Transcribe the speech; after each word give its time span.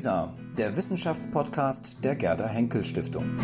WISA, 0.00 0.32
der 0.56 0.76
Wissenschaftspodcast 0.76 2.02
der 2.02 2.16
Gerda 2.16 2.46
Henkel 2.46 2.86
Stiftung. 2.86 3.36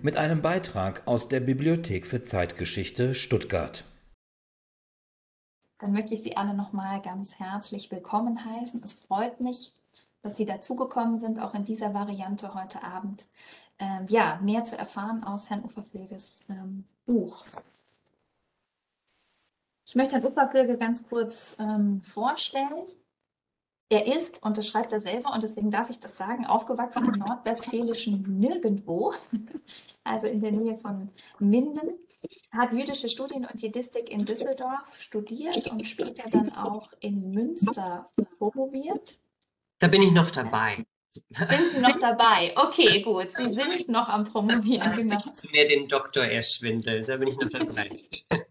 Mit 0.00 0.16
einem 0.16 0.40
Beitrag 0.40 1.06
aus 1.06 1.28
der 1.28 1.40
Bibliothek 1.40 2.06
für 2.06 2.22
Zeitgeschichte 2.22 3.14
Stuttgart. 3.14 3.84
Dann 5.80 5.92
möchte 5.92 6.14
ich 6.14 6.22
Sie 6.22 6.34
alle 6.34 6.54
nochmal 6.54 7.02
ganz 7.02 7.38
herzlich 7.38 7.90
willkommen 7.90 8.42
heißen. 8.42 8.80
Es 8.82 8.94
freut 8.94 9.40
mich, 9.40 9.74
dass 10.22 10.38
Sie 10.38 10.46
dazugekommen 10.46 11.18
sind, 11.18 11.40
auch 11.40 11.52
in 11.52 11.66
dieser 11.66 11.92
Variante 11.92 12.54
heute 12.54 12.82
Abend. 12.82 13.26
Ähm, 13.78 14.06
ja, 14.08 14.40
mehr 14.42 14.64
zu 14.64 14.78
erfahren 14.78 15.22
aus 15.22 15.50
Herrn 15.50 15.62
Uferfilges 15.62 16.44
ähm, 16.48 16.84
Buch. 17.04 17.44
Ich 19.84 19.94
möchte 19.94 20.14
Herrn 20.14 20.24
Uferfilge 20.24 20.78
ganz 20.78 21.06
kurz 21.06 21.58
ähm, 21.60 22.02
vorstellen. 22.02 22.86
Er 23.92 24.06
ist, 24.06 24.44
und 24.44 24.56
das 24.56 24.68
schreibt 24.68 24.92
er 24.92 25.00
selber, 25.00 25.32
und 25.32 25.42
deswegen 25.42 25.72
darf 25.72 25.90
ich 25.90 25.98
das 25.98 26.16
sagen, 26.16 26.46
aufgewachsen 26.46 27.06
im 27.06 27.18
nordwestfälischen 27.18 28.38
Nirgendwo, 28.38 29.12
also 30.04 30.28
in 30.28 30.40
der 30.40 30.52
Nähe 30.52 30.78
von 30.78 31.10
Minden, 31.40 31.98
hat 32.52 32.72
jüdische 32.72 33.08
Studien 33.08 33.46
und 33.46 33.60
Jidistik 33.60 34.08
in 34.08 34.24
Düsseldorf 34.24 34.94
studiert 34.96 35.66
und 35.66 35.84
später 35.84 36.30
dann 36.30 36.52
auch 36.54 36.92
in 37.00 37.32
Münster 37.32 38.08
promoviert. 38.38 39.18
Da 39.80 39.88
bin 39.88 40.02
ich 40.02 40.12
noch 40.12 40.30
dabei. 40.30 40.76
Sind 41.30 41.70
Sie 41.72 41.80
noch 41.80 41.98
dabei? 41.98 42.54
Okay, 42.54 43.00
gut. 43.02 43.32
Sie 43.32 43.48
sind 43.48 43.88
noch 43.88 44.08
am 44.08 44.22
Promovieren. 44.22 44.96
Genau. 44.96 45.18
Zu 45.32 45.50
mir 45.50 45.66
den 45.66 45.88
Doktor 45.88 46.22
erschwindelt. 46.22 47.08
Da 47.08 47.16
bin 47.16 47.26
ich 47.26 47.36
noch 47.36 47.48
dabei. 47.48 48.04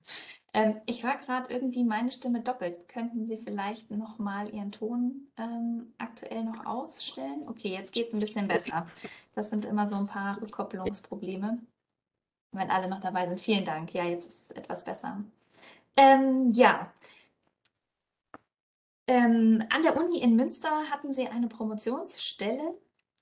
ähm, 0.54 0.82
ich 0.86 1.04
höre 1.04 1.18
gerade 1.18 1.54
irgendwie 1.54 1.84
meine 1.84 2.12
Stimme 2.12 2.42
doppelt. 2.42 2.88
Könnten 2.88 3.26
Sie 3.26 3.38
vielleicht 3.38 3.92
noch 3.92 4.18
mal 4.20 4.50
Ihren 4.54 4.72
Ton 4.72 5.28
ähm, 5.38 5.88
aktuell 5.98 6.44
noch 6.44 6.66
ausstellen? 6.66 7.48
Okay, 7.48 7.70
jetzt 7.70 7.94
geht 7.94 8.08
es 8.08 8.14
ein 8.14 8.20
bisschen 8.20 8.48
besser. 8.48 8.88
Das 9.36 9.50
sind 9.50 9.66
immer 9.66 9.88
so 9.88 9.98
ein 9.98 10.08
paar 10.08 10.42
Rückkopplungsprobleme. 10.42 11.60
Wenn 12.52 12.70
alle 12.72 12.90
noch 12.90 13.00
dabei 13.00 13.28
sind. 13.28 13.40
Vielen 13.40 13.66
Dank. 13.66 13.94
Ja, 13.94 14.06
jetzt 14.06 14.28
ist 14.28 14.44
es 14.46 14.52
etwas 14.52 14.84
besser. 14.84 15.24
Ähm, 15.96 16.52
ja, 16.52 16.92
ähm, 19.10 19.64
an 19.72 19.82
der 19.82 19.98
Uni 19.98 20.20
in 20.20 20.36
Münster 20.36 20.84
hatten 20.92 21.12
sie 21.12 21.28
eine 21.28 21.48
Promotionsstelle 21.48 22.78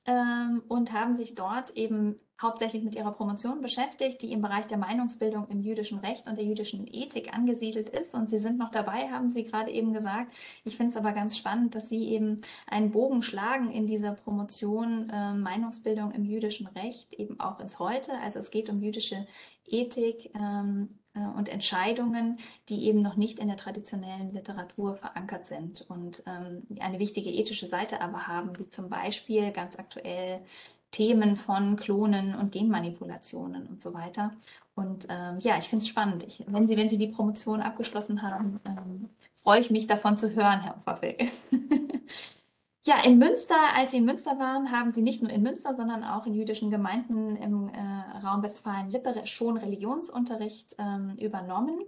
ähm, 0.05 0.61
und 0.67 0.92
haben 0.92 1.16
sich 1.16 1.33
dort 1.33 1.72
eben 1.78 2.20
hauptsächlich 2.41 2.83
mit 2.83 2.95
ihrer 2.95 3.11
Promotion 3.11 3.61
beschäftigt, 3.61 4.21
die 4.21 4.31
im 4.31 4.41
Bereich 4.41 4.67
der 4.67 4.77
Meinungsbildung 4.77 5.47
im 5.49 5.61
jüdischen 5.61 5.99
Recht 5.99 6.27
und 6.27 6.38
der 6.38 6.45
jüdischen 6.45 6.85
Ethik 6.88 7.33
angesiedelt 7.33 7.89
ist. 7.89 8.13
Und 8.13 8.30
Sie 8.30 8.38
sind 8.38 8.57
noch 8.57 8.71
dabei, 8.71 9.09
haben 9.09 9.30
Sie 9.30 9.43
gerade 9.43 9.71
eben 9.71 9.93
gesagt. 9.93 10.31
Ich 10.63 10.77
finde 10.77 10.91
es 10.91 10.97
aber 10.97 11.13
ganz 11.13 11.38
spannend, 11.38 11.73
dass 11.73 11.89
Sie 11.89 12.09
eben 12.09 12.41
einen 12.67 12.91
Bogen 12.91 13.21
schlagen 13.23 13.71
in 13.71 13.88
dieser 13.88 14.11
Promotion 14.13 15.09
äh, 15.09 15.33
Meinungsbildung 15.33 16.11
im 16.11 16.25
jüdischen 16.25 16.67
Recht, 16.67 17.13
eben 17.13 17.39
auch 17.39 17.59
ins 17.59 17.80
Heute. 17.80 18.11
Also 18.19 18.39
es 18.39 18.52
geht 18.52 18.69
um 18.69 18.81
jüdische 18.81 19.25
Ethik, 19.65 20.31
ähm, 20.35 20.89
äh, 21.17 21.38
und 21.38 21.49
Entscheidungen, 21.49 22.38
die 22.69 22.85
eben 22.85 23.02
noch 23.02 23.15
nicht 23.15 23.39
in 23.39 23.47
der 23.47 23.58
traditionellen 23.58 24.31
Literatur 24.31 24.95
verankert 24.95 25.45
sind 25.45 25.81
und 25.89 26.23
ähm, 26.27 26.63
eine 26.80 26.99
wichtige 26.99 27.30
ethische 27.30 27.65
Seite 27.65 28.02
aber 28.02 28.27
haben, 28.27 28.58
wie 28.59 28.67
zum 28.67 28.89
Beispiel 28.89 29.52
ganz 29.52 29.77
aktuell 29.77 30.41
Themen 30.98 31.36
von 31.36 31.76
Klonen 31.76 32.34
und 32.34 32.52
Genmanipulationen 32.52 33.67
und 33.67 33.80
so 33.80 33.94
weiter. 33.94 34.34
Und 34.73 35.06
ähm, 35.09 35.38
ja, 35.38 35.56
ich 35.59 35.70
finde 35.70 35.84
es 35.84 35.88
spannend. 35.88 36.23
Ich, 36.23 36.44
wenn, 36.48 36.66
Sie, 36.66 36.76
wenn 36.76 36.89
Sie 36.89 36.98
die 36.98 37.08
Promotion 37.08 37.62
abgeschlossen 37.62 38.23
haben, 38.23 38.59
ähm, 38.66 39.08
freue 39.36 39.59
ich 39.59 39.70
mich 39.70 39.86
davon 39.86 40.17
zu 40.17 40.34
hören, 40.34 40.62
Herr 40.62 40.81
Pfaffel. 40.84 41.16
Ja, 42.84 43.04
in 43.04 43.17
Münster, 43.17 43.58
als 43.76 43.92
Sie 43.92 43.98
in 43.98 44.06
Münster 44.06 44.39
waren, 44.39 44.72
haben 44.72 44.92
Sie 44.92 45.02
nicht 45.02 45.22
nur 45.22 45.30
in 45.30 45.44
Münster, 45.44 45.73
sondern 45.73 46.06
auch 46.06 46.26
in 46.26 46.34
jüdischen 46.34 46.72
Gemeinden 46.72 47.36
im 47.36 47.67
äh, 47.67 48.17
Raum 48.26 48.42
Westfalen-Lippe 48.44 49.27
schon 49.27 49.58
Religionsunterricht 49.58 50.77
ähm, 50.80 51.17
übernommen 51.20 51.82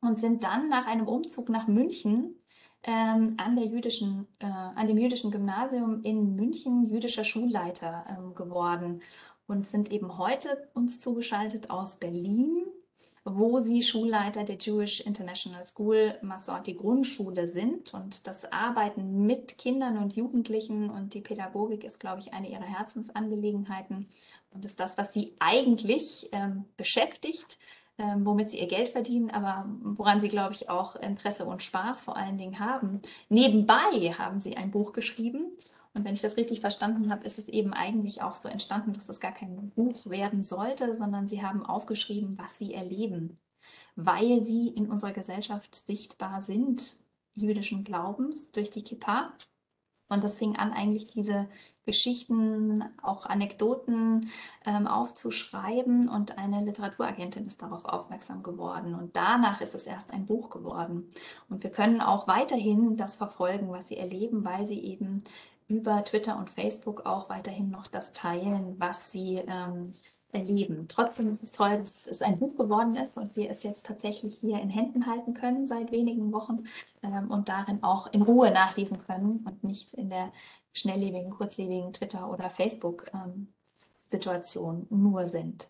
und 0.00 0.18
sind 0.18 0.42
dann 0.42 0.68
nach 0.68 0.88
einem 0.88 1.06
Umzug 1.06 1.48
nach 1.48 1.68
München 1.68 2.34
ähm, 2.86 3.34
an, 3.36 3.56
der 3.56 3.66
jüdischen, 3.66 4.26
äh, 4.38 4.46
an 4.46 4.86
dem 4.86 4.96
jüdischen 4.96 5.30
Gymnasium 5.30 6.02
in 6.02 6.34
München 6.36 6.84
jüdischer 6.84 7.24
Schulleiter 7.24 8.06
ähm, 8.08 8.34
geworden 8.34 9.00
und 9.46 9.66
sind 9.66 9.92
eben 9.92 10.16
heute 10.16 10.68
uns 10.74 11.00
zugeschaltet 11.00 11.70
aus 11.70 11.96
Berlin 11.96 12.66
wo 13.28 13.58
sie 13.58 13.82
Schulleiter 13.82 14.44
der 14.44 14.56
Jewish 14.56 15.00
International 15.00 15.64
School 15.64 16.14
Masorti 16.22 16.74
Grundschule 16.74 17.48
sind. 17.48 17.92
Und 17.92 18.28
das 18.28 18.50
Arbeiten 18.52 19.26
mit 19.26 19.58
Kindern 19.58 19.98
und 19.98 20.14
Jugendlichen 20.14 20.90
und 20.90 21.12
die 21.12 21.20
Pädagogik 21.20 21.82
ist, 21.82 21.98
glaube 21.98 22.20
ich, 22.20 22.32
eine 22.32 22.48
ihrer 22.48 22.62
Herzensangelegenheiten 22.62 24.06
und 24.52 24.64
ist 24.64 24.78
das, 24.78 24.96
was 24.96 25.12
sie 25.12 25.34
eigentlich 25.40 26.28
ähm, 26.30 26.66
beschäftigt, 26.76 27.58
womit 27.98 28.50
sie 28.50 28.60
ihr 28.60 28.66
Geld 28.66 28.90
verdienen, 28.90 29.30
aber 29.30 29.66
woran 29.82 30.20
sie, 30.20 30.28
glaube 30.28 30.52
ich, 30.52 30.68
auch 30.68 30.96
Interesse 30.96 31.46
und 31.46 31.62
Spaß 31.62 32.02
vor 32.02 32.16
allen 32.16 32.38
Dingen 32.38 32.58
haben. 32.58 33.00
Nebenbei 33.28 34.12
haben 34.18 34.40
sie 34.40 34.56
ein 34.56 34.70
Buch 34.70 34.92
geschrieben 34.92 35.56
und 35.96 36.04
wenn 36.04 36.12
ich 36.12 36.20
das 36.20 36.36
richtig 36.36 36.60
verstanden 36.60 37.10
habe, 37.10 37.24
ist 37.24 37.38
es 37.38 37.48
eben 37.48 37.72
eigentlich 37.72 38.20
auch 38.20 38.34
so 38.34 38.50
entstanden, 38.50 38.92
dass 38.92 39.06
das 39.06 39.18
gar 39.18 39.32
kein 39.32 39.70
Buch 39.70 40.04
werden 40.04 40.42
sollte, 40.42 40.92
sondern 40.92 41.26
sie 41.26 41.42
haben 41.42 41.64
aufgeschrieben, 41.64 42.36
was 42.38 42.58
sie 42.58 42.74
erleben, 42.74 43.38
weil 43.94 44.42
sie 44.42 44.68
in 44.68 44.90
unserer 44.90 45.12
Gesellschaft 45.12 45.74
sichtbar 45.74 46.42
sind, 46.42 46.98
jüdischen 47.34 47.82
Glaubens 47.82 48.52
durch 48.52 48.70
die 48.70 48.82
Kippa. 48.82 49.32
Und 50.08 50.22
das 50.22 50.36
fing 50.36 50.56
an, 50.56 50.72
eigentlich 50.72 51.08
diese 51.08 51.48
Geschichten, 51.84 52.84
auch 53.02 53.26
Anekdoten 53.26 54.30
ähm, 54.64 54.86
aufzuschreiben. 54.86 56.08
Und 56.08 56.38
eine 56.38 56.64
Literaturagentin 56.64 57.46
ist 57.46 57.62
darauf 57.62 57.84
aufmerksam 57.84 58.42
geworden. 58.42 58.94
Und 58.94 59.16
danach 59.16 59.60
ist 59.60 59.74
es 59.74 59.86
erst 59.86 60.12
ein 60.12 60.26
Buch 60.26 60.50
geworden. 60.50 61.10
Und 61.48 61.64
wir 61.64 61.70
können 61.70 62.00
auch 62.00 62.28
weiterhin 62.28 62.96
das 62.96 63.16
verfolgen, 63.16 63.70
was 63.70 63.88
sie 63.88 63.96
erleben, 63.96 64.44
weil 64.44 64.66
sie 64.66 64.80
eben 64.80 65.24
über 65.68 66.04
Twitter 66.04 66.38
und 66.38 66.50
Facebook 66.50 67.06
auch 67.06 67.28
weiterhin 67.28 67.70
noch 67.70 67.88
das 67.88 68.12
teilen, 68.12 68.76
was 68.78 69.10
sie 69.10 69.42
ähm, 69.48 69.90
erleben. 70.36 70.86
Trotzdem 70.88 71.28
ist 71.28 71.42
es 71.42 71.52
toll, 71.52 71.78
dass 71.78 72.06
es 72.06 72.22
ein 72.22 72.38
Buch 72.38 72.56
geworden 72.56 72.96
ist 72.96 73.16
und 73.16 73.36
wir 73.36 73.50
es 73.50 73.62
jetzt 73.62 73.86
tatsächlich 73.86 74.36
hier 74.38 74.60
in 74.60 74.70
Händen 74.70 75.06
halten 75.06 75.34
können 75.34 75.66
seit 75.66 75.90
wenigen 75.90 76.32
Wochen 76.32 76.64
ähm, 77.02 77.30
und 77.30 77.48
darin 77.48 77.82
auch 77.82 78.12
in 78.12 78.22
Ruhe 78.22 78.50
nachlesen 78.50 78.98
können 78.98 79.44
und 79.46 79.64
nicht 79.64 79.94
in 79.94 80.10
der 80.10 80.32
schnelllebigen, 80.72 81.30
kurzlebigen 81.30 81.92
Twitter- 81.92 82.30
oder 82.30 82.50
Facebook-Situation 82.50 84.86
ähm, 84.90 85.02
nur 85.02 85.24
sind. 85.24 85.68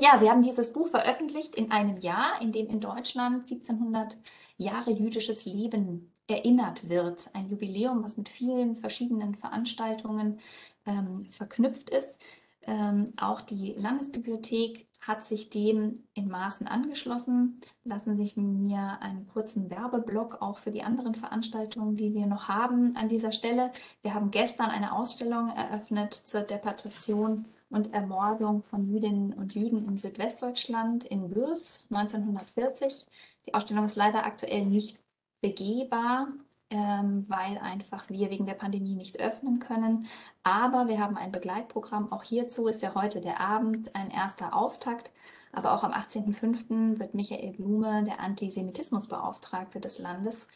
Ja, 0.00 0.16
Sie 0.18 0.30
haben 0.30 0.42
dieses 0.42 0.72
Buch 0.72 0.88
veröffentlicht 0.88 1.56
in 1.56 1.72
einem 1.72 1.96
Jahr, 1.98 2.40
in 2.40 2.52
dem 2.52 2.68
in 2.68 2.78
Deutschland 2.78 3.50
1700 3.50 4.16
Jahre 4.56 4.92
jüdisches 4.92 5.44
Leben 5.44 6.12
erinnert 6.28 6.88
wird. 6.88 7.28
Ein 7.32 7.48
Jubiläum, 7.48 8.04
was 8.04 8.16
mit 8.16 8.28
vielen 8.28 8.76
verschiedenen 8.76 9.34
Veranstaltungen 9.34 10.38
ähm, 10.86 11.26
verknüpft 11.26 11.90
ist. 11.90 12.22
Ähm, 12.68 13.10
auch 13.18 13.40
die 13.40 13.72
Landesbibliothek 13.78 14.88
hat 15.00 15.22
sich 15.22 15.48
dem 15.48 16.04
in 16.12 16.28
Maßen 16.28 16.68
angeschlossen. 16.68 17.62
Lassen 17.84 18.14
sich 18.14 18.36
mir 18.36 18.98
einen 19.00 19.26
kurzen 19.26 19.70
Werbeblock 19.70 20.42
auch 20.42 20.58
für 20.58 20.70
die 20.70 20.82
anderen 20.82 21.14
Veranstaltungen, 21.14 21.96
die 21.96 22.12
wir 22.12 22.26
noch 22.26 22.48
haben 22.48 22.94
an 22.94 23.08
dieser 23.08 23.32
Stelle. 23.32 23.72
Wir 24.02 24.12
haben 24.12 24.30
gestern 24.30 24.68
eine 24.68 24.92
Ausstellung 24.92 25.48
eröffnet 25.48 26.12
zur 26.12 26.42
Deportation 26.42 27.46
und 27.70 27.94
Ermordung 27.94 28.62
von 28.64 28.84
Jüdinnen 28.84 29.32
und 29.32 29.54
Juden 29.54 29.86
in 29.86 29.96
Südwestdeutschland 29.96 31.04
in 31.04 31.30
Gürs 31.30 31.86
1940. 31.90 33.06
Die 33.46 33.54
Ausstellung 33.54 33.86
ist 33.86 33.96
leider 33.96 34.26
aktuell 34.26 34.66
nicht 34.66 34.98
begehbar, 35.40 36.28
ähm, 36.70 37.24
weil 37.28 37.58
einfach 37.58 38.08
wir 38.10 38.30
wegen 38.30 38.46
der 38.46 38.54
Pandemie 38.54 38.94
nicht 38.94 39.20
öffnen 39.20 39.58
können. 39.58 40.06
Aber 40.42 40.88
wir 40.88 41.00
haben 41.00 41.16
ein 41.16 41.32
Begleitprogramm. 41.32 42.12
Auch 42.12 42.22
hierzu 42.22 42.66
ist 42.68 42.82
ja 42.82 42.94
heute 42.94 43.20
der 43.20 43.40
Abend 43.40 43.94
ein 43.94 44.10
erster 44.10 44.54
Auftakt. 44.54 45.12
Aber 45.52 45.72
auch 45.72 45.82
am 45.82 45.92
18.05. 45.92 46.98
wird 46.98 47.14
Michael 47.14 47.52
Blume, 47.52 48.04
der 48.04 48.20
Antisemitismusbeauftragte 48.20 49.80
des 49.80 49.98
Landes, 49.98 50.46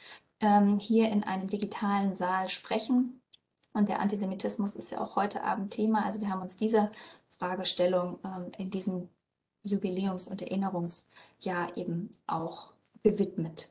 ähm, 0.40 0.78
hier 0.78 1.10
in 1.10 1.24
einem 1.24 1.48
digitalen 1.48 2.14
Saal 2.14 2.48
sprechen. 2.48 3.22
Und 3.72 3.88
der 3.88 4.00
Antisemitismus 4.00 4.76
ist 4.76 4.90
ja 4.90 5.00
auch 5.00 5.16
heute 5.16 5.44
Abend 5.44 5.72
Thema. 5.72 6.04
Also 6.04 6.20
wir 6.20 6.28
haben 6.28 6.42
uns 6.42 6.56
dieser 6.56 6.92
Fragestellung 7.38 8.18
ähm, 8.24 8.52
in 8.58 8.70
diesem 8.70 9.08
Jubiläums- 9.64 10.28
und 10.28 10.42
Erinnerungsjahr 10.42 11.76
eben 11.76 12.10
auch 12.26 12.72
gewidmet. 13.02 13.70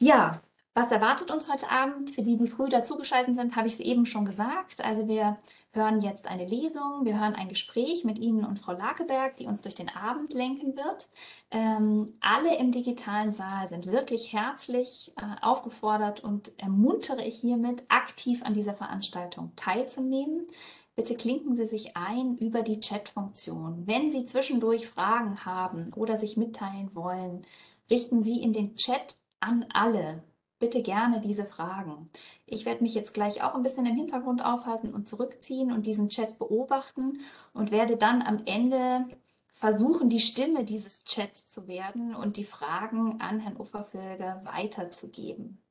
Ja, 0.00 0.40
Was 0.80 0.92
erwartet 0.92 1.32
uns 1.32 1.52
heute 1.52 1.68
Abend? 1.72 2.14
Für 2.14 2.22
die, 2.22 2.36
die 2.36 2.46
früh 2.46 2.68
dazugeschaltet 2.68 3.34
sind, 3.34 3.56
habe 3.56 3.66
ich 3.66 3.74
es 3.74 3.80
eben 3.80 4.06
schon 4.06 4.24
gesagt. 4.24 4.80
Also 4.80 5.08
wir 5.08 5.36
hören 5.72 6.00
jetzt 6.00 6.28
eine 6.28 6.46
Lesung, 6.46 7.04
wir 7.04 7.18
hören 7.18 7.34
ein 7.34 7.48
Gespräch 7.48 8.04
mit 8.04 8.20
Ihnen 8.20 8.44
und 8.44 8.60
Frau 8.60 8.74
Lakeberg, 8.74 9.34
die 9.34 9.46
uns 9.46 9.60
durch 9.60 9.74
den 9.74 9.88
Abend 9.88 10.34
lenken 10.34 10.76
wird. 10.76 11.08
Ähm, 11.50 12.06
alle 12.20 12.56
im 12.58 12.70
digitalen 12.70 13.32
Saal 13.32 13.66
sind 13.66 13.90
wirklich 13.90 14.32
herzlich 14.32 15.12
äh, 15.16 15.44
aufgefordert 15.44 16.22
und 16.22 16.52
ermuntere 16.58 17.24
ich 17.24 17.40
hiermit, 17.40 17.82
aktiv 17.88 18.44
an 18.44 18.54
dieser 18.54 18.74
Veranstaltung 18.74 19.50
teilzunehmen. 19.56 20.46
Bitte 20.94 21.16
klinken 21.16 21.56
Sie 21.56 21.66
sich 21.66 21.96
ein 21.96 22.38
über 22.38 22.62
die 22.62 22.78
Chat-Funktion. 22.78 23.82
Wenn 23.88 24.12
Sie 24.12 24.26
zwischendurch 24.26 24.86
Fragen 24.86 25.44
haben 25.44 25.92
oder 25.94 26.16
sich 26.16 26.36
mitteilen 26.36 26.94
wollen, 26.94 27.42
richten 27.90 28.22
Sie 28.22 28.40
in 28.40 28.52
den 28.52 28.76
Chat 28.76 29.16
an 29.40 29.66
alle 29.72 30.22
bitte 30.58 30.82
gerne 30.82 31.20
diese 31.20 31.44
Fragen. 31.44 32.10
Ich 32.46 32.66
werde 32.66 32.82
mich 32.82 32.94
jetzt 32.94 33.14
gleich 33.14 33.42
auch 33.42 33.54
ein 33.54 33.62
bisschen 33.62 33.86
im 33.86 33.96
Hintergrund 33.96 34.44
aufhalten 34.44 34.92
und 34.92 35.08
zurückziehen 35.08 35.72
und 35.72 35.86
diesen 35.86 36.08
Chat 36.08 36.38
beobachten 36.38 37.20
und 37.52 37.70
werde 37.70 37.96
dann 37.96 38.22
am 38.22 38.42
Ende 38.46 39.06
versuchen, 39.52 40.08
die 40.08 40.20
Stimme 40.20 40.64
dieses 40.64 41.04
Chats 41.04 41.48
zu 41.48 41.66
werden 41.68 42.14
und 42.14 42.36
die 42.36 42.44
Fragen 42.44 43.20
an 43.20 43.40
Herrn 43.40 43.56
Ufferfilge 43.56 44.40
weiterzugeben. 44.44 45.62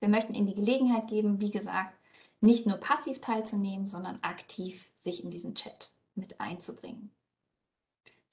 Wir 0.00 0.08
möchten 0.08 0.34
Ihnen 0.34 0.48
die 0.48 0.54
Gelegenheit 0.54 1.08
geben, 1.08 1.40
wie 1.40 1.50
gesagt, 1.50 1.96
nicht 2.40 2.66
nur 2.66 2.76
passiv 2.76 3.20
teilzunehmen, 3.20 3.86
sondern 3.86 4.18
aktiv 4.22 4.92
sich 5.00 5.22
in 5.22 5.30
diesen 5.30 5.54
Chat 5.54 5.92
mit 6.14 6.40
einzubringen 6.40 7.14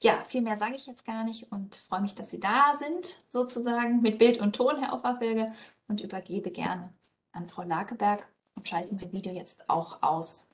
ja, 0.01 0.21
viel 0.21 0.41
mehr 0.41 0.57
sage 0.57 0.75
ich 0.75 0.85
jetzt 0.85 1.05
gar 1.05 1.23
nicht 1.23 1.51
und 1.51 1.75
freue 1.75 2.01
mich, 2.01 2.15
dass 2.15 2.29
Sie 2.29 2.39
da 2.39 2.73
sind, 2.73 3.17
sozusagen 3.27 4.01
mit 4.01 4.17
Bild 4.17 4.39
und 4.39 4.55
Ton, 4.55 4.81
Herr 4.81 4.93
Offerfilge, 4.93 5.51
und 5.87 6.01
übergebe 6.01 6.51
gerne 6.51 6.93
an 7.31 7.49
Frau 7.49 7.63
Lakeberg 7.63 8.27
und 8.55 8.67
schalte 8.67 8.93
mein 8.95 9.11
Video 9.11 9.33
jetzt 9.33 9.69
auch 9.69 10.01
aus. 10.01 10.47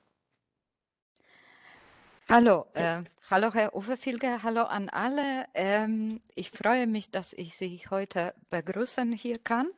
Hallo, 2.28 2.66
äh, 2.74 3.04
hallo 3.30 3.54
Herr 3.54 3.74
Offerfilge, 3.74 4.42
hallo 4.42 4.62
an 4.62 4.88
alle. 4.88 5.46
Ähm, 5.54 6.20
ich 6.34 6.50
freue 6.50 6.88
mich, 6.88 7.12
dass 7.12 7.32
ich 7.32 7.54
Sie 7.54 7.82
heute 7.88 8.34
begrüßen 8.50 9.12
hier 9.12 9.38
kann. 9.38 9.70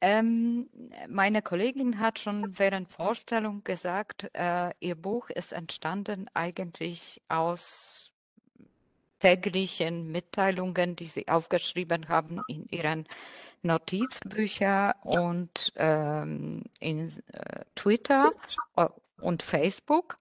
Ähm, 0.00 0.68
meine 1.08 1.42
Kollegin 1.42 2.00
hat 2.00 2.18
schon 2.18 2.58
während 2.58 2.92
Vorstellung 2.92 3.62
gesagt, 3.62 4.30
äh, 4.32 4.70
ihr 4.80 4.96
Buch 4.96 5.30
ist 5.30 5.52
entstanden 5.52 6.26
eigentlich 6.34 7.22
aus 7.28 8.09
täglichen 9.20 10.10
Mitteilungen, 10.10 10.96
die 10.96 11.06
Sie 11.06 11.28
aufgeschrieben 11.28 12.08
haben 12.08 12.42
in 12.48 12.66
Ihren 12.70 13.06
Notizbüchern 13.62 14.94
und 15.02 15.72
ähm, 15.76 16.64
in 16.80 17.08
äh, 17.32 17.64
Twitter 17.74 18.30
und 19.20 19.42
Facebook. 19.42 20.16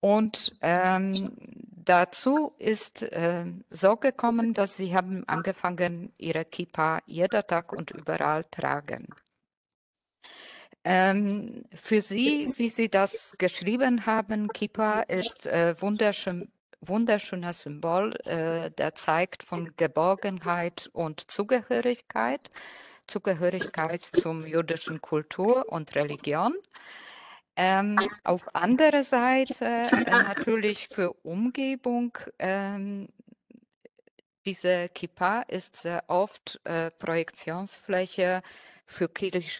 Und 0.00 0.54
ähm, 0.62 1.36
dazu 1.84 2.52
ist 2.58 3.02
äh, 3.02 3.44
so 3.70 3.96
gekommen, 3.96 4.54
dass 4.54 4.76
Sie 4.76 4.94
haben 4.94 5.24
angefangen, 5.28 6.12
Ihre 6.18 6.44
Kippa 6.44 7.00
jeden 7.06 7.46
Tag 7.46 7.72
und 7.72 7.90
überall 7.90 8.44
tragen. 8.44 9.08
Ähm, 10.84 11.64
für 11.72 12.00
Sie, 12.00 12.44
wie 12.56 12.68
Sie 12.68 12.88
das 12.88 13.36
geschrieben 13.38 14.04
haben, 14.04 14.48
Kippa 14.48 15.02
ist 15.02 15.46
äh, 15.46 15.80
wunderschön 15.80 16.50
wunderschöner 16.82 17.52
Symbol, 17.52 18.14
äh, 18.24 18.70
der 18.70 18.94
zeigt 18.94 19.42
von 19.42 19.72
Geborgenheit 19.76 20.90
und 20.92 21.30
Zugehörigkeit, 21.30 22.50
Zugehörigkeit 23.06 24.02
zum 24.02 24.46
jüdischen 24.46 25.00
Kultur 25.00 25.66
und 25.68 25.94
Religion. 25.94 26.54
Ähm, 27.54 27.98
auf 28.24 28.54
andere 28.54 29.04
Seite 29.04 29.64
äh, 29.64 30.04
natürlich 30.04 30.88
für 30.88 31.12
Umgebung. 31.22 32.16
Ähm, 32.38 33.08
diese 34.44 34.88
Kippa 34.88 35.42
ist 35.42 35.76
sehr 35.76 36.04
oft 36.08 36.60
äh, 36.64 36.90
Projektionsfläche 36.90 38.42
für, 38.86 39.10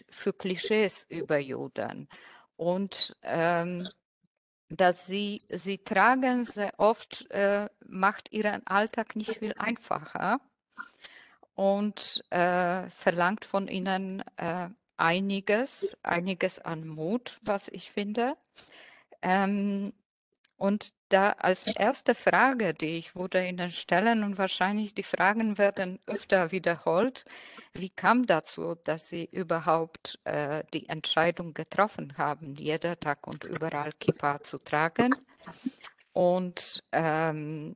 für 0.09 0.33
Klischees 0.33 1.05
über 1.09 1.37
Juden. 1.37 2.09
Und 2.57 3.15
ähm, 3.23 3.87
dass 4.75 5.05
sie, 5.05 5.37
sie 5.37 5.77
tragen 5.77 6.45
sehr 6.45 6.73
oft, 6.77 7.29
äh, 7.31 7.69
macht 7.85 8.31
ihren 8.31 8.65
Alltag 8.65 9.15
nicht 9.15 9.37
viel 9.37 9.53
einfacher 9.57 10.39
und 11.55 12.23
äh, 12.29 12.89
verlangt 12.89 13.45
von 13.45 13.67
ihnen 13.67 14.23
äh, 14.37 14.69
einiges, 14.97 15.95
einiges 16.03 16.59
an 16.59 16.87
Mut, 16.87 17.39
was 17.43 17.67
ich 17.67 17.91
finde. 17.91 18.35
Ähm, 19.21 19.91
und 20.63 20.93
da 21.09 21.31
als 21.31 21.67
erste 21.67 22.15
Frage, 22.15 22.73
die 22.73 22.97
ich 22.97 23.17
würde 23.17 23.45
Ihnen 23.45 23.69
stellen 23.69 24.23
und 24.23 24.37
wahrscheinlich 24.37 24.95
die 24.95 25.03
Fragen 25.03 25.57
werden 25.57 25.99
öfter 26.07 26.53
wiederholt, 26.53 27.25
wie 27.73 27.89
kam 27.89 28.25
dazu, 28.25 28.75
dass 28.85 29.09
Sie 29.09 29.25
überhaupt 29.29 30.19
äh, 30.23 30.63
die 30.73 30.87
Entscheidung 30.87 31.53
getroffen 31.53 32.17
haben, 32.17 32.55
jeden 32.55 32.97
Tag 32.97 33.27
und 33.27 33.43
überall 33.43 33.91
Kippa 33.99 34.41
zu 34.41 34.57
tragen? 34.57 35.13
Und 36.13 36.81
ähm, 36.93 37.75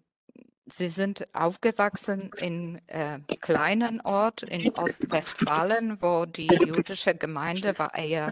Sie 0.66 0.88
sind 0.88 1.28
aufgewachsen 1.34 2.32
in 2.38 2.82
äh, 2.88 3.20
kleinen 3.42 4.00
Ort 4.00 4.44
in 4.44 4.74
Ostwestfalen, 4.76 6.02
wo 6.02 6.26
die 6.26 6.48
jüdische 6.48 7.16
Gemeinde 7.16 7.78
war 7.78 7.94
eher 7.94 8.32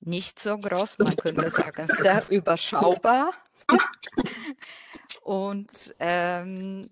nicht 0.00 0.38
so 0.38 0.56
groß, 0.56 0.98
man 0.98 1.16
könnte 1.16 1.50
sagen, 1.50 1.86
sehr 1.86 2.24
überschaubar. 2.30 3.34
Und 5.22 5.94
ähm, 6.00 6.90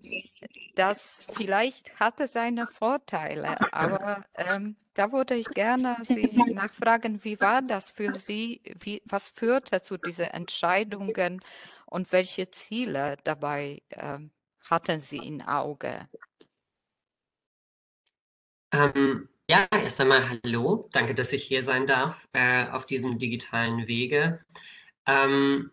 das 0.75 1.27
vielleicht 1.31 1.99
hatte 1.99 2.27
seine 2.27 2.67
Vorteile, 2.67 3.71
aber 3.71 4.25
ähm, 4.35 4.75
da 4.93 5.11
würde 5.11 5.35
ich 5.35 5.47
gerne 5.49 5.97
Sie 6.03 6.27
nachfragen, 6.51 7.23
wie 7.23 7.39
war 7.39 7.61
das 7.61 7.91
für 7.91 8.11
Sie? 8.13 8.61
Wie, 8.79 9.01
was 9.05 9.29
führte 9.29 9.81
zu 9.81 9.97
diesen 9.97 10.25
Entscheidungen 10.25 11.41
und 11.85 12.11
welche 12.11 12.49
Ziele 12.49 13.17
dabei 13.23 13.81
ähm, 13.91 14.31
hatten 14.69 14.99
Sie 14.99 15.17
im 15.17 15.41
Auge? 15.41 16.07
Ähm, 18.71 19.29
ja, 19.47 19.67
erst 19.71 20.01
einmal 20.01 20.27
hallo. 20.27 20.87
Danke, 20.91 21.13
dass 21.13 21.33
ich 21.33 21.43
hier 21.43 21.63
sein 21.63 21.85
darf 21.85 22.27
äh, 22.33 22.67
auf 22.69 22.87
diesem 22.87 23.19
digitalen 23.19 23.87
Wege. 23.87 24.43
Ähm, 25.05 25.71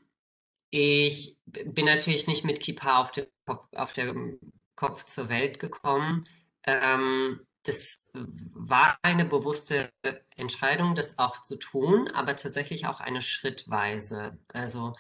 ich 0.71 1.39
bin 1.47 1.85
natürlich 1.85 2.27
nicht 2.27 2.45
mit 2.45 2.61
Kippa 2.61 3.01
auf 3.01 3.11
dem 3.13 3.27
Kopf, 3.47 3.67
auf 3.73 3.93
dem 3.93 4.39
Kopf 4.77 5.05
zur 5.05 5.29
Welt 5.29 5.59
gekommen. 5.59 6.25
Ähm, 6.65 7.41
das 7.65 8.05
war 8.15 8.99
eine 9.03 9.25
bewusste 9.25 9.93
Entscheidung, 10.35 10.95
das 10.95 11.19
auch 11.19 11.43
zu 11.43 11.57
tun, 11.57 12.09
aber 12.09 12.37
tatsächlich 12.37 12.87
auch 12.87 13.01
eine 13.01 13.21
schrittweise. 13.21 14.39
Also 14.49 14.97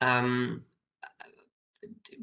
ähm, 0.00 0.66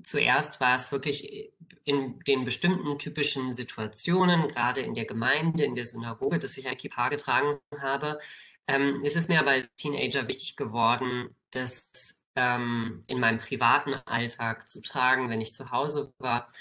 zuerst 0.04 0.60
war 0.60 0.76
es 0.76 0.92
wirklich 0.92 1.52
in 1.84 2.20
den 2.20 2.46
bestimmten 2.46 3.00
typischen 3.00 3.54
Situationen, 3.54 4.48
gerade 4.48 4.82
in 4.82 4.94
der 4.94 5.06
Gemeinde, 5.06 5.64
in 5.64 5.76
der 5.76 5.86
Synagoge, 5.86 6.40
dass 6.40 6.58
ich 6.58 6.68
ein 6.68 6.78
Kippa 6.78 7.10
getragen 7.10 7.58
habe. 7.80 8.20
Ähm, 8.68 9.02
ist 9.04 9.18
es 9.18 9.28
mir 9.28 9.40
aber 9.40 9.52
als 9.52 9.68
Teenager 9.78 10.28
wichtig 10.28 10.56
geworden, 10.56 11.36
dass 11.50 12.21
ähm, 12.36 13.04
in 13.08 13.20
meinem 13.20 13.40
privaten 13.40 13.94
Alltag 14.06 14.70
zu 14.70 14.82
tragen, 14.82 15.30
wenn 15.30 15.42
ich 15.42 15.54
zu 15.54 15.72
Hause 15.72 16.14
war. 16.20 16.52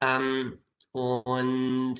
Ähm, 0.00 0.58
und 0.92 1.96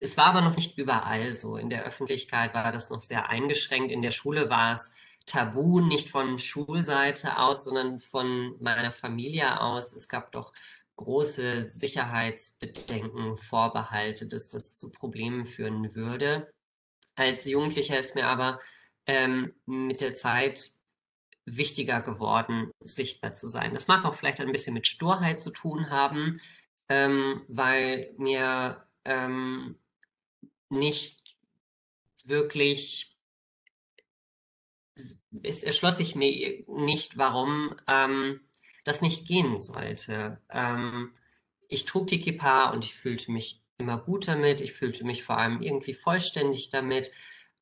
es 0.00 0.16
war 0.16 0.26
aber 0.26 0.42
noch 0.42 0.56
nicht 0.56 0.78
überall 0.78 1.32
so. 1.34 1.56
In 1.56 1.70
der 1.70 1.84
Öffentlichkeit 1.84 2.54
war 2.54 2.72
das 2.72 2.90
noch 2.90 3.00
sehr 3.00 3.28
eingeschränkt. 3.28 3.90
In 3.90 4.02
der 4.02 4.12
Schule 4.12 4.50
war 4.50 4.72
es 4.72 4.92
tabu, 5.26 5.80
nicht 5.80 6.10
von 6.10 6.38
Schulseite 6.38 7.38
aus, 7.38 7.64
sondern 7.64 7.98
von 8.00 8.56
meiner 8.60 8.90
Familie 8.90 9.60
aus. 9.60 9.92
Es 9.92 10.08
gab 10.08 10.32
doch 10.32 10.52
große 10.96 11.62
Sicherheitsbedenken, 11.62 13.36
Vorbehalte, 13.36 14.28
dass 14.28 14.48
das 14.48 14.76
zu 14.76 14.92
Problemen 14.92 15.44
führen 15.46 15.94
würde. 15.94 16.52
Als 17.16 17.44
Jugendlicher 17.46 17.98
ist 17.98 18.14
mir 18.14 18.26
aber 18.26 18.60
ähm, 19.06 19.54
mit 19.66 20.00
der 20.00 20.14
Zeit 20.14 20.70
wichtiger 21.46 22.00
geworden, 22.00 22.70
sichtbar 22.80 23.34
zu 23.34 23.48
sein. 23.48 23.74
Das 23.74 23.88
mag 23.88 24.04
auch 24.04 24.14
vielleicht 24.14 24.40
ein 24.40 24.52
bisschen 24.52 24.74
mit 24.74 24.86
Sturheit 24.86 25.40
zu 25.40 25.50
tun 25.50 25.90
haben, 25.90 26.40
ähm, 26.88 27.42
weil 27.48 28.14
mir 28.18 28.86
ähm, 29.04 29.76
nicht 30.70 31.36
wirklich, 32.24 33.16
es 35.42 35.62
erschloss 35.62 35.98
sich 35.98 36.14
mir 36.14 36.64
nicht, 36.66 37.18
warum 37.18 37.74
ähm, 37.86 38.40
das 38.84 39.02
nicht 39.02 39.26
gehen 39.26 39.58
sollte. 39.58 40.40
Ähm, 40.50 41.12
ich 41.68 41.84
trug 41.84 42.06
die 42.06 42.20
Kippa 42.20 42.70
und 42.70 42.84
ich 42.84 42.94
fühlte 42.94 43.32
mich 43.32 43.62
immer 43.78 43.98
gut 43.98 44.28
damit. 44.28 44.60
Ich 44.60 44.72
fühlte 44.72 45.04
mich 45.04 45.24
vor 45.24 45.38
allem 45.38 45.60
irgendwie 45.60 45.94
vollständig 45.94 46.70
damit. 46.70 47.10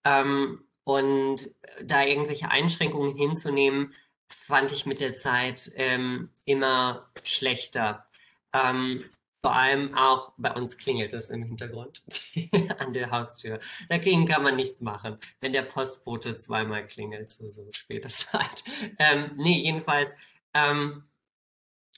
Ähm, 0.04 0.64
und 0.84 1.50
da 1.82 2.04
irgendwelche 2.04 2.50
Einschränkungen 2.50 3.14
hinzunehmen, 3.14 3.94
fand 4.28 4.72
ich 4.72 4.86
mit 4.86 5.00
der 5.00 5.14
Zeit 5.14 5.70
ähm, 5.76 6.30
immer 6.44 7.10
schlechter. 7.22 8.06
Ähm, 8.52 9.04
vor 9.42 9.56
allem 9.56 9.94
auch 9.96 10.32
bei 10.36 10.52
uns 10.52 10.78
klingelt 10.78 11.12
es 11.14 11.28
im 11.28 11.42
Hintergrund 11.42 12.02
an 12.78 12.92
der 12.92 13.10
Haustür. 13.10 13.58
Dagegen 13.88 14.26
kann 14.26 14.44
man 14.44 14.54
nichts 14.54 14.80
machen, 14.80 15.18
wenn 15.40 15.52
der 15.52 15.62
Postbote 15.62 16.36
zweimal 16.36 16.86
klingelt 16.86 17.30
zu 17.30 17.48
so 17.48 17.68
später 17.72 18.08
Zeit. 18.08 18.62
Ähm, 18.98 19.32
nee, 19.36 19.60
jedenfalls 19.60 20.14
ähm, 20.54 21.04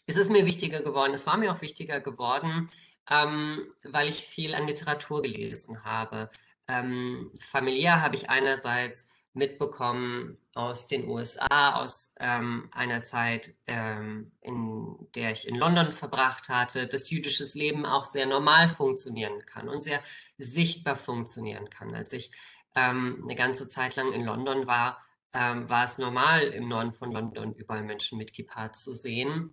ist 0.06 0.16
es 0.16 0.30
mir 0.30 0.46
wichtiger 0.46 0.80
geworden. 0.80 1.12
Es 1.12 1.26
war 1.26 1.36
mir 1.36 1.52
auch 1.52 1.60
wichtiger 1.60 2.00
geworden, 2.00 2.70
ähm, 3.10 3.62
weil 3.84 4.08
ich 4.08 4.26
viel 4.26 4.54
an 4.54 4.66
Literatur 4.66 5.20
gelesen 5.20 5.84
habe. 5.84 6.30
Ähm, 6.68 7.32
familiär 7.50 8.00
habe 8.00 8.16
ich 8.16 8.30
einerseits 8.30 9.10
mitbekommen 9.34 10.38
aus 10.54 10.86
den 10.86 11.08
USA, 11.08 11.74
aus 11.74 12.14
ähm, 12.20 12.68
einer 12.72 13.02
Zeit, 13.02 13.54
ähm, 13.66 14.30
in 14.40 14.96
der 15.14 15.32
ich 15.32 15.48
in 15.48 15.56
London 15.56 15.92
verbracht 15.92 16.48
hatte, 16.48 16.86
dass 16.86 17.10
jüdisches 17.10 17.54
Leben 17.54 17.84
auch 17.84 18.04
sehr 18.04 18.26
normal 18.26 18.68
funktionieren 18.68 19.44
kann 19.44 19.68
und 19.68 19.82
sehr 19.82 20.00
sichtbar 20.38 20.96
funktionieren 20.96 21.68
kann. 21.68 21.94
Als 21.94 22.12
ich 22.12 22.30
ähm, 22.76 23.20
eine 23.24 23.34
ganze 23.34 23.66
Zeit 23.66 23.96
lang 23.96 24.12
in 24.12 24.24
London 24.24 24.68
war, 24.68 25.02
ähm, 25.32 25.68
war 25.68 25.84
es 25.84 25.98
normal, 25.98 26.42
im 26.42 26.68
Norden 26.68 26.92
von 26.92 27.10
London 27.10 27.54
überall 27.54 27.82
Menschen 27.82 28.18
mit 28.18 28.32
Kippa 28.32 28.72
zu 28.72 28.92
sehen. 28.92 29.52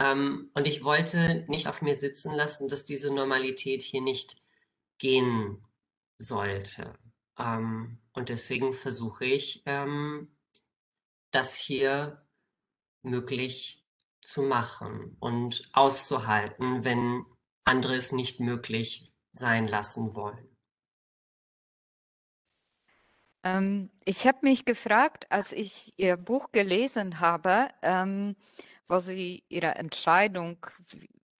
Ähm, 0.00 0.50
und 0.54 0.66
ich 0.66 0.82
wollte 0.82 1.44
nicht 1.46 1.68
auf 1.68 1.82
mir 1.82 1.94
sitzen 1.94 2.34
lassen, 2.34 2.68
dass 2.68 2.84
diese 2.84 3.14
Normalität 3.14 3.82
hier 3.82 4.02
nicht 4.02 4.38
gehen 4.98 5.64
sollte. 6.20 6.94
Ähm, 7.38 7.98
und 8.12 8.28
deswegen 8.28 8.74
versuche 8.74 9.24
ich, 9.24 9.62
ähm, 9.66 10.36
das 11.30 11.54
hier 11.54 12.26
möglich 13.02 13.86
zu 14.20 14.42
machen 14.42 15.16
und 15.20 15.68
auszuhalten, 15.72 16.84
wenn 16.84 17.24
andere 17.64 17.94
es 17.94 18.12
nicht 18.12 18.40
möglich 18.40 19.12
sein 19.32 19.66
lassen 19.66 20.14
wollen. 20.14 20.46
Ähm, 23.42 23.90
ich 24.04 24.26
habe 24.26 24.38
mich 24.42 24.66
gefragt, 24.66 25.26
als 25.30 25.52
ich 25.52 25.94
Ihr 25.96 26.16
Buch 26.16 26.52
gelesen 26.52 27.20
habe, 27.20 27.68
ähm, 27.80 28.36
wo 28.86 28.98
Sie 28.98 29.44
Ihre 29.48 29.76
Entscheidung, 29.76 30.66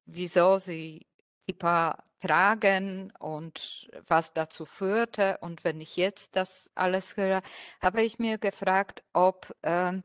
wieso 0.06 0.56
Sie 0.56 1.06
Kippa 1.46 2.02
tragen 2.21 3.12
und 3.19 3.91
was 4.07 4.33
dazu 4.33 4.67
führte. 4.67 5.39
Und 5.41 5.65
wenn 5.65 5.81
ich 5.81 5.97
jetzt 5.97 6.37
das 6.37 6.71
alles 6.75 7.17
höre, 7.17 7.43
habe 7.81 8.03
ich 8.03 8.19
mir 8.19 8.39
gefragt, 8.39 9.03
ob 9.12 9.55
ähm, 9.62 10.05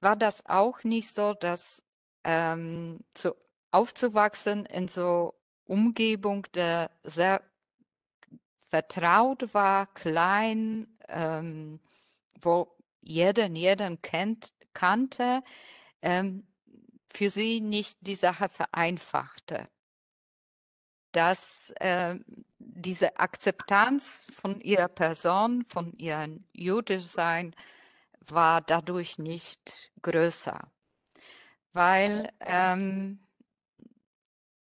war 0.00 0.16
das 0.16 0.44
auch 0.46 0.84
nicht 0.84 1.12
so, 1.12 1.34
dass 1.34 1.82
ähm, 2.24 3.00
zu, 3.14 3.34
aufzuwachsen 3.70 4.66
in 4.66 4.88
so 4.88 5.34
Umgebung, 5.64 6.46
der 6.54 6.90
sehr 7.02 7.42
vertraut 8.70 9.54
war, 9.54 9.86
klein, 9.94 10.98
ähm, 11.08 11.80
wo 12.40 12.76
jeden 13.00 13.56
jeden 13.56 14.02
kennt, 14.02 14.52
kannte, 14.74 15.42
ähm, 16.02 16.46
für 17.12 17.30
sie 17.30 17.60
nicht 17.60 17.98
die 18.02 18.14
Sache 18.14 18.48
vereinfachte 18.48 19.68
dass 21.16 21.72
äh, 21.80 22.16
diese 22.58 23.18
Akzeptanz 23.18 24.26
von 24.38 24.60
ihrer 24.60 24.88
Person, 24.88 25.64
von 25.66 25.94
ihrem 25.96 26.44
Jüdischsein, 26.52 27.56
war 28.28 28.60
dadurch 28.60 29.18
nicht 29.18 29.92
größer. 30.02 30.70
Weil 31.72 32.28
ähm, 32.40 33.18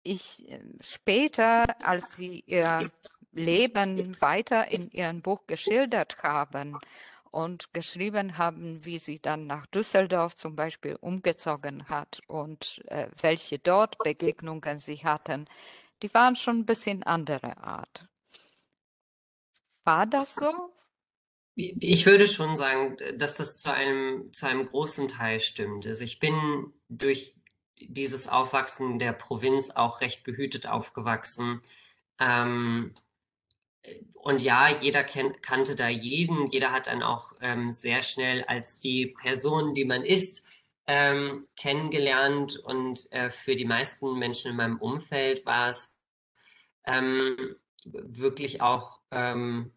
ich 0.04 0.48
äh, 0.48 0.60
später, 0.80 1.64
als 1.84 2.16
sie 2.16 2.44
ihr 2.46 2.92
Leben 3.32 4.16
weiter 4.20 4.70
in 4.70 4.88
ihrem 4.92 5.22
Buch 5.22 5.48
geschildert 5.48 6.22
haben 6.22 6.78
und 7.32 7.74
geschrieben 7.74 8.38
haben, 8.38 8.84
wie 8.84 9.00
sie 9.00 9.18
dann 9.18 9.48
nach 9.48 9.66
Düsseldorf 9.66 10.36
zum 10.36 10.54
Beispiel 10.54 10.96
umgezogen 11.00 11.88
hat 11.88 12.20
und 12.28 12.82
äh, 12.86 13.08
welche 13.20 13.58
dort 13.58 13.98
Begegnungen 13.98 14.78
sie 14.78 14.98
hatten, 14.98 15.48
die 16.02 16.12
waren 16.14 16.36
schon 16.36 16.58
ein 16.58 16.66
bisschen 16.66 17.02
andere 17.02 17.56
Art. 17.58 18.08
War 19.84 20.06
das 20.06 20.34
so? 20.34 20.52
Ich 21.54 22.04
würde 22.04 22.26
schon 22.26 22.56
sagen, 22.56 22.98
dass 23.16 23.34
das 23.34 23.58
zu 23.58 23.72
einem, 23.72 24.32
zu 24.32 24.46
einem 24.46 24.66
großen 24.66 25.08
Teil 25.08 25.40
stimmt. 25.40 25.86
Also 25.86 26.04
ich 26.04 26.18
bin 26.18 26.72
durch 26.88 27.34
dieses 27.78 28.28
Aufwachsen 28.28 28.98
der 28.98 29.12
Provinz 29.12 29.70
auch 29.70 30.00
recht 30.00 30.24
behütet 30.24 30.66
aufgewachsen. 30.66 31.62
Ähm, 32.18 32.94
und 34.14 34.42
ja, 34.42 34.68
jeder 34.80 35.04
kennt, 35.04 35.42
kannte 35.42 35.76
da 35.76 35.88
jeden, 35.88 36.48
jeder 36.48 36.72
hat 36.72 36.88
dann 36.88 37.02
auch 37.02 37.32
ähm, 37.40 37.70
sehr 37.70 38.02
schnell 38.02 38.44
als 38.44 38.78
die 38.78 39.06
Person, 39.06 39.72
die 39.72 39.84
man 39.84 40.02
ist, 40.02 40.44
ähm, 40.86 41.42
kennengelernt 41.56 42.56
und 42.56 43.10
äh, 43.12 43.30
für 43.30 43.56
die 43.56 43.64
meisten 43.64 44.18
Menschen 44.18 44.52
in 44.52 44.56
meinem 44.56 44.78
Umfeld 44.78 45.44
war 45.44 45.70
es 45.70 45.98
ähm, 46.84 47.56
wirklich 47.84 48.60
auch 48.60 49.00
ähm, 49.10 49.72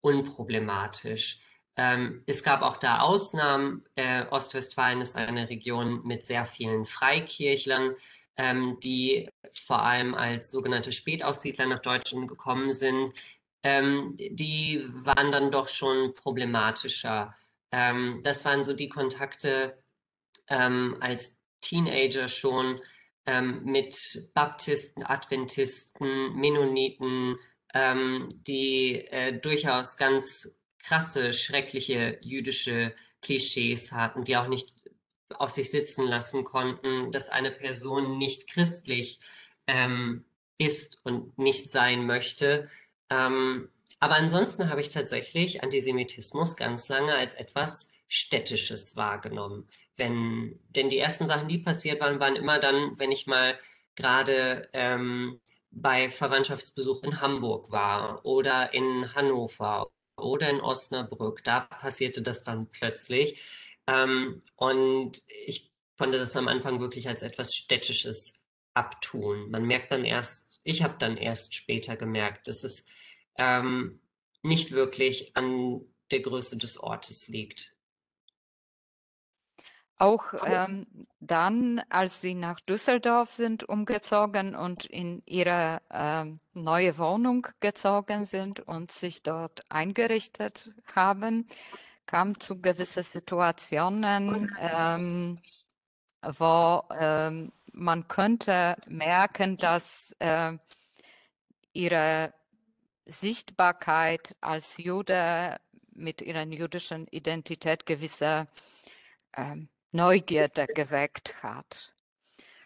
unproblematisch. 0.00 1.40
Ähm, 1.76 2.22
es 2.26 2.42
gab 2.42 2.62
auch 2.62 2.76
da 2.76 3.00
Ausnahmen. 3.00 3.84
Äh, 3.96 4.26
Ostwestfalen 4.30 5.00
ist 5.00 5.16
eine 5.16 5.48
Region 5.48 6.06
mit 6.06 6.22
sehr 6.22 6.44
vielen 6.44 6.84
Freikirchlern, 6.84 7.96
ähm, 8.36 8.78
die 8.82 9.28
vor 9.64 9.82
allem 9.82 10.14
als 10.14 10.50
sogenannte 10.50 10.92
Spätaussiedler 10.92 11.66
nach 11.66 11.80
Deutschland 11.80 12.28
gekommen 12.28 12.72
sind. 12.72 13.12
Ähm, 13.64 14.16
die 14.16 14.84
waren 14.92 15.32
dann 15.32 15.50
doch 15.50 15.68
schon 15.68 16.14
problematischer. 16.14 17.34
Das 17.70 18.44
waren 18.44 18.66
so 18.66 18.74
die 18.74 18.90
Kontakte, 18.90 19.81
ähm, 20.52 20.96
als 21.00 21.38
Teenager 21.62 22.28
schon 22.28 22.78
ähm, 23.26 23.64
mit 23.64 24.30
Baptisten, 24.34 25.02
Adventisten, 25.02 26.34
Mennoniten, 26.34 27.36
ähm, 27.72 28.28
die 28.46 29.06
äh, 29.06 29.32
durchaus 29.32 29.96
ganz 29.96 30.60
krasse, 30.78 31.32
schreckliche 31.32 32.18
jüdische 32.20 32.94
Klischees 33.22 33.92
hatten, 33.92 34.24
die 34.24 34.36
auch 34.36 34.48
nicht 34.48 34.74
auf 35.38 35.50
sich 35.50 35.70
sitzen 35.70 36.04
lassen 36.06 36.44
konnten, 36.44 37.10
dass 37.12 37.30
eine 37.30 37.50
Person 37.50 38.18
nicht 38.18 38.50
christlich 38.50 39.20
ähm, 39.66 40.24
ist 40.58 41.00
und 41.04 41.38
nicht 41.38 41.70
sein 41.70 42.04
möchte. 42.04 42.68
Ähm, 43.08 43.70
aber 44.00 44.16
ansonsten 44.16 44.68
habe 44.68 44.82
ich 44.82 44.90
tatsächlich 44.90 45.62
Antisemitismus 45.62 46.56
ganz 46.56 46.88
lange 46.90 47.14
als 47.14 47.36
etwas 47.36 47.92
Städtisches 48.08 48.96
wahrgenommen. 48.96 49.68
Wenn, 49.96 50.58
denn 50.70 50.88
die 50.88 50.98
ersten 50.98 51.26
Sachen, 51.26 51.48
die 51.48 51.58
passiert 51.58 52.00
waren, 52.00 52.20
waren 52.20 52.36
immer 52.36 52.58
dann, 52.58 52.98
wenn 52.98 53.12
ich 53.12 53.26
mal 53.26 53.58
gerade 53.94 54.68
ähm, 54.72 55.40
bei 55.70 56.10
Verwandtschaftsbesuch 56.10 57.02
in 57.02 57.20
Hamburg 57.20 57.70
war 57.70 58.24
oder 58.24 58.72
in 58.74 59.14
Hannover 59.14 59.90
oder 60.16 60.50
in 60.50 60.60
Osnabrück. 60.60 61.42
Da 61.44 61.60
passierte 61.60 62.22
das 62.22 62.42
dann 62.42 62.70
plötzlich. 62.70 63.40
Ähm, 63.86 64.42
und 64.56 65.22
ich 65.26 65.72
konnte 65.98 66.18
das 66.18 66.36
am 66.36 66.48
Anfang 66.48 66.80
wirklich 66.80 67.08
als 67.08 67.22
etwas 67.22 67.54
Städtisches 67.54 68.40
abtun. 68.74 69.50
Man 69.50 69.64
merkt 69.64 69.92
dann 69.92 70.04
erst, 70.04 70.60
ich 70.64 70.82
habe 70.82 70.96
dann 70.98 71.16
erst 71.16 71.54
später 71.54 71.96
gemerkt, 71.96 72.48
dass 72.48 72.64
es 72.64 72.86
ähm, 73.36 74.00
nicht 74.42 74.72
wirklich 74.72 75.36
an 75.36 75.82
der 76.10 76.20
Größe 76.20 76.58
des 76.58 76.78
Ortes 76.78 77.28
liegt. 77.28 77.74
Auch 79.98 80.34
ähm, 80.44 81.06
dann, 81.20 81.80
als 81.88 82.20
sie 82.20 82.34
nach 82.34 82.58
Düsseldorf 82.60 83.30
sind, 83.30 83.68
umgezogen 83.68 84.56
und 84.56 84.84
in 84.86 85.22
ihre 85.26 85.80
ähm, 85.90 86.40
neue 86.54 86.98
Wohnung 86.98 87.46
gezogen 87.60 88.24
sind 88.24 88.60
und 88.60 88.90
sich 88.90 89.22
dort 89.22 89.60
eingerichtet 89.68 90.72
haben, 90.94 91.46
kam 92.06 92.40
zu 92.40 92.60
gewissen 92.60 93.04
Situationen, 93.04 94.54
ähm, 94.60 95.38
wo 96.22 96.82
ähm, 96.98 97.52
man 97.72 98.08
könnte 98.08 98.76
merken, 98.88 99.56
dass 99.56 100.14
äh, 100.18 100.58
ihre 101.72 102.34
Sichtbarkeit 103.06 104.36
als 104.40 104.76
Jude 104.78 105.58
mit 105.94 106.22
ihrer 106.22 106.44
jüdischen 106.44 107.06
Identität 107.08 107.86
gewisse 107.86 108.46
ähm, 109.36 109.68
Neugierde 109.92 110.66
geweckt 110.66 111.42
hat. 111.42 111.92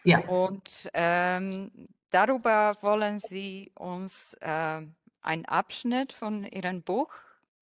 Ja. 0.03 0.19
Und 0.19 0.89
ähm, 0.93 1.71
darüber 2.09 2.73
wollen 2.81 3.19
Sie 3.19 3.71
uns 3.75 4.33
äh, 4.41 4.81
einen 5.21 5.45
Abschnitt 5.45 6.13
von 6.13 6.45
Ihrem 6.45 6.81
Buch 6.81 7.13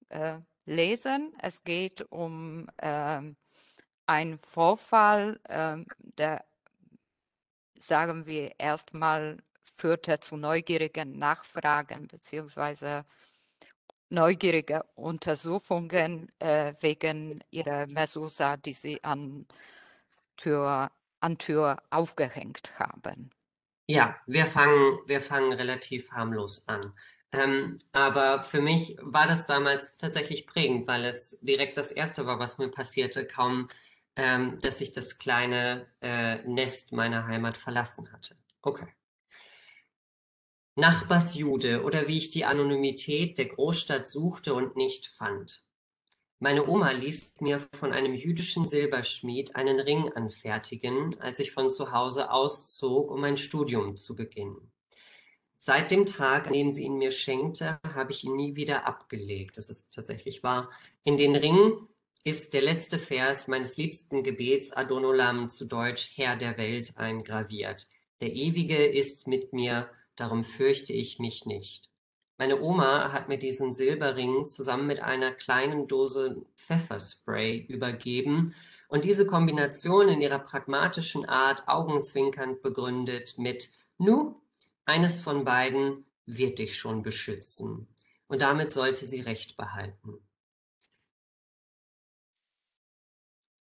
äh, 0.08 0.38
lesen. 0.64 1.34
Es 1.40 1.64
geht 1.64 2.02
um 2.10 2.68
ähm, 2.78 3.36
einen 4.06 4.38
Vorfall, 4.38 5.40
ähm, 5.48 5.86
der, 6.18 6.44
sagen 7.78 8.26
wir, 8.26 8.52
erstmal 8.58 9.38
führte 9.74 10.20
zu 10.20 10.36
neugierigen 10.36 11.18
Nachfragen 11.18 12.06
beziehungsweise 12.06 13.04
neugierige 14.08 14.82
Untersuchungen 14.94 16.30
äh, 16.38 16.74
wegen 16.80 17.42
ihrer 17.50 17.86
Mesusa, 17.86 18.56
die 18.56 18.72
sie 18.72 19.02
an 19.02 19.46
Tür, 20.36 20.90
an 21.20 21.38
Tür 21.38 21.78
aufgehängt 21.90 22.72
haben. 22.78 23.30
Ja, 23.88 24.16
wir 24.26 24.46
fangen, 24.46 24.98
wir 25.06 25.20
fangen 25.20 25.52
relativ 25.52 26.10
harmlos 26.10 26.66
an. 26.68 26.92
Ähm, 27.32 27.78
aber 27.92 28.42
für 28.42 28.60
mich 28.60 28.96
war 29.00 29.26
das 29.26 29.46
damals 29.46 29.96
tatsächlich 29.96 30.46
prägend, 30.46 30.86
weil 30.86 31.04
es 31.04 31.40
direkt 31.40 31.76
das 31.76 31.90
Erste 31.90 32.26
war, 32.26 32.38
was 32.38 32.58
mir 32.58 32.68
passierte, 32.68 33.26
kaum 33.26 33.68
ähm, 34.16 34.60
dass 34.62 34.80
ich 34.80 34.92
das 34.92 35.18
kleine 35.18 35.86
äh, 36.00 36.36
Nest 36.48 36.92
meiner 36.92 37.26
Heimat 37.26 37.56
verlassen 37.56 38.10
hatte. 38.12 38.36
Okay. 38.62 38.86
Nachbarsjude 40.76 41.82
oder 41.82 42.06
wie 42.06 42.18
ich 42.18 42.30
die 42.30 42.44
Anonymität 42.44 43.38
der 43.38 43.46
Großstadt 43.46 44.06
suchte 44.06 44.54
und 44.54 44.76
nicht 44.76 45.06
fand. 45.08 45.62
Meine 46.38 46.68
Oma 46.68 46.90
ließ 46.90 47.40
mir 47.40 47.66
von 47.78 47.94
einem 47.94 48.12
jüdischen 48.12 48.68
Silberschmied 48.68 49.56
einen 49.56 49.80
Ring 49.80 50.12
anfertigen, 50.12 51.18
als 51.18 51.40
ich 51.40 51.52
von 51.52 51.70
zu 51.70 51.92
Hause 51.92 52.30
auszog, 52.30 53.10
um 53.10 53.22
mein 53.22 53.38
Studium 53.38 53.96
zu 53.96 54.14
beginnen. 54.14 54.70
Seit 55.58 55.90
dem 55.90 56.04
Tag, 56.04 56.46
an 56.46 56.52
dem 56.52 56.70
sie 56.70 56.84
ihn 56.84 56.98
mir 56.98 57.10
schenkte, 57.10 57.80
habe 57.82 58.12
ich 58.12 58.22
ihn 58.22 58.36
nie 58.36 58.54
wieder 58.54 58.86
abgelegt. 58.86 59.56
Das 59.56 59.70
ist 59.70 59.94
tatsächlich 59.94 60.42
wahr. 60.42 60.70
In 61.04 61.16
den 61.16 61.34
Ring 61.34 61.72
ist 62.22 62.52
der 62.52 62.60
letzte 62.60 62.98
Vers 62.98 63.48
meines 63.48 63.78
liebsten 63.78 64.22
Gebets 64.22 64.72
Adonolam 64.72 65.48
zu 65.48 65.64
Deutsch 65.64 66.12
Herr 66.16 66.36
der 66.36 66.58
Welt 66.58 66.98
eingraviert. 66.98 67.86
Der 68.20 68.34
Ewige 68.34 68.84
ist 68.84 69.26
mit 69.26 69.54
mir, 69.54 69.88
darum 70.16 70.44
fürchte 70.44 70.92
ich 70.92 71.18
mich 71.18 71.46
nicht. 71.46 71.90
Meine 72.38 72.60
Oma 72.60 73.12
hat 73.12 73.28
mir 73.28 73.38
diesen 73.38 73.72
Silberring 73.72 74.46
zusammen 74.46 74.86
mit 74.86 75.00
einer 75.00 75.32
kleinen 75.32 75.86
Dose 75.86 76.44
Pfefferspray 76.56 77.64
übergeben 77.66 78.54
und 78.88 79.04
diese 79.04 79.26
Kombination 79.26 80.08
in 80.08 80.20
ihrer 80.20 80.38
pragmatischen 80.38 81.24
Art 81.26 81.66
augenzwinkernd 81.66 82.62
begründet 82.62 83.38
mit 83.38 83.70
Nu, 83.98 84.40
eines 84.84 85.20
von 85.20 85.44
beiden 85.44 86.04
wird 86.26 86.58
dich 86.58 86.76
schon 86.76 87.02
beschützen. 87.02 87.88
Und 88.28 88.42
damit 88.42 88.70
sollte 88.70 89.06
sie 89.06 89.20
recht 89.20 89.56
behalten. 89.56 90.18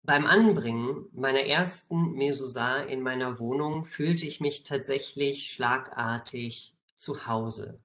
Beim 0.09 0.25
Anbringen 0.25 1.05
meiner 1.13 1.41
ersten 1.43 2.13
Mesusa 2.13 2.79
in 2.79 3.03
meiner 3.03 3.37
Wohnung 3.37 3.85
fühlte 3.85 4.25
ich 4.25 4.41
mich 4.41 4.63
tatsächlich 4.63 5.51
schlagartig 5.51 6.73
zu 6.95 7.27
Hause. 7.27 7.79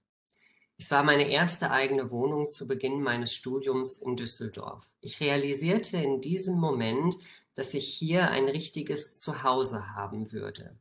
Es 0.79 0.91
war 0.91 1.03
meine 1.03 1.29
erste 1.29 1.71
eigene 1.71 2.11
Wohnung 2.11 2.49
zu 2.49 2.67
Beginn 2.67 3.03
meines 3.03 3.35
Studiums 3.35 3.99
in 3.99 4.17
Düsseldorf. 4.17 4.91
Ich 5.03 5.21
realisierte 5.21 5.99
in 5.99 6.23
diesem 6.23 6.55
Moment, 6.55 7.15
dass 7.57 7.75
ich 7.75 7.87
hier 7.87 8.31
ein 8.31 8.49
richtiges 8.49 9.19
Zuhause 9.19 9.95
haben 9.95 10.33
würde. 10.33 10.75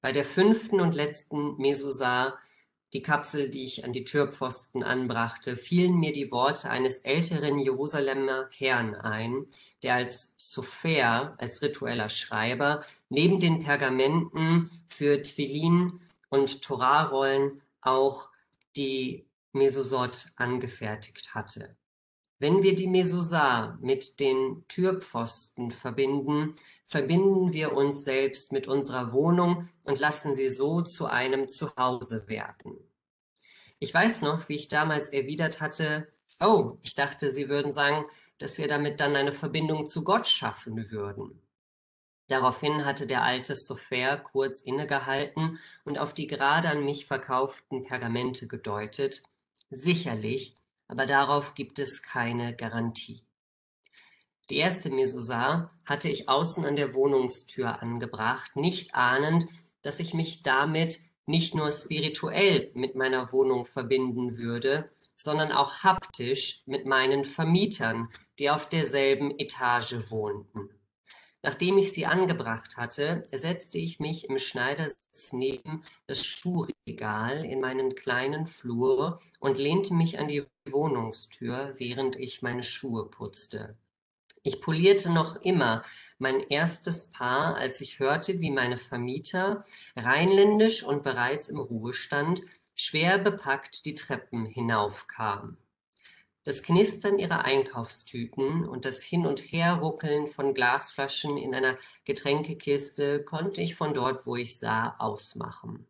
Bei 0.00 0.12
der 0.12 0.24
fünften 0.24 0.80
und 0.80 0.94
letzten 0.94 1.56
Mesusa 1.56 2.38
die 2.92 3.02
Kapsel, 3.02 3.50
die 3.50 3.64
ich 3.64 3.84
an 3.84 3.92
die 3.92 4.04
Türpfosten 4.04 4.82
anbrachte, 4.82 5.56
fielen 5.56 5.98
mir 5.98 6.12
die 6.12 6.30
Worte 6.30 6.70
eines 6.70 7.00
älteren 7.00 7.58
Jerusalemer 7.58 8.48
Herrn 8.56 8.94
ein, 8.94 9.46
der 9.82 9.94
als 9.94 10.34
Sofer, 10.38 11.34
als 11.38 11.62
ritueller 11.62 12.08
Schreiber, 12.08 12.82
neben 13.08 13.40
den 13.40 13.62
Pergamenten 13.62 14.70
für 14.88 15.20
Twilin 15.22 16.00
und 16.30 16.62
Torarollen 16.62 17.60
auch 17.80 18.30
die 18.76 19.26
Mesosot 19.52 20.26
angefertigt 20.36 21.34
hatte. 21.34 21.77
Wenn 22.38 22.62
wir 22.62 22.76
die 22.76 22.86
Mesosar 22.86 23.78
mit 23.80 24.20
den 24.20 24.64
Türpfosten 24.68 25.72
verbinden, 25.72 26.54
verbinden 26.86 27.52
wir 27.52 27.72
uns 27.72 28.04
selbst 28.04 28.52
mit 28.52 28.68
unserer 28.68 29.12
Wohnung 29.12 29.68
und 29.84 29.98
lassen 29.98 30.34
sie 30.34 30.48
so 30.48 30.82
zu 30.82 31.06
einem 31.06 31.48
Zuhause 31.48 32.28
werden. 32.28 32.78
Ich 33.80 33.92
weiß 33.92 34.22
noch, 34.22 34.48
wie 34.48 34.56
ich 34.56 34.68
damals 34.68 35.10
erwidert 35.10 35.60
hatte, 35.60 36.08
oh, 36.40 36.78
ich 36.82 36.94
dachte, 36.94 37.30
Sie 37.30 37.48
würden 37.48 37.72
sagen, 37.72 38.04
dass 38.38 38.58
wir 38.58 38.68
damit 38.68 39.00
dann 39.00 39.16
eine 39.16 39.32
Verbindung 39.32 39.86
zu 39.86 40.04
Gott 40.04 40.28
schaffen 40.28 40.90
würden. 40.90 41.40
Daraufhin 42.28 42.84
hatte 42.84 43.06
der 43.06 43.22
alte 43.22 43.56
Sofer 43.56 44.18
kurz 44.18 44.60
innegehalten 44.60 45.58
und 45.84 45.98
auf 45.98 46.12
die 46.12 46.26
gerade 46.26 46.68
an 46.68 46.84
mich 46.84 47.06
verkauften 47.06 47.84
Pergamente 47.84 48.46
gedeutet. 48.46 49.22
Sicherlich, 49.70 50.57
aber 50.88 51.06
darauf 51.06 51.54
gibt 51.54 51.78
es 51.78 52.02
keine 52.02 52.56
Garantie. 52.56 53.22
Die 54.50 54.56
erste 54.56 54.90
Mesosar 54.90 55.70
hatte 55.84 56.08
ich 56.08 56.28
außen 56.28 56.64
an 56.64 56.76
der 56.76 56.94
Wohnungstür 56.94 57.82
angebracht, 57.82 58.56
nicht 58.56 58.94
ahnend, 58.94 59.46
dass 59.82 60.00
ich 60.00 60.14
mich 60.14 60.42
damit 60.42 60.98
nicht 61.26 61.54
nur 61.54 61.70
spirituell 61.70 62.70
mit 62.74 62.96
meiner 62.96 63.30
Wohnung 63.32 63.66
verbinden 63.66 64.38
würde, 64.38 64.88
sondern 65.16 65.52
auch 65.52 65.82
haptisch 65.84 66.62
mit 66.64 66.86
meinen 66.86 67.24
Vermietern, 67.24 68.08
die 68.38 68.48
auf 68.48 68.68
derselben 68.68 69.38
Etage 69.38 70.10
wohnten. 70.10 70.70
Nachdem 71.42 71.76
ich 71.76 71.92
sie 71.92 72.06
angebracht 72.06 72.76
hatte, 72.78 73.22
setzte 73.26 73.78
ich 73.78 74.00
mich 74.00 74.28
im 74.28 74.38
Schneidersitz 74.38 75.07
neben 75.32 75.82
das 76.06 76.24
Schuhregal 76.24 77.44
in 77.44 77.60
meinen 77.60 77.94
kleinen 77.94 78.46
Flur 78.46 79.20
und 79.40 79.58
lehnte 79.58 79.94
mich 79.94 80.18
an 80.18 80.28
die 80.28 80.44
Wohnungstür, 80.68 81.74
während 81.78 82.16
ich 82.16 82.42
meine 82.42 82.62
Schuhe 82.62 83.06
putzte. 83.06 83.76
Ich 84.42 84.60
polierte 84.60 85.10
noch 85.12 85.42
immer 85.42 85.84
mein 86.18 86.40
erstes 86.40 87.12
Paar, 87.12 87.56
als 87.56 87.80
ich 87.80 87.98
hörte, 87.98 88.40
wie 88.40 88.50
meine 88.50 88.78
Vermieter, 88.78 89.64
rheinländisch 89.96 90.82
und 90.82 91.02
bereits 91.02 91.48
im 91.48 91.58
Ruhestand, 91.58 92.42
schwer 92.74 93.18
bepackt 93.18 93.84
die 93.84 93.94
Treppen 93.94 94.46
hinaufkamen. 94.46 95.58
Das 96.48 96.62
Knistern 96.62 97.18
ihrer 97.18 97.44
Einkaufstüten 97.44 98.66
und 98.66 98.86
das 98.86 99.02
Hin- 99.02 99.26
und 99.26 99.40
Herruckeln 99.52 100.26
von 100.26 100.54
Glasflaschen 100.54 101.36
in 101.36 101.54
einer 101.54 101.76
Getränkekiste 102.06 103.22
konnte 103.22 103.60
ich 103.60 103.74
von 103.74 103.92
dort, 103.92 104.26
wo 104.26 104.34
ich 104.34 104.58
sah, 104.58 104.96
ausmachen. 104.98 105.86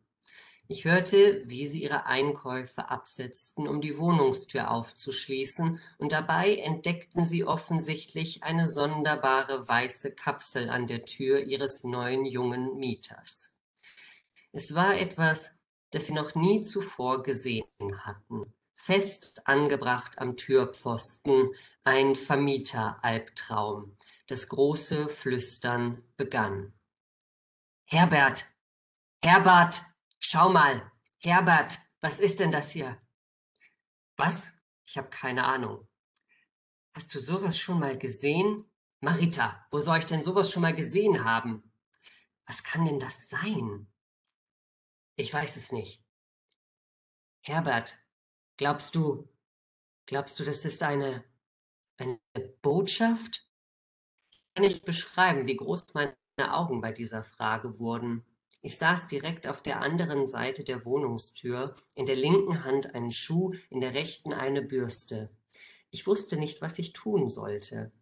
Ich 0.66 0.84
hörte, 0.84 1.44
wie 1.46 1.68
sie 1.68 1.84
ihre 1.84 2.06
Einkäufe 2.06 2.90
absetzten, 2.90 3.68
um 3.68 3.80
die 3.80 3.98
Wohnungstür 3.98 4.72
aufzuschließen, 4.72 5.78
und 5.98 6.10
dabei 6.10 6.56
entdeckten 6.56 7.24
sie 7.24 7.44
offensichtlich 7.44 8.42
eine 8.42 8.66
sonderbare 8.66 9.68
weiße 9.68 10.16
Kapsel 10.16 10.70
an 10.70 10.88
der 10.88 11.04
Tür 11.04 11.38
ihres 11.38 11.84
neuen 11.84 12.24
jungen 12.26 12.76
Mieters. 12.78 13.56
Es 14.50 14.74
war 14.74 14.98
etwas, 14.98 15.56
das 15.92 16.06
sie 16.06 16.14
noch 16.14 16.34
nie 16.34 16.62
zuvor 16.62 17.22
gesehen 17.22 17.64
hatten. 17.98 18.52
Fest 18.78 19.46
angebracht 19.46 20.18
am 20.18 20.36
Türpfosten, 20.36 21.50
ein 21.84 22.14
Vermieteralbtraum. 22.14 23.96
Das 24.28 24.48
große 24.48 25.08
Flüstern 25.08 26.02
begann. 26.16 26.72
Herbert! 27.84 28.46
Herbert! 29.22 29.82
Schau 30.20 30.48
mal, 30.48 30.90
Herbert, 31.18 31.78
was 32.00 32.18
ist 32.18 32.40
denn 32.40 32.52
das 32.52 32.70
hier? 32.70 32.98
Was? 34.16 34.52
Ich 34.84 34.96
habe 34.96 35.10
keine 35.10 35.44
Ahnung. 35.44 35.86
Hast 36.92 37.14
du 37.14 37.18
sowas 37.18 37.58
schon 37.58 37.80
mal 37.80 37.98
gesehen? 37.98 38.64
Marita, 39.00 39.66
wo 39.70 39.78
soll 39.78 39.98
ich 39.98 40.06
denn 40.06 40.22
sowas 40.22 40.50
schon 40.50 40.62
mal 40.62 40.74
gesehen 40.74 41.24
haben? 41.24 41.72
Was 42.46 42.64
kann 42.64 42.84
denn 42.84 42.98
das 42.98 43.28
sein? 43.28 43.92
Ich 45.16 45.32
weiß 45.32 45.56
es 45.56 45.72
nicht. 45.72 46.02
Herbert, 47.40 47.96
glaubst 48.58 48.94
du, 48.94 49.26
glaubst 50.04 50.38
du, 50.38 50.44
das 50.44 50.66
ist 50.66 50.82
eine, 50.82 51.24
eine 51.96 52.18
Botschaft? 52.60 53.48
Ich 54.30 54.54
kann 54.54 54.64
nicht 54.64 54.84
beschreiben, 54.84 55.46
wie 55.46 55.56
groß 55.56 55.94
meine 55.94 56.14
Augen 56.38 56.82
bei 56.82 56.92
dieser 56.92 57.22
Frage 57.22 57.78
wurden. 57.78 58.26
Ich 58.60 58.76
saß 58.76 59.06
direkt 59.06 59.46
auf 59.46 59.62
der 59.62 59.80
anderen 59.80 60.26
Seite 60.26 60.64
der 60.64 60.84
Wohnungstür, 60.84 61.74
in 61.94 62.06
der 62.06 62.16
linken 62.16 62.64
Hand 62.64 62.94
einen 62.94 63.12
Schuh, 63.12 63.54
in 63.70 63.80
der 63.80 63.94
rechten 63.94 64.32
eine 64.32 64.62
Bürste. 64.62 65.30
Ich 65.90 66.06
wusste 66.06 66.36
nicht, 66.36 66.60
was 66.60 66.78
ich 66.78 66.92
tun 66.92 67.30
sollte. 67.30 67.92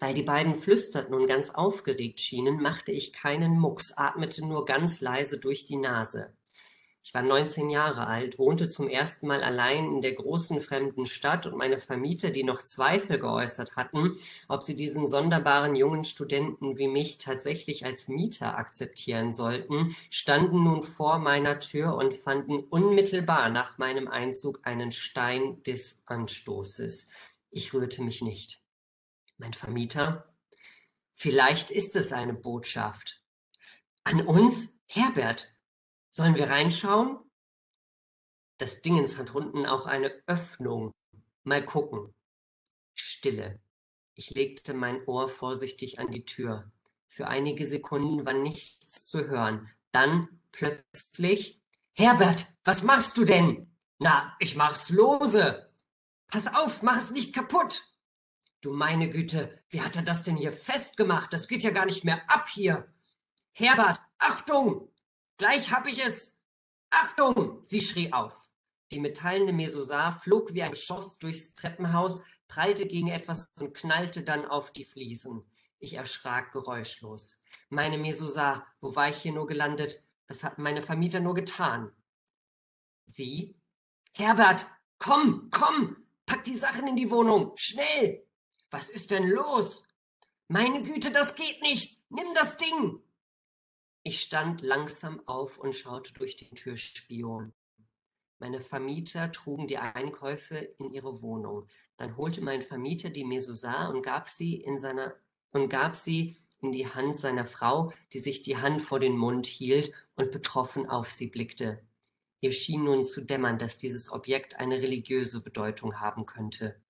Weil 0.00 0.12
die 0.12 0.24
beiden 0.24 0.56
flüsterten 0.56 1.14
und 1.14 1.26
ganz 1.26 1.50
aufgeregt 1.50 2.20
schienen, 2.20 2.60
machte 2.60 2.92
ich 2.92 3.14
keinen 3.14 3.58
Mucks, 3.58 3.96
atmete 3.96 4.44
nur 4.44 4.66
ganz 4.66 5.00
leise 5.00 5.38
durch 5.38 5.64
die 5.64 5.76
Nase. 5.78 6.35
Ich 7.06 7.14
war 7.14 7.22
19 7.22 7.70
Jahre 7.70 8.08
alt, 8.08 8.36
wohnte 8.36 8.66
zum 8.66 8.88
ersten 8.88 9.28
Mal 9.28 9.44
allein 9.44 9.92
in 9.92 10.00
der 10.00 10.14
großen 10.14 10.60
fremden 10.60 11.06
Stadt 11.06 11.46
und 11.46 11.56
meine 11.56 11.78
Vermieter, 11.78 12.30
die 12.30 12.42
noch 12.42 12.62
Zweifel 12.62 13.20
geäußert 13.20 13.76
hatten, 13.76 14.14
ob 14.48 14.64
sie 14.64 14.74
diesen 14.74 15.06
sonderbaren 15.06 15.76
jungen 15.76 16.02
Studenten 16.02 16.78
wie 16.78 16.88
mich 16.88 17.18
tatsächlich 17.18 17.86
als 17.86 18.08
Mieter 18.08 18.58
akzeptieren 18.58 19.32
sollten, 19.32 19.94
standen 20.10 20.64
nun 20.64 20.82
vor 20.82 21.20
meiner 21.20 21.60
Tür 21.60 21.94
und 21.94 22.12
fanden 22.12 22.64
unmittelbar 22.64 23.50
nach 23.50 23.78
meinem 23.78 24.08
Einzug 24.08 24.66
einen 24.66 24.90
Stein 24.90 25.62
des 25.62 26.02
Anstoßes. 26.06 27.08
Ich 27.50 27.72
rührte 27.72 28.02
mich 28.02 28.20
nicht. 28.20 28.60
Mein 29.38 29.52
Vermieter? 29.52 30.34
Vielleicht 31.14 31.70
ist 31.70 31.94
es 31.94 32.12
eine 32.12 32.34
Botschaft. 32.34 33.22
An 34.02 34.26
uns? 34.26 34.72
Herbert, 34.88 35.55
Sollen 36.16 36.34
wir 36.34 36.48
reinschauen? 36.48 37.18
Das 38.56 38.80
Dingens 38.80 39.18
hat 39.18 39.34
unten 39.34 39.66
auch 39.66 39.84
eine 39.84 40.10
Öffnung. 40.26 40.94
Mal 41.44 41.62
gucken. 41.62 42.14
Stille. 42.94 43.60
Ich 44.14 44.30
legte 44.30 44.72
mein 44.72 45.06
Ohr 45.06 45.28
vorsichtig 45.28 45.98
an 45.98 46.10
die 46.10 46.24
Tür. 46.24 46.72
Für 47.06 47.28
einige 47.28 47.68
Sekunden 47.68 48.24
war 48.24 48.32
nichts 48.32 49.04
zu 49.04 49.28
hören. 49.28 49.70
Dann 49.92 50.40
plötzlich 50.52 51.60
Herbert, 51.92 52.46
was 52.64 52.82
machst 52.82 53.18
du 53.18 53.26
denn? 53.26 53.70
Na, 53.98 54.34
ich 54.38 54.56
mach's 54.56 54.88
lose. 54.88 55.70
Pass 56.28 56.46
auf, 56.46 56.80
mach 56.80 56.96
es 56.96 57.10
nicht 57.10 57.34
kaputt. 57.34 57.84
Du 58.62 58.72
meine 58.72 59.10
Güte, 59.10 59.62
wie 59.68 59.82
hat 59.82 59.96
er 59.96 60.02
das 60.02 60.22
denn 60.22 60.36
hier 60.36 60.52
festgemacht? 60.52 61.34
Das 61.34 61.46
geht 61.46 61.62
ja 61.62 61.72
gar 61.72 61.84
nicht 61.84 62.04
mehr 62.04 62.22
ab 62.30 62.48
hier. 62.48 62.90
Herbert, 63.52 64.00
Achtung! 64.16 64.90
Gleich 65.38 65.70
hab 65.70 65.86
ich 65.86 66.02
es! 66.04 66.38
Achtung! 66.90 67.60
Sie 67.62 67.82
schrie 67.82 68.12
auf. 68.12 68.32
Die 68.90 69.00
metallene 69.00 69.52
Mesosar 69.52 70.18
flog 70.20 70.54
wie 70.54 70.62
ein 70.62 70.70
Geschoss 70.70 71.18
durchs 71.18 71.54
Treppenhaus, 71.54 72.22
prallte 72.48 72.86
gegen 72.86 73.08
etwas 73.08 73.52
und 73.60 73.74
knallte 73.74 74.22
dann 74.22 74.46
auf 74.46 74.72
die 74.72 74.84
Fliesen. 74.84 75.44
Ich 75.78 75.94
erschrak 75.94 76.52
geräuschlos. 76.52 77.42
Meine 77.68 77.98
Mesosar, 77.98 78.66
wo 78.80 78.94
war 78.96 79.10
ich 79.10 79.18
hier 79.18 79.32
nur 79.32 79.46
gelandet? 79.46 80.02
Was 80.28 80.42
hatten 80.42 80.62
meine 80.62 80.80
Vermieter 80.80 81.20
nur 81.20 81.34
getan? 81.34 81.92
Sie? 83.06 83.60
Herbert, 84.14 84.66
komm, 84.98 85.50
komm! 85.50 85.96
Pack 86.24 86.44
die 86.44 86.56
Sachen 86.56 86.88
in 86.88 86.96
die 86.96 87.10
Wohnung! 87.10 87.52
Schnell! 87.56 88.26
Was 88.70 88.88
ist 88.88 89.10
denn 89.10 89.28
los? 89.28 89.84
Meine 90.48 90.82
Güte, 90.82 91.10
das 91.10 91.34
geht 91.34 91.60
nicht! 91.60 92.02
Nimm 92.08 92.32
das 92.34 92.56
Ding! 92.56 93.02
Ich 94.08 94.20
stand 94.20 94.62
langsam 94.62 95.20
auf 95.26 95.58
und 95.58 95.74
schaute 95.74 96.12
durch 96.12 96.36
den 96.36 96.54
Türspion. 96.54 97.52
Meine 98.38 98.60
Vermieter 98.60 99.32
trugen 99.32 99.66
die 99.66 99.78
Einkäufe 99.78 100.58
in 100.78 100.92
ihre 100.92 101.22
Wohnung. 101.22 101.66
Dann 101.96 102.16
holte 102.16 102.40
mein 102.40 102.62
Vermieter 102.62 103.10
die 103.10 103.24
Mesosar 103.24 103.90
und 103.90 104.02
gab 104.02 104.28
sie 104.28 104.60
in 104.60 104.78
seiner 104.78 105.16
und 105.52 105.70
gab 105.70 105.96
sie 105.96 106.36
in 106.60 106.70
die 106.70 106.86
Hand 106.86 107.18
seiner 107.18 107.46
Frau, 107.46 107.92
die 108.12 108.20
sich 108.20 108.42
die 108.42 108.58
Hand 108.58 108.80
vor 108.80 109.00
den 109.00 109.16
Mund 109.16 109.48
hielt 109.48 109.92
und 110.14 110.30
betroffen 110.30 110.88
auf 110.88 111.10
sie 111.10 111.26
blickte. 111.26 111.82
Ihr 112.40 112.52
schien 112.52 112.84
nun 112.84 113.04
zu 113.04 113.22
dämmern, 113.22 113.58
dass 113.58 113.76
dieses 113.76 114.12
Objekt 114.12 114.54
eine 114.60 114.76
religiöse 114.76 115.40
Bedeutung 115.40 115.98
haben 115.98 116.26
könnte. 116.26 116.80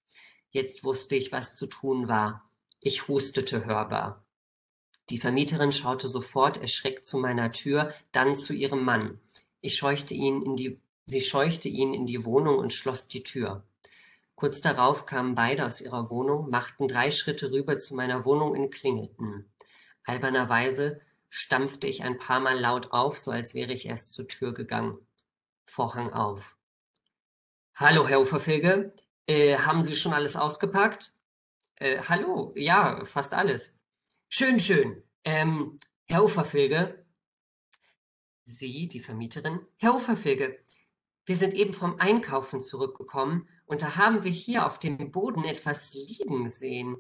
Jetzt 0.51 0.85
wusste 0.85 1.17
ich, 1.17 1.33
was 1.33 1.57
zu 1.57 1.67
tun 1.67 2.09
war. 2.09 2.51
Ich 2.83 3.09
hustete 3.09 3.65
hörbar. 3.65 4.26
Die 5.11 5.19
Vermieterin 5.19 5.73
schaute 5.73 6.09
sofort 6.09 6.57
erschreckt 6.61 7.07
zu 7.07 7.19
meiner 7.19 7.53
Tür, 7.53 7.95
dann 8.13 8.37
zu 8.37 8.53
ihrem 8.53 8.85
Mann. 8.85 9.21
Ich 9.61 9.77
scheuchte 9.77 10.15
ihn 10.15 10.43
in 10.43 10.57
die, 10.57 10.81
sie 11.05 11.21
scheuchte 11.21 11.69
ihn 11.69 11.95
in 11.95 12.07
die 12.07 12.25
Wohnung 12.25 12.59
und 12.59 12.73
schloss 12.73 13.07
die 13.07 13.23
Tür. 13.23 13.65
Kurz 14.35 14.61
darauf 14.61 15.07
kamen 15.07 15.35
beide 15.35 15.65
aus 15.65 15.81
ihrer 15.81 16.11
Wohnung, 16.11 16.51
machten 16.51 16.89
drei 16.89 17.11
Schritte 17.11 17.53
rüber 17.53 17.79
zu 17.79 17.95
meiner 17.95 18.25
Wohnung 18.25 18.51
und 18.51 18.71
klingelten. 18.71 19.51
Albernerweise 20.05 21.01
stampfte 21.31 21.87
ich 21.87 22.03
ein 22.03 22.19
paar 22.19 22.41
Mal 22.41 22.59
laut 22.59 22.93
auf, 22.93 23.19
so 23.19 23.31
als 23.31 23.55
wäre 23.55 23.73
ich 23.73 23.87
erst 23.87 24.13
zur 24.13 24.29
Tür 24.29 24.55
gegangen. 24.55 24.99
Vorhang 25.65 26.13
auf. 26.13 26.57
Hallo, 27.75 28.09
Herr 28.09 28.21
Uferfilge. 28.21 28.93
Äh, 29.27 29.59
haben 29.59 29.83
Sie 29.83 29.97
schon 29.97 30.13
alles 30.13 30.37
ausgepackt? 30.37 31.13
Äh, 31.77 32.01
hallo, 32.09 32.53
ja, 32.57 33.05
fast 33.05 33.35
alles. 33.35 33.76
Schön, 34.39 34.61
schön. 34.61 35.03
Ähm, 35.25 35.79
Herr 36.05 36.23
Uferfilge, 36.23 37.07
Sie, 38.45 38.87
die 38.87 39.01
Vermieterin, 39.01 39.67
Herr 39.79 39.95
Uferfilge, 39.95 40.63
wir 41.25 41.37
sind 41.37 41.55
eben 41.55 41.73
vom 41.73 41.99
Einkaufen 42.01 42.61
zurückgekommen 42.61 43.49
und 43.65 43.81
da 43.81 43.97
haben 43.97 44.25
wir 44.25 44.31
hier 44.31 44.67
auf 44.67 44.79
dem 44.79 45.11
Boden 45.11 45.43
etwas 45.45 45.95
liegen 45.95 46.51
sehen. 46.51 46.99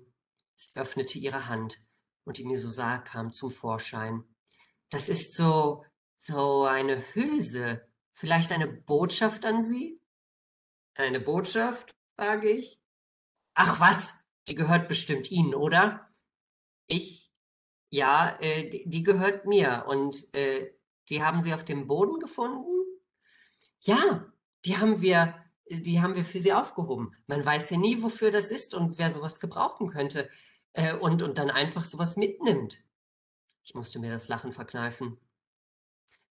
Sie 0.54 0.80
öffnete 0.80 1.18
ihre 1.18 1.46
Hand 1.46 1.78
und 2.24 2.38
die 2.38 2.46
Misosar 2.46 3.04
kam 3.04 3.34
zum 3.34 3.50
Vorschein. 3.50 4.24
Das 4.88 5.10
ist 5.10 5.34
so, 5.34 5.84
so 6.16 6.64
eine 6.64 7.04
Hülse. 7.12 7.86
Vielleicht 8.14 8.50
eine 8.50 8.66
Botschaft 8.66 9.44
an 9.44 9.62
Sie? 9.62 10.00
Eine 10.94 11.20
Botschaft? 11.20 11.94
frage 12.14 12.48
ich. 12.48 12.80
Ach 13.52 13.78
was, 13.78 14.14
die 14.48 14.54
gehört 14.54 14.88
bestimmt 14.88 15.30
Ihnen, 15.30 15.54
oder? 15.54 16.08
Ich, 16.86 17.25
ja, 17.90 18.36
äh, 18.40 18.68
die, 18.68 18.88
die 18.88 19.02
gehört 19.02 19.46
mir 19.46 19.84
und 19.88 20.32
äh, 20.34 20.72
die 21.08 21.22
haben 21.22 21.42
Sie 21.42 21.54
auf 21.54 21.64
dem 21.64 21.86
Boden 21.86 22.18
gefunden? 22.18 22.84
Ja, 23.80 24.26
die 24.64 24.78
haben 24.78 25.00
wir, 25.00 25.34
die 25.68 26.00
haben 26.00 26.16
wir 26.16 26.24
für 26.24 26.40
Sie 26.40 26.52
aufgehoben. 26.52 27.14
Man 27.26 27.44
weiß 27.44 27.70
ja 27.70 27.78
nie, 27.78 28.02
wofür 28.02 28.30
das 28.30 28.50
ist 28.50 28.74
und 28.74 28.98
wer 28.98 29.10
sowas 29.10 29.38
gebrauchen 29.40 29.88
könnte 29.88 30.28
äh, 30.72 30.94
und, 30.94 31.22
und 31.22 31.38
dann 31.38 31.50
einfach 31.50 31.84
sowas 31.84 32.16
mitnimmt. 32.16 32.84
Ich 33.62 33.74
musste 33.74 33.98
mir 33.98 34.10
das 34.10 34.28
Lachen 34.28 34.52
verkneifen. 34.52 35.18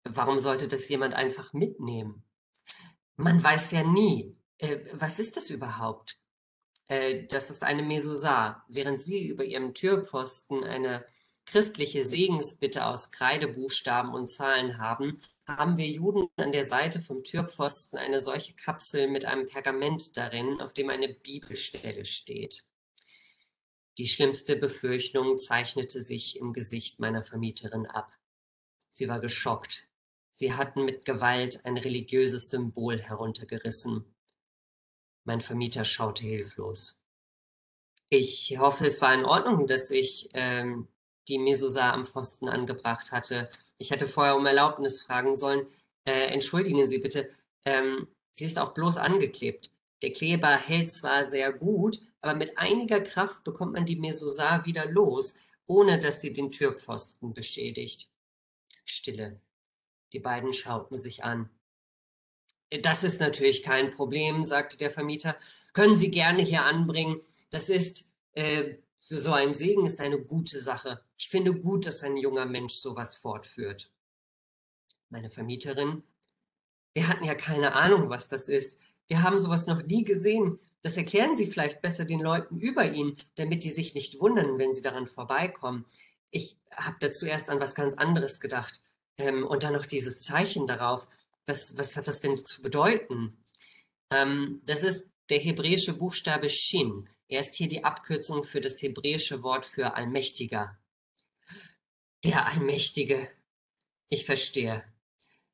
Warum 0.05 0.39
sollte 0.39 0.69
das 0.69 0.89
jemand 0.89 1.15
einfach 1.15 1.53
mitnehmen? 1.53 2.25
Man 3.17 3.43
weiß 3.43 3.73
ja 3.73 3.85
nie. 3.85 4.37
Äh, 4.59 4.81
was 4.95 5.19
ist 5.19 5.37
das 5.37 5.51
überhaupt? 5.51 6.19
Äh, 6.89 7.27
das 7.27 7.51
ist 7.51 7.63
eine 7.63 7.83
Mesosar. 7.83 8.65
Während 8.69 9.01
Sie 9.01 9.29
über 9.29 9.45
Ihrem 9.45 9.75
Türpfosten 9.75 10.65
eine 10.65 11.05
christliche 11.47 12.05
Segensbitte 12.05 12.87
aus 12.87 13.11
Kreidebuchstaben 13.11 14.15
und 14.15 14.29
Zahlen 14.29 14.79
haben, 14.79 15.21
haben 15.47 15.77
wir 15.77 15.89
Juden 15.89 16.29
an 16.37 16.53
der 16.53 16.65
Seite 16.65 17.01
vom 17.01 17.25
Türpfosten 17.25 17.99
eine 17.99 18.21
solche 18.21 18.55
Kapsel 18.55 19.09
mit 19.09 19.25
einem 19.25 19.47
Pergament 19.47 20.17
darin, 20.17 20.61
auf 20.61 20.73
dem 20.73 20.89
eine 20.91 21.09
Bibelstelle 21.09 22.05
steht. 22.05 22.65
Die 23.99 24.09
schlimmste 24.09 24.57
Befürchtung 24.57 25.37
zeichnete 25.37 26.01
sich 26.01 26.39
im 26.39 26.53
Gesicht 26.53 26.99
meiner 26.99 27.23
Vermieterin 27.23 27.87
ab. 27.87 28.11
Sie 28.89 29.09
war 29.09 29.21
geschockt. 29.21 29.89
Sie 30.31 30.55
hatten 30.55 30.85
mit 30.85 31.05
Gewalt 31.05 31.67
ein 31.67 31.77
religiöses 31.77 32.49
Symbol 32.49 32.99
heruntergerissen. 32.99 34.05
Mein 35.25 35.43
Vermieter 35.43 35.85
schaute 35.85 36.23
hilflos. 36.23 37.03
Ich 38.09 38.57
hoffe, 38.59 38.87
es 38.87 39.01
war 39.03 39.15
in 39.15 39.25
Ordnung, 39.25 39.67
dass 39.67 39.91
ich 39.91 40.31
ähm, 40.33 40.89
die 41.29 41.39
Mesosar 41.39 41.93
am 41.93 42.05
Pfosten 42.05 42.49
angebracht 42.49 43.13
hatte. 43.13 43.51
Ich 43.79 43.91
hätte 43.91 44.09
vorher 44.09 44.37
um 44.37 44.47
Erlaubnis 44.47 45.03
fragen 45.03 45.35
sollen. 45.35 45.67
Äh, 46.05 46.29
entschuldigen 46.29 46.87
Sie 46.87 46.99
bitte, 46.99 47.31
ähm, 47.65 48.09
sie 48.33 48.47
ist 48.47 48.59
auch 48.59 48.75
bloß 48.75 48.97
angeklebt. 48.97 49.71
Der 50.03 50.13
Kleber 50.13 50.57
hält 50.57 50.91
zwar 50.91 51.29
sehr 51.29 51.53
gut, 51.53 52.01
aber 52.21 52.35
mit 52.35 52.59
einiger 52.59 53.01
Kraft 53.01 53.45
bekommt 53.45 53.73
man 53.73 53.87
die 53.87 53.97
Mesosar 53.97 54.67
wieder 54.67 54.87
los, 54.87 55.35
ohne 55.67 56.01
dass 56.01 56.21
sie 56.21 56.33
den 56.33 56.51
Türpfosten 56.51 57.33
beschädigt. 57.35 58.11
Stille. 58.85 59.41
Die 60.13 60.19
beiden 60.19 60.53
schauten 60.53 60.99
sich 60.99 61.25
an. 61.25 61.49
Das 62.83 63.05
ist 63.05 63.21
natürlich 63.21 63.63
kein 63.63 63.91
Problem, 63.91 64.45
sagte 64.45 64.77
der 64.77 64.91
Vermieter. 64.91 65.37
Können 65.73 65.97
Sie 65.97 66.11
gerne 66.11 66.43
hier 66.43 66.65
anbringen. 66.65 67.21
Das 67.51 67.69
ist, 67.69 68.11
äh, 68.33 68.77
so 69.09 69.33
ein 69.33 69.55
Segen 69.55 69.85
ist 69.85 70.01
eine 70.01 70.21
gute 70.21 70.61
Sache. 70.61 71.03
Ich 71.19 71.29
finde 71.29 71.55
gut, 71.55 71.87
dass 71.87 72.05
ein 72.05 72.17
junger 72.17 72.47
Mensch 72.47 72.75
sowas 72.75 73.17
fortführt. 73.17 73.91
Meine 75.09 75.29
Vermieterin, 75.29 76.05
wir 76.95 77.09
hatten 77.09 77.25
ja 77.25 77.35
keine 77.35 77.75
Ahnung, 77.75 78.11
was 78.11 78.29
das 78.29 78.49
ist. 78.49 78.79
Wir 79.09 79.23
haben 79.23 79.41
sowas 79.41 79.67
noch 79.67 79.83
nie 79.83 80.05
gesehen. 80.05 80.59
Das 80.83 80.97
erklären 80.97 81.37
Sie 81.37 81.47
vielleicht 81.47 81.83
besser 81.83 82.05
den 82.05 82.21
Leuten 82.21 82.59
über 82.59 82.91
ihn, 82.93 83.17
damit 83.35 83.65
die 83.65 83.71
sich 83.71 83.95
nicht 83.95 84.21
wundern, 84.21 84.59
wenn 84.59 84.75
sie 84.75 84.83
daran 84.83 85.07
vorbeikommen. 85.07 85.85
Ich 86.31 86.57
habe 86.75 86.97
dazu 87.01 87.27
erst 87.27 87.51
an 87.51 87.61
was 87.61 87.75
ganz 87.75 87.95
anderes 87.95 88.41
gedacht. 88.41 88.81
Ähm, 89.19 89.47
und 89.47 89.65
dann 89.65 89.75
noch 89.75 89.87
dieses 89.87 90.23
Zeichen 90.23 90.67
darauf 90.67 91.07
was, 91.47 91.77
was 91.77 91.97
hat 91.97 92.07
das 92.09 92.21
denn 92.21 92.45
zu 92.45 92.63
bedeuten? 92.63 93.37
Ähm, 94.11 94.63
das 94.65 94.83
ist 94.83 95.11
der 95.29 95.39
hebräische 95.39 95.93
Buchstabe 95.95 96.49
Shin. 96.49 97.09
Er 97.33 97.41
ist 97.41 97.55
hier 97.55 97.69
die 97.69 97.83
Abkürzung 97.83 98.45
für 98.45 98.61
das 98.61 98.83
hebräische 98.83 99.43
Wort 99.43 99.65
für 99.65 99.95
Allmächtiger. 99.95 100.77
Der 102.27 102.45
Allmächtige. 102.45 103.27
Ich 104.11 104.27
verstehe. 104.27 104.85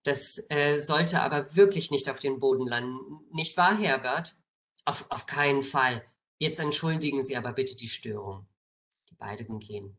Das 0.02 0.44
äh, 0.50 0.78
sollte 0.78 1.20
aber 1.20 1.54
wirklich 1.54 1.92
nicht 1.92 2.10
auf 2.10 2.18
den 2.18 2.40
Boden 2.40 2.66
landen. 2.66 3.20
Nicht 3.30 3.56
wahr, 3.56 3.78
Herbert? 3.78 4.34
Auf, 4.86 5.08
auf 5.08 5.26
keinen 5.26 5.62
Fall. 5.62 6.04
Jetzt 6.38 6.58
entschuldigen 6.58 7.22
Sie 7.22 7.36
aber 7.36 7.52
bitte 7.52 7.76
die 7.76 7.88
Störung. 7.88 8.48
Die 9.08 9.14
beiden 9.14 9.60
gehen. 9.60 9.96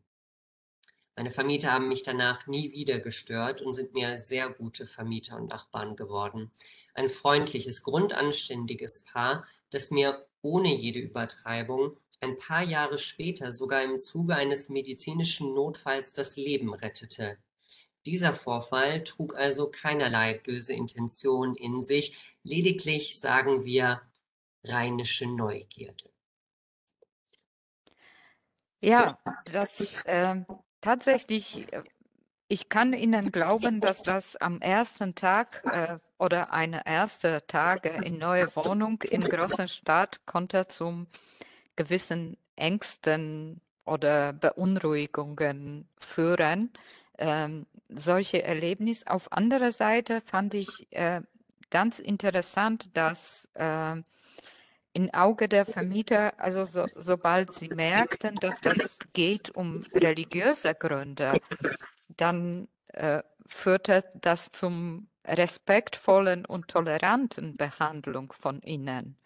Meine 1.16 1.30
Vermieter 1.30 1.72
haben 1.72 1.88
mich 1.88 2.02
danach 2.02 2.46
nie 2.46 2.72
wieder 2.72 3.00
gestört 3.00 3.62
und 3.62 3.72
sind 3.72 3.94
mir 3.94 4.18
sehr 4.18 4.50
gute 4.50 4.86
Vermieter 4.86 5.38
und 5.38 5.48
Nachbarn 5.48 5.96
geworden. 5.96 6.50
Ein 6.92 7.08
freundliches, 7.08 7.82
grundanständiges 7.82 9.06
Paar, 9.06 9.46
das 9.70 9.90
mir 9.90 10.26
ohne 10.42 10.74
jede 10.74 10.98
Übertreibung 10.98 11.96
ein 12.20 12.36
paar 12.36 12.62
Jahre 12.62 12.98
später 12.98 13.52
sogar 13.52 13.82
im 13.82 13.98
Zuge 13.98 14.36
eines 14.36 14.68
medizinischen 14.68 15.54
Notfalls 15.54 16.12
das 16.12 16.36
Leben 16.36 16.74
rettete. 16.74 17.38
Dieser 18.06 18.32
Vorfall 18.32 19.04
trug 19.04 19.36
also 19.36 19.70
keinerlei 19.70 20.34
böse 20.34 20.72
Intention 20.72 21.54
in 21.54 21.82
sich, 21.82 22.16
lediglich, 22.42 23.20
sagen 23.20 23.64
wir, 23.64 24.02
rheinische 24.64 25.26
Neugierde. 25.26 26.10
Ja, 28.80 29.18
das 29.52 29.94
äh, 30.04 30.42
tatsächlich, 30.80 31.66
ich 32.48 32.70
kann 32.70 32.94
Ihnen 32.94 33.30
glauben, 33.30 33.82
dass 33.82 34.02
das 34.02 34.36
am 34.36 34.60
ersten 34.62 35.14
Tag 35.14 35.62
äh, 35.64 35.98
oder 36.20 36.52
eine 36.52 36.86
erste 36.86 37.46
Tage 37.46 37.88
in 37.88 38.18
neue 38.18 38.46
Wohnung 38.54 39.02
in 39.02 39.22
großen 39.22 39.68
Stadt 39.68 40.20
konnte 40.26 40.68
zum 40.68 41.06
gewissen 41.76 42.36
Ängsten 42.56 43.60
oder 43.86 44.34
Beunruhigungen 44.34 45.88
führen. 45.98 46.72
Ähm, 47.18 47.66
solche 47.88 48.42
Erlebnisse. 48.42 49.06
Auf 49.06 49.32
anderer 49.32 49.72
Seite 49.72 50.20
fand 50.20 50.54
ich 50.54 50.86
äh, 50.90 51.22
ganz 51.70 51.98
interessant, 51.98 52.96
dass 52.96 53.48
äh, 53.54 53.96
im 54.92 55.10
Auge 55.14 55.48
der 55.48 55.64
Vermieter, 55.64 56.38
also 56.38 56.64
so, 56.64 56.84
sobald 56.86 57.50
sie 57.50 57.68
merkten, 57.68 58.36
dass 58.36 58.60
das 58.60 58.98
geht 59.12 59.50
um 59.50 59.84
religiöse 59.94 60.74
Gründe, 60.74 61.40
dann 62.08 62.68
äh, 62.88 63.22
führte 63.46 64.04
das 64.14 64.50
zum 64.50 65.09
respektvollen 65.26 66.44
und 66.44 66.68
toleranten 66.68 67.56
Behandlung 67.56 68.32
von 68.32 68.60
ihnen. 68.62 69.16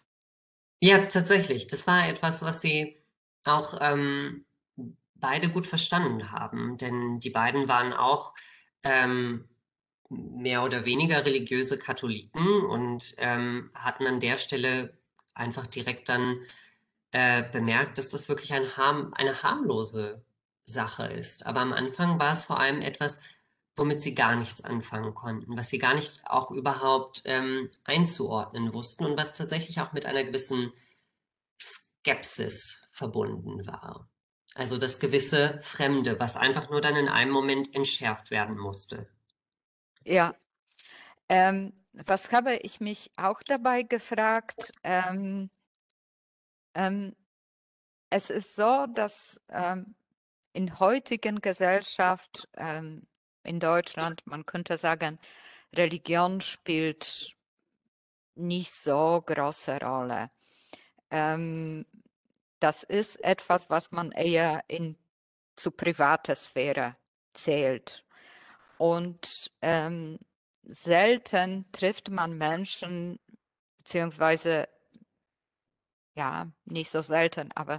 Ja, 0.81 1.05
tatsächlich. 1.05 1.67
Das 1.67 1.87
war 1.87 2.07
etwas, 2.07 2.43
was 2.43 2.61
sie 2.61 3.01
auch 3.43 3.77
ähm, 3.79 4.45
beide 5.15 5.49
gut 5.49 5.67
verstanden 5.67 6.31
haben, 6.31 6.77
denn 6.77 7.19
die 7.19 7.29
beiden 7.29 7.67
waren 7.67 7.93
auch 7.93 8.33
ähm, 8.83 9.47
mehr 10.09 10.63
oder 10.63 10.85
weniger 10.85 11.25
religiöse 11.25 11.79
Katholiken 11.79 12.65
und 12.65 13.15
ähm, 13.17 13.71
hatten 13.73 14.05
an 14.05 14.19
der 14.19 14.37
Stelle 14.37 14.97
einfach 15.33 15.67
direkt 15.67 16.09
dann 16.09 16.39
äh, 17.11 17.43
bemerkt, 17.51 17.97
dass 17.97 18.09
das 18.09 18.29
wirklich 18.29 18.53
ein 18.53 18.77
harm, 18.77 19.13
eine 19.13 19.41
harmlose 19.41 20.23
Sache 20.65 21.05
ist. 21.07 21.45
Aber 21.45 21.61
am 21.61 21.73
Anfang 21.73 22.19
war 22.19 22.33
es 22.33 22.43
vor 22.43 22.59
allem 22.59 22.81
etwas, 22.81 23.23
womit 23.75 24.01
sie 24.01 24.15
gar 24.15 24.35
nichts 24.35 24.63
anfangen 24.63 25.13
konnten, 25.13 25.57
was 25.57 25.69
sie 25.69 25.79
gar 25.79 25.93
nicht 25.93 26.25
auch 26.25 26.51
überhaupt 26.51 27.21
ähm, 27.25 27.69
einzuordnen 27.83 28.73
wussten 28.73 29.05
und 29.05 29.17
was 29.17 29.33
tatsächlich 29.33 29.79
auch 29.81 29.93
mit 29.93 30.05
einer 30.05 30.23
gewissen 30.23 30.71
Skepsis 31.61 32.87
verbunden 32.91 33.67
war. 33.67 34.09
Also 34.53 34.77
das 34.77 34.99
gewisse 34.99 35.59
Fremde, 35.63 36.19
was 36.19 36.37
einfach 36.37 36.69
nur 36.69 36.79
dann 36.79 36.95
in 36.95 37.09
einem 37.09 37.31
Moment 37.31 37.75
entschärft 37.75 38.31
werden 38.31 38.57
musste. 38.57 39.09
Ja. 40.05 40.33
Ähm, 41.27 41.73
was 41.91 42.31
habe 42.31 42.55
ich 42.57 42.79
mich 42.79 43.11
auch 43.17 43.41
dabei 43.43 43.83
gefragt? 43.83 44.71
Ähm, 44.83 45.49
ähm, 46.73 47.15
es 48.09 48.29
ist 48.29 48.55
so, 48.55 48.85
dass 48.93 49.41
ähm, 49.49 49.95
in 50.53 50.79
heutigen 50.79 51.41
Gesellschaft 51.41 52.47
ähm, 52.55 53.07
in 53.45 53.59
Deutschland, 53.59 54.25
man 54.25 54.45
könnte 54.45 54.77
sagen, 54.77 55.19
Religion 55.73 56.41
spielt 56.41 57.35
nicht 58.35 58.73
so 58.73 59.23
große 59.25 59.79
Rolle. 59.79 60.31
Ähm, 61.11 61.85
das 62.59 62.83
ist 62.83 63.23
etwas, 63.23 63.69
was 63.69 63.91
man 63.91 64.11
eher 64.11 64.63
in 64.67 64.97
zu 65.55 65.71
privater 65.71 66.35
Sphäre 66.35 66.95
zählt. 67.33 68.03
Und 68.77 69.51
ähm, 69.61 70.19
selten 70.63 71.65
trifft 71.71 72.09
man 72.09 72.37
Menschen, 72.37 73.19
beziehungsweise 73.77 74.67
ja, 76.15 76.47
nicht 76.65 76.91
so 76.91 77.01
selten, 77.01 77.51
aber 77.53 77.77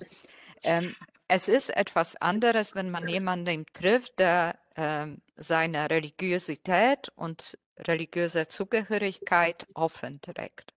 ähm, 0.62 0.94
es 1.28 1.48
ist 1.48 1.70
etwas 1.76 2.16
anderes, 2.16 2.74
wenn 2.74 2.90
man 2.90 3.08
jemanden 3.08 3.66
trifft, 3.72 4.18
der 4.18 4.58
ähm, 4.76 5.22
seine 5.36 5.90
Religiosität 5.90 7.08
und 7.16 7.58
religiöse 7.78 8.48
Zugehörigkeit 8.48 9.66
offen 9.74 10.20
trägt. 10.20 10.72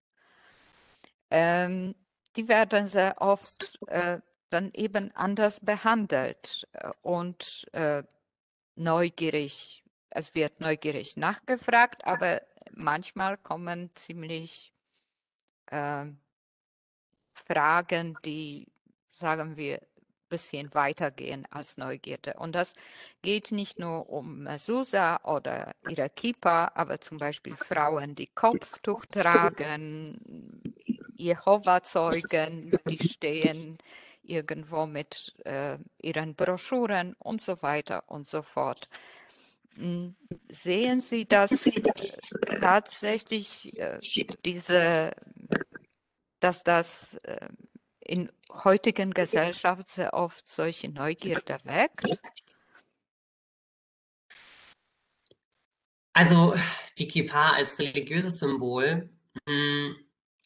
Ähm, 1.29 1.95
die 2.35 2.47
werden 2.47 2.87
sehr 2.87 3.21
oft 3.21 3.79
äh, 3.87 4.19
dann 4.49 4.71
eben 4.73 5.11
anders 5.15 5.59
behandelt 5.59 6.67
äh, 6.73 6.91
und 7.01 7.67
äh, 7.73 8.03
neugierig. 8.75 9.83
Es 10.09 10.33
wird 10.33 10.59
neugierig 10.59 11.17
nachgefragt, 11.17 12.05
aber 12.05 12.41
manchmal 12.71 13.37
kommen 13.37 13.91
ziemlich 13.95 14.73
äh, 15.67 16.05
Fragen, 17.31 18.17
die, 18.25 18.67
sagen 19.09 19.55
wir, 19.55 19.79
bisschen 20.29 20.73
weitergehen 20.73 21.45
als 21.49 21.77
Neugierde. 21.77 22.35
Und 22.37 22.53
das 22.55 22.73
geht 23.21 23.51
nicht 23.51 23.79
nur 23.79 24.09
um 24.09 24.47
Susa 24.57 25.19
oder 25.23 25.73
ihre 25.87 26.09
Kippa, 26.09 26.71
aber 26.75 27.01
zum 27.01 27.17
Beispiel 27.17 27.55
Frauen, 27.55 28.15
die 28.15 28.27
Kopftuch 28.27 29.05
tragen, 29.05 30.61
Jehova-Zeugen, 31.15 32.71
die 32.87 33.07
stehen 33.07 33.77
irgendwo 34.23 34.85
mit 34.85 35.33
äh, 35.45 35.77
ihren 36.01 36.35
Broschüren 36.35 37.15
und 37.19 37.41
so 37.41 37.61
weiter 37.61 38.03
und 38.07 38.27
so 38.27 38.41
fort. 38.41 38.87
Hm, 39.75 40.15
sehen 40.49 41.01
Sie 41.01 41.25
das 41.25 41.51
tatsächlich, 42.59 43.77
äh, 43.77 43.99
diese, 44.45 45.11
dass 46.39 46.63
das 46.63 47.15
äh, 47.23 47.49
in 48.09 48.31
heutigen 48.51 49.11
Gesellschaft 49.11 49.89
sehr 49.89 50.13
oft 50.13 50.47
solche 50.47 50.89
Neugierde 50.89 51.59
weckt? 51.63 52.19
Also 56.13 56.55
die 56.97 57.07
Kippa 57.07 57.51
als 57.51 57.77
religiöses 57.77 58.39
Symbol, 58.39 59.09
hm, 59.47 59.95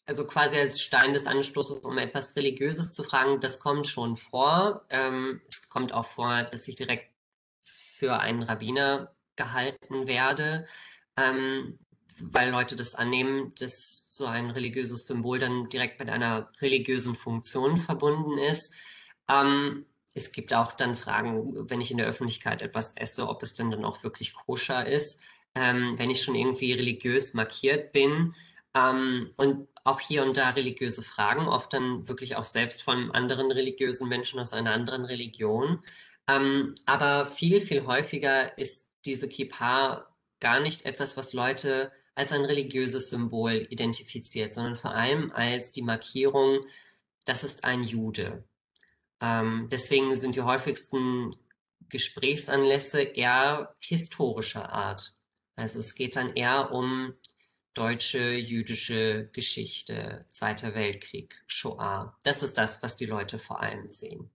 also 0.06 0.28
quasi 0.28 0.58
als 0.60 0.82
Stein 0.82 1.14
des 1.14 1.26
Anstoßes, 1.26 1.80
um 1.80 1.98
etwas 1.98 2.36
Religiöses 2.36 2.94
zu 2.94 3.04
fragen, 3.04 3.40
das 3.40 3.60
kommt 3.60 3.88
schon 3.88 4.18
vor. 4.18 4.86
Ähm, 4.90 5.42
es 5.48 5.70
kommt 5.70 5.94
auch 5.94 6.06
vor, 6.06 6.44
dass 6.44 6.68
ich 6.68 6.76
direkt 6.76 7.10
für 7.98 8.20
einen 8.20 8.44
Rabbiner 8.44 9.16
gehalten 9.38 10.06
werde, 10.06 10.68
ähm, 11.16 11.80
weil 12.20 12.52
Leute 12.52 12.76
das 12.76 12.96
annehmen, 12.96 13.56
dass 13.56 14.03
so 14.14 14.28
ein 14.28 14.52
religiöses 14.52 15.08
Symbol 15.08 15.40
dann 15.40 15.70
direkt 15.70 15.98
mit 15.98 16.08
einer 16.08 16.48
religiösen 16.62 17.16
Funktion 17.16 17.78
verbunden 17.78 18.38
ist. 18.38 18.76
Ähm, 19.28 19.88
es 20.14 20.32
gibt 20.32 20.54
auch 20.54 20.74
dann 20.74 20.96
Fragen, 20.96 21.68
wenn 21.68 21.82
ich 21.82 21.90
in 21.90 21.98
der 21.98 22.06
Öffentlichkeit 22.06 22.62
etwas 22.62 22.96
esse, 22.96 23.28
ob 23.28 23.42
es 23.42 23.56
denn 23.56 23.72
dann 23.72 23.84
auch 23.84 24.04
wirklich 24.04 24.36
koscher 24.36 24.86
ist, 24.86 25.24
ähm, 25.56 25.98
wenn 25.98 26.12
ich 26.12 26.22
schon 26.22 26.36
irgendwie 26.36 26.74
religiös 26.74 27.34
markiert 27.34 27.92
bin. 27.92 28.36
Ähm, 28.76 29.32
und 29.36 29.68
auch 29.84 30.00
hier 30.00 30.24
und 30.24 30.38
da 30.38 30.52
religiöse 30.52 31.02
Fragen, 31.02 31.48
oft 31.48 31.74
dann 31.74 32.08
wirklich 32.08 32.36
auch 32.36 32.46
selbst 32.46 32.84
von 32.84 33.10
anderen 33.12 33.52
religiösen 33.52 34.08
Menschen 34.10 34.40
aus 34.40 34.54
einer 34.54 34.74
anderen 34.74 35.06
Religion. 35.06 35.80
Ähm, 36.28 36.76
aber 36.86 37.26
viel, 37.26 37.62
viel 37.62 37.88
häufiger 37.88 38.56
ist 38.60 38.88
diese 39.06 39.28
Kippa 39.28 40.08
gar 40.40 40.60
nicht 40.60 40.86
etwas, 40.86 41.18
was 41.18 41.34
Leute 41.34 41.92
als 42.16 42.32
ein 42.32 42.46
religiöses 42.46 43.10
Symbol 43.10 43.68
identifiziert, 43.70 44.54
sondern 44.54 44.76
vor 44.76 44.94
allem 44.94 45.32
als 45.32 45.72
die 45.72 45.82
Markierung, 45.82 46.66
das 47.26 47.44
ist 47.44 47.64
ein 47.64 47.84
Jude. 47.84 48.44
Ähm, 49.22 49.68
deswegen 49.72 50.16
sind 50.16 50.36
die 50.36 50.42
häufigsten 50.42 51.36
Gesprächsanlässe 51.90 53.02
eher 53.02 53.76
historischer 53.80 54.70
Art. 54.70 55.16
Also 55.56 55.80
es 55.80 55.96
geht 55.96 56.16
dann 56.16 56.36
eher 56.36 56.72
um 56.72 57.14
deutsche 57.74 58.36
jüdische 58.36 59.30
Geschichte, 59.32 60.26
Zweiter 60.30 60.76
Weltkrieg, 60.76 61.44
Shoah. 61.48 62.18
Das 62.24 62.44
ist 62.44 62.58
das, 62.58 62.84
was 62.84 62.96
die 62.96 63.06
Leute 63.06 63.40
vor 63.40 63.62
allem 63.62 63.90
sehen. 63.90 64.30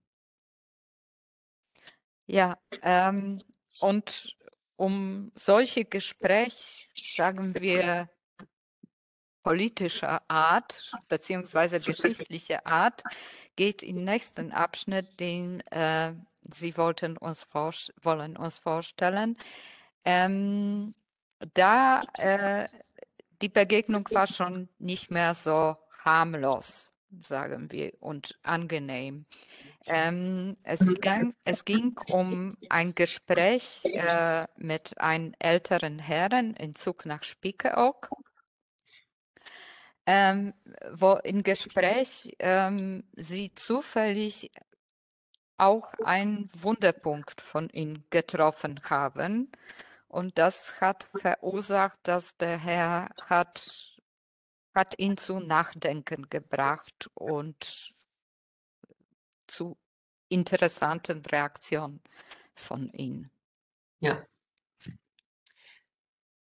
Ja, 2.27 2.59
ähm, 2.83 3.43
und 3.81 4.37
um 4.79 5.33
solche 5.35 5.85
Gespräche, 5.85 6.87
sagen 7.17 7.53
wir, 7.55 8.09
politischer 9.43 10.23
Art 10.29 10.93
beziehungsweise 11.09 11.81
geschichtlicher 11.93 12.65
Art 12.65 13.03
geht 13.57 13.83
im 13.83 14.05
nächsten 14.05 14.53
Abschnitt, 14.53 15.19
den 15.21 15.61
äh, 15.73 16.15
Sie 16.55 16.77
wollten 16.79 17.19
uns 17.19 17.47
wollen 17.53 18.37
uns 18.37 18.59
vorstellen. 18.59 19.37
Ähm, 20.05 20.95
da 21.53 22.03
äh, 22.15 22.67
die 23.43 23.51
Begegnung 23.51 24.09
war 24.13 24.27
schon 24.27 24.69
nicht 24.79 25.11
mehr 25.11 25.35
so 25.35 25.77
harmlos, 26.05 26.91
sagen 27.21 27.71
wir, 27.71 27.93
und 28.01 28.39
angenehm. 28.45 29.27
Ähm, 29.89 30.57
es, 30.63 30.81
ging, 31.01 31.35
es, 31.45 31.65
ging, 31.65 31.99
um 32.11 32.55
ein 32.69 32.95
Gespräch 32.95 33.85
äh, 33.85 34.47
mit 34.57 35.01
einem 35.01 35.35
älteren 35.39 35.99
Herrn 35.99 36.55
in 36.55 36.75
Zug 36.75 37.07
nach 37.07 37.23
Spiekeroog 37.23 38.11
ähm, 40.11 40.55
wo 40.93 41.19
im 41.23 41.43
Gespräch 41.43 42.35
ähm, 42.39 43.05
Sie 43.15 43.53
zufällig 43.53 44.51
auch 45.59 45.93
einen 46.03 46.49
Wunderpunkt 46.55 47.43
von 47.43 47.69
ihm 47.69 48.05
getroffen 48.09 48.81
haben. 48.85 49.53
Und 50.07 50.39
das 50.39 50.81
hat 50.81 51.05
verursacht, 51.05 51.99
dass 52.05 52.35
der 52.39 52.57
Herr 52.57 53.11
hat, 53.27 54.01
hat 54.75 54.99
ihn 54.99 55.19
zu 55.19 55.41
Nachdenken 55.41 56.31
gebracht 56.31 57.11
und 57.13 57.93
zu 59.49 59.77
interessanten 60.29 61.25
Reaktionen 61.27 62.01
von 62.55 62.91
ihm. 62.93 63.31
Ja. 64.01 64.25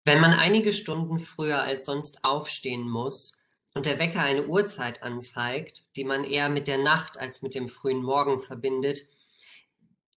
Wenn 0.04 0.20
man 0.20 0.32
einige 0.32 0.72
Stunden 0.72 1.20
früher 1.20 1.62
als 1.62 1.84
sonst 1.84 2.24
aufstehen 2.24 2.88
muss, 2.88 3.38
und 3.78 3.86
der 3.86 4.00
Wecker 4.00 4.20
eine 4.20 4.46
Uhrzeit 4.46 5.04
anzeigt, 5.04 5.84
die 5.94 6.02
man 6.02 6.24
eher 6.24 6.48
mit 6.48 6.66
der 6.66 6.78
Nacht 6.78 7.16
als 7.16 7.42
mit 7.42 7.54
dem 7.54 7.68
frühen 7.68 8.02
Morgen 8.02 8.40
verbindet, 8.40 9.06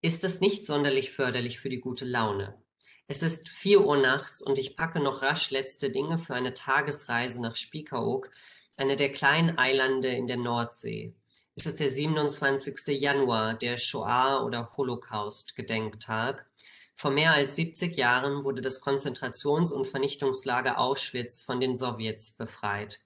ist 0.01 0.23
es 0.23 0.41
nicht 0.41 0.65
sonderlich 0.65 1.11
förderlich 1.11 1.59
für 1.59 1.69
die 1.69 1.79
gute 1.79 2.03
Laune. 2.03 2.59
Es 3.07 3.21
ist 3.21 3.49
vier 3.49 3.85
Uhr 3.85 3.97
nachts 3.97 4.41
und 4.41 4.57
ich 4.57 4.75
packe 4.75 4.99
noch 4.99 5.21
rasch 5.21 5.51
letzte 5.51 5.91
Dinge 5.91 6.17
für 6.17 6.33
eine 6.33 6.55
Tagesreise 6.55 7.39
nach 7.39 7.55
Spiekeroog, 7.55 8.31
eine 8.77 8.95
der 8.95 9.11
kleinen 9.11 9.59
Eilande 9.59 10.07
in 10.07 10.25
der 10.25 10.37
Nordsee. 10.37 11.13
Es 11.55 11.65
ist 11.65 11.81
der 11.81 11.89
27. 11.89 12.87
Januar, 12.99 13.55
der 13.55 13.75
Shoah- 13.75 14.45
oder 14.45 14.71
Holocaust-Gedenktag. 14.77 16.49
Vor 16.95 17.11
mehr 17.11 17.33
als 17.33 17.57
70 17.57 17.97
Jahren 17.97 18.45
wurde 18.45 18.61
das 18.61 18.81
Konzentrations- 18.81 19.73
und 19.73 19.87
Vernichtungslager 19.87 20.79
Auschwitz 20.79 21.41
von 21.41 21.59
den 21.59 21.75
Sowjets 21.75 22.37
befreit. 22.37 22.99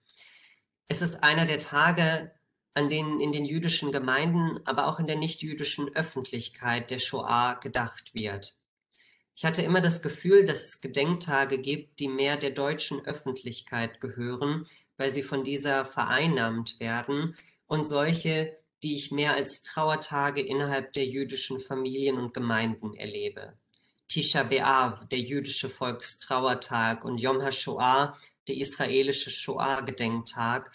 Es 0.88 1.02
ist 1.02 1.24
einer 1.24 1.48
der 1.48 1.58
Tage, 1.58 2.32
an 2.76 2.88
denen 2.88 3.20
in 3.20 3.32
den 3.32 3.46
jüdischen 3.46 3.92
Gemeinden, 3.92 4.60
aber 4.66 4.88
auch 4.88 5.00
in 5.00 5.08
der 5.08 5.18
nichtjüdischen 5.18 5.96
Öffentlichkeit 5.96 6.92
der 6.92 7.00
Shoah 7.00 7.60
gedacht 7.60 8.14
wird. 8.14 8.60
Ich 9.36 9.44
hatte 9.44 9.64
immer 9.64 9.82
das 9.82 10.04
Gefühl, 10.04 10.46
dass 10.46 10.66
es 10.66 10.82
Gedenktage 10.82 11.58
gibt, 11.58 12.00
die 12.00 12.10
mehr 12.10 12.38
der 12.38 12.52
deutschen 12.52 13.04
Öffentlichkeit 13.06 14.00
gehören, 14.02 14.68
weil 14.98 15.10
sie 15.12 15.24
von 15.24 15.44
dieser 15.44 15.86
vereinnahmt 15.86 16.80
werden, 16.80 17.36
und 17.68 17.88
solche, 17.88 18.58
die 18.84 18.96
ich 18.96 19.12
mehr 19.12 19.34
als 19.34 19.64
Trauertage 19.64 20.42
innerhalb 20.42 20.94
der 20.94 21.06
jüdischen 21.06 21.60
Familien 21.60 22.18
und 22.18 22.34
Gemeinden 22.34 22.94
erlebe. 22.94 23.54
Tisha 24.08 24.42
B'Av, 24.44 25.08
der 25.08 25.20
jüdische 25.20 25.70
Volkstrauertag, 25.70 27.04
und 27.04 27.18
Yom 27.18 27.42
HaShoah, 27.42 28.16
der 28.48 28.56
israelische 28.56 29.32
Shoah-Gedenktag, 29.32 30.72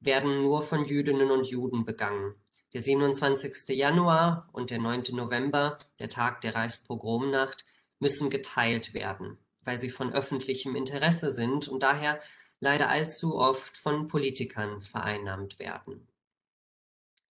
werden 0.00 0.42
nur 0.42 0.62
von 0.62 0.84
Jüdinnen 0.84 1.30
und 1.30 1.46
Juden 1.46 1.84
begangen. 1.84 2.34
Der 2.74 2.82
27. 2.82 3.68
Januar 3.76 4.48
und 4.52 4.70
der 4.70 4.78
9. 4.78 5.04
November, 5.12 5.78
der 5.98 6.08
Tag 6.08 6.42
der 6.42 6.54
Reichspogromnacht, 6.54 7.64
müssen 8.00 8.28
geteilt 8.28 8.92
werden, 8.92 9.38
weil 9.62 9.78
sie 9.78 9.90
von 9.90 10.12
öffentlichem 10.12 10.76
Interesse 10.76 11.30
sind 11.30 11.68
und 11.68 11.82
daher 11.82 12.20
leider 12.60 12.90
allzu 12.90 13.36
oft 13.36 13.76
von 13.78 14.08
Politikern 14.08 14.82
vereinnahmt 14.82 15.58
werden. 15.58 16.06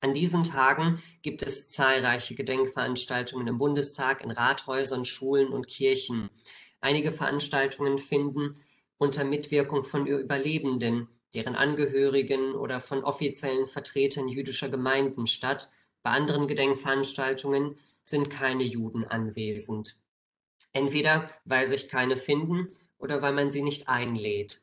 An 0.01 0.13
diesen 0.13 0.45
Tagen 0.45 1.01
gibt 1.21 1.41
es 1.41 1.67
zahlreiche 1.67 2.33
Gedenkveranstaltungen 2.33 3.47
im 3.47 3.57
Bundestag, 3.57 4.23
in 4.23 4.31
Rathäusern, 4.31 5.03
Schulen 5.03 5.49
und 5.49 5.67
Kirchen. 5.67 6.29
Einige 6.79 7.11
Veranstaltungen 7.11 7.97
finden 7.97 8.55
unter 8.97 9.25
Mitwirkung 9.25 9.83
von 9.83 10.07
Überlebenden, 10.07 11.09
deren 11.33 11.55
Angehörigen 11.55 12.53
oder 12.53 12.79
von 12.79 13.03
offiziellen 13.03 13.67
Vertretern 13.67 14.29
jüdischer 14.29 14.69
Gemeinden 14.69 15.27
statt. 15.27 15.69
Bei 16.01 16.11
anderen 16.11 16.47
Gedenkveranstaltungen 16.47 17.77
sind 18.01 18.29
keine 18.29 18.63
Juden 18.63 19.03
anwesend. 19.03 19.97
Entweder 20.71 21.29
weil 21.43 21.67
sich 21.67 21.89
keine 21.89 22.15
finden 22.15 22.69
oder 22.99 23.21
weil 23.21 23.33
man 23.33 23.51
sie 23.51 23.63
nicht 23.63 23.89
einlädt. 23.89 24.61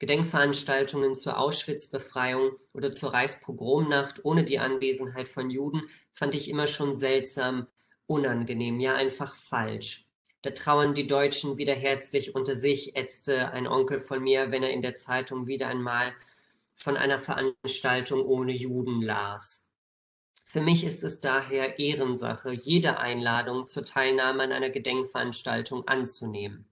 Gedenkveranstaltungen 0.00 1.14
zur 1.14 1.38
Auschwitz-Befreiung 1.38 2.52
oder 2.72 2.92
zur 2.92 3.12
Reichspogromnacht 3.12 4.24
ohne 4.24 4.44
die 4.44 4.58
Anwesenheit 4.58 5.28
von 5.28 5.50
Juden 5.50 5.82
fand 6.14 6.34
ich 6.34 6.48
immer 6.48 6.66
schon 6.66 6.96
seltsam, 6.96 7.66
unangenehm, 8.06 8.80
ja 8.80 8.94
einfach 8.94 9.36
falsch. 9.36 10.06
Da 10.42 10.50
trauern 10.50 10.94
die 10.94 11.06
Deutschen 11.06 11.58
wieder 11.58 11.74
herzlich 11.74 12.34
unter 12.34 12.54
sich, 12.54 12.96
ätzte 12.96 13.52
ein 13.52 13.66
Onkel 13.66 14.00
von 14.00 14.22
mir, 14.22 14.50
wenn 14.50 14.62
er 14.62 14.72
in 14.72 14.80
der 14.80 14.94
Zeitung 14.94 15.46
wieder 15.46 15.68
einmal 15.68 16.14
von 16.76 16.96
einer 16.96 17.18
Veranstaltung 17.18 18.24
ohne 18.24 18.52
Juden 18.52 19.02
las. 19.02 19.70
Für 20.46 20.62
mich 20.62 20.82
ist 20.82 21.04
es 21.04 21.20
daher 21.20 21.78
Ehrensache, 21.78 22.52
jede 22.52 22.98
Einladung 22.98 23.66
zur 23.66 23.84
Teilnahme 23.84 24.44
an 24.44 24.52
einer 24.52 24.70
Gedenkveranstaltung 24.70 25.86
anzunehmen. 25.86 26.64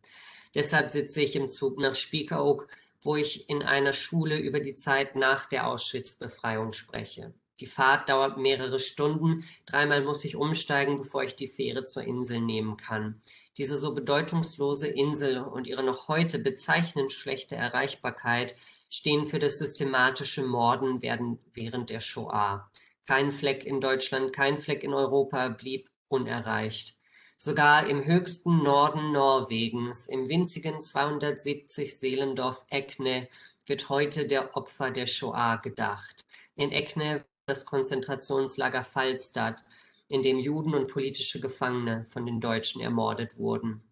Deshalb 0.55 0.89
sitze 0.89 1.21
ich 1.21 1.37
im 1.37 1.51
Zug 1.51 1.79
nach 1.79 1.95
Spiekeroog, 1.95 2.69
wo 3.03 3.17
ich 3.17 3.49
in 3.49 3.63
einer 3.63 3.93
Schule 3.93 4.39
über 4.39 4.61
die 4.61 4.75
Zeit 4.75 5.17
nach 5.17 5.47
der 5.47 5.67
Auschwitz-Befreiung 5.69 6.73
spreche. 6.73 7.33
Die 7.61 7.67
Fahrt 7.67 8.09
dauert 8.09 8.39
mehrere 8.39 8.79
Stunden, 8.79 9.45
dreimal 9.67 10.03
muss 10.03 10.25
ich 10.25 10.37
umsteigen, 10.37 10.99
bevor 10.99 11.25
ich 11.25 11.35
die 11.35 11.49
Fähre 11.49 11.85
zur 11.85 12.05
Insel 12.05 12.41
nehmen 12.41 12.77
kann. 12.77 13.21
Diese 13.57 13.77
so 13.77 13.95
bedeutungslose 13.95 14.87
Insel 14.87 15.39
und 15.39 15.67
ihre 15.67 15.83
noch 15.83 16.07
heute 16.07 16.39
bezeichnend 16.39 17.13
schlechte 17.13 17.57
Erreichbarkeit 17.57 18.55
stehen 18.89 19.27
für 19.27 19.41
das 19.41 19.59
systematische 19.59 20.45
Morden 20.45 21.03
während 21.03 21.91
der 21.91 22.01
Shoah. 22.01 22.71
Kein 23.07 23.33
Fleck 23.33 23.65
in 23.65 23.81
Deutschland, 23.81 24.33
kein 24.33 24.59
Fleck 24.59 24.85
in 24.85 24.95
Europa 24.95 25.49
blieb 25.49 25.91
unerreicht. 26.09 26.98
Sogar 27.41 27.87
im 27.87 28.05
höchsten 28.05 28.65
Norden 28.65 29.13
Norwegens, 29.13 30.09
im 30.09 30.29
winzigen 30.29 30.83
270 30.83 31.97
Seelendorf 31.97 32.65
Ekne, 32.69 33.29
wird 33.65 33.89
heute 33.89 34.27
der 34.27 34.57
Opfer 34.57 34.91
der 34.91 35.07
Shoah 35.07 35.59
gedacht. 35.63 36.27
In 36.57 36.73
Ekne 36.73 37.25
das 37.47 37.65
Konzentrationslager 37.65 38.83
Falstadt, 38.83 39.63
in 40.09 40.25
dem 40.25 40.41
Juden 40.41 40.75
und 40.75 40.89
politische 40.89 41.41
Gefangene 41.41 42.07
von 42.07 42.27
den 42.27 42.41
Deutschen 42.41 42.81
ermordet 42.81 43.39
wurden. 43.39 43.85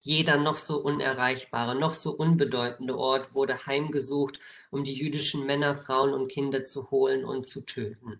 Jeder 0.00 0.38
noch 0.38 0.56
so 0.56 0.78
unerreichbare, 0.78 1.74
noch 1.78 1.92
so 1.92 2.12
unbedeutende 2.12 2.96
Ort 2.96 3.34
wurde 3.34 3.66
heimgesucht, 3.66 4.40
um 4.70 4.84
die 4.84 4.94
jüdischen 4.94 5.44
Männer, 5.44 5.74
Frauen 5.74 6.14
und 6.14 6.28
Kinder 6.28 6.64
zu 6.64 6.90
holen 6.90 7.26
und 7.26 7.46
zu 7.46 7.60
töten. 7.60 8.18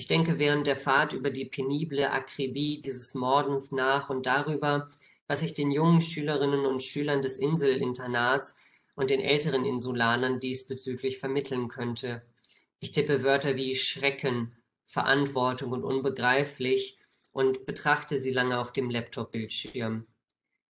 Ich 0.00 0.06
denke 0.06 0.38
während 0.38 0.66
der 0.66 0.76
Fahrt 0.76 1.12
über 1.12 1.28
die 1.28 1.44
penible 1.44 2.10
Akribie 2.10 2.80
dieses 2.80 3.12
Mordens 3.12 3.70
nach 3.70 4.08
und 4.08 4.24
darüber, 4.24 4.88
was 5.26 5.42
ich 5.42 5.52
den 5.52 5.70
jungen 5.70 6.00
Schülerinnen 6.00 6.64
und 6.64 6.82
Schülern 6.82 7.20
des 7.20 7.36
Inselinternats 7.36 8.56
und 8.94 9.10
den 9.10 9.20
älteren 9.20 9.66
Insulanern 9.66 10.40
diesbezüglich 10.40 11.18
vermitteln 11.18 11.68
könnte. 11.68 12.22
Ich 12.78 12.92
tippe 12.92 13.22
Wörter 13.24 13.56
wie 13.56 13.76
Schrecken, 13.76 14.56
Verantwortung 14.86 15.72
und 15.72 15.84
unbegreiflich 15.84 16.96
und 17.32 17.66
betrachte 17.66 18.16
sie 18.16 18.30
lange 18.30 18.58
auf 18.58 18.72
dem 18.72 18.88
Laptop-Bildschirm. 18.88 20.06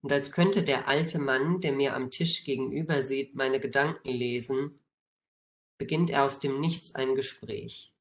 Und 0.00 0.10
als 0.10 0.32
könnte 0.32 0.62
der 0.62 0.88
alte 0.88 1.18
Mann, 1.18 1.60
der 1.60 1.72
mir 1.72 1.94
am 1.94 2.10
Tisch 2.10 2.44
gegenüber 2.44 3.02
sieht, 3.02 3.34
meine 3.34 3.60
Gedanken 3.60 4.08
lesen, 4.08 4.78
beginnt 5.76 6.08
er 6.08 6.24
aus 6.24 6.40
dem 6.40 6.62
Nichts 6.62 6.94
ein 6.94 7.14
Gespräch. 7.14 7.92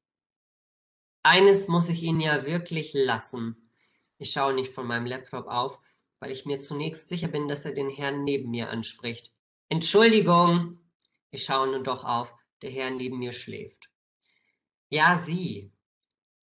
Eines 1.22 1.68
muss 1.68 1.88
ich 1.88 2.02
Ihnen 2.02 2.20
ja 2.20 2.46
wirklich 2.46 2.92
lassen. 2.94 3.70
Ich 4.18 4.32
schaue 4.32 4.54
nicht 4.54 4.72
von 4.72 4.86
meinem 4.86 5.06
Laptop 5.06 5.46
auf, 5.46 5.78
weil 6.20 6.30
ich 6.30 6.46
mir 6.46 6.60
zunächst 6.60 7.08
sicher 7.08 7.28
bin, 7.28 7.48
dass 7.48 7.64
er 7.64 7.72
den 7.72 7.90
Herrn 7.90 8.24
neben 8.24 8.50
mir 8.50 8.70
anspricht. 8.70 9.32
Entschuldigung! 9.68 10.80
Ich 11.30 11.44
schaue 11.44 11.68
nun 11.68 11.84
doch 11.84 12.04
auf, 12.04 12.34
der 12.62 12.70
Herr 12.70 12.90
neben 12.90 13.18
mir 13.18 13.32
schläft. 13.32 13.90
Ja, 14.90 15.14
Sie, 15.14 15.70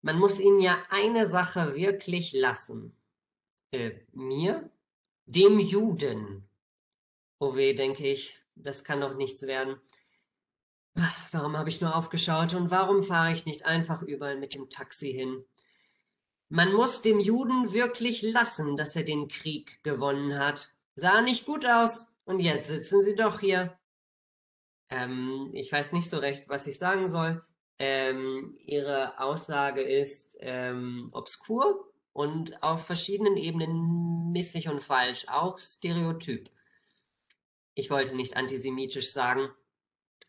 man 0.02 0.18
muss 0.18 0.38
ihnen 0.38 0.60
ja 0.60 0.80
eine 0.90 1.26
Sache 1.26 1.74
wirklich 1.74 2.32
lassen. 2.32 2.96
Äh, 3.72 3.92
mir? 4.12 4.70
Dem 5.26 5.58
Juden. 5.58 6.48
Oh 7.40 7.56
weh, 7.56 7.74
denke 7.74 8.06
ich, 8.06 8.38
das 8.54 8.84
kann 8.84 9.00
doch 9.00 9.16
nichts 9.16 9.42
werden. 9.42 9.80
Warum 11.32 11.56
habe 11.56 11.68
ich 11.68 11.80
nur 11.80 11.94
aufgeschaut 11.94 12.54
und 12.54 12.70
warum 12.70 13.04
fahre 13.04 13.32
ich 13.32 13.46
nicht 13.46 13.66
einfach 13.66 14.02
überall 14.02 14.38
mit 14.38 14.54
dem 14.54 14.68
Taxi 14.70 15.12
hin? 15.12 15.44
Man 16.48 16.72
muss 16.72 17.02
dem 17.02 17.20
Juden 17.20 17.72
wirklich 17.72 18.22
lassen, 18.22 18.76
dass 18.76 18.96
er 18.96 19.04
den 19.04 19.28
Krieg 19.28 19.82
gewonnen 19.82 20.38
hat. 20.38 20.68
Sah 20.94 21.20
nicht 21.20 21.44
gut 21.44 21.66
aus 21.66 22.06
und 22.24 22.40
jetzt 22.40 22.68
sitzen 22.68 23.02
sie 23.04 23.14
doch 23.14 23.40
hier. 23.40 23.78
Ähm, 24.88 25.50
ich 25.52 25.70
weiß 25.70 25.92
nicht 25.92 26.08
so 26.08 26.18
recht, 26.18 26.48
was 26.48 26.66
ich 26.66 26.78
sagen 26.78 27.06
soll. 27.06 27.44
Ähm, 27.78 28.56
ihre 28.64 29.20
Aussage 29.20 29.82
ist 29.82 30.36
ähm, 30.40 31.10
obskur 31.12 31.92
und 32.12 32.62
auf 32.62 32.86
verschiedenen 32.86 33.36
Ebenen 33.36 34.32
misslich 34.32 34.68
und 34.68 34.82
falsch, 34.82 35.26
auch 35.28 35.58
stereotyp. 35.58 36.50
Ich 37.74 37.90
wollte 37.90 38.16
nicht 38.16 38.36
antisemitisch 38.36 39.12
sagen. 39.12 39.50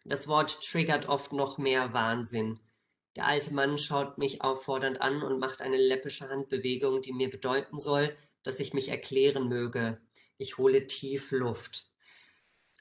Das 0.10 0.28
Wort 0.28 0.64
triggert 0.64 1.08
oft 1.08 1.34
noch 1.34 1.60
mehr 1.60 1.94
Wahnsinn. 1.94 2.60
Der 3.16 3.28
alte 3.28 3.54
Mann 3.54 3.78
schaut 3.78 4.18
mich 4.18 4.42
auffordernd 4.42 5.04
an 5.04 5.22
und 5.22 5.38
macht 5.38 5.62
eine 5.62 5.78
läppische 5.78 6.30
Handbewegung, 6.30 7.04
die 7.04 7.14
mir 7.14 7.30
bedeuten 7.30 7.78
soll, 7.78 8.16
dass 8.42 8.60
ich 8.60 8.74
mich 8.74 8.90
erklären 8.90 9.48
möge. 9.48 10.00
Ich 10.40 10.58
hole 10.58 10.88
tief 10.88 11.30
Luft. 11.30 11.86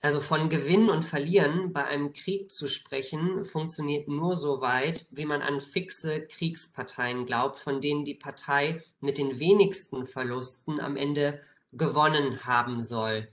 Also 0.01 0.21
von 0.21 0.49
Gewinnen 0.49 0.89
und 0.89 1.03
Verlieren 1.03 1.75
bei 1.75 1.85
einem 1.85 2.15
Krieg 2.15 2.51
zu 2.51 2.67
sprechen, 2.67 3.45
funktioniert 3.45 4.09
nur 4.09 4.35
so 4.35 4.63
weit, 4.63 5.07
wie 5.11 5.27
man 5.27 5.43
an 5.43 5.61
fixe 5.61 6.27
Kriegsparteien 6.27 7.27
glaubt, 7.27 7.59
von 7.59 7.83
denen 7.83 8.07
die 8.07 8.15
Partei 8.15 8.81
mit 9.01 9.19
den 9.19 9.39
wenigsten 9.39 10.07
Verlusten 10.07 10.81
am 10.81 10.97
Ende 10.97 11.43
gewonnen 11.73 12.47
haben 12.47 12.81
soll. 12.81 13.29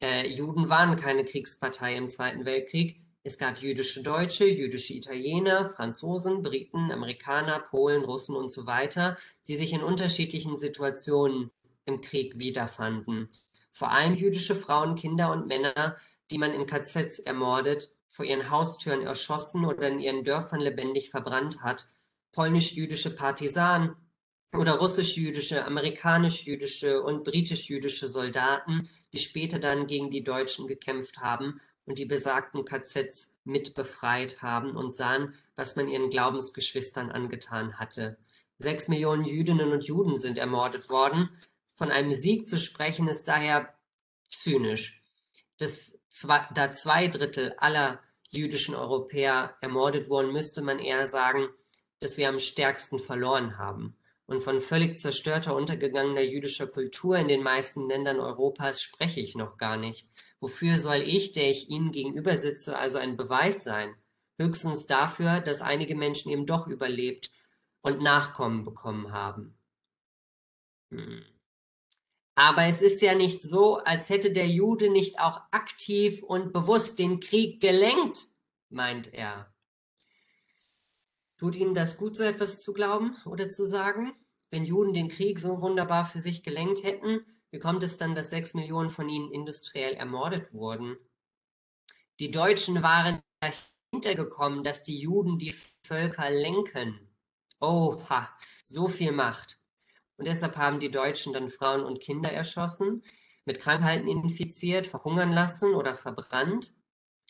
Äh, 0.00 0.28
Juden 0.28 0.68
waren 0.68 0.94
keine 0.94 1.24
Kriegspartei 1.24 1.96
im 1.96 2.08
Zweiten 2.08 2.44
Weltkrieg. 2.44 3.03
Es 3.26 3.38
gab 3.38 3.62
jüdische 3.62 4.02
Deutsche, 4.02 4.44
jüdische 4.44 4.92
Italiener, 4.92 5.70
Franzosen, 5.70 6.42
Briten, 6.42 6.92
Amerikaner, 6.92 7.58
Polen, 7.58 8.04
Russen 8.04 8.36
und 8.36 8.52
so 8.52 8.66
weiter, 8.66 9.16
die 9.48 9.56
sich 9.56 9.72
in 9.72 9.82
unterschiedlichen 9.82 10.58
Situationen 10.58 11.50
im 11.86 12.02
Krieg 12.02 12.38
wiederfanden. 12.38 13.30
Vor 13.72 13.90
allem 13.90 14.14
jüdische 14.14 14.54
Frauen, 14.54 14.94
Kinder 14.94 15.32
und 15.32 15.46
Männer, 15.46 15.96
die 16.30 16.36
man 16.36 16.52
in 16.52 16.66
KZs 16.66 17.20
ermordet, 17.20 17.96
vor 18.08 18.26
ihren 18.26 18.50
Haustüren 18.50 19.00
erschossen 19.00 19.64
oder 19.64 19.88
in 19.88 20.00
ihren 20.00 20.22
Dörfern 20.22 20.60
lebendig 20.60 21.08
verbrannt 21.08 21.62
hat, 21.62 21.86
polnisch-jüdische 22.32 23.16
Partisanen 23.16 23.96
oder 24.52 24.74
russisch-jüdische, 24.74 25.64
amerikanisch-jüdische 25.64 27.02
und 27.02 27.24
britisch-jüdische 27.24 28.06
Soldaten, 28.06 28.86
die 29.14 29.18
später 29.18 29.58
dann 29.58 29.86
gegen 29.86 30.10
die 30.10 30.22
Deutschen 30.22 30.66
gekämpft 30.66 31.16
haben 31.16 31.58
und 31.86 31.98
die 31.98 32.06
besagten 32.06 32.64
KZs 32.64 33.34
mitbefreit 33.44 34.42
haben 34.42 34.76
und 34.76 34.92
sahen, 34.92 35.34
was 35.56 35.76
man 35.76 35.88
ihren 35.88 36.10
Glaubensgeschwistern 36.10 37.10
angetan 37.10 37.78
hatte. 37.78 38.16
Sechs 38.58 38.88
Millionen 38.88 39.24
Jüdinnen 39.24 39.72
und 39.72 39.84
Juden 39.84 40.16
sind 40.16 40.38
ermordet 40.38 40.88
worden, 40.88 41.30
von 41.76 41.90
einem 41.90 42.12
Sieg 42.12 42.46
zu 42.46 42.56
sprechen, 42.56 43.08
ist 43.08 43.26
daher 43.28 43.74
zynisch. 44.28 45.02
Das, 45.58 45.98
da 46.54 46.72
zwei 46.72 47.08
Drittel 47.08 47.54
aller 47.58 48.00
jüdischen 48.30 48.74
Europäer 48.74 49.56
ermordet 49.60 50.08
wurden, 50.08 50.32
müsste 50.32 50.62
man 50.62 50.78
eher 50.78 51.06
sagen, 51.08 51.48
dass 52.00 52.16
wir 52.16 52.28
am 52.28 52.38
stärksten 52.38 52.98
verloren 52.98 53.58
haben. 53.58 53.96
Und 54.26 54.42
von 54.42 54.60
völlig 54.60 54.98
zerstörter, 54.98 55.54
untergegangener 55.54 56.22
jüdischer 56.22 56.66
Kultur 56.66 57.16
in 57.18 57.28
den 57.28 57.42
meisten 57.42 57.88
Ländern 57.88 58.20
Europas 58.20 58.82
spreche 58.82 59.20
ich 59.20 59.34
noch 59.34 59.58
gar 59.58 59.76
nicht. 59.76 60.08
Wofür 60.44 60.76
soll 60.76 61.00
ich, 61.00 61.32
der 61.32 61.48
ich 61.48 61.70
Ihnen 61.70 61.90
gegenüber 61.90 62.36
sitze, 62.36 62.78
also 62.78 62.98
ein 62.98 63.16
Beweis 63.16 63.64
sein? 63.64 63.94
Höchstens 64.38 64.86
dafür, 64.86 65.40
dass 65.40 65.62
einige 65.62 65.94
Menschen 65.94 66.30
eben 66.30 66.44
doch 66.44 66.66
überlebt 66.66 67.30
und 67.80 68.02
Nachkommen 68.02 68.62
bekommen 68.62 69.10
haben. 69.10 69.56
Hm. 70.90 71.24
Aber 72.34 72.64
es 72.64 72.82
ist 72.82 73.00
ja 73.00 73.14
nicht 73.14 73.40
so, 73.40 73.78
als 73.78 74.10
hätte 74.10 74.32
der 74.32 74.46
Jude 74.46 74.90
nicht 74.90 75.18
auch 75.18 75.40
aktiv 75.50 76.22
und 76.22 76.52
bewusst 76.52 76.98
den 76.98 77.20
Krieg 77.20 77.62
gelenkt, 77.62 78.26
meint 78.68 79.14
er. 79.14 79.50
Tut 81.38 81.56
Ihnen 81.56 81.74
das 81.74 81.96
gut, 81.96 82.18
so 82.18 82.22
etwas 82.22 82.60
zu 82.60 82.74
glauben 82.74 83.16
oder 83.24 83.48
zu 83.48 83.64
sagen? 83.64 84.12
Wenn 84.50 84.66
Juden 84.66 84.92
den 84.92 85.08
Krieg 85.08 85.38
so 85.38 85.62
wunderbar 85.62 86.04
für 86.04 86.20
sich 86.20 86.42
gelenkt 86.42 86.82
hätten, 86.82 87.24
wie 87.54 87.60
kommt 87.60 87.84
es 87.84 87.96
dann, 87.96 88.16
dass 88.16 88.30
sechs 88.30 88.52
Millionen 88.54 88.90
von 88.90 89.08
ihnen 89.08 89.30
industriell 89.30 89.94
ermordet 89.94 90.52
wurden? 90.52 90.96
Die 92.18 92.32
Deutschen 92.32 92.82
waren 92.82 93.22
dahinter 93.38 94.16
gekommen, 94.16 94.64
dass 94.64 94.82
die 94.82 94.98
Juden 94.98 95.38
die 95.38 95.54
Völker 95.86 96.30
lenken. 96.30 96.98
Oha, 97.60 98.28
so 98.64 98.88
viel 98.88 99.12
Macht. 99.12 99.62
Und 100.16 100.24
deshalb 100.26 100.56
haben 100.56 100.80
die 100.80 100.90
Deutschen 100.90 101.32
dann 101.32 101.48
Frauen 101.48 101.84
und 101.84 102.00
Kinder 102.00 102.32
erschossen, 102.32 103.04
mit 103.44 103.60
Krankheiten 103.60 104.08
infiziert, 104.08 104.88
verhungern 104.88 105.30
lassen 105.30 105.76
oder 105.76 105.94
verbrannt. 105.94 106.74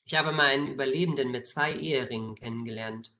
Ich 0.06 0.14
habe 0.14 0.32
mal 0.32 0.46
einen 0.46 0.68
Überlebenden 0.68 1.32
mit 1.32 1.46
zwei 1.46 1.74
Eheringen 1.74 2.34
kennengelernt. 2.34 3.12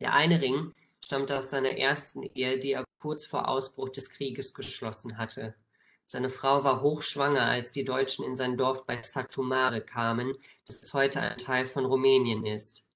Der 0.00 0.14
eine 0.14 0.40
Ring 0.40 0.72
stammte 1.04 1.36
aus 1.36 1.50
seiner 1.50 1.76
ersten 1.76 2.22
Ehe, 2.22 2.58
die 2.58 2.72
er 2.72 2.84
kurz 2.98 3.26
vor 3.26 3.46
Ausbruch 3.46 3.90
des 3.90 4.08
Krieges 4.08 4.54
geschlossen 4.54 5.18
hatte. 5.18 5.54
Seine 6.06 6.30
Frau 6.30 6.64
war 6.64 6.82
hochschwanger, 6.82 7.44
als 7.44 7.72
die 7.72 7.84
Deutschen 7.84 8.24
in 8.24 8.36
sein 8.36 8.56
Dorf 8.56 8.86
bei 8.86 9.02
Satumare 9.02 9.80
kamen, 9.80 10.34
das 10.66 10.92
heute 10.92 11.20
ein 11.20 11.38
Teil 11.38 11.66
von 11.66 11.84
Rumänien 11.84 12.44
ist. 12.44 12.90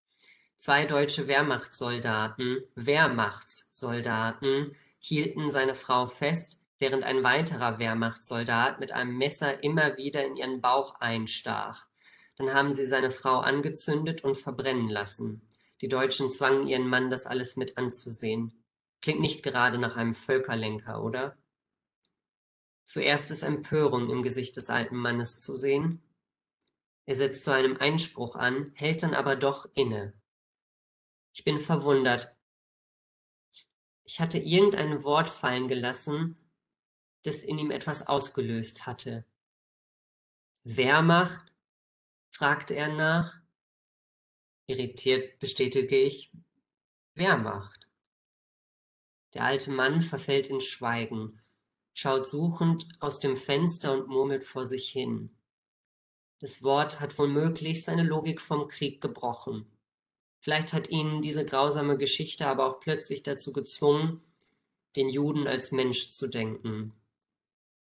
Zwei 0.58 0.84
deutsche 0.84 1.26
Wehrmachtssoldaten, 1.26 2.64
Wehrmachtssoldaten, 2.74 4.76
hielten 4.98 5.50
seine 5.50 5.74
Frau 5.74 6.06
fest, 6.06 6.60
während 6.78 7.04
ein 7.04 7.22
weiterer 7.22 7.78
Wehrmachtssoldat 7.78 8.80
mit 8.80 8.92
einem 8.92 9.16
Messer 9.16 9.62
immer 9.62 9.96
wieder 9.96 10.24
in 10.24 10.36
ihren 10.36 10.60
Bauch 10.60 11.00
einstach. 11.00 11.86
Dann 12.36 12.54
haben 12.54 12.72
sie 12.72 12.86
seine 12.86 13.10
Frau 13.10 13.38
angezündet 13.38 14.22
und 14.22 14.36
verbrennen 14.36 14.88
lassen. 14.88 15.42
Die 15.80 15.88
Deutschen 15.88 16.30
zwangen 16.30 16.66
ihren 16.66 16.88
Mann, 16.88 17.10
das 17.10 17.26
alles 17.26 17.56
mit 17.56 17.78
anzusehen. 17.78 18.52
Klingt 19.00 19.20
nicht 19.20 19.42
gerade 19.42 19.78
nach 19.78 19.96
einem 19.96 20.14
Völkerlenker, 20.14 21.02
oder? 21.02 21.36
Zuerst 22.88 23.30
ist 23.30 23.42
Empörung 23.42 24.08
im 24.08 24.22
Gesicht 24.22 24.56
des 24.56 24.70
alten 24.70 24.96
Mannes 24.96 25.42
zu 25.42 25.56
sehen. 25.56 26.02
Er 27.04 27.16
setzt 27.16 27.42
zu 27.42 27.52
einem 27.52 27.76
Einspruch 27.76 28.34
an, 28.34 28.72
hält 28.76 29.02
dann 29.02 29.12
aber 29.12 29.36
doch 29.36 29.68
inne. 29.74 30.14
Ich 31.34 31.44
bin 31.44 31.60
verwundert, 31.60 32.34
ich 34.04 34.22
hatte 34.22 34.38
irgendein 34.38 35.04
Wort 35.04 35.28
fallen 35.28 35.68
gelassen, 35.68 36.38
das 37.24 37.42
in 37.42 37.58
ihm 37.58 37.70
etwas 37.70 38.06
ausgelöst 38.06 38.86
hatte. 38.86 39.26
Wehrmacht? 40.64 41.52
fragte 42.30 42.74
er 42.74 42.88
nach. 42.88 43.38
Irritiert 44.66 45.38
bestätige 45.40 45.98
ich, 45.98 46.32
Wehrmacht. 47.14 47.86
Der 49.34 49.44
alte 49.44 49.72
Mann 49.72 50.00
verfällt 50.00 50.48
in 50.48 50.62
Schweigen, 50.62 51.38
schaut 51.98 52.28
suchend 52.28 52.86
aus 53.00 53.18
dem 53.18 53.36
Fenster 53.36 53.92
und 53.92 54.06
murmelt 54.06 54.44
vor 54.44 54.64
sich 54.64 54.88
hin. 54.88 55.30
Das 56.38 56.62
Wort 56.62 57.00
hat 57.00 57.18
womöglich 57.18 57.82
seine 57.82 58.04
Logik 58.04 58.40
vom 58.40 58.68
Krieg 58.68 59.00
gebrochen. 59.00 59.66
Vielleicht 60.38 60.72
hat 60.72 60.90
ihn 60.90 61.22
diese 61.22 61.44
grausame 61.44 61.98
Geschichte 61.98 62.46
aber 62.46 62.68
auch 62.68 62.78
plötzlich 62.78 63.24
dazu 63.24 63.52
gezwungen, 63.52 64.22
den 64.94 65.08
Juden 65.08 65.48
als 65.48 65.72
Mensch 65.72 66.12
zu 66.12 66.28
denken. 66.28 66.92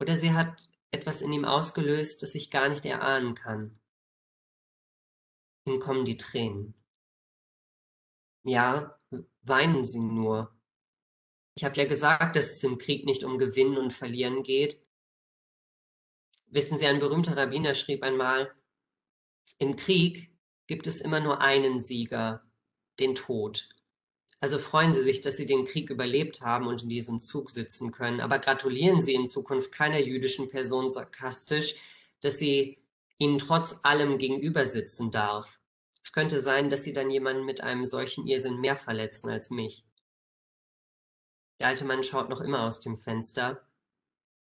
Oder 0.00 0.16
sie 0.16 0.32
hat 0.32 0.68
etwas 0.90 1.22
in 1.22 1.32
ihm 1.32 1.44
ausgelöst, 1.44 2.20
das 2.24 2.34
ich 2.34 2.50
gar 2.50 2.68
nicht 2.68 2.84
erahnen 2.84 3.36
kann. 3.36 3.78
Ihm 5.64 5.78
kommen 5.78 6.04
die 6.04 6.16
Tränen. 6.16 6.74
Ja, 8.42 8.98
weinen 9.42 9.84
Sie 9.84 10.00
nur. 10.00 10.57
Ich 11.58 11.64
habe 11.64 11.74
ja 11.74 11.86
gesagt, 11.86 12.36
dass 12.36 12.52
es 12.52 12.62
im 12.62 12.78
Krieg 12.78 13.04
nicht 13.04 13.24
um 13.24 13.36
Gewinnen 13.36 13.78
und 13.78 13.92
Verlieren 13.92 14.44
geht. 14.44 14.80
Wissen 16.46 16.78
Sie, 16.78 16.86
ein 16.86 17.00
berühmter 17.00 17.36
Rabbiner 17.36 17.74
schrieb 17.74 18.04
einmal, 18.04 18.54
im 19.58 19.74
Krieg 19.74 20.30
gibt 20.68 20.86
es 20.86 21.00
immer 21.00 21.18
nur 21.18 21.40
einen 21.40 21.80
Sieger, 21.80 22.44
den 23.00 23.16
Tod. 23.16 23.68
Also 24.38 24.60
freuen 24.60 24.94
Sie 24.94 25.02
sich, 25.02 25.20
dass 25.20 25.36
Sie 25.36 25.46
den 25.46 25.64
Krieg 25.64 25.90
überlebt 25.90 26.42
haben 26.42 26.68
und 26.68 26.84
in 26.84 26.90
diesem 26.90 27.22
Zug 27.22 27.50
sitzen 27.50 27.90
können, 27.90 28.20
aber 28.20 28.38
gratulieren 28.38 29.02
Sie 29.02 29.14
in 29.14 29.26
Zukunft 29.26 29.72
keiner 29.72 29.98
jüdischen 29.98 30.50
Person 30.50 30.92
sarkastisch, 30.92 31.74
dass 32.20 32.38
sie 32.38 32.78
Ihnen 33.18 33.38
trotz 33.38 33.80
allem 33.82 34.18
gegenüber 34.18 34.64
sitzen 34.66 35.10
darf. 35.10 35.58
Es 36.04 36.12
könnte 36.12 36.38
sein, 36.38 36.70
dass 36.70 36.84
Sie 36.84 36.92
dann 36.92 37.10
jemanden 37.10 37.44
mit 37.44 37.62
einem 37.62 37.84
solchen 37.84 38.28
Irrsinn 38.28 38.60
mehr 38.60 38.76
verletzen 38.76 39.28
als 39.28 39.50
mich. 39.50 39.87
Der 41.58 41.68
alte 41.68 41.84
Mann 41.84 42.02
schaut 42.02 42.28
noch 42.28 42.40
immer 42.40 42.62
aus 42.62 42.80
dem 42.80 42.98
Fenster. 42.98 43.60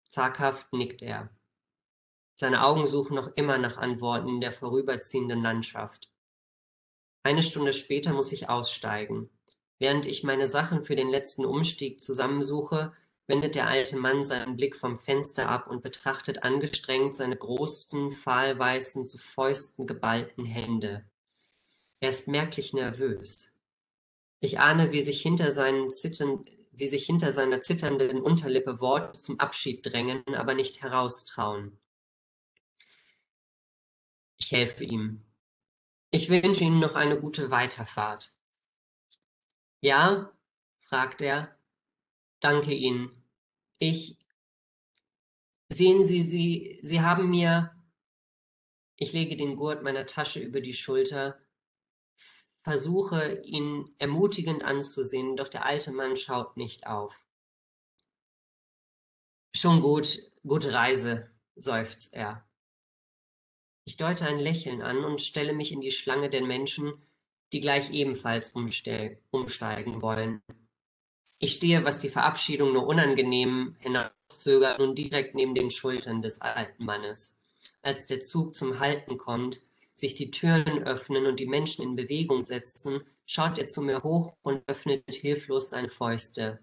Zaghaft 0.08 0.72
nickt 0.72 1.02
er. 1.02 1.30
Seine 2.34 2.64
Augen 2.64 2.86
suchen 2.86 3.14
noch 3.14 3.36
immer 3.36 3.58
nach 3.58 3.76
Antworten 3.76 4.28
in 4.28 4.40
der 4.40 4.52
vorüberziehenden 4.52 5.42
Landschaft. 5.42 6.10
Eine 7.22 7.42
Stunde 7.42 7.72
später 7.72 8.12
muss 8.12 8.32
ich 8.32 8.48
aussteigen. 8.48 9.28
Während 9.78 10.06
ich 10.06 10.24
meine 10.24 10.46
Sachen 10.46 10.82
für 10.84 10.96
den 10.96 11.08
letzten 11.08 11.44
Umstieg 11.44 12.00
zusammensuche, 12.00 12.92
wendet 13.26 13.54
der 13.54 13.68
alte 13.68 13.96
Mann 13.96 14.24
seinen 14.24 14.56
Blick 14.56 14.76
vom 14.76 14.98
Fenster 14.98 15.48
ab 15.48 15.68
und 15.68 15.82
betrachtet 15.82 16.42
angestrengt 16.42 17.14
seine 17.14 17.36
großen, 17.36 18.12
fahlweißen, 18.12 19.06
zu 19.06 19.18
Fäusten 19.18 19.86
geballten 19.86 20.44
Hände. 20.44 21.04
Er 22.00 22.10
ist 22.10 22.26
merklich 22.26 22.72
nervös. 22.72 23.58
Ich 24.40 24.58
ahne, 24.58 24.92
wie 24.92 25.02
sich 25.02 25.20
hinter, 25.20 25.50
seinen 25.50 25.90
zittern, 25.90 26.44
wie 26.72 26.86
sich 26.86 27.04
hinter 27.06 27.32
seiner 27.32 27.60
zitternden 27.60 28.20
Unterlippe 28.20 28.80
Worte 28.80 29.18
zum 29.18 29.38
Abschied 29.40 29.84
drängen, 29.84 30.22
aber 30.34 30.54
nicht 30.54 30.82
heraustrauen. 30.82 31.78
Ich 34.38 34.52
helfe 34.52 34.84
ihm. 34.84 35.24
Ich 36.10 36.28
wünsche 36.28 36.64
Ihnen 36.64 36.80
noch 36.80 36.94
eine 36.94 37.20
gute 37.20 37.50
Weiterfahrt. 37.50 38.32
Ja? 39.80 40.32
fragt 40.80 41.20
er. 41.20 41.56
Danke 42.40 42.72
Ihnen. 42.74 43.10
Ich. 43.78 44.18
Sehen 45.68 46.04
Sie, 46.04 46.24
Sie, 46.24 46.80
Sie 46.82 47.00
haben 47.00 47.30
mir. 47.30 47.72
Ich 48.96 49.12
lege 49.12 49.36
den 49.36 49.56
Gurt 49.56 49.82
meiner 49.82 50.04
Tasche 50.04 50.40
über 50.40 50.60
die 50.60 50.72
Schulter, 50.72 51.39
versuche 52.62 53.40
ihn 53.44 53.94
ermutigend 53.98 54.62
anzusehen, 54.62 55.36
doch 55.36 55.48
der 55.48 55.64
alte 55.64 55.92
Mann 55.92 56.16
schaut 56.16 56.56
nicht 56.56 56.86
auf. 56.86 57.14
Schon 59.54 59.80
gut, 59.80 60.30
gute 60.46 60.72
Reise, 60.72 61.30
seufzt 61.56 62.14
er. 62.14 62.46
Ich 63.84 63.96
deute 63.96 64.26
ein 64.26 64.38
Lächeln 64.38 64.82
an 64.82 65.04
und 65.04 65.20
stelle 65.20 65.52
mich 65.52 65.72
in 65.72 65.80
die 65.80 65.90
Schlange 65.90 66.30
der 66.30 66.42
Menschen, 66.42 66.92
die 67.52 67.60
gleich 67.60 67.90
ebenfalls 67.90 68.50
umsteigen 68.50 70.02
wollen. 70.02 70.42
Ich 71.38 71.54
stehe, 71.54 71.84
was 71.84 71.98
die 71.98 72.10
Verabschiedung 72.10 72.72
nur 72.72 72.86
unangenehm 72.86 73.74
hinauszögert, 73.80 74.78
nun 74.78 74.94
direkt 74.94 75.34
neben 75.34 75.54
den 75.54 75.70
Schultern 75.70 76.22
des 76.22 76.40
alten 76.40 76.84
Mannes. 76.84 77.42
Als 77.82 78.06
der 78.06 78.20
Zug 78.20 78.54
zum 78.54 78.78
Halten 78.78 79.16
kommt, 79.16 79.60
sich 80.00 80.14
die 80.14 80.30
Türen 80.30 80.82
öffnen 80.84 81.26
und 81.26 81.38
die 81.40 81.46
Menschen 81.46 81.82
in 81.82 81.96
Bewegung 81.96 82.42
setzen, 82.42 83.02
schaut 83.26 83.58
er 83.58 83.68
zu 83.68 83.82
mir 83.82 84.02
hoch 84.02 84.34
und 84.42 84.62
öffnet 84.68 85.04
hilflos 85.08 85.70
seine 85.70 85.88
Fäuste 85.88 86.60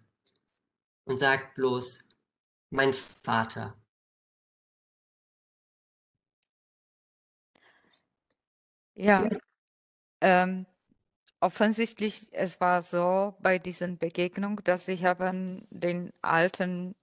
und 1.05 1.19
sagt 1.19 1.55
bloß, 1.55 1.99
mein 2.69 2.93
Vater. 2.93 3.77
Ja, 8.95 9.29
ähm, 10.21 10.65
offensichtlich, 11.39 12.29
es 12.33 12.59
war 12.59 12.81
so 12.81 13.35
bei 13.39 13.59
diesen 13.59 13.97
Begegnungen, 13.97 14.59
dass 14.63 14.85
sie 14.87 14.97
haben 15.05 15.67
den 15.69 16.11
alten 16.21 16.95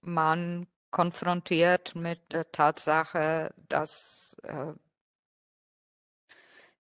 Mann 0.00 0.66
konfrontiert 0.90 1.94
mit 1.94 2.32
der 2.32 2.50
Tatsache, 2.52 3.52
dass 3.68 4.36
äh, 4.44 4.72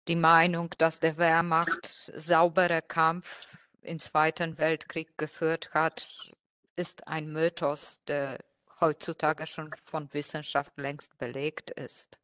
die 0.08 0.16
Meinung, 0.16 0.70
dass 0.78 1.00
der 1.00 1.16
Wehrmacht 1.16 2.10
sauberer 2.14 2.82
Kampf 2.82 3.56
im 3.82 3.98
Zweiten 3.98 4.58
Weltkrieg 4.58 5.16
geführt 5.18 5.70
hat, 5.72 6.32
ist 6.76 7.06
ein 7.06 7.32
Mythos, 7.32 8.02
der 8.04 8.38
heutzutage 8.80 9.46
schon 9.46 9.70
von 9.84 10.12
Wissenschaft 10.12 10.76
längst 10.76 11.16
belegt 11.18 11.70
ist. 11.70 12.18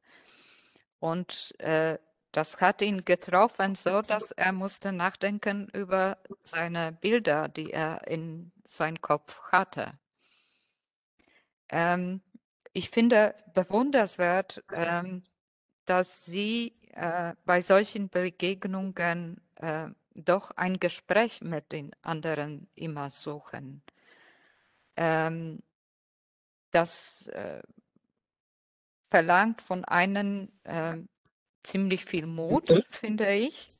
Und 0.98 1.54
äh, 1.60 1.98
das 2.32 2.60
hat 2.60 2.82
ihn 2.82 3.00
getroffen, 3.00 3.74
so 3.74 4.02
dass 4.02 4.32
er 4.32 4.52
musste 4.52 4.92
nachdenken 4.92 5.68
über 5.72 6.18
seine 6.42 6.92
Bilder, 6.92 7.48
die 7.48 7.72
er 7.72 8.06
in 8.06 8.52
seinem 8.66 9.00
Kopf 9.00 9.40
hatte. 9.50 9.98
Ähm, 11.70 12.20
ich 12.72 12.90
finde 12.90 13.34
bewundernswert, 13.54 14.62
ähm, 14.72 15.22
dass 15.88 16.26
Sie 16.26 16.74
äh, 16.92 17.34
bei 17.46 17.62
solchen 17.62 18.10
Begegnungen 18.10 19.40
äh, 19.56 19.88
doch 20.14 20.50
ein 20.50 20.78
Gespräch 20.78 21.40
mit 21.40 21.72
den 21.72 21.92
anderen 22.02 22.68
immer 22.74 23.08
suchen. 23.08 23.82
Ähm, 24.96 25.60
das 26.72 27.28
äh, 27.28 27.62
verlangt 29.10 29.62
von 29.62 29.86
einem 29.86 30.52
ähm, 30.64 31.08
ziemlich 31.62 32.04
viel 32.04 32.26
Mut, 32.26 32.68
finde 32.90 33.32
ich, 33.34 33.74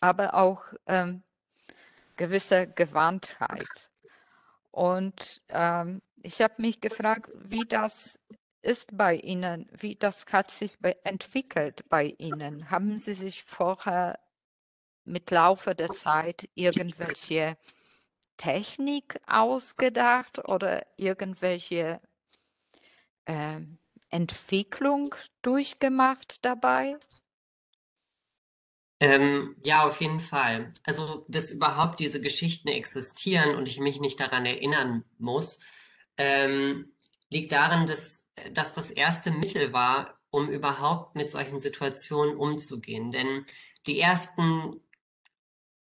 aber 0.00 0.34
auch 0.34 0.72
ähm, 0.86 1.24
gewisse 2.16 2.68
Gewandtheit. 2.68 3.90
Und 4.70 5.42
ähm, 5.48 6.00
ich 6.22 6.40
habe 6.40 6.62
mich 6.62 6.80
gefragt, 6.80 7.32
wie 7.34 7.64
das 7.66 8.20
ist 8.62 8.96
bei 8.96 9.16
Ihnen? 9.16 9.68
Wie 9.72 9.96
das 9.96 10.24
hat 10.32 10.50
sich 10.50 10.78
entwickelt 11.04 11.84
bei 11.88 12.14
Ihnen? 12.18 12.70
Haben 12.70 12.98
Sie 12.98 13.12
sich 13.12 13.42
vorher 13.42 14.18
mit 15.04 15.30
Laufe 15.30 15.74
der 15.74 15.90
Zeit 15.90 16.48
irgendwelche 16.54 17.56
Technik 18.36 19.20
ausgedacht 19.26 20.48
oder 20.48 20.86
irgendwelche 20.96 22.00
äh, 23.24 23.60
Entwicklung 24.10 25.14
durchgemacht 25.42 26.44
dabei? 26.44 26.96
Ähm, 29.00 29.56
ja, 29.64 29.84
auf 29.84 30.00
jeden 30.00 30.20
Fall. 30.20 30.72
Also, 30.84 31.26
dass 31.28 31.50
überhaupt 31.50 31.98
diese 31.98 32.20
Geschichten 32.20 32.68
existieren 32.68 33.56
und 33.56 33.68
ich 33.68 33.80
mich 33.80 33.98
nicht 33.98 34.20
daran 34.20 34.46
erinnern 34.46 35.04
muss, 35.18 35.58
ähm, 36.16 36.94
liegt 37.28 37.50
darin, 37.50 37.86
dass 37.86 38.21
das 38.52 38.74
das 38.74 38.90
erste 38.90 39.30
Mittel 39.30 39.72
war, 39.72 40.18
um 40.30 40.48
überhaupt 40.48 41.14
mit 41.14 41.30
solchen 41.30 41.60
Situationen 41.60 42.34
umzugehen. 42.36 43.12
Denn 43.12 43.46
die 43.86 44.00
ersten 44.00 44.80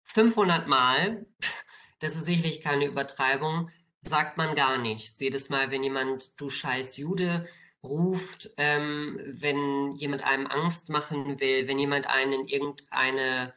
500 0.03 0.67
Mal, 0.67 1.25
das 1.99 2.15
ist 2.15 2.25
sicherlich 2.25 2.61
keine 2.61 2.85
Übertreibung, 2.85 3.69
sagt 4.01 4.37
man 4.37 4.55
gar 4.55 4.77
nichts. 4.77 5.19
Jedes 5.19 5.49
Mal, 5.49 5.71
wenn 5.71 5.83
jemand 5.83 6.39
du 6.39 6.49
scheiß 6.49 6.95
Jude 6.97 7.49
ruft, 7.83 8.51
ähm, 8.57 9.19
wenn 9.25 9.91
jemand 9.93 10.23
einem 10.23 10.45
Angst 10.47 10.89
machen 10.89 11.39
will, 11.39 11.67
wenn 11.67 11.79
jemand 11.79 12.07
einen 12.07 12.33
in 12.33 12.47
irgendeine 12.47 13.53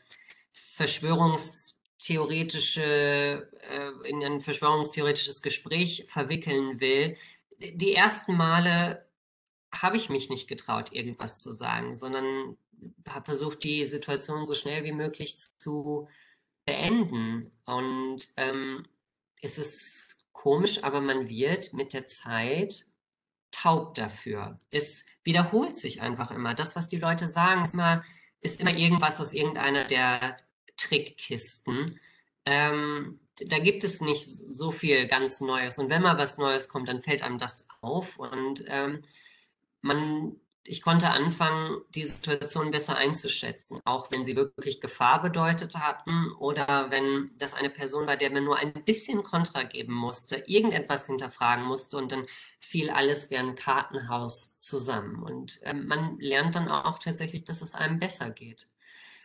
verschwörungstheoretische, 0.53 3.51
äh, 3.63 3.91
in 4.09 4.23
ein 4.23 4.41
verschwörungstheoretisches 4.41 5.43
Gespräch 5.43 6.07
verwickeln 6.09 6.81
will, 6.81 7.17
die 7.59 7.95
ersten 7.95 8.37
Male 8.37 9.07
habe 9.73 9.97
ich 9.97 10.09
mich 10.09 10.31
nicht 10.31 10.49
getraut, 10.49 10.93
irgendwas 10.93 11.43
zu 11.43 11.53
sagen, 11.53 11.95
sondern 11.95 12.57
habe 13.09 13.25
versucht, 13.25 13.65
die 13.65 13.87
Situation 13.87 14.47
so 14.47 14.55
schnell 14.55 14.85
wie 14.85 14.93
möglich 14.93 15.39
zu 15.59 16.09
beenden. 16.65 17.51
Und 17.65 18.29
ähm, 18.37 18.87
es 19.43 19.59
ist 19.59 20.27
komisch, 20.33 20.85
aber 20.85 21.01
man 21.01 21.29
wird 21.29 21.73
mit 21.73 21.93
der 21.93 22.07
Zeit 22.07 22.87
taub 23.51 23.95
dafür. 23.95 24.61
Es 24.71 25.05
wiederholt 25.25 25.77
sich 25.77 26.01
einfach 26.01 26.31
immer. 26.31 26.55
Das, 26.55 26.77
was 26.77 26.89
die 26.89 26.99
Leute 26.99 27.29
sagen, 27.29 27.63
ist 27.63 27.75
immer, 27.75 28.05
ist 28.41 28.61
immer 28.61 28.75
irgendwas 28.75 29.21
aus 29.21 29.33
irgendeiner 29.33 29.85
der 29.85 30.37
Trickkisten. 30.77 31.99
Ähm, 32.45 33.21
da 33.47 33.59
gibt 33.59 33.85
es 33.85 34.01
nicht 34.01 34.27
so 34.29 34.71
viel 34.71 35.07
ganz 35.07 35.41
Neues. 35.41 35.79
Und 35.79 35.91
wenn 35.91 36.03
mal 36.03 36.19
was 36.19 36.39
Neues 36.39 36.69
kommt, 36.69 36.89
dann 36.89 37.03
fällt 37.03 37.23
einem 37.23 37.39
das 37.39 37.69
auf. 37.81 38.19
Und 38.19 38.65
ähm, 38.69 39.03
man, 39.81 40.37
ich 40.65 40.83
konnte 40.83 41.11
anfangen, 41.11 41.81
die 41.91 42.03
Situation 42.03 42.71
besser 42.71 42.97
einzuschätzen, 42.97 43.81
auch 43.85 44.11
wenn 44.11 44.25
sie 44.25 44.37
wirklich 44.37 44.81
Gefahr 44.81 45.23
bedeutet 45.23 45.77
hatten 45.77 46.33
oder 46.39 46.91
wenn 46.91 47.31
das 47.39 47.55
eine 47.55 47.71
Person 47.71 48.07
war, 48.07 48.17
der 48.17 48.31
mir 48.31 48.41
nur 48.41 48.57
ein 48.57 48.73
bisschen 48.73 49.23
Kontra 49.23 49.63
geben 49.63 49.95
musste, 49.95 50.43
irgendetwas 50.47 51.07
hinterfragen 51.07 51.65
musste 51.65 51.97
und 51.97 52.13
dann 52.13 52.27
fiel 52.61 52.91
alles 52.91 53.31
wie 53.31 53.37
ein 53.37 53.55
Kartenhaus 53.55 54.59
zusammen. 54.59 55.23
Und 55.23 55.61
ähm, 55.63 55.87
man 55.87 56.19
lernt 56.19 56.55
dann 56.55 56.69
auch 56.69 56.99
tatsächlich, 56.99 57.45
dass 57.45 57.63
es 57.63 57.75
einem 57.75 57.99
besser 57.99 58.31
geht. 58.31 58.69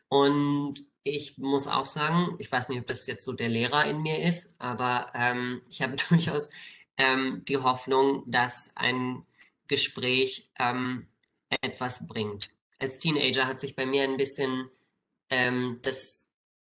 Und 0.07 0.85
ich 1.03 1.37
muss 1.37 1.67
auch 1.67 1.85
sagen, 1.85 2.35
ich 2.39 2.51
weiß 2.51 2.69
nicht, 2.69 2.79
ob 2.79 2.87
das 2.87 3.07
jetzt 3.07 3.25
so 3.25 3.33
der 3.33 3.49
Lehrer 3.49 3.85
in 3.85 4.01
mir 4.01 4.23
ist, 4.23 4.55
aber 4.59 5.11
ähm, 5.13 5.61
ich 5.69 5.81
habe 5.81 5.95
durchaus 6.09 6.51
ähm, 6.97 7.43
die 7.47 7.57
Hoffnung, 7.57 8.23
dass 8.25 8.75
ein 8.77 9.25
Gespräch 9.67 10.49
ähm, 10.59 11.07
etwas 11.61 12.07
bringt. 12.07 12.51
Als 12.79 12.99
Teenager 12.99 13.47
hat 13.47 13.59
sich 13.59 13.75
bei 13.75 13.85
mir 13.85 14.03
ein 14.03 14.17
bisschen 14.17 14.69
ähm, 15.29 15.79
das 15.81 16.25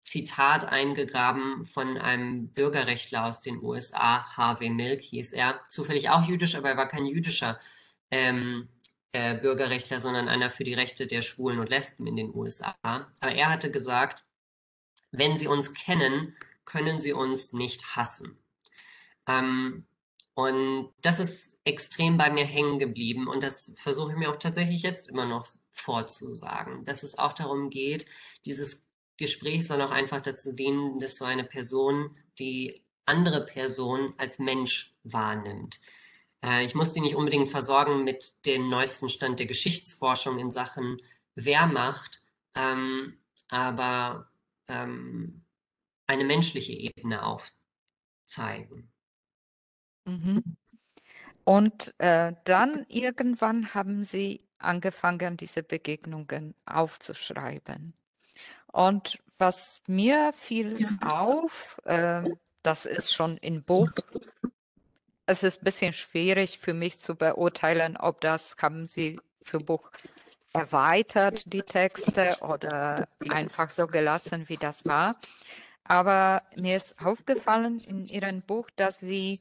Zitat 0.03 0.64
eingegraben 0.64 1.66
von 1.66 1.99
einem 1.99 2.49
Bürgerrechtler 2.49 3.27
aus 3.27 3.43
den 3.43 3.62
USA, 3.62 4.24
Harvey 4.37 4.70
Milk 4.70 5.01
hieß 5.01 5.33
er, 5.33 5.61
zufällig 5.68 6.11
auch 6.11 6.27
jüdisch, 6.27 6.55
aber 6.55 6.70
er 6.70 6.77
war 6.77 6.89
kein 6.89 7.07
jüdischer 7.07 7.59
ähm, 8.11 8.68
äh, 9.13 9.37
Bürgerrechtler, 9.37 10.01
sondern 10.01 10.29
einer 10.29 10.51
für 10.51 10.65
die 10.65 10.75
Rechte 10.75 11.07
der 11.07 11.23
Schwulen 11.23 11.59
und 11.59 11.71
Lesben 11.71 12.07
in 12.07 12.17
den 12.17 12.35
USA. 12.35 12.77
Aber 12.83 13.09
er 13.21 13.49
hatte 13.49 13.71
gesagt, 13.71 14.25
wenn 15.11 15.37
Sie 15.37 15.49
uns 15.49 15.75
kennen, 15.75 16.37
können 16.65 17.01
Sie 17.01 17.13
uns 17.13 17.53
nicht 17.53 17.97
hassen. 17.97 18.39
Ähm, 19.27 19.87
und 20.35 20.93
das 21.01 21.19
ist 21.19 21.59
extrem 21.65 22.19
bei 22.19 22.31
mir 22.31 22.45
hängen 22.45 22.79
geblieben 22.79 23.27
und 23.27 23.43
das 23.43 23.75
versuche 23.79 24.13
ich 24.13 24.19
mir 24.19 24.31
auch 24.31 24.39
tatsächlich 24.39 24.83
jetzt 24.83 25.09
immer 25.09 25.25
noch 25.25 25.47
vorzusagen, 25.73 26.85
dass 26.85 27.03
es 27.03 27.19
auch 27.19 27.33
darum 27.33 27.71
geht, 27.71 28.05
dieses 28.45 28.87
Gespräch 29.17 29.67
soll 29.67 29.81
auch 29.81 29.91
einfach 29.91 30.21
dazu 30.21 30.55
dienen, 30.55 30.99
dass 30.99 31.17
so 31.17 31.25
eine 31.25 31.45
Person 31.45 32.13
die 32.39 32.85
andere 33.07 33.47
Person 33.47 34.15
als 34.19 34.39
Mensch 34.39 34.95
wahrnimmt. 35.05 35.81
Äh, 36.45 36.64
ich 36.64 36.74
muss 36.74 36.93
die 36.93 37.01
nicht 37.01 37.14
unbedingt 37.14 37.51
versorgen 37.51 38.05
mit 38.05 38.47
dem 38.47 38.68
neuesten 38.68 39.09
Stand 39.09 39.39
der 39.41 39.47
Geschichtsforschung 39.47 40.39
in 40.39 40.51
Sachen 40.51 40.99
Wehrmacht, 41.34 42.22
ähm, 42.55 43.18
aber 43.49 44.30
ähm, 44.68 45.45
eine 46.07 46.24
menschliche 46.24 46.72
Ebene 46.72 47.22
aufzeigen. 47.24 48.91
Mhm. 50.07 50.57
Und 51.45 51.95
äh, 51.99 52.32
dann 52.45 52.87
irgendwann 52.89 53.74
haben 53.74 54.05
Sie 54.05 54.39
angefangen, 54.59 55.37
diese 55.37 55.62
Begegnungen 55.62 56.55
aufzuschreiben. 56.64 57.95
Und 58.72 59.18
was 59.39 59.82
mir 59.87 60.32
fiel 60.32 60.89
auf, 61.03 61.78
äh, 61.84 62.22
das 62.62 62.84
ist 62.84 63.14
schon 63.14 63.37
in 63.37 63.62
Buch. 63.62 63.91
Es 65.27 65.43
ist 65.43 65.61
ein 65.61 65.64
bisschen 65.64 65.93
schwierig 65.93 66.59
für 66.59 66.72
mich 66.72 67.01
zu 67.01 67.16
beurteilen, 67.16 67.97
ob 67.97 68.20
das 68.20 68.57
haben 68.62 68.87
Sie 68.87 69.20
für 69.43 69.59
Buch 69.59 69.91
erweitert, 70.53 71.53
die 71.53 71.62
Texte, 71.62 72.37
oder 72.41 73.09
einfach 73.29 73.70
so 73.70 73.87
gelassen, 73.89 74.49
wie 74.49 74.57
das 74.57 74.85
war. 74.85 75.16
Aber 75.85 76.43
mir 76.57 76.77
ist 76.77 77.05
aufgefallen 77.05 77.81
in 77.81 78.07
Ihrem 78.07 78.43
Buch, 78.43 78.70
dass 78.77 79.01
Sie 79.01 79.39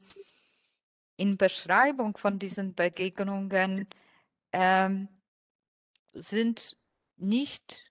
in 1.16 1.36
Beschreibung 1.36 2.16
von 2.16 2.38
diesen 2.38 2.74
Begegnungen 2.74 3.88
ähm, 4.52 5.08
sind 6.12 6.76
nicht, 7.16 7.90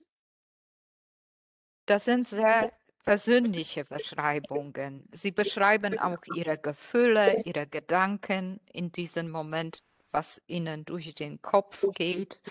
das 1.86 2.06
sind 2.06 2.28
sehr 2.28 2.72
persönliche 3.06 3.86
Beschreibungen. 3.86 5.08
Sie 5.12 5.32
beschreiben 5.32 6.00
auch 6.00 6.20
ihre 6.34 6.58
Gefühle, 6.58 7.44
ihre 7.46 7.68
Gedanken 7.68 8.60
in 8.74 8.92
diesem 8.92 9.30
Moment, 9.30 9.84
was 10.12 10.42
ihnen 10.48 10.86
durch 10.86 11.14
den 11.14 11.42
Kopf 11.42 11.86
geht, 11.94 12.42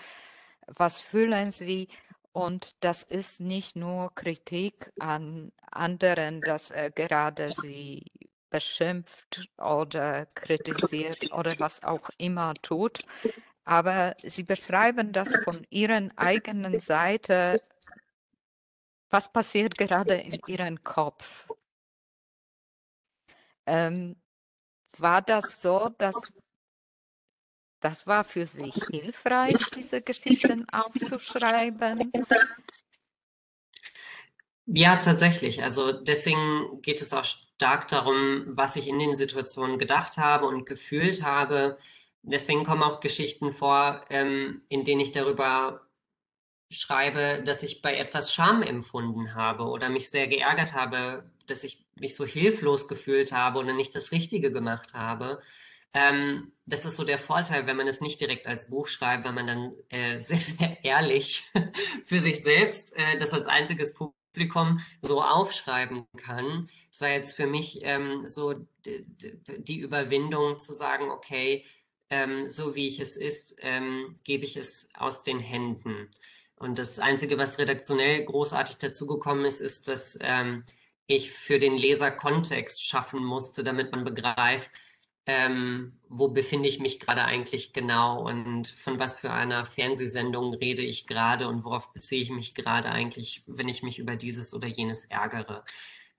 was 0.67 1.01
fühlen 1.01 1.51
sie. 1.51 1.89
Und 2.31 2.83
das 2.83 3.03
ist 3.03 3.39
nicht 3.39 3.75
nur 3.75 4.13
Kritik 4.15 4.91
an 4.99 5.51
anderen, 5.71 6.41
dass 6.41 6.71
er 6.71 6.89
gerade 6.91 7.51
sie 7.51 8.03
beschimpft 8.49 9.49
oder 9.57 10.25
kritisiert 10.27 11.31
oder 11.33 11.55
was 11.59 11.83
auch 11.83 12.09
immer 12.17 12.53
tut. 12.61 12.99
Aber 13.65 14.15
sie 14.23 14.43
beschreiben 14.43 15.11
das 15.11 15.29
von 15.43 15.65
ihren 15.69 16.15
eigenen 16.17 16.79
Seite, 16.79 17.61
was 19.09 19.31
passiert 19.31 19.77
gerade 19.77 20.15
in 20.15 20.39
ihrem 20.47 20.83
Kopf. 20.83 21.47
Ähm, 23.65 24.15
war 24.97 25.21
das 25.21 25.61
so, 25.61 25.89
dass 25.97 26.15
das 27.79 28.07
war 28.07 28.23
für 28.23 28.45
Sie 28.47 28.71
hilfreich, 28.89 29.63
diese 29.75 30.01
Geschichten 30.01 30.67
aufzuschreiben? 30.71 32.11
Ja, 34.65 34.95
tatsächlich. 34.95 35.61
Also 35.61 35.91
deswegen 35.91 36.81
geht 36.81 37.01
es 37.01 37.13
auch 37.13 37.25
stark 37.25 37.87
darum, 37.87 38.45
was 38.47 38.75
ich 38.75 38.87
in 38.87 38.97
den 38.97 39.15
Situationen 39.15 39.77
gedacht 39.77 40.17
habe 40.17 40.47
und 40.47 40.65
gefühlt 40.65 41.21
habe. 41.21 41.77
Deswegen 42.23 42.63
kommen 42.63 42.81
auch 42.81 43.01
Geschichten 43.01 43.53
vor, 43.53 44.01
ähm, 44.09 44.63
in 44.67 44.83
denen 44.83 45.01
ich 45.01 45.11
darüber 45.11 45.84
schreibe, 46.79 47.43
dass 47.45 47.63
ich 47.63 47.81
bei 47.81 47.97
etwas 47.97 48.33
Scham 48.33 48.61
empfunden 48.61 49.35
habe 49.35 49.63
oder 49.63 49.89
mich 49.89 50.09
sehr 50.09 50.27
geärgert 50.27 50.73
habe, 50.73 51.29
dass 51.47 51.63
ich 51.63 51.85
mich 51.95 52.15
so 52.15 52.25
hilflos 52.25 52.87
gefühlt 52.87 53.31
habe 53.31 53.59
oder 53.59 53.73
nicht 53.73 53.95
das 53.95 54.11
Richtige 54.11 54.51
gemacht 54.51 54.93
habe. 54.93 55.41
Ähm, 55.93 56.51
das 56.65 56.83
ist 56.83 56.97
so 56.97 57.05
der 57.05 57.19
Vorteil, 57.19 57.67
wenn 57.67 57.77
man 57.77 57.87
es 57.87 58.01
nicht 58.01 58.19
direkt 58.19 58.47
als 58.47 58.69
Buch 58.69 58.87
schreibt, 58.87 59.25
weil 59.25 59.33
man 59.33 59.47
dann 59.47 59.75
äh, 59.89 60.19
sehr, 60.19 60.37
sehr 60.37 60.83
ehrlich 60.83 61.43
für 62.05 62.19
sich 62.19 62.43
selbst 62.43 62.95
äh, 62.97 63.17
das 63.17 63.31
als 63.31 63.47
einziges 63.47 63.93
Publikum 63.93 64.81
so 65.01 65.23
aufschreiben 65.23 66.05
kann. 66.17 66.69
Es 66.91 66.99
war 66.99 67.09
jetzt 67.09 67.33
für 67.33 67.47
mich 67.47 67.79
ähm, 67.83 68.27
so 68.27 68.55
die 68.85 69.79
Überwindung 69.79 70.59
zu 70.59 70.73
sagen, 70.73 71.09
okay, 71.11 71.63
ähm, 72.09 72.49
so 72.49 72.75
wie 72.75 72.87
ich 72.87 72.99
es 72.99 73.15
ist, 73.15 73.55
ähm, 73.59 74.13
gebe 74.23 74.45
ich 74.45 74.57
es 74.57 74.89
aus 74.95 75.23
den 75.23 75.39
Händen. 75.39 76.09
Und 76.57 76.79
das 76.79 76.99
Einzige, 76.99 77.37
was 77.37 77.59
redaktionell 77.59 78.23
großartig 78.23 78.77
dazugekommen 78.77 79.45
ist, 79.45 79.59
ist, 79.59 79.87
dass 79.87 80.17
ähm, 80.21 80.63
ich 81.07 81.31
für 81.31 81.59
den 81.59 81.75
Leser 81.75 82.11
Kontext 82.11 82.83
schaffen 82.83 83.23
musste, 83.23 83.63
damit 83.63 83.91
man 83.91 84.03
begreift, 84.03 84.71
ähm, 85.27 85.99
wo 86.07 86.27
befinde 86.29 86.69
ich 86.69 86.79
mich 86.79 86.99
gerade 86.99 87.25
eigentlich 87.25 87.73
genau 87.73 88.27
und 88.27 88.67
von 88.67 88.99
was 88.99 89.19
für 89.19 89.31
einer 89.31 89.65
Fernsehsendung 89.65 90.53
rede 90.53 90.83
ich 90.83 91.07
gerade 91.07 91.47
und 91.47 91.63
worauf 91.63 91.91
beziehe 91.93 92.21
ich 92.21 92.29
mich 92.29 92.53
gerade 92.53 92.89
eigentlich, 92.89 93.43
wenn 93.47 93.67
ich 93.67 93.81
mich 93.81 93.97
über 93.97 94.15
dieses 94.15 94.53
oder 94.53 94.67
jenes 94.67 95.05
ärgere. 95.05 95.65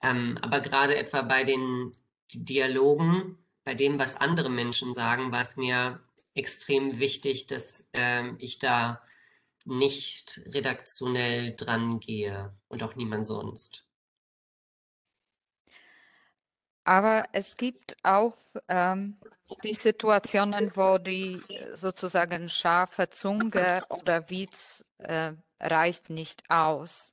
Ähm, 0.03 0.39
aber 0.43 0.61
gerade 0.61 0.97
etwa 0.97 1.22
bei 1.22 1.45
den 1.45 1.93
Dialogen, 2.34 3.39
bei 3.64 3.74
dem, 3.74 3.99
was 3.99 4.16
andere 4.16 4.51
Menschen 4.51 4.93
sagen, 4.93 5.30
war 5.32 5.41
es 5.41 5.57
mir 5.57 6.01
extrem 6.34 6.99
wichtig, 6.99 7.47
dass 7.47 7.89
ähm, 7.93 8.37
ich 8.39 8.59
da 8.59 9.01
nicht 9.67 10.41
redaktionell 10.47 11.55
dran 11.57 12.01
gehe 12.01 12.55
und 12.69 12.83
auch 12.83 12.95
niemand 12.95 13.27
sonst. 13.27 13.87
Aber 16.85 17.25
es 17.33 17.57
gibt 17.57 17.97
auch 18.05 18.37
ähm, 18.69 19.19
die 19.64 19.75
Situationen, 19.75 20.71
wo 20.77 20.99
die 20.99 21.43
äh, 21.49 21.77
sozusagen 21.77 22.49
scharfe 22.49 23.11
Zunge 23.11 23.85
oder 23.89 24.31
Witz 24.31 24.85
äh, 24.99 25.33
reicht 25.59 26.11
nicht 26.11 26.49
aus. 26.49 27.12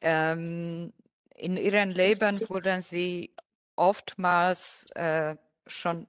Ähm, 0.00 0.92
in 1.36 1.56
ihrem 1.56 1.90
Leben 1.90 2.40
wurden 2.48 2.82
sie 2.82 3.30
oftmals 3.76 4.86
äh, 4.96 5.36
schon 5.68 6.08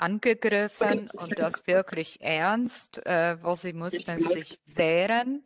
angegriffen 0.00 1.08
und 1.10 1.38
das 1.38 1.66
wirklich 1.66 2.20
ernst, 2.20 3.04
äh, 3.06 3.42
wo 3.42 3.54
sie 3.54 3.72
mussten 3.72 4.20
sich 4.20 4.58
wehren. 4.66 5.42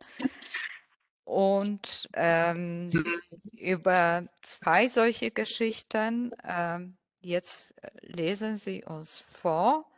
Und 1.25 2.07
ähm, 2.13 2.91
über 3.53 4.27
zwei 4.41 4.87
solche 4.87 5.31
Geschichten, 5.31 6.31
ähm, 6.43 6.97
jetzt 7.19 7.73
lesen 8.01 8.57
Sie 8.57 8.83
uns 8.83 9.17
vor. 9.17 9.91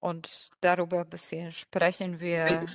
Und 0.00 0.50
darüber 0.60 1.00
ein 1.00 1.08
bisschen 1.08 1.50
sprechen 1.50 2.20
wir 2.20 2.66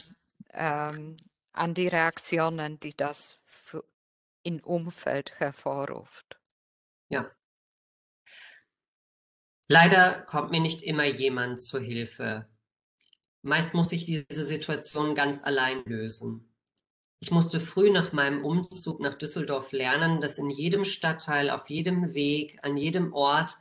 ähm, 0.52 1.18
an 1.54 1.74
die 1.74 1.88
Reaktionen, 1.88 2.80
die 2.80 2.96
das 2.98 3.40
im 4.42 4.60
Umfeld 4.66 5.40
hervorruft. 5.40 6.40
Ja. 7.10 7.32
Leider 9.68 10.22
kommt 10.28 10.52
mir 10.52 10.60
nicht 10.60 10.84
immer 10.84 11.06
jemand 11.06 11.62
zur 11.62 11.80
Hilfe, 11.80 12.48
Meist 13.46 13.74
muss 13.74 13.92
ich 13.92 14.06
diese 14.06 14.46
Situation 14.46 15.16
ganz 15.16 15.44
allein 15.44 15.84
lösen. 15.84 16.50
Ich 17.20 17.30
musste 17.30 17.60
früh 17.60 17.92
nach 17.92 18.14
meinem 18.14 18.46
Umzug 18.46 19.02
nach 19.02 19.18
Düsseldorf 19.18 19.74
lernen, 19.74 20.22
dass 20.22 20.38
in 20.38 20.50
jedem 20.50 20.86
Stadtteil, 20.86 21.50
auf 21.50 21.70
jedem 21.70 22.14
Weg, 22.14 22.60
an 22.64 22.78
jedem 22.78 23.14
Ort 23.14 23.58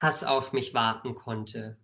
Hass 0.00 0.22
auf 0.22 0.52
mich 0.52 0.72
warten 0.72 1.16
konnte. 1.16 1.78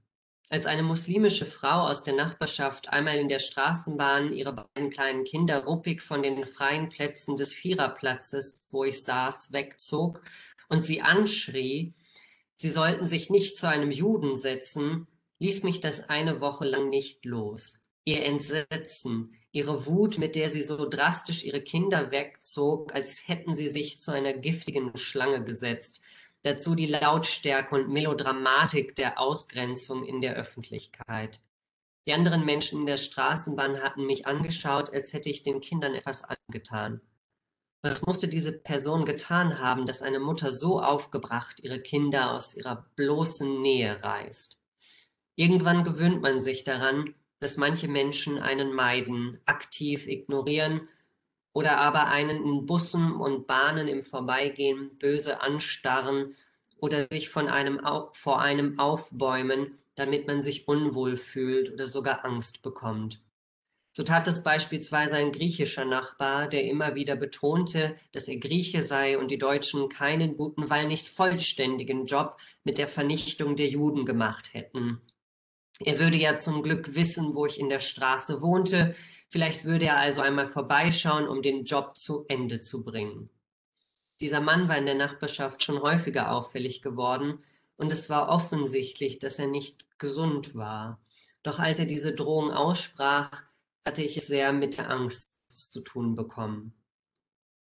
Als 0.49 0.66
eine 0.66 0.85
muslimische 0.85 1.47
Frau 1.47 1.89
aus 1.89 2.05
der 2.05 2.14
Nachbarschaft 2.14 2.91
einmal 2.91 3.16
in 3.16 3.29
der 3.29 3.41
Straßenbahn 3.41 4.33
ihre 4.33 4.53
beiden 4.53 4.91
kleinen 4.91 5.25
Kinder 5.25 5.64
ruppig 5.64 6.03
von 6.03 6.23
den 6.23 6.45
freien 6.47 6.89
Plätzen 6.89 7.37
des 7.37 7.53
Viererplatzes, 7.53 8.64
wo 8.70 8.85
ich 8.85 9.03
saß, 9.03 9.53
wegzog 9.53 10.23
und 10.68 10.85
sie 10.85 11.03
anschrie, 11.03 11.95
sie 12.62 12.70
sollten 12.70 13.04
sich 13.04 13.28
nicht 13.28 13.58
zu 13.58 13.68
einem 13.68 13.90
Juden 13.90 14.38
setzen, 14.38 15.06
ließ 15.38 15.62
mich 15.64 15.80
das 15.80 16.08
eine 16.08 16.40
Woche 16.40 16.64
lang 16.64 16.88
nicht 16.88 17.24
los. 17.24 17.84
Ihr 18.04 18.24
Entsetzen, 18.24 19.34
ihre 19.52 19.86
Wut, 19.86 20.16
mit 20.16 20.34
der 20.34 20.48
sie 20.48 20.62
so 20.62 20.88
drastisch 20.88 21.44
ihre 21.44 21.60
Kinder 21.60 22.10
wegzog, 22.10 22.94
als 22.94 23.28
hätten 23.28 23.54
sie 23.54 23.68
sich 23.68 24.00
zu 24.00 24.12
einer 24.12 24.32
giftigen 24.32 24.96
Schlange 24.96 25.44
gesetzt, 25.44 26.02
Dazu 26.42 26.74
die 26.74 26.86
Lautstärke 26.86 27.76
und 27.76 27.88
Melodramatik 27.88 28.96
der 28.96 29.20
Ausgrenzung 29.20 30.04
in 30.04 30.20
der 30.20 30.34
Öffentlichkeit. 30.34 31.40
Die 32.08 32.12
anderen 32.12 32.44
Menschen 32.44 32.80
in 32.80 32.86
der 32.86 32.96
Straßenbahn 32.96 33.80
hatten 33.80 34.06
mich 34.06 34.26
angeschaut, 34.26 34.92
als 34.92 35.12
hätte 35.12 35.30
ich 35.30 35.44
den 35.44 35.60
Kindern 35.60 35.94
etwas 35.94 36.24
angetan. 36.24 37.00
Was 37.85 38.07
musste 38.07 38.28
diese 38.28 38.62
Person 38.62 39.05
getan 39.05 39.59
haben, 39.59 39.87
dass 39.87 40.03
eine 40.03 40.20
Mutter 40.20 40.53
so 40.53 40.80
aufgebracht 40.80 41.59
ihre 41.61 41.80
Kinder 41.80 42.33
aus 42.33 42.57
ihrer 42.57 42.87
bloßen 42.95 43.61
Nähe 43.61 44.01
reißt? 44.01 44.57
Irgendwann 45.35 45.83
gewöhnt 45.83 46.22
man 46.22 46.41
sich 46.41 46.62
daran, 46.62 47.16
dass 47.41 47.57
manche 47.57 47.89
Menschen 47.89 48.39
einen 48.39 48.72
meiden, 48.72 49.41
aktiv 49.47 50.07
ignorieren 50.07 50.89
oder 51.53 51.78
aber 51.78 52.07
einen 52.07 52.45
in 52.45 52.66
Bussen 52.66 53.14
und 53.14 53.49
Bahnen 53.49 53.89
im 53.89 54.05
Vorbeigehen 54.05 54.97
böse 54.99 55.41
anstarren 55.41 56.37
oder 56.76 57.09
sich 57.11 57.30
von 57.30 57.49
einem, 57.49 57.80
vor 58.12 58.41
einem 58.41 58.78
aufbäumen, 58.78 59.76
damit 59.97 60.28
man 60.28 60.41
sich 60.41 60.68
unwohl 60.68 61.16
fühlt 61.16 61.72
oder 61.72 61.89
sogar 61.89 62.24
Angst 62.24 62.62
bekommt. 62.62 63.20
So 63.95 64.05
tat 64.05 64.26
es 64.26 64.43
beispielsweise 64.43 65.16
ein 65.16 65.32
griechischer 65.32 65.84
Nachbar, 65.84 66.49
der 66.49 66.64
immer 66.64 66.95
wieder 66.95 67.14
betonte, 67.14 67.95
dass 68.12 68.26
er 68.26 68.38
Grieche 68.38 68.82
sei 68.82 69.18
und 69.18 69.30
die 69.30 69.36
Deutschen 69.36 69.90
keinen 69.90 70.38
guten, 70.38 70.70
weil 70.70 70.88
nicht 70.88 71.09
vollständigen 71.09 72.07
Job 72.07 72.38
mit 72.64 72.78
der 72.78 72.88
Vernichtung 72.88 73.55
der 73.55 73.68
Juden 73.68 74.07
gemacht 74.07 74.55
hätten. 74.55 75.03
Er 75.78 75.99
würde 75.99 76.16
ja 76.16 76.38
zum 76.38 76.62
Glück 76.62 76.95
wissen, 76.95 77.34
wo 77.34 77.45
ich 77.45 77.61
in 77.61 77.68
der 77.68 77.80
Straße 77.80 78.40
wohnte. 78.40 78.95
Vielleicht 79.28 79.66
würde 79.66 79.86
er 79.86 79.99
also 79.99 80.22
einmal 80.22 80.47
vorbeischauen, 80.47 81.28
um 81.28 81.43
den 81.43 81.64
Job 81.64 81.95
zu 81.95 82.24
Ende 82.28 82.61
zu 82.61 82.84
bringen. 82.84 83.28
Dieser 84.22 84.40
Mann 84.40 84.70
war 84.70 84.78
in 84.78 84.86
der 84.86 84.95
Nachbarschaft 84.95 85.62
schon 85.62 85.82
häufiger 85.82 86.32
auffällig 86.32 86.80
geworden 86.80 87.45
und 87.76 87.93
es 87.93 88.09
war 88.09 88.30
offensichtlich, 88.30 89.18
dass 89.18 89.38
er 89.38 89.49
nicht 89.49 89.84
gesund 89.99 90.55
war. 90.55 90.99
Doch 91.43 91.59
als 91.59 91.78
er 91.78 91.86
diese 91.86 92.14
Drohung 92.14 92.53
aussprach, 92.53 93.43
hatte 93.85 94.03
ich 94.03 94.24
sehr 94.24 94.53
mit 94.53 94.78
der 94.78 94.91
Angst 94.91 95.28
zu 95.49 95.83
tun 95.83 96.16
bekommen. 96.16 96.74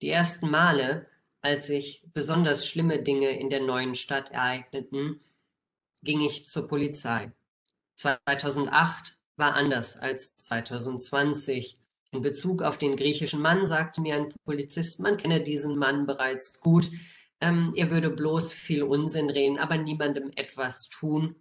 Die 0.03 0.09
ersten 0.09 0.51
Male, 0.51 1.07
als 1.43 1.67
sich 1.67 2.05
besonders 2.13 2.67
schlimme 2.67 3.03
Dinge 3.03 3.39
in 3.39 3.51
der 3.51 3.61
neuen 3.63 3.95
Stadt 3.95 4.31
ereigneten, 4.31 5.21
ging 6.03 6.21
ich 6.21 6.47
zur 6.47 6.69
Polizei. 6.69 7.33
2008 7.95 9.19
war 9.37 9.55
anders 9.55 9.97
als 9.97 10.37
2020. 10.37 11.79
In 12.13 12.23
Bezug 12.23 12.63
auf 12.63 12.79
den 12.79 12.97
griechischen 12.97 13.41
Mann 13.41 13.67
sagte 13.67 14.01
mir 14.01 14.17
ein 14.17 14.33
Polizist, 14.45 15.01
man 15.01 15.17
kenne 15.17 15.43
diesen 15.43 15.79
Mann 15.79 16.07
bereits 16.07 16.61
gut, 16.61 16.91
ähm, 17.41 17.73
er 17.75 17.91
würde 17.91 18.11
bloß 18.11 18.53
viel 18.53 18.83
Unsinn 18.83 19.31
reden, 19.31 19.59
aber 19.59 19.79
niemandem 19.79 20.31
etwas 20.37 20.89
tun. 20.89 21.37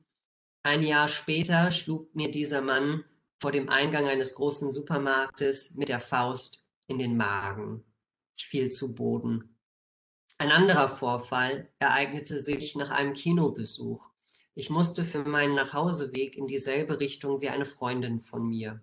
Ein 0.63 0.83
Jahr 0.83 1.07
später 1.07 1.71
schlug 1.71 2.13
mir 2.15 2.31
dieser 2.31 2.61
Mann 2.61 3.03
vor 3.39 3.51
dem 3.51 3.69
Eingang 3.69 4.07
eines 4.07 4.35
großen 4.35 4.71
Supermarktes 4.71 5.75
mit 5.75 5.89
der 5.89 5.99
Faust 5.99 6.63
in 6.87 6.99
den 6.99 7.15
Magen. 7.15 7.83
Ich 8.37 8.47
fiel 8.47 8.71
zu 8.71 8.93
Boden. 8.93 9.55
Ein 10.37 10.51
anderer 10.51 10.89
Vorfall 10.89 11.69
ereignete 11.79 12.39
sich 12.39 12.75
nach 12.75 12.89
einem 12.89 13.13
Kinobesuch. 13.13 14.09
Ich 14.55 14.69
musste 14.69 15.03
für 15.03 15.23
meinen 15.23 15.55
Nachhauseweg 15.55 16.35
in 16.35 16.47
dieselbe 16.47 16.99
Richtung 16.99 17.41
wie 17.41 17.49
eine 17.49 17.65
Freundin 17.65 18.19
von 18.19 18.47
mir. 18.47 18.81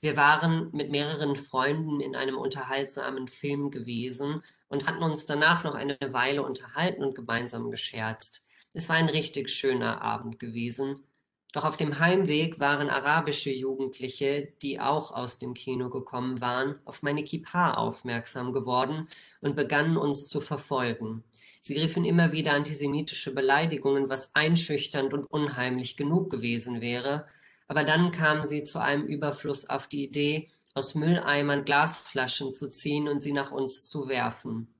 Wir 0.00 0.16
waren 0.16 0.70
mit 0.72 0.90
mehreren 0.90 1.36
Freunden 1.36 2.00
in 2.00 2.16
einem 2.16 2.36
unterhaltsamen 2.36 3.28
Film 3.28 3.70
gewesen 3.70 4.42
und 4.68 4.86
hatten 4.86 5.02
uns 5.02 5.26
danach 5.26 5.62
noch 5.62 5.74
eine 5.74 5.96
Weile 6.08 6.42
unterhalten 6.42 7.04
und 7.04 7.14
gemeinsam 7.14 7.70
gescherzt. 7.70 8.42
Es 8.74 8.88
war 8.88 8.96
ein 8.96 9.08
richtig 9.08 9.50
schöner 9.50 10.02
Abend 10.02 10.40
gewesen. 10.40 11.04
Doch 11.52 11.64
auf 11.64 11.76
dem 11.76 11.98
Heimweg 11.98 12.60
waren 12.60 12.88
arabische 12.88 13.50
Jugendliche, 13.50 14.48
die 14.62 14.80
auch 14.80 15.12
aus 15.12 15.38
dem 15.38 15.52
Kino 15.52 15.90
gekommen 15.90 16.40
waren, 16.40 16.76
auf 16.86 17.02
meine 17.02 17.24
Kippa 17.24 17.74
aufmerksam 17.74 18.54
geworden 18.54 19.06
und 19.42 19.54
begannen 19.54 19.98
uns 19.98 20.28
zu 20.28 20.40
verfolgen. 20.40 21.22
Sie 21.60 21.78
riefen 21.78 22.06
immer 22.06 22.32
wieder 22.32 22.54
antisemitische 22.54 23.34
Beleidigungen, 23.34 24.08
was 24.08 24.34
einschüchternd 24.34 25.12
und 25.12 25.26
unheimlich 25.30 25.98
genug 25.98 26.30
gewesen 26.30 26.80
wäre, 26.80 27.26
aber 27.68 27.84
dann 27.84 28.10
kamen 28.10 28.46
sie 28.46 28.64
zu 28.64 28.80
einem 28.80 29.04
Überfluss 29.04 29.68
auf 29.68 29.86
die 29.86 30.04
Idee, 30.04 30.48
aus 30.74 30.94
Mülleimern 30.94 31.64
Glasflaschen 31.64 32.54
zu 32.54 32.70
ziehen 32.70 33.08
und 33.08 33.20
sie 33.20 33.32
nach 33.32 33.52
uns 33.52 33.84
zu 33.86 34.08
werfen. 34.08 34.74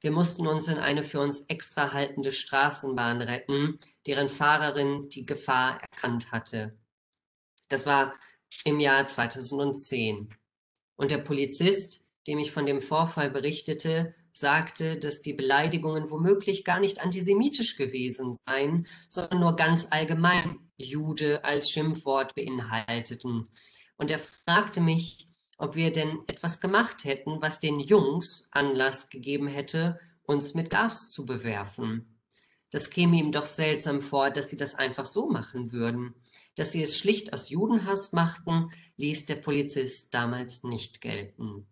Wir 0.00 0.12
mussten 0.12 0.46
uns 0.46 0.68
in 0.68 0.78
eine 0.78 1.02
für 1.02 1.20
uns 1.20 1.46
extra 1.46 1.92
haltende 1.92 2.32
Straßenbahn 2.32 3.20
retten, 3.20 3.78
deren 4.06 4.28
Fahrerin 4.28 5.08
die 5.08 5.26
Gefahr 5.26 5.80
erkannt 5.80 6.30
hatte. 6.30 6.78
Das 7.68 7.84
war 7.84 8.14
im 8.64 8.80
Jahr 8.80 9.06
2010. 9.06 10.34
Und 10.96 11.10
der 11.10 11.18
Polizist, 11.18 12.08
dem 12.26 12.38
ich 12.38 12.52
von 12.52 12.66
dem 12.66 12.80
Vorfall 12.80 13.30
berichtete, 13.30 14.14
sagte, 14.32 14.98
dass 14.98 15.20
die 15.20 15.32
Beleidigungen 15.32 16.10
womöglich 16.10 16.64
gar 16.64 16.78
nicht 16.78 17.00
antisemitisch 17.00 17.76
gewesen 17.76 18.38
seien, 18.46 18.86
sondern 19.08 19.40
nur 19.40 19.56
ganz 19.56 19.88
allgemein 19.90 20.60
Jude 20.76 21.44
als 21.44 21.70
Schimpfwort 21.70 22.36
beinhalteten. 22.36 23.48
Und 23.96 24.12
er 24.12 24.20
fragte 24.20 24.80
mich, 24.80 25.27
ob 25.58 25.74
wir 25.74 25.92
denn 25.92 26.20
etwas 26.28 26.60
gemacht 26.60 27.04
hätten, 27.04 27.42
was 27.42 27.60
den 27.60 27.80
Jungs 27.80 28.48
Anlass 28.52 29.10
gegeben 29.10 29.48
hätte, 29.48 30.00
uns 30.22 30.54
mit 30.54 30.70
Gas 30.70 31.10
zu 31.10 31.26
bewerfen. 31.26 32.18
Das 32.70 32.90
käme 32.90 33.16
ihm 33.16 33.32
doch 33.32 33.46
seltsam 33.46 34.00
vor, 34.00 34.30
dass 34.30 34.50
sie 34.50 34.56
das 34.56 34.74
einfach 34.74 35.06
so 35.06 35.28
machen 35.28 35.72
würden. 35.72 36.14
Dass 36.54 36.72
sie 36.72 36.82
es 36.82 36.98
schlicht 36.98 37.32
aus 37.32 37.50
Judenhass 37.50 38.12
machten, 38.12 38.70
ließ 38.96 39.26
der 39.26 39.36
Polizist 39.36 40.14
damals 40.14 40.64
nicht 40.64 41.00
gelten. 41.00 41.66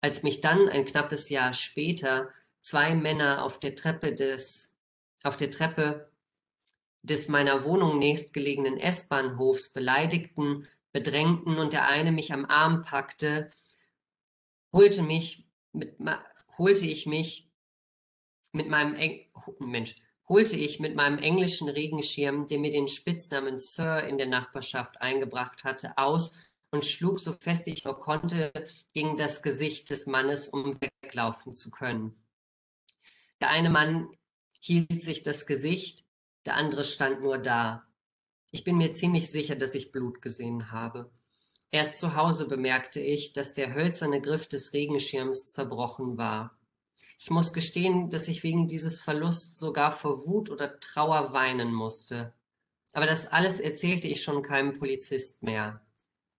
Als 0.00 0.22
mich 0.22 0.40
dann 0.40 0.68
ein 0.68 0.84
knappes 0.84 1.28
Jahr 1.28 1.52
später 1.52 2.30
zwei 2.60 2.94
Männer 2.94 3.44
auf 3.44 3.58
der 3.58 3.74
Treppe 3.74 4.14
des, 4.14 4.76
auf 5.22 5.36
der 5.36 5.50
Treppe 5.50 6.10
des 7.02 7.28
meiner 7.28 7.64
Wohnung 7.64 7.98
nächstgelegenen 7.98 8.78
S-Bahnhofs 8.78 9.72
beleidigten, 9.72 10.66
bedrängten 10.96 11.58
und 11.58 11.74
der 11.74 11.88
eine 11.90 12.10
mich 12.10 12.32
am 12.32 12.46
Arm 12.46 12.80
packte, 12.80 13.50
holte 14.72 15.02
mich 15.02 15.46
mit, 15.74 15.98
holte 16.56 16.86
ich 16.86 17.04
mich 17.04 17.50
mit 18.52 18.70
meinem 18.70 18.94
Eng 18.94 19.26
Mensch, 19.58 19.94
holte 20.26 20.56
ich 20.56 20.80
mit 20.80 20.94
meinem 20.94 21.18
englischen 21.18 21.68
Regenschirm, 21.68 22.48
der 22.48 22.58
mir 22.58 22.72
den 22.72 22.88
Spitznamen 22.88 23.58
Sir 23.58 24.04
in 24.04 24.16
der 24.16 24.26
Nachbarschaft 24.26 24.98
eingebracht 25.02 25.64
hatte, 25.64 25.98
aus 25.98 26.32
und 26.70 26.86
schlug 26.86 27.20
so 27.20 27.34
fest 27.34 27.68
ich 27.68 27.84
nur 27.84 28.00
konnte 28.00 28.50
gegen 28.94 29.18
das 29.18 29.42
Gesicht 29.42 29.90
des 29.90 30.06
Mannes, 30.06 30.48
um 30.48 30.80
weglaufen 30.80 31.52
zu 31.52 31.70
können. 31.70 32.16
Der 33.42 33.50
eine 33.50 33.68
Mann 33.68 34.08
hielt 34.62 35.02
sich 35.02 35.22
das 35.22 35.46
Gesicht, 35.46 36.06
der 36.46 36.54
andere 36.54 36.84
stand 36.84 37.20
nur 37.20 37.36
da. 37.36 37.85
Ich 38.56 38.64
bin 38.64 38.78
mir 38.78 38.90
ziemlich 38.92 39.30
sicher, 39.30 39.54
dass 39.54 39.74
ich 39.74 39.92
Blut 39.92 40.22
gesehen 40.22 40.72
habe. 40.72 41.10
Erst 41.70 42.00
zu 42.00 42.16
Hause 42.16 42.48
bemerkte 42.48 43.00
ich, 43.00 43.34
dass 43.34 43.52
der 43.52 43.74
hölzerne 43.74 44.22
Griff 44.22 44.48
des 44.48 44.72
Regenschirms 44.72 45.52
zerbrochen 45.52 46.16
war. 46.16 46.58
Ich 47.18 47.28
muss 47.28 47.52
gestehen, 47.52 48.08
dass 48.08 48.28
ich 48.28 48.44
wegen 48.44 48.66
dieses 48.66 48.98
Verlusts 48.98 49.58
sogar 49.58 49.92
vor 49.92 50.26
Wut 50.26 50.48
oder 50.48 50.80
Trauer 50.80 51.34
weinen 51.34 51.70
musste. 51.70 52.32
Aber 52.94 53.04
das 53.04 53.26
alles 53.26 53.60
erzählte 53.60 54.08
ich 54.08 54.22
schon 54.22 54.42
keinem 54.42 54.72
Polizist 54.72 55.42
mehr. 55.42 55.82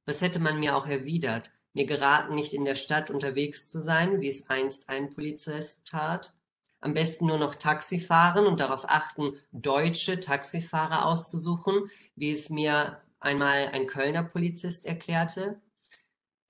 Was 0.05 0.21
hätte 0.21 0.39
man 0.39 0.59
mir 0.59 0.75
auch 0.75 0.87
erwidert? 0.87 1.51
Mir 1.73 1.85
geraten, 1.85 2.33
nicht 2.33 2.55
in 2.55 2.65
der 2.65 2.73
Stadt 2.73 3.11
unterwegs 3.11 3.67
zu 3.67 3.79
sein, 3.79 4.21
wie 4.21 4.27
es 4.27 4.49
einst 4.49 4.89
ein 4.89 5.11
Polizist 5.11 5.85
tat? 5.85 6.33
Am 6.79 6.93
besten 6.93 7.25
nur 7.25 7.37
noch 7.37 7.55
Taxi 7.55 7.99
fahren 7.99 8.45
und 8.45 8.59
darauf 8.59 8.87
achten, 8.87 9.33
deutsche 9.51 10.19
Taxifahrer 10.19 11.05
auszusuchen, 11.05 11.89
wie 12.15 12.31
es 12.31 12.49
mir 12.49 13.01
einmal 13.19 13.69
ein 13.69 13.87
Kölner 13.87 14.23
Polizist 14.23 14.85
erklärte? 14.85 15.59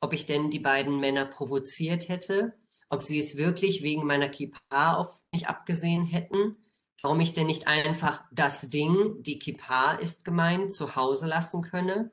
Ob 0.01 0.13
ich 0.13 0.25
denn 0.25 0.51
die 0.51 0.59
beiden 0.59 0.99
Männer 0.99 1.25
provoziert 1.25 2.09
hätte? 2.09 2.53
Ob 2.89 3.01
sie 3.03 3.19
es 3.19 3.37
wirklich 3.37 3.81
wegen 3.81 4.05
meiner 4.05 4.29
Kippa 4.29 4.95
auf 4.95 5.19
mich 5.31 5.47
abgesehen 5.47 6.03
hätten? 6.03 6.57
Warum 7.01 7.19
ich 7.19 7.33
denn 7.33 7.47
nicht 7.47 7.67
einfach 7.67 8.23
das 8.31 8.69
Ding, 8.69 9.21
die 9.23 9.39
Kippa 9.39 9.93
ist 9.93 10.25
gemeint, 10.25 10.73
zu 10.73 10.95
Hause 10.95 11.27
lassen 11.27 11.61
könne? 11.61 12.11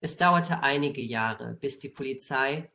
Es 0.00 0.16
dauerte 0.16 0.62
einige 0.62 1.02
Jahre, 1.02 1.58
bis 1.60 1.78
die 1.78 1.88
Polizei, 1.88 2.70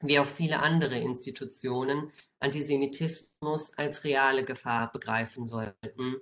wie 0.00 0.18
auch 0.18 0.26
viele 0.26 0.60
andere 0.60 0.98
Institutionen, 0.98 2.12
Antisemitismus 2.40 3.76
als 3.78 4.04
reale 4.04 4.44
Gefahr 4.44 4.90
begreifen 4.90 5.46
sollten, 5.46 6.16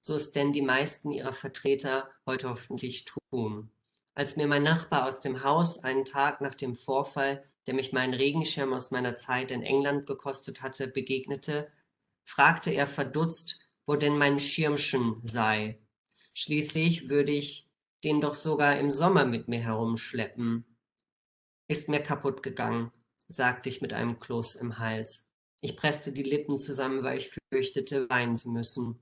so 0.00 0.14
es 0.14 0.32
denn 0.32 0.52
die 0.52 0.62
meisten 0.62 1.10
ihrer 1.10 1.32
Vertreter 1.32 2.08
heute 2.26 2.48
hoffentlich 2.48 3.04
tun. 3.04 3.70
Als 4.14 4.36
mir 4.36 4.46
mein 4.46 4.62
Nachbar 4.62 5.06
aus 5.06 5.20
dem 5.20 5.42
Haus 5.42 5.82
einen 5.82 6.04
Tag 6.04 6.40
nach 6.40 6.54
dem 6.54 6.76
Vorfall, 6.76 7.42
der 7.66 7.74
mich 7.74 7.92
meinen 7.92 8.14
Regenschirm 8.14 8.72
aus 8.72 8.92
meiner 8.92 9.16
Zeit 9.16 9.50
in 9.50 9.62
England 9.62 10.06
gekostet 10.06 10.62
hatte, 10.62 10.86
begegnete, 10.86 11.70
fragte 12.24 12.70
er 12.70 12.86
verdutzt, 12.86 13.58
wo 13.86 13.96
denn 13.96 14.16
mein 14.16 14.38
Schirmchen 14.38 15.20
sei. 15.24 15.80
Schließlich 16.32 17.08
würde 17.08 17.32
ich 17.32 17.68
den 18.04 18.20
doch 18.20 18.34
sogar 18.34 18.78
im 18.78 18.90
Sommer 18.90 19.24
mit 19.24 19.48
mir 19.48 19.60
herumschleppen. 19.60 20.64
Ist 21.66 21.88
mir 21.88 22.00
kaputt 22.00 22.42
gegangen, 22.42 22.92
sagte 23.28 23.68
ich 23.68 23.80
mit 23.80 23.92
einem 23.92 24.20
Kloß 24.20 24.56
im 24.56 24.78
Hals. 24.78 25.33
Ich 25.64 25.78
presste 25.78 26.12
die 26.12 26.22
Lippen 26.22 26.58
zusammen, 26.58 27.02
weil 27.04 27.16
ich 27.16 27.34
fürchtete, 27.50 28.10
weinen 28.10 28.36
zu 28.36 28.50
müssen. 28.50 29.00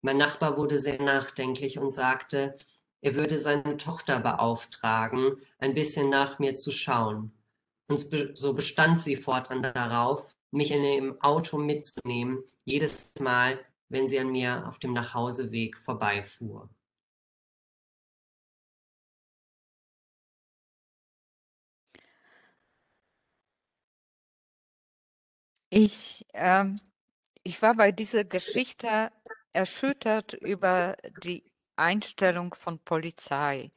Mein 0.00 0.16
Nachbar 0.16 0.56
wurde 0.56 0.78
sehr 0.78 1.02
nachdenklich 1.02 1.78
und 1.78 1.90
sagte, 1.90 2.56
er 3.02 3.14
würde 3.16 3.36
seine 3.36 3.76
Tochter 3.76 4.18
beauftragen, 4.18 5.36
ein 5.58 5.74
bisschen 5.74 6.08
nach 6.08 6.38
mir 6.38 6.54
zu 6.54 6.70
schauen. 6.70 7.34
Und 7.86 8.06
so 8.32 8.54
bestand 8.54 8.98
sie 8.98 9.16
fortan 9.16 9.62
darauf, 9.62 10.34
mich 10.50 10.70
in 10.70 10.82
dem 10.82 11.20
Auto 11.20 11.58
mitzunehmen, 11.58 12.42
jedes 12.64 13.12
Mal, 13.20 13.60
wenn 13.90 14.08
sie 14.08 14.18
an 14.18 14.32
mir 14.32 14.66
auf 14.66 14.78
dem 14.78 14.94
Nachhauseweg 14.94 15.76
vorbeifuhr. 15.76 16.70
Ich, 25.76 26.24
ähm, 26.34 26.78
ich 27.42 27.60
war 27.60 27.74
bei 27.74 27.90
dieser 27.90 28.22
Geschichte 28.22 29.10
erschüttert 29.52 30.34
über 30.34 30.96
die 31.24 31.42
Einstellung 31.74 32.54
von 32.54 32.78
Polizei. 32.78 33.72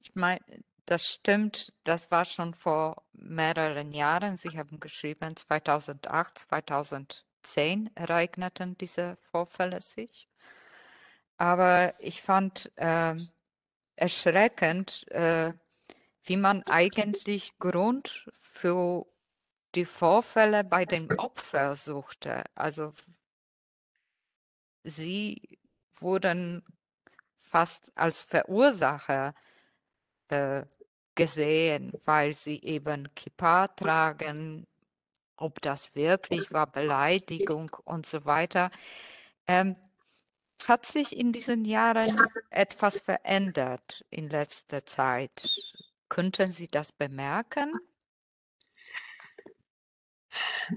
Ich 0.00 0.14
meine, 0.14 0.40
das 0.86 1.06
stimmt, 1.06 1.74
das 1.84 2.10
war 2.10 2.24
schon 2.24 2.54
vor 2.54 3.02
mehreren 3.12 3.92
Jahren. 3.92 4.38
Sie 4.38 4.56
haben 4.56 4.80
geschrieben, 4.80 5.36
2008, 5.36 6.38
2010 6.38 7.90
ereigneten 7.96 8.78
diese 8.78 9.18
Vorfälle 9.30 9.82
sich. 9.82 10.30
Aber 11.36 11.92
ich 11.98 12.22
fand 12.22 12.72
äh, 12.76 13.14
erschreckend, 13.96 15.06
äh, 15.10 15.52
wie 16.24 16.38
man 16.38 16.62
eigentlich 16.62 17.58
Grund 17.58 18.26
für 18.40 19.04
die 19.74 19.84
Vorfälle 19.84 20.64
bei 20.64 20.84
dem 20.84 21.10
Opfer 21.18 21.76
suchte. 21.76 22.44
Also 22.54 22.92
sie 24.84 25.58
wurden 25.98 26.64
fast 27.38 27.92
als 27.94 28.22
Verursacher 28.22 29.34
äh, 30.28 30.64
gesehen, 31.14 31.92
weil 32.04 32.34
sie 32.34 32.60
eben 32.62 33.14
Kippa 33.14 33.68
tragen, 33.68 34.66
ob 35.36 35.60
das 35.60 35.94
wirklich 35.94 36.52
war, 36.52 36.66
Beleidigung 36.66 37.70
und 37.84 38.06
so 38.06 38.24
weiter. 38.24 38.70
Ähm, 39.46 39.76
hat 40.66 40.86
sich 40.86 41.16
in 41.16 41.32
diesen 41.32 41.64
Jahren 41.64 42.20
etwas 42.50 43.00
verändert 43.00 44.04
in 44.10 44.28
letzter 44.28 44.86
Zeit? 44.86 45.50
Könnten 46.08 46.52
Sie 46.52 46.68
das 46.68 46.92
bemerken? 46.92 47.78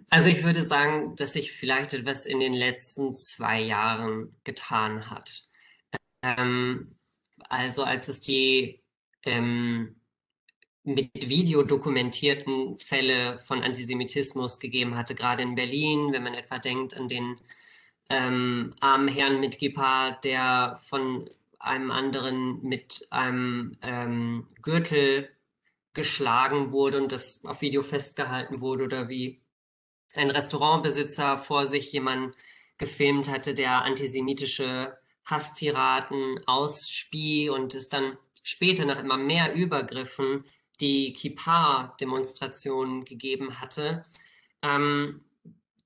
Also 0.09 0.29
ich 0.29 0.43
würde 0.43 0.61
sagen, 0.61 1.15
dass 1.15 1.33
sich 1.33 1.51
vielleicht 1.51 1.93
etwas 1.93 2.25
in 2.25 2.39
den 2.39 2.53
letzten 2.53 3.15
zwei 3.15 3.61
Jahren 3.61 4.35
getan 4.43 5.09
hat. 5.09 5.43
Ähm, 6.21 6.95
also 7.49 7.83
als 7.83 8.07
es 8.07 8.21
die 8.21 8.81
ähm, 9.23 9.95
mit 10.83 11.11
Video 11.13 11.63
dokumentierten 11.63 12.79
Fälle 12.79 13.39
von 13.39 13.63
Antisemitismus 13.63 14.59
gegeben 14.59 14.95
hatte, 14.95 15.15
gerade 15.15 15.43
in 15.43 15.55
Berlin, 15.55 16.11
wenn 16.11 16.23
man 16.23 16.35
etwa 16.35 16.59
denkt 16.59 16.95
an 16.95 17.07
den 17.07 17.37
ähm, 18.09 18.75
armen 18.79 19.07
Herrn 19.07 19.39
mit 19.39 19.57
Gippa, 19.57 20.11
der 20.23 20.79
von 20.89 21.29
einem 21.59 21.89
anderen 21.89 22.61
mit 22.61 23.07
einem 23.09 23.77
ähm, 23.81 24.47
Gürtel 24.61 25.29
geschlagen 25.93 26.71
wurde 26.71 27.01
und 27.01 27.11
das 27.11 27.43
auf 27.45 27.61
Video 27.61 27.81
festgehalten 27.81 28.61
wurde 28.61 28.83
oder 28.83 29.09
wie 29.09 29.41
ein 30.17 30.29
Restaurantbesitzer 30.29 31.39
vor 31.39 31.65
sich 31.65 31.91
jemanden 31.91 32.33
gefilmt 32.77 33.29
hatte, 33.29 33.53
der 33.53 33.83
antisemitische 33.83 34.97
Hasstiraden 35.25 36.41
ausspie 36.45 37.49
und 37.49 37.73
es 37.73 37.89
dann 37.89 38.17
später 38.43 38.85
nach 38.85 38.99
immer 38.99 39.17
mehr 39.17 39.53
Übergriffen 39.55 40.45
die 40.79 41.13
Kippa-Demonstrationen 41.13 43.05
gegeben 43.05 43.59
hatte. 43.59 44.05
Ähm, 44.61 45.23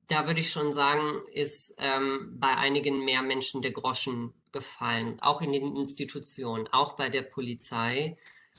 da 0.07 0.25
würde 0.25 0.39
ich 0.39 0.51
schon 0.51 0.73
sagen, 0.73 1.21
ist 1.33 1.75
ähm, 1.77 2.35
bei 2.39 2.57
einigen 2.57 3.05
mehr 3.05 3.21
Menschen 3.21 3.61
der 3.61 3.71
Groschen 3.71 4.33
gefallen, 4.51 5.19
auch 5.21 5.41
in 5.41 5.51
den 5.51 5.75
Institutionen, 5.75 6.67
auch 6.71 6.95
bei 6.95 7.09
der 7.09 7.21
Polizei. 7.21 8.17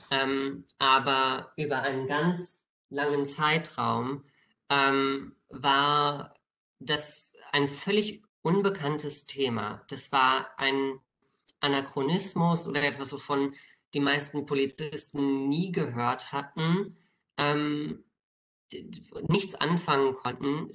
Ähm, 0.09 0.63
aber 0.79 1.51
über 1.57 1.81
einen 1.81 2.07
ganz 2.07 2.65
langen 2.89 3.25
Zeitraum 3.25 4.23
ähm, 4.71 5.35
war 5.49 6.33
das 6.79 7.33
ein 7.51 7.67
völlig 7.67 8.23
unbekanntes 8.41 9.27
Thema. 9.27 9.83
Das 9.89 10.11
war 10.11 10.57
ein 10.57 10.99
Anachronismus 11.59 12.67
oder 12.67 12.81
etwas, 12.81 13.13
wovon 13.13 13.53
die 13.93 13.99
meisten 13.99 14.45
Polizisten 14.45 15.49
nie 15.49 15.71
gehört 15.71 16.31
hatten, 16.31 16.97
ähm, 17.37 18.03
nichts 19.27 19.55
anfangen 19.55 20.13
konnten. 20.13 20.69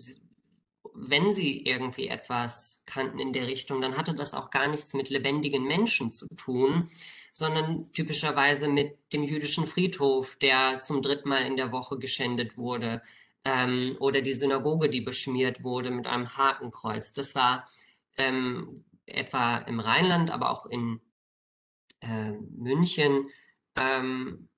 Wenn 0.95 1.33
sie 1.33 1.65
irgendwie 1.65 2.09
etwas 2.09 2.85
kannten 2.87 3.19
in 3.19 3.33
der 3.33 3.47
Richtung, 3.47 3.81
dann 3.81 3.97
hatte 3.97 4.15
das 4.15 4.35
auch 4.35 4.51
gar 4.51 4.69
nichts 4.69 4.93
mit 4.95 5.09
lebendigen 5.09 5.65
Menschen 5.65 6.11
zu 6.11 6.27
tun, 6.37 6.91
sondern 7.33 7.91
typischerweise 7.93 8.69
mit 8.69 8.99
dem 9.13 9.25
jüdischen 9.25 9.67
Friedhof, 9.67 10.37
der 10.37 10.81
zum 10.81 11.03
dritten 11.03 11.29
Mal 11.29 11.47
in 11.47 11.57
der 11.57 11.73
Woche 11.73 11.99
geschändet 11.99 12.57
wurde, 12.57 13.03
ähm, 13.47 13.97
oder 14.01 14.23
die 14.23 14.33
Synagoge, 14.33 14.91
die 14.91 15.01
beschmiert 15.01 15.63
wurde 15.63 15.93
mit 15.93 16.09
einem 16.09 16.37
Hakenkreuz. 16.37 17.13
Das 17.13 17.37
war 17.37 17.69
ähm, 18.17 18.85
etwa 19.07 19.59
im 19.59 19.79
Rheinland, 19.79 20.33
aber 20.33 20.51
auch 20.51 20.67
in 20.67 21.01
äh, 22.01 22.33
München. 22.33 23.31
Ähm, 23.77 24.49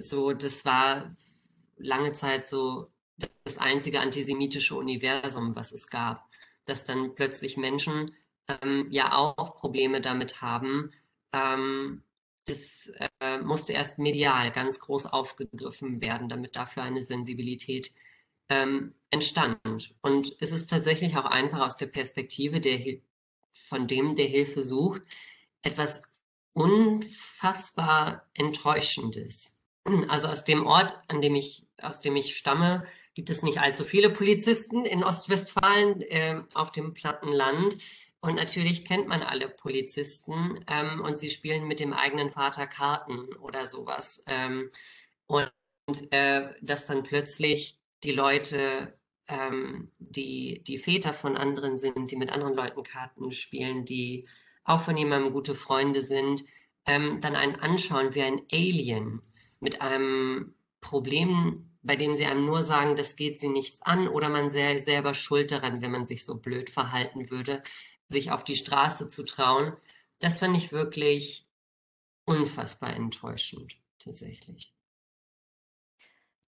so, 0.00 0.32
das 0.32 0.64
war 0.64 1.14
lange 1.76 2.12
Zeit 2.12 2.44
so 2.44 2.90
das 3.44 3.58
einzige 3.58 4.00
antisemitische 4.00 4.74
Universum, 4.74 5.54
was 5.54 5.70
es 5.70 5.86
gab, 5.86 6.28
dass 6.64 6.84
dann 6.84 7.14
plötzlich 7.14 7.56
Menschen 7.56 8.16
ähm, 8.48 8.88
ja 8.90 9.12
auch 9.16 9.54
Probleme 9.54 10.00
damit 10.00 10.42
haben. 10.42 10.90
Ähm, 11.32 12.02
das 12.46 12.90
äh, 13.20 13.38
musste 13.38 13.74
erst 13.74 14.00
medial 14.00 14.50
ganz 14.50 14.80
groß 14.80 15.06
aufgegriffen 15.06 16.00
werden, 16.00 16.28
damit 16.28 16.56
dafür 16.56 16.82
eine 16.82 17.02
Sensibilität 17.02 17.92
ähm, 18.48 18.94
entstand. 19.10 19.94
Und 20.00 20.36
es 20.40 20.52
ist 20.52 20.68
tatsächlich 20.68 21.16
auch 21.16 21.24
einfach 21.24 21.60
aus 21.60 21.76
der 21.76 21.86
Perspektive 21.86 22.60
der, 22.60 22.80
von 23.68 23.86
dem, 23.86 24.14
der 24.16 24.26
Hilfe 24.26 24.62
sucht, 24.62 25.02
etwas 25.62 26.18
unfassbar 26.52 28.26
Enttäuschendes. 28.34 29.62
Also 30.08 30.28
aus 30.28 30.44
dem 30.44 30.66
Ort, 30.66 30.92
an 31.08 31.20
dem 31.20 31.34
ich, 31.34 31.66
aus 31.80 32.00
dem 32.00 32.16
ich 32.16 32.36
stamme, 32.36 32.86
gibt 33.14 33.30
es 33.30 33.42
nicht 33.42 33.58
allzu 33.58 33.84
viele 33.84 34.10
Polizisten 34.10 34.84
in 34.84 35.02
Ostwestfalen 35.02 36.02
äh, 36.02 36.42
auf 36.54 36.72
dem 36.72 36.94
platten 36.94 37.32
Land. 37.32 37.78
Und 38.20 38.34
natürlich 38.34 38.84
kennt 38.84 39.06
man 39.06 39.22
alle 39.22 39.48
Polizisten 39.48 40.64
ähm, 40.66 41.00
und 41.00 41.18
sie 41.18 41.30
spielen 41.30 41.66
mit 41.66 41.80
dem 41.80 41.92
eigenen 41.92 42.30
Vater 42.30 42.66
Karten 42.66 43.32
oder 43.36 43.64
sowas. 43.64 44.22
Ähm, 44.26 44.70
und 45.26 45.52
äh, 46.10 46.50
dass 46.60 46.84
dann 46.84 47.02
plötzlich 47.02 47.77
die 48.04 48.12
Leute, 48.12 48.98
ähm, 49.26 49.90
die 49.98 50.62
die 50.66 50.78
Väter 50.78 51.14
von 51.14 51.36
anderen 51.36 51.78
sind, 51.78 52.10
die 52.10 52.16
mit 52.16 52.30
anderen 52.30 52.54
Leuten 52.54 52.82
Karten 52.82 53.30
spielen, 53.32 53.84
die 53.84 54.28
auch 54.64 54.82
von 54.82 54.96
jemandem 54.96 55.32
gute 55.32 55.54
Freunde 55.54 56.02
sind, 56.02 56.44
ähm, 56.86 57.20
dann 57.20 57.36
einen 57.36 57.56
anschauen 57.56 58.14
wie 58.14 58.22
ein 58.22 58.42
Alien 58.52 59.22
mit 59.60 59.80
einem 59.80 60.54
Problem, 60.80 61.70
bei 61.82 61.96
dem 61.96 62.14
sie 62.14 62.26
einem 62.26 62.44
nur 62.44 62.62
sagen, 62.62 62.96
das 62.96 63.16
geht 63.16 63.40
sie 63.40 63.48
nichts 63.48 63.82
an 63.82 64.08
oder 64.08 64.28
man 64.28 64.50
sei 64.50 64.78
selber 64.78 65.14
schuld 65.14 65.50
daran, 65.50 65.82
wenn 65.82 65.90
man 65.90 66.06
sich 66.06 66.24
so 66.24 66.40
blöd 66.40 66.70
verhalten 66.70 67.30
würde, 67.30 67.62
sich 68.08 68.30
auf 68.30 68.44
die 68.44 68.56
Straße 68.56 69.08
zu 69.08 69.24
trauen. 69.24 69.76
Das 70.18 70.38
fand 70.38 70.56
ich 70.56 70.72
wirklich 70.72 71.44
unfassbar 72.24 72.94
enttäuschend, 72.94 73.76
tatsächlich. 73.98 74.72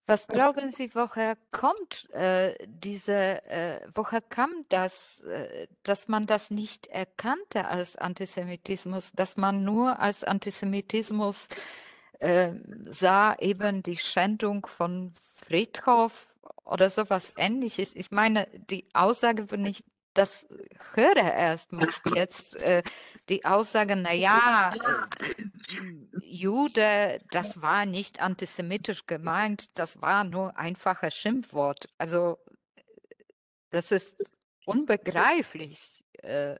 Was 0.07 0.27
glauben 0.27 0.71
Sie, 0.71 0.93
woher 0.93 1.35
kommt 1.51 2.09
äh, 2.11 2.55
diese, 2.67 3.43
äh, 3.45 3.81
woher 3.93 4.21
kam 4.21 4.65
das, 4.69 5.21
äh, 5.21 5.67
dass 5.83 6.07
man 6.07 6.25
das 6.25 6.49
nicht 6.49 6.87
erkannte 6.87 7.65
als 7.67 7.95
Antisemitismus, 7.95 9.11
dass 9.13 9.37
man 9.37 9.63
nur 9.63 9.99
als 9.99 10.23
Antisemitismus 10.23 11.47
ähm, 12.19 12.85
sah, 12.89 13.35
eben 13.39 13.83
die 13.83 13.97
Schändung 13.97 14.65
von 14.65 15.13
Friedhof 15.35 16.27
oder 16.65 16.89
sowas 16.89 17.33
ähnliches? 17.37 17.95
Ich 17.95 18.11
meine, 18.11 18.47
die 18.69 18.87
Aussage 18.93 19.51
würde 19.51 19.69
ich 19.69 19.83
das 20.13 20.47
höre 20.93 21.15
erstmal 21.17 21.87
jetzt 22.15 22.55
äh, 22.57 22.83
die 23.29 23.45
Aussage, 23.45 23.95
naja, 23.95 24.71
Jude, 26.21 27.19
das 27.31 27.61
war 27.61 27.85
nicht 27.85 28.21
antisemitisch 28.21 29.05
gemeint, 29.05 29.77
das 29.77 30.01
war 30.01 30.23
nur 30.23 30.57
einfaches 30.57 31.15
Schimpfwort. 31.15 31.89
Also 31.97 32.37
das 33.69 33.91
ist 33.91 34.31
unbegreiflich. 34.65 36.03
Äh, 36.13 36.57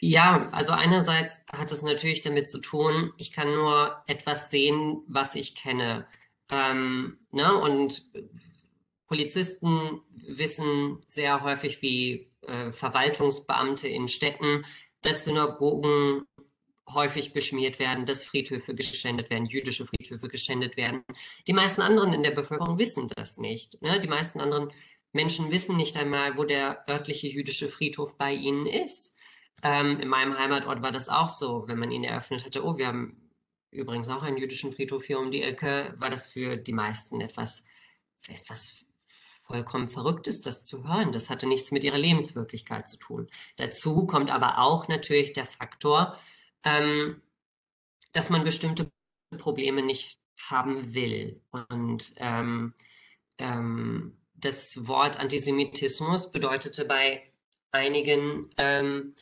ja, 0.00 0.48
also 0.50 0.72
einerseits 0.72 1.40
hat 1.50 1.72
es 1.72 1.82
natürlich 1.82 2.20
damit 2.20 2.50
zu 2.50 2.58
tun, 2.60 3.12
ich 3.16 3.32
kann 3.32 3.52
nur 3.52 4.02
etwas 4.06 4.50
sehen, 4.50 5.02
was 5.06 5.34
ich 5.34 5.54
kenne. 5.54 6.06
Ähm, 6.50 7.18
ne? 7.30 7.54
Und 7.54 8.10
Polizisten 9.14 10.00
wissen 10.26 11.00
sehr 11.04 11.44
häufig, 11.44 11.82
wie 11.82 12.32
äh, 12.48 12.72
Verwaltungsbeamte 12.72 13.86
in 13.86 14.08
Städten, 14.08 14.64
dass 15.02 15.24
Synagogen 15.24 16.24
häufig 16.92 17.32
beschmiert 17.32 17.78
werden, 17.78 18.06
dass 18.06 18.24
Friedhöfe 18.24 18.74
geschändet 18.74 19.30
werden, 19.30 19.46
jüdische 19.46 19.86
Friedhöfe 19.86 20.28
geschändet 20.28 20.76
werden. 20.76 21.04
Die 21.46 21.52
meisten 21.52 21.80
anderen 21.80 22.12
in 22.12 22.24
der 22.24 22.32
Bevölkerung 22.32 22.76
wissen 22.76 23.06
das 23.14 23.38
nicht. 23.38 23.80
Ne? 23.82 24.00
Die 24.00 24.08
meisten 24.08 24.40
anderen 24.40 24.72
Menschen 25.12 25.52
wissen 25.52 25.76
nicht 25.76 25.96
einmal, 25.96 26.36
wo 26.36 26.42
der 26.42 26.84
örtliche 26.88 27.28
jüdische 27.28 27.68
Friedhof 27.68 28.18
bei 28.18 28.32
ihnen 28.32 28.66
ist. 28.66 29.16
Ähm, 29.62 30.00
in 30.00 30.08
meinem 30.08 30.36
Heimatort 30.36 30.82
war 30.82 30.90
das 30.90 31.08
auch 31.08 31.28
so, 31.28 31.68
wenn 31.68 31.78
man 31.78 31.92
ihn 31.92 32.02
eröffnet 32.02 32.44
hatte. 32.44 32.64
Oh, 32.64 32.78
wir 32.78 32.88
haben 32.88 33.30
übrigens 33.70 34.08
auch 34.08 34.24
einen 34.24 34.38
jüdischen 34.38 34.72
Friedhof 34.72 35.04
hier 35.04 35.20
um 35.20 35.30
die 35.30 35.42
Ecke, 35.42 35.94
war 35.98 36.10
das 36.10 36.26
für 36.26 36.56
die 36.56 36.72
meisten 36.72 37.20
etwas, 37.20 37.64
etwas 38.28 38.83
vollkommen 39.46 39.88
Verrücktes, 39.88 40.40
das 40.40 40.64
zu 40.64 40.86
hören. 40.88 41.12
Das 41.12 41.30
hatte 41.30 41.46
nichts 41.46 41.70
mit 41.70 41.84
ihrer 41.84 41.98
Lebenswirklichkeit 41.98 42.88
zu 42.88 42.98
tun. 42.98 43.28
Dazu 43.56 44.06
kommt 44.06 44.30
aber 44.30 44.58
auch 44.58 44.88
natürlich 44.88 45.32
der 45.32 45.46
Faktor, 45.46 46.18
ähm, 46.64 47.20
dass 48.12 48.30
man 48.30 48.44
bestimmte 48.44 48.90
Probleme 49.38 49.82
nicht 49.82 50.18
haben 50.48 50.94
will. 50.94 51.40
Und 51.50 52.14
ähm, 52.16 52.74
ähm, 53.38 54.16
das 54.34 54.86
Wort 54.86 55.18
Antisemitismus 55.18 56.32
bedeutete 56.32 56.84
bei 56.84 57.22
einigen 57.70 58.50
ähm, 58.56 59.14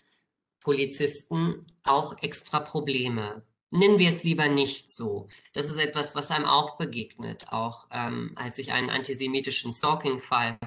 Polizisten 0.60 1.66
auch 1.82 2.22
extra 2.22 2.60
Probleme. 2.60 3.42
Nennen 3.72 3.98
wir 3.98 4.10
es 4.10 4.22
lieber 4.22 4.48
nicht 4.48 4.90
so. 4.90 5.28
Das 5.54 5.70
ist 5.70 5.78
etwas, 5.78 6.14
was 6.14 6.30
einem 6.30 6.44
auch 6.44 6.76
begegnet. 6.76 7.52
Auch 7.52 7.86
ähm, 7.90 8.32
als 8.34 8.58
ich 8.58 8.70
einen 8.70 8.90
antisemitischen 8.90 9.72
Stalking-Fall 9.72 10.58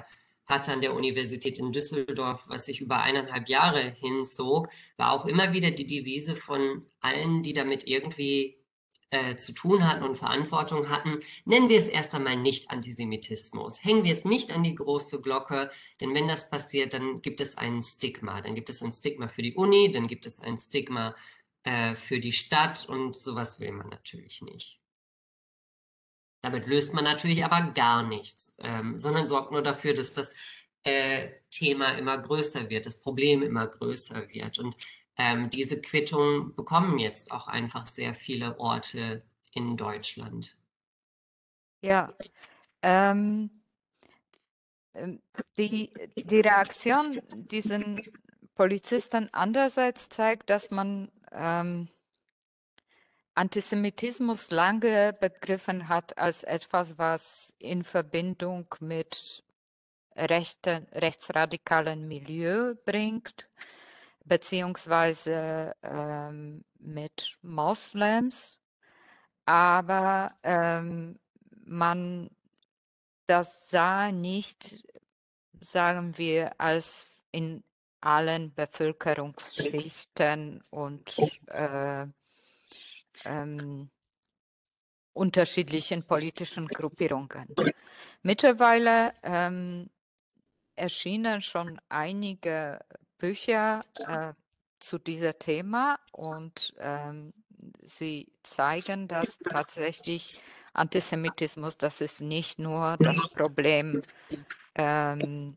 hatte 0.46 0.72
an 0.72 0.80
der 0.80 0.92
Universität 0.92 1.60
in 1.60 1.70
Düsseldorf, 1.72 2.42
was 2.48 2.66
sich 2.66 2.80
über 2.80 3.02
eineinhalb 3.02 3.48
Jahre 3.48 3.80
hinzog, 3.90 4.68
war 4.96 5.12
auch 5.12 5.24
immer 5.24 5.52
wieder 5.52 5.70
die 5.70 5.86
Devise 5.86 6.34
von 6.34 6.84
allen, 7.00 7.44
die 7.44 7.52
damit 7.52 7.86
irgendwie 7.86 8.56
äh, 9.10 9.36
zu 9.36 9.52
tun 9.52 9.86
hatten 9.88 10.02
und 10.02 10.16
Verantwortung 10.16 10.88
hatten, 10.90 11.20
nennen 11.44 11.68
wir 11.68 11.78
es 11.78 11.88
erst 11.88 12.12
einmal 12.14 12.36
nicht 12.36 12.72
Antisemitismus. 12.72 13.84
Hängen 13.84 14.02
wir 14.02 14.12
es 14.12 14.24
nicht 14.24 14.50
an 14.50 14.64
die 14.64 14.74
große 14.74 15.22
Glocke, 15.22 15.70
denn 16.00 16.12
wenn 16.12 16.26
das 16.26 16.50
passiert, 16.50 16.92
dann 16.92 17.22
gibt 17.22 17.40
es 17.40 17.56
ein 17.56 17.84
Stigma. 17.84 18.40
Dann 18.40 18.56
gibt 18.56 18.68
es 18.68 18.82
ein 18.82 18.92
Stigma 18.92 19.28
für 19.28 19.42
die 19.42 19.54
Uni, 19.54 19.92
dann 19.92 20.08
gibt 20.08 20.26
es 20.26 20.40
ein 20.40 20.58
Stigma 20.58 21.14
äh, 21.66 21.96
für 21.96 22.20
die 22.20 22.30
Stadt 22.30 22.88
und 22.88 23.16
sowas 23.16 23.58
will 23.58 23.72
man 23.72 23.88
natürlich 23.88 24.40
nicht. 24.40 24.78
Damit 26.40 26.68
löst 26.68 26.94
man 26.94 27.02
natürlich 27.02 27.44
aber 27.44 27.72
gar 27.72 28.04
nichts, 28.04 28.56
ähm, 28.60 28.96
sondern 28.96 29.26
sorgt 29.26 29.50
nur 29.50 29.62
dafür, 29.62 29.92
dass 29.92 30.14
das 30.14 30.36
äh, 30.84 31.28
Thema 31.50 31.98
immer 31.98 32.18
größer 32.18 32.70
wird, 32.70 32.86
das 32.86 33.00
Problem 33.00 33.42
immer 33.42 33.66
größer 33.66 34.28
wird. 34.28 34.60
Und 34.60 34.76
ähm, 35.16 35.50
diese 35.50 35.80
Quittung 35.80 36.54
bekommen 36.54 37.00
jetzt 37.00 37.32
auch 37.32 37.48
einfach 37.48 37.88
sehr 37.88 38.14
viele 38.14 38.60
Orte 38.60 39.24
in 39.50 39.76
Deutschland. 39.76 40.56
Ja, 41.82 42.14
ähm, 42.82 43.50
ähm 44.94 45.20
die, 45.58 45.90
die 46.14 46.40
Reaktion 46.40 47.20
diesen 47.32 48.02
Polizisten 48.54 49.28
andererseits 49.32 50.08
zeigt, 50.08 50.48
dass 50.48 50.70
man 50.70 51.10
ähm, 51.32 51.88
Antisemitismus 53.34 54.50
lange 54.50 55.12
begriffen 55.20 55.88
hat 55.88 56.16
als 56.16 56.42
etwas, 56.42 56.96
was 56.98 57.54
in 57.58 57.84
Verbindung 57.84 58.66
mit 58.80 59.44
rechten, 60.16 60.86
rechtsradikalen 60.92 62.08
Milieu 62.08 62.74
bringt 62.84 63.50
beziehungsweise 64.24 65.74
ähm, 65.82 66.64
mit 66.78 67.36
Moslems, 67.42 68.58
aber 69.44 70.34
ähm, 70.42 71.18
man 71.64 72.30
das 73.26 73.70
sah 73.70 74.12
nicht, 74.12 74.86
sagen 75.60 76.16
wir, 76.16 76.60
als 76.60 77.24
in 77.32 77.64
allen 78.06 78.54
Bevölkerungsschichten 78.54 80.62
und 80.70 81.16
äh, 81.48 82.06
ähm, 83.24 83.90
unterschiedlichen 85.12 86.04
politischen 86.04 86.68
Gruppierungen. 86.68 87.52
Mittlerweile 88.22 89.12
ähm, 89.24 89.90
erschienen 90.76 91.42
schon 91.42 91.80
einige 91.88 92.78
Bücher 93.18 93.80
äh, 94.06 94.34
zu 94.78 94.98
diesem 94.98 95.36
Thema 95.40 95.98
und 96.12 96.74
ähm, 96.78 97.32
sie 97.82 98.32
zeigen, 98.44 99.08
dass 99.08 99.36
tatsächlich 99.50 100.38
Antisemitismus, 100.74 101.76
das 101.76 102.00
ist 102.00 102.20
nicht 102.20 102.60
nur 102.60 102.96
das 103.00 103.18
Problem 103.30 104.00
ähm, 104.76 105.56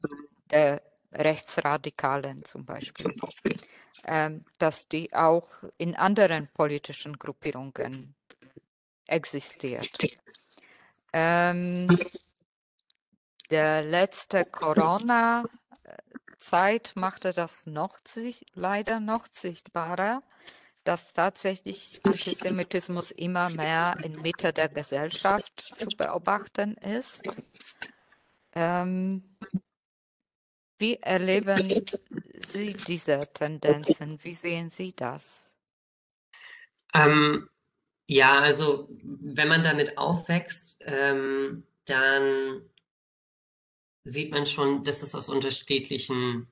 der 0.49 0.88
Rechtsradikalen 1.11 2.43
zum 2.43 2.65
Beispiel, 2.65 3.15
ähm, 4.05 4.45
dass 4.57 4.87
die 4.87 5.13
auch 5.13 5.47
in 5.77 5.95
anderen 5.95 6.47
politischen 6.53 7.17
Gruppierungen 7.17 8.15
existiert. 9.07 9.89
Ähm, 11.11 11.97
der 13.49 13.81
letzte 13.81 14.43
Corona 14.51 15.43
Zeit 16.39 16.93
machte 16.95 17.33
das 17.33 17.65
noch 17.65 17.97
leider 18.53 18.99
noch 18.99 19.25
sichtbarer, 19.29 20.23
dass 20.83 21.13
tatsächlich 21.13 21.99
Antisemitismus 22.03 23.11
immer 23.11 23.49
mehr 23.49 23.97
in 24.03 24.21
Mitte 24.21 24.53
der 24.53 24.69
Gesellschaft 24.69 25.73
zu 25.77 25.89
beobachten 25.97 26.75
ist. 26.75 27.23
Ähm, 28.53 29.35
wie 30.79 30.95
erleben 30.95 31.85
Sie 32.39 32.73
diese 32.73 33.21
Tendenzen? 33.33 34.17
Wie 34.23 34.33
sehen 34.33 34.69
Sie 34.69 34.95
das? 34.95 35.55
Ähm, 36.93 37.49
ja, 38.07 38.39
also 38.39 38.89
wenn 39.03 39.47
man 39.47 39.63
damit 39.63 39.97
aufwächst, 39.97 40.79
ähm, 40.81 41.63
dann 41.85 42.61
sieht 44.03 44.31
man 44.31 44.45
schon, 44.45 44.83
dass 44.83 45.03
es 45.03 45.13
aus 45.13 45.29
unterschiedlichen 45.29 46.47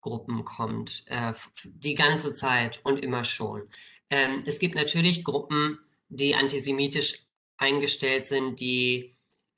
Gruppen 0.00 0.44
kommt, 0.44 1.04
äh, 1.06 1.34
die 1.64 1.94
ganze 1.94 2.32
Zeit 2.32 2.80
und 2.84 3.02
immer 3.02 3.24
schon. 3.24 3.68
Ähm, 4.08 4.42
es 4.46 4.58
gibt 4.58 4.74
natürlich 4.74 5.24
Gruppen, 5.24 5.78
die 6.08 6.34
antisemitisch 6.34 7.26
eingestellt 7.58 8.24
sind, 8.24 8.60
die 8.60 9.14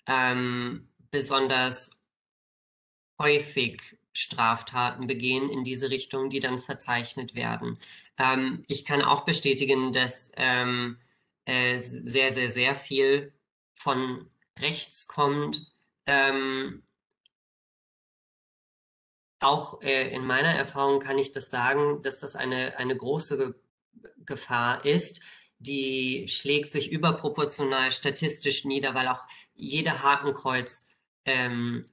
ähm, 0.06 0.88
besonders 1.10 2.01
häufig 3.18 3.98
Straftaten 4.12 5.06
begehen 5.06 5.48
in 5.48 5.64
diese 5.64 5.90
Richtung, 5.90 6.28
die 6.30 6.40
dann 6.40 6.60
verzeichnet 6.60 7.34
werden. 7.34 7.78
Ähm, 8.18 8.64
ich 8.68 8.84
kann 8.84 9.02
auch 9.02 9.24
bestätigen, 9.24 9.92
dass 9.92 10.32
ähm, 10.36 10.98
äh, 11.44 11.78
sehr, 11.78 12.32
sehr, 12.32 12.48
sehr 12.48 12.76
viel 12.76 13.32
von 13.74 14.28
rechts 14.58 15.06
kommt. 15.06 15.66
Ähm, 16.06 16.82
auch 19.40 19.82
äh, 19.82 20.14
in 20.14 20.24
meiner 20.24 20.50
Erfahrung 20.50 21.00
kann 21.00 21.18
ich 21.18 21.32
das 21.32 21.50
sagen, 21.50 22.02
dass 22.02 22.18
das 22.18 22.36
eine, 22.36 22.76
eine 22.78 22.96
große 22.96 23.38
Ge 23.38 23.54
Gefahr 24.24 24.84
ist. 24.84 25.20
Die 25.58 26.26
schlägt 26.28 26.72
sich 26.72 26.90
überproportional 26.90 27.90
statistisch 27.92 28.64
nieder, 28.64 28.94
weil 28.94 29.08
auch 29.08 29.24
jede 29.54 30.02
Hakenkreuz-Schmiererei 30.02 30.91
ähm, 31.24 31.86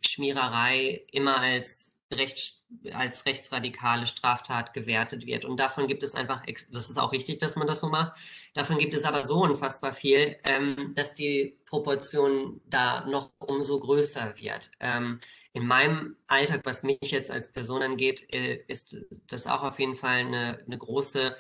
immer 1.11 1.37
als 1.37 1.99
recht, 2.11 2.63
als 2.93 3.25
rechtsradikale 3.25 4.07
Straftat 4.07 4.73
gewertet 4.73 5.25
wird. 5.25 5.45
Und 5.45 5.59
davon 5.59 5.87
gibt 5.87 6.03
es 6.03 6.15
einfach, 6.15 6.43
das 6.71 6.89
ist 6.89 6.97
auch 6.97 7.11
richtig, 7.11 7.39
dass 7.39 7.55
man 7.55 7.67
das 7.67 7.81
so 7.81 7.89
macht, 7.89 8.17
davon 8.53 8.77
gibt 8.77 8.93
es 8.93 9.03
aber 9.03 9.25
so 9.25 9.43
unfassbar 9.43 9.93
viel, 9.93 10.37
ähm, 10.43 10.93
dass 10.95 11.13
die 11.13 11.59
Proportion 11.65 12.61
da 12.65 13.05
noch 13.05 13.31
umso 13.39 13.79
größer 13.79 14.33
wird. 14.37 14.71
Ähm, 14.79 15.19
in 15.53 15.65
meinem 15.65 16.15
Alltag, 16.27 16.61
was 16.63 16.83
mich 16.83 16.99
jetzt 17.01 17.31
als 17.31 17.51
Person 17.51 17.81
angeht, 17.81 18.31
äh, 18.33 18.63
ist 18.67 18.97
das 19.27 19.47
auch 19.47 19.63
auf 19.63 19.79
jeden 19.79 19.95
Fall 19.95 20.19
eine, 20.19 20.63
eine 20.65 20.77
große 20.77 21.35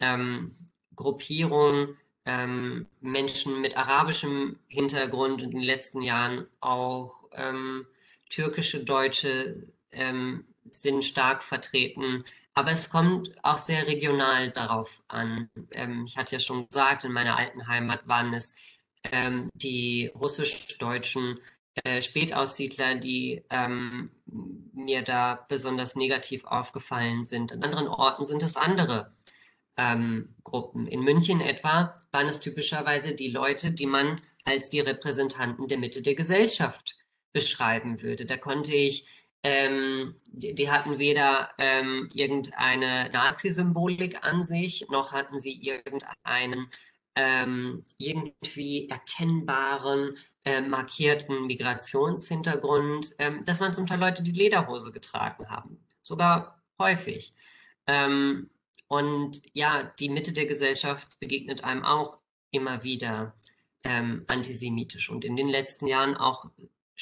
ähm, 0.00 0.56
Gruppierung, 0.94 1.96
ähm, 2.24 2.86
Menschen 3.00 3.60
mit 3.60 3.76
arabischem 3.76 4.58
Hintergrund 4.68 5.42
in 5.42 5.50
den 5.50 5.60
letzten 5.60 6.02
Jahren 6.02 6.48
auch 6.60 7.21
ähm, 7.36 7.86
türkische 8.30 8.84
Deutsche 8.84 9.72
ähm, 9.90 10.44
sind 10.70 11.04
stark 11.04 11.42
vertreten. 11.42 12.24
Aber 12.54 12.72
es 12.72 12.90
kommt 12.90 13.32
auch 13.42 13.58
sehr 13.58 13.86
regional 13.86 14.50
darauf 14.50 15.02
an. 15.08 15.50
Ähm, 15.72 16.04
ich 16.06 16.16
hatte 16.16 16.36
ja 16.36 16.40
schon 16.40 16.66
gesagt, 16.66 17.04
in 17.04 17.12
meiner 17.12 17.38
alten 17.38 17.66
Heimat 17.66 18.06
waren 18.06 18.32
es 18.34 18.54
ähm, 19.10 19.48
die 19.54 20.10
russisch-deutschen 20.14 21.40
äh, 21.84 22.02
Spätaussiedler, 22.02 22.96
die 22.96 23.42
ähm, 23.50 24.10
mir 24.74 25.02
da 25.02 25.46
besonders 25.48 25.96
negativ 25.96 26.44
aufgefallen 26.44 27.24
sind. 27.24 27.52
An 27.52 27.62
anderen 27.62 27.88
Orten 27.88 28.24
sind 28.24 28.42
es 28.42 28.56
andere 28.56 29.12
ähm, 29.78 30.34
Gruppen. 30.44 30.86
In 30.86 31.00
München 31.00 31.40
etwa 31.40 31.96
waren 32.10 32.28
es 32.28 32.40
typischerweise 32.40 33.14
die 33.14 33.30
Leute, 33.30 33.72
die 33.72 33.86
man 33.86 34.20
als 34.44 34.68
die 34.68 34.80
Repräsentanten 34.80 35.68
der 35.68 35.78
Mitte 35.78 36.02
der 36.02 36.14
Gesellschaft 36.14 36.96
beschreiben 37.32 38.02
würde. 38.02 38.26
Da 38.26 38.36
konnte 38.36 38.74
ich, 38.74 39.06
ähm, 39.42 40.14
die, 40.26 40.54
die, 40.54 40.70
hatten 40.70 40.98
weder 40.98 41.50
ähm, 41.58 42.08
irgendeine 42.14 43.10
Nazi-Symbolik 43.12 44.24
an 44.24 44.44
sich, 44.44 44.86
noch 44.88 45.12
hatten 45.12 45.40
sie 45.40 45.52
irgendeinen 45.52 46.68
ähm, 47.14 47.84
irgendwie 47.98 48.88
erkennbaren, 48.88 50.16
äh, 50.44 50.60
markierten 50.60 51.46
Migrationshintergrund. 51.46 53.14
Ähm, 53.18 53.42
das 53.44 53.60
waren 53.60 53.74
zum 53.74 53.86
Teil 53.86 54.00
Leute, 54.00 54.22
die 54.22 54.32
Lederhose 54.32 54.92
getragen 54.92 55.48
haben, 55.50 55.84
sogar 56.02 56.62
häufig. 56.78 57.34
Ähm, 57.86 58.50
und 58.88 59.40
ja, 59.54 59.84
die 59.98 60.08
Mitte 60.08 60.32
der 60.32 60.46
Gesellschaft 60.46 61.18
begegnet 61.20 61.64
einem 61.64 61.84
auch 61.84 62.18
immer 62.50 62.82
wieder 62.82 63.34
ähm, 63.84 64.24
antisemitisch 64.28 65.10
und 65.10 65.24
in 65.24 65.36
den 65.36 65.48
letzten 65.48 65.86
Jahren 65.86 66.16
auch 66.16 66.50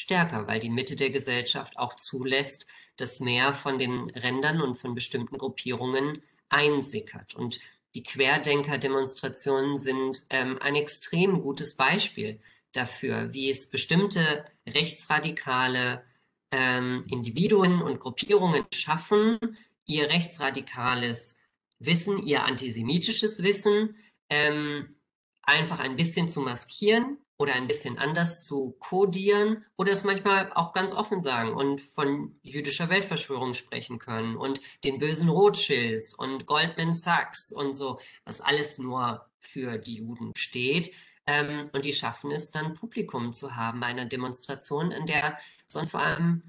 stärker, 0.01 0.47
weil 0.47 0.61
die 0.61 0.71
Mitte 0.71 0.97
der 0.97 1.11
Gesellschaft 1.11 1.79
auch 1.79 1.95
zulässt, 1.95 2.67
dass 2.97 3.21
mehr 3.21 3.55
von 3.55 3.79
den 3.79 4.11
Rändern 4.11 4.61
und 4.61 4.77
von 4.77 4.95
bestimmten 4.95 5.39
Gruppierungen 5.39 6.23
einsickert. 6.49 7.35
Und 7.35 7.61
die 7.95 8.03
Querdenker-Demonstrationen 8.03 9.77
sind 9.77 10.25
ähm, 10.31 10.59
ein 10.61 10.75
extrem 10.75 11.41
gutes 11.43 11.77
Beispiel 11.77 12.41
dafür, 12.73 13.33
wie 13.33 13.51
es 13.51 13.69
bestimmte 13.69 14.45
rechtsradikale 14.67 16.05
ähm, 16.53 17.05
Individuen 17.09 17.83
und 17.83 18.01
Gruppierungen 18.01 18.65
schaffen, 18.73 19.39
ihr 19.87 20.09
rechtsradikales 20.09 21.41
Wissen, 21.79 22.19
ihr 22.19 22.45
antisemitisches 22.45 23.43
Wissen, 23.43 23.97
ähm, 24.29 24.95
einfach 25.43 25.81
ein 25.81 25.97
bisschen 25.97 26.29
zu 26.29 26.41
maskieren 26.41 27.19
oder 27.41 27.55
ein 27.55 27.67
bisschen 27.67 27.97
anders 27.97 28.45
zu 28.45 28.77
kodieren 28.81 29.65
oder 29.79 29.93
es 29.93 30.05
manchmal 30.05 30.53
auch 30.53 30.75
ganz 30.75 30.93
offen 30.93 31.23
sagen 31.23 31.55
und 31.55 31.81
von 31.81 32.39
jüdischer 32.43 32.91
Weltverschwörung 32.91 33.55
sprechen 33.55 33.99
können 33.99 34.37
und 34.37 34.61
den 34.85 34.99
bösen 34.99 35.31
Rothschilds 35.31 36.13
und 36.13 36.45
Goldman 36.45 36.93
Sachs 36.93 37.51
und 37.51 37.73
so, 37.73 37.99
was 38.27 38.43
alles 38.43 38.77
nur 38.77 39.25
für 39.39 39.79
die 39.79 39.97
Juden 39.97 40.33
steht. 40.37 40.93
Ähm, 41.27 41.71
und 41.73 41.87
die 41.87 41.95
schaffen 41.95 42.31
es 42.31 42.51
dann, 42.51 42.75
Publikum 42.75 43.33
zu 43.33 43.57
haben 43.57 43.81
bei 43.81 43.87
einer 43.87 44.05
Demonstration, 44.05 44.91
in 44.91 45.07
der 45.07 45.39
sonst 45.67 45.93
vor 45.93 46.01
allem 46.01 46.43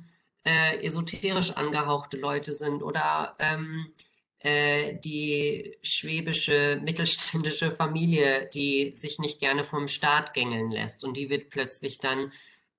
äh, 0.43 0.83
esoterisch 0.85 1.51
angehauchte 1.51 2.17
Leute 2.17 2.51
sind 2.51 2.83
oder 2.83 3.37
ähm, 3.39 3.93
äh, 3.93 4.10
die 4.43 5.77
schwäbische 5.83 6.79
mittelständische 6.83 7.71
Familie, 7.71 8.49
die 8.53 8.93
sich 8.95 9.19
nicht 9.19 9.39
gerne 9.39 9.63
vom 9.63 9.87
Staat 9.87 10.33
gängeln 10.33 10.71
lässt. 10.71 11.03
Und 11.03 11.15
die 11.15 11.29
wird 11.29 11.49
plötzlich 11.49 11.99
dann, 11.99 12.31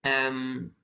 ähm, 0.03 0.75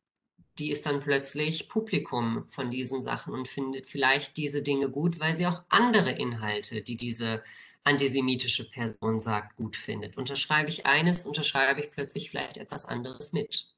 die 0.59 0.70
ist 0.70 0.87
dann 0.87 1.01
plötzlich 1.01 1.68
Publikum 1.68 2.47
von 2.49 2.70
diesen 2.70 3.03
Sachen 3.03 3.35
und 3.35 3.49
findet 3.49 3.87
vielleicht 3.87 4.37
diese 4.37 4.62
Dinge 4.62 4.89
gut, 4.89 5.18
weil 5.18 5.37
sie 5.37 5.47
auch 5.47 5.62
andere 5.68 6.12
Inhalte, 6.12 6.83
die 6.83 6.97
diese 6.97 7.43
antisemitische 7.85 8.70
Person 8.70 9.20
sagt, 9.20 9.57
gut 9.57 9.76
findet. 9.76 10.16
Unterschreibe 10.16 10.68
ich 10.68 10.87
eines, 10.87 11.26
unterschreibe 11.26 11.81
ich 11.81 11.91
plötzlich 11.91 12.31
vielleicht 12.31 12.57
etwas 12.57 12.87
anderes 12.87 13.33
mit. 13.33 13.72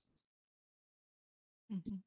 Mhm. 1.68 2.02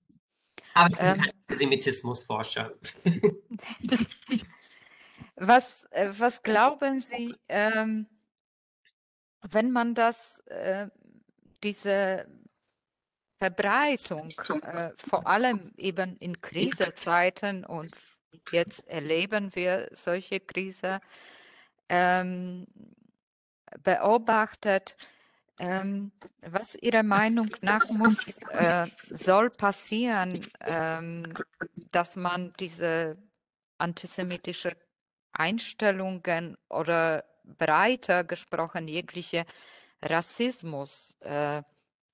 Aber 0.75 0.89
ich 0.89 0.97
bin 0.97 1.07
ähm, 1.07 1.21
kein 1.21 1.33
Antisemitismusforscher. 1.47 2.73
Was, 5.45 5.85
äh, 5.91 6.09
was 6.17 6.41
glauben 6.41 7.01
Sie, 7.01 7.35
ähm, 7.49 8.07
wenn 9.41 9.71
man 9.71 9.93
das, 9.93 10.39
äh, 10.47 10.87
diese 11.61 12.25
Verbreitung, 13.39 14.29
äh, 14.61 14.91
vor 14.95 15.27
allem 15.27 15.61
eben 15.75 16.15
in 16.17 16.39
Krisenzeiten 16.39 17.65
und 17.65 17.93
jetzt 18.51 18.87
erleben 18.87 19.53
wir 19.53 19.89
solche 19.91 20.39
Krise, 20.39 21.01
ähm, 21.89 22.65
beobachtet, 23.83 24.95
ähm, 25.59 26.13
was 26.39 26.75
Ihrer 26.75 27.03
Meinung 27.03 27.49
nach 27.59 27.89
muss, 27.89 28.37
äh, 28.49 28.87
soll 28.97 29.49
passieren, 29.49 30.47
ähm, 30.61 31.33
dass 31.91 32.15
man 32.15 32.53
diese 32.61 33.17
antisemitische 33.77 34.77
Einstellungen 35.33 36.57
oder 36.69 37.25
breiter 37.43 38.23
gesprochen 38.23 38.87
jegliche 38.87 39.45
Rassismus 40.01 41.15
äh, 41.21 41.63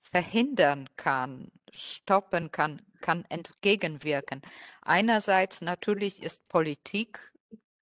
verhindern 0.01 0.89
kann, 0.95 1.51
stoppen 1.72 2.51
kann, 2.51 2.82
kann 3.01 3.26
entgegenwirken. 3.30 4.41
Einerseits 4.82 5.61
natürlich 5.61 6.22
ist 6.24 6.47
Politik 6.49 7.20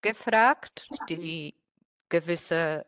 gefragt, 0.01 0.87
die 1.09 1.55
gewisse 2.09 2.85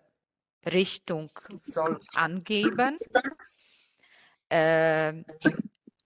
Richtung 0.65 1.31
soll 1.61 1.99
angeben. 2.13 2.97
Äh, 4.49 5.23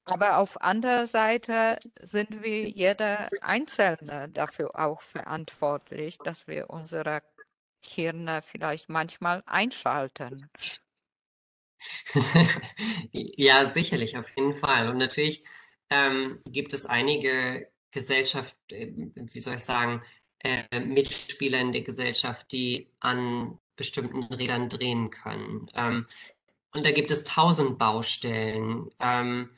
aber 0.06 0.38
auf 0.38 0.62
anderer 0.62 1.08
Seite 1.08 1.80
sind 2.00 2.44
wir 2.44 2.68
jeder 2.70 3.30
Einzelne 3.42 4.30
dafür 4.30 4.72
auch 4.80 5.02
verantwortlich, 5.02 6.18
dass 6.18 6.48
wir 6.48 6.70
unsere 6.70 7.22
Hirne 7.86 8.42
vielleicht 8.42 8.90
manchmal 8.90 9.44
einschalten. 9.46 10.50
ja, 13.12 13.66
sicherlich, 13.66 14.18
auf 14.18 14.30
jeden 14.36 14.56
Fall. 14.56 14.90
Und 14.90 14.98
natürlich 14.98 15.44
ähm, 15.90 16.42
gibt 16.48 16.74
es 16.74 16.86
einige 16.86 17.70
Gesellschaft, 17.92 18.56
äh, 18.70 18.92
wie 19.16 19.40
soll 19.40 19.56
ich 19.56 19.64
sagen, 19.64 20.02
äh, 20.40 20.80
Mitspieler 20.80 21.60
in 21.60 21.72
der 21.72 21.82
Gesellschaft, 21.82 22.52
die 22.52 22.90
an 23.00 23.60
bestimmten 23.76 24.24
Rädern 24.24 24.70
drehen 24.70 25.10
können. 25.10 25.68
Ähm, 25.76 26.08
und 26.72 26.86
da 26.86 26.92
gibt 26.92 27.12
es 27.12 27.24
tausend 27.24 27.78
Baustellen. 27.78 28.90
Ähm, 29.00 29.50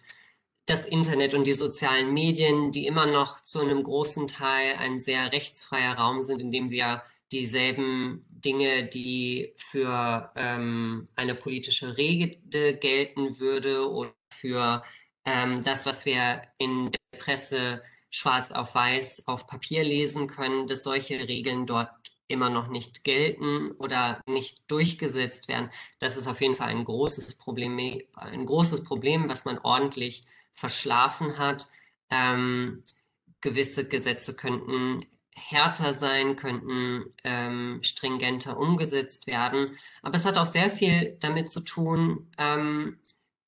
das 0.65 0.85
Internet 0.85 1.33
und 1.33 1.45
die 1.45 1.53
sozialen 1.53 2.13
Medien, 2.13 2.71
die 2.71 2.87
immer 2.87 3.05
noch 3.05 3.41
zu 3.41 3.59
einem 3.61 3.83
großen 3.83 4.27
Teil 4.27 4.75
ein 4.77 4.99
sehr 4.99 5.31
rechtsfreier 5.31 5.97
Raum 5.97 6.23
sind, 6.23 6.41
in 6.41 6.51
dem 6.51 6.69
wir 6.71 7.03
dieselben 7.31 8.25
Dinge, 8.29 8.85
die 8.85 9.53
für 9.57 10.31
ähm, 10.35 11.07
eine 11.15 11.35
politische 11.35 11.97
Rede 11.97 12.75
gelten 12.77 13.39
würde 13.39 13.89
oder 13.89 14.13
für 14.29 14.83
ähm, 15.25 15.63
das, 15.63 15.85
was 15.85 16.05
wir 16.05 16.41
in 16.57 16.91
der 16.91 17.19
Presse 17.19 17.81
schwarz 18.09 18.51
auf 18.51 18.73
weiß 18.73 19.27
auf 19.27 19.47
Papier 19.47 19.83
lesen 19.83 20.27
können, 20.27 20.67
dass 20.67 20.83
solche 20.83 21.27
Regeln 21.27 21.65
dort 21.65 21.89
immer 22.27 22.49
noch 22.49 22.69
nicht 22.69 23.03
gelten 23.03 23.71
oder 23.71 24.21
nicht 24.25 24.63
durchgesetzt 24.67 25.47
werden. 25.47 25.69
Das 25.99 26.17
ist 26.17 26.27
auf 26.27 26.41
jeden 26.41 26.55
Fall 26.55 26.69
ein 26.69 26.83
großes 26.83 27.37
Problem, 27.37 27.77
ein 28.15 28.45
großes 28.45 28.83
Problem, 28.83 29.29
was 29.29 29.45
man 29.45 29.59
ordentlich 29.59 30.23
verschlafen 30.55 31.37
hat. 31.37 31.67
Ähm, 32.09 32.83
gewisse 33.41 33.87
Gesetze 33.87 34.35
könnten 34.35 35.05
härter 35.35 35.93
sein, 35.93 36.35
könnten 36.35 37.13
ähm, 37.23 37.79
stringenter 37.83 38.57
umgesetzt 38.57 39.27
werden. 39.27 39.77
Aber 40.01 40.15
es 40.15 40.25
hat 40.25 40.37
auch 40.37 40.45
sehr 40.45 40.71
viel 40.71 41.17
damit 41.19 41.51
zu 41.51 41.59
tun, 41.59 42.31
ähm, 42.37 42.97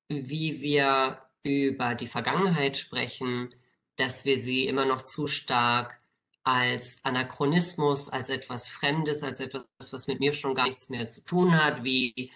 wie 0.08 0.60
wir 0.60 1.22
über 1.42 1.94
die 1.94 2.06
Vergangenheit 2.06 2.76
sprechen, 2.76 3.48
dass 3.96 4.24
wir 4.24 4.38
sie 4.38 4.66
immer 4.66 4.84
noch 4.84 5.02
zu 5.02 5.26
stark 5.26 6.00
als 6.44 6.98
Anachronismus, 7.04 8.08
als 8.08 8.30
etwas 8.30 8.68
Fremdes, 8.68 9.22
als 9.22 9.40
etwas, 9.40 9.64
was 9.92 10.06
mit 10.06 10.20
mir 10.20 10.32
schon 10.32 10.54
gar 10.54 10.66
nichts 10.66 10.88
mehr 10.88 11.08
zu 11.08 11.22
tun 11.24 11.56
hat, 11.56 11.84
wie 11.84 12.32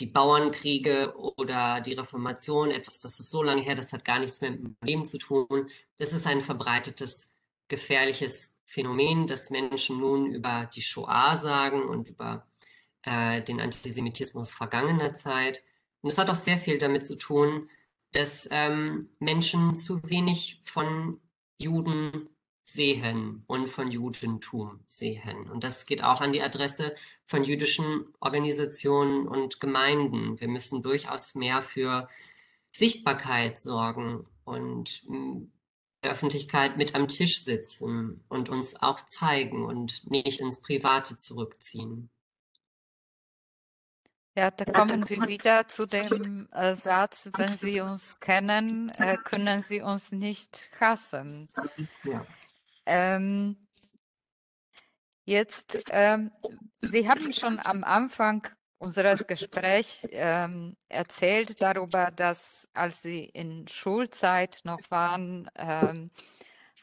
die 0.00 0.06
Bauernkriege 0.06 1.14
oder 1.16 1.80
die 1.80 1.94
Reformation, 1.94 2.70
etwas, 2.70 3.00
das 3.00 3.18
ist 3.18 3.30
so 3.30 3.42
lange 3.42 3.62
her, 3.62 3.74
das 3.74 3.92
hat 3.92 4.04
gar 4.04 4.18
nichts 4.20 4.40
mehr 4.40 4.52
mit 4.52 4.62
dem 4.62 4.76
Leben 4.82 5.04
zu 5.04 5.18
tun. 5.18 5.68
Das 5.96 6.12
ist 6.12 6.26
ein 6.26 6.42
verbreitetes, 6.42 7.36
gefährliches 7.68 8.56
Phänomen, 8.64 9.26
das 9.26 9.50
Menschen 9.50 9.98
nun 9.98 10.34
über 10.34 10.70
die 10.74 10.82
Shoah 10.82 11.36
sagen 11.36 11.82
und 11.82 12.08
über 12.08 12.46
äh, 13.02 13.42
den 13.42 13.60
Antisemitismus 13.60 14.50
vergangener 14.50 15.14
Zeit. 15.14 15.62
Und 16.02 16.10
es 16.10 16.18
hat 16.18 16.30
auch 16.30 16.34
sehr 16.36 16.58
viel 16.58 16.78
damit 16.78 17.06
zu 17.06 17.16
tun, 17.16 17.68
dass 18.12 18.48
ähm, 18.50 19.08
Menschen 19.18 19.76
zu 19.76 20.02
wenig 20.08 20.60
von 20.64 21.20
Juden 21.58 22.28
sehen 22.70 23.44
und 23.46 23.68
von 23.68 23.90
Judentum 23.90 24.80
sehen. 24.88 25.50
Und 25.50 25.64
das 25.64 25.86
geht 25.86 26.04
auch 26.04 26.20
an 26.20 26.32
die 26.32 26.42
Adresse 26.42 26.94
von 27.24 27.42
jüdischen 27.42 28.06
Organisationen 28.20 29.26
und 29.26 29.58
Gemeinden. 29.58 30.38
Wir 30.38 30.48
müssen 30.48 30.82
durchaus 30.82 31.34
mehr 31.34 31.62
für 31.62 32.08
Sichtbarkeit 32.70 33.58
sorgen 33.58 34.26
und 34.44 35.02
hm, 35.06 35.50
der 36.04 36.12
Öffentlichkeit 36.12 36.76
mit 36.76 36.94
am 36.94 37.08
Tisch 37.08 37.42
sitzen 37.42 38.22
und 38.28 38.50
uns 38.50 38.80
auch 38.80 39.00
zeigen 39.00 39.64
und 39.64 40.08
nicht 40.10 40.40
ins 40.40 40.60
Private 40.60 41.16
zurückziehen. 41.16 42.10
Ja, 44.36 44.52
da 44.52 44.66
kommen 44.66 45.08
wir 45.08 45.26
wieder 45.26 45.66
zu 45.66 45.86
dem 45.86 46.48
äh, 46.52 46.76
Satz, 46.76 47.28
wenn 47.36 47.56
Sie 47.56 47.80
uns 47.80 48.20
kennen, 48.20 48.92
äh, 48.98 49.16
können 49.16 49.62
Sie 49.62 49.80
uns 49.80 50.12
nicht 50.12 50.68
hassen. 50.78 51.48
Ja. 52.04 52.24
Ähm, 52.90 53.68
jetzt, 55.26 55.84
ähm, 55.90 56.32
Sie 56.80 57.06
haben 57.06 57.34
schon 57.34 57.60
am 57.62 57.84
Anfang 57.84 58.48
unseres 58.78 59.26
Gesprächs 59.26 60.06
ähm, 60.10 60.74
erzählt 60.88 61.60
darüber, 61.60 62.10
dass 62.10 62.66
als 62.72 63.02
Sie 63.02 63.24
in 63.24 63.68
Schulzeit 63.68 64.60
noch 64.64 64.80
waren 64.88 65.50
ähm, 65.56 66.10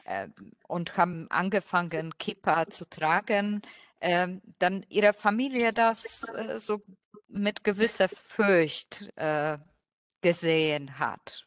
äh, 0.04 0.28
und 0.68 0.96
haben 0.96 1.26
angefangen, 1.30 2.16
Kippa 2.18 2.66
zu 2.66 2.88
tragen, 2.88 3.62
ähm, 4.00 4.42
dann 4.60 4.86
Ihre 4.88 5.12
Familie 5.12 5.72
das 5.72 6.28
äh, 6.28 6.60
so 6.60 6.78
mit 7.26 7.64
gewisser 7.64 8.08
Furcht 8.08 9.10
äh, 9.16 9.58
gesehen 10.20 11.00
hat. 11.00 11.45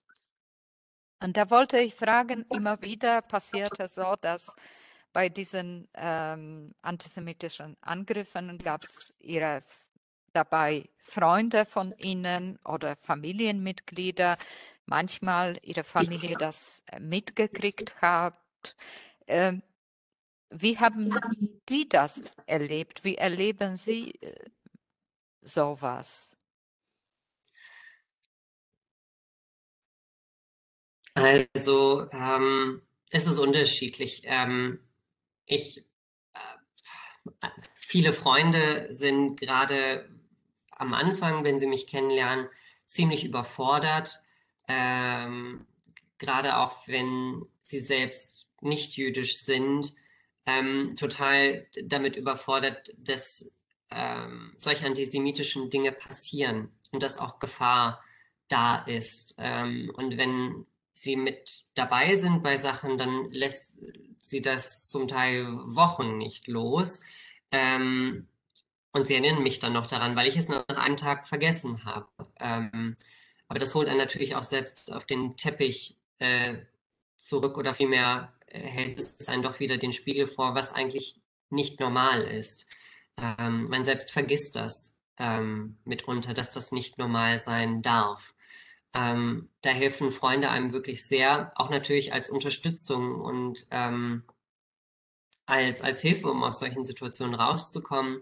Und 1.21 1.35
da 1.37 1.49
wollte 1.49 1.79
ich 1.79 1.95
fragen, 1.95 2.45
immer 2.53 2.81
wieder 2.81 3.21
passiert 3.21 3.79
es 3.79 3.95
so, 3.95 4.15
dass 4.21 4.55
bei 5.11 5.29
diesen 5.29 5.87
ähm, 5.95 6.73
antisemitischen 6.81 7.75
Angriffen 7.81 8.57
gab 8.59 8.83
es 8.83 9.13
ihre 9.19 9.61
dabei 10.33 10.87
Freunde 10.99 11.65
von 11.65 11.93
ihnen 11.97 12.59
oder 12.63 12.95
Familienmitglieder, 12.95 14.37
manchmal 14.85 15.57
ihre 15.63 15.83
Familie 15.83 16.37
das 16.37 16.83
äh, 16.87 16.99
mitgekriegt 16.99 18.01
hat. 18.01 18.35
Ähm, 19.27 19.63
wie 20.51 20.77
haben 20.77 21.11
die 21.69 21.89
das 21.89 22.33
erlebt? 22.45 23.03
Wie 23.03 23.15
erleben 23.15 23.75
Sie 23.75 24.13
äh, 24.21 24.49
sowas? 25.41 26.35
Also, 31.19 32.09
ähm, 32.11 32.81
es 33.09 33.27
ist 33.27 33.39
unterschiedlich. 33.39 34.23
Ähm, 34.25 34.79
ich, 35.45 35.83
äh, 36.33 37.47
viele 37.75 38.13
Freunde 38.13 38.87
sind 38.93 39.39
gerade 39.39 40.09
am 40.71 40.93
Anfang, 40.93 41.43
wenn 41.43 41.59
sie 41.59 41.67
mich 41.67 41.87
kennenlernen, 41.87 42.47
ziemlich 42.85 43.25
überfordert. 43.25 44.23
Ähm, 44.67 45.65
gerade 46.17 46.57
auch 46.57 46.87
wenn 46.87 47.45
sie 47.61 47.79
selbst 47.79 48.45
nicht 48.61 48.97
jüdisch 48.97 49.37
sind, 49.37 49.93
ähm, 50.45 50.95
total 50.97 51.67
damit 51.83 52.15
überfordert, 52.15 52.93
dass 52.97 53.59
ähm, 53.91 54.53
solche 54.57 54.85
antisemitischen 54.85 55.69
Dinge 55.69 55.91
passieren 55.91 56.71
und 56.91 57.03
dass 57.03 57.17
auch 57.17 57.39
Gefahr 57.39 58.03
da 58.47 58.79
ist. 58.83 59.35
Ähm, 59.37 59.91
und 59.95 60.17
wenn 60.17 60.65
sie 61.01 61.15
mit 61.15 61.63
dabei 61.75 62.15
sind 62.15 62.43
bei 62.43 62.57
Sachen, 62.57 62.97
dann 62.97 63.31
lässt 63.31 63.79
sie 64.21 64.41
das 64.41 64.89
zum 64.89 65.07
Teil 65.07 65.47
Wochen 65.47 66.17
nicht 66.17 66.47
los. 66.47 67.01
Ähm, 67.51 68.27
und 68.91 69.07
sie 69.07 69.15
erinnern 69.15 69.43
mich 69.43 69.59
dann 69.59 69.73
noch 69.73 69.87
daran, 69.87 70.15
weil 70.15 70.27
ich 70.27 70.37
es 70.37 70.49
nach 70.49 70.67
einem 70.67 70.97
Tag 70.97 71.27
vergessen 71.27 71.85
habe. 71.85 72.07
Ähm, 72.39 72.97
aber 73.47 73.59
das 73.59 73.73
holt 73.75 73.87
einen 73.87 73.97
natürlich 73.97 74.35
auch 74.35 74.43
selbst 74.43 74.91
auf 74.91 75.05
den 75.05 75.37
Teppich 75.37 75.97
äh, 76.19 76.57
zurück 77.17 77.57
oder 77.57 77.73
vielmehr 77.73 78.33
äh, 78.47 78.59
hält 78.59 78.99
es 78.99 79.27
einen 79.27 79.43
doch 79.43 79.59
wieder 79.59 79.77
den 79.77 79.93
Spiegel 79.93 80.27
vor, 80.27 80.55
was 80.55 80.73
eigentlich 80.73 81.19
nicht 81.49 81.79
normal 81.79 82.21
ist. 82.21 82.65
Ähm, 83.17 83.67
man 83.69 83.85
selbst 83.85 84.11
vergisst 84.11 84.55
das 84.55 84.99
ähm, 85.17 85.77
mitunter, 85.85 86.33
dass 86.33 86.51
das 86.51 86.71
nicht 86.71 86.97
normal 86.97 87.37
sein 87.37 87.81
darf. 87.81 88.33
Ähm, 88.93 89.49
da 89.61 89.69
helfen 89.69 90.11
Freunde 90.11 90.49
einem 90.49 90.73
wirklich 90.73 91.05
sehr, 91.05 91.51
auch 91.55 91.69
natürlich 91.69 92.13
als 92.13 92.29
Unterstützung 92.29 93.21
und 93.21 93.67
ähm, 93.71 94.23
als, 95.45 95.81
als 95.81 96.01
Hilfe, 96.01 96.29
um 96.31 96.43
aus 96.43 96.59
solchen 96.59 96.83
Situationen 96.83 97.35
rauszukommen. 97.35 98.21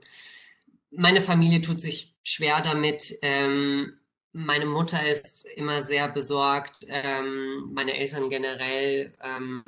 Meine 0.91 1.22
Familie 1.22 1.61
tut 1.61 1.81
sich 1.81 2.15
schwer 2.23 2.61
damit. 2.61 3.18
Ähm, 3.22 3.98
meine 4.34 4.65
Mutter 4.65 5.07
ist 5.07 5.45
immer 5.45 5.81
sehr 5.81 6.07
besorgt, 6.10 6.85
ähm, 6.89 7.72
meine 7.73 7.98
Eltern 7.98 8.30
generell. 8.30 9.14
Ähm, 9.22 9.64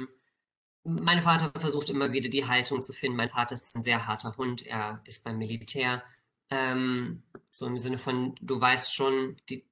mein 0.84 1.22
Vater 1.22 1.52
versucht 1.60 1.90
immer 1.90 2.12
wieder 2.12 2.30
die 2.30 2.48
Haltung 2.48 2.82
zu 2.82 2.94
finden. 2.94 3.18
Mein 3.18 3.30
Vater 3.30 3.54
ist 3.54 3.76
ein 3.76 3.84
sehr 3.84 4.08
harter 4.08 4.38
Hund, 4.38 4.66
er 4.66 5.02
ist 5.06 5.24
beim 5.24 5.38
Militär. 5.38 6.04
Ähm, 6.50 7.24
so 7.52 7.66
im 7.68 7.78
Sinne 7.78 7.98
von, 7.98 8.36
du 8.42 8.60
weißt 8.60 8.94
schon, 8.94 9.38
die, 9.50 9.66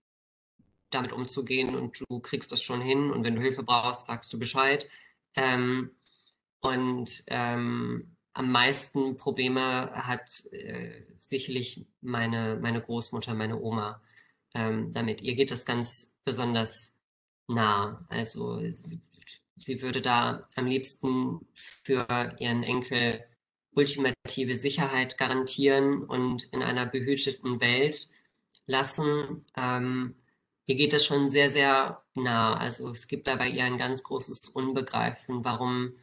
damit 0.89 1.11
umzugehen 1.11 1.76
und 1.76 1.99
du 1.99 2.19
kriegst 2.19 2.51
das 2.51 2.61
schon 2.61 2.81
hin 2.81 3.11
und 3.11 3.23
wenn 3.23 3.35
du 3.35 3.41
Hilfe 3.41 3.64
brauchst, 3.64 4.05
sagst 4.05 4.31
du 4.34 4.39
Bescheid. 4.39 4.88
Ähm, 5.35 5.91
und 6.61 7.23
ähm, 7.27 8.15
am 8.34 8.51
meisten 8.51 9.18
Probleme 9.18 9.91
hat 9.93 10.45
äh, 10.51 11.03
sicherlich 11.18 11.88
meine, 12.01 12.57
meine 12.61 12.81
Großmutter, 12.81 13.34
meine 13.34 13.59
Oma 13.59 14.01
ähm, 14.53 14.93
damit. 14.93 15.22
Ihr 15.22 15.35
geht 15.35 15.51
das 15.51 15.65
ganz 15.65 16.22
besonders 16.23 17.01
nah. 17.47 18.05
Also 18.09 18.59
sie, 18.72 19.01
sie 19.55 19.81
würde 19.81 20.01
da 20.01 20.47
am 20.55 20.68
liebsten 20.68 21.47
für 21.84 22.35
ihren 22.39 22.64
Enkel 22.64 23.23
ultimative 23.72 24.55
Sicherheit 24.55 25.18
garantieren 25.18 26.03
und 26.03 26.43
in 26.51 26.64
einer 26.64 26.85
behüteten 26.85 27.59
Welt 27.61 28.07
lassen. 28.65 29.45
Ähm, 29.55 30.15
ihr 30.68 30.76
geht 30.76 30.94
das 30.94 31.06
schon 31.06 31.30
sehr, 31.30 31.49
sehr 31.49 32.03
nah. 32.14 32.56
Also 32.57 32.91
es 32.91 33.07
gibt 33.07 33.27
da 33.27 33.35
bei 33.35 33.49
ihr 33.49 33.64
ein 33.64 33.77
ganz 33.77 34.03
großes 34.03 34.49
Unbegreifen, 34.49 35.44
warum 35.44 35.94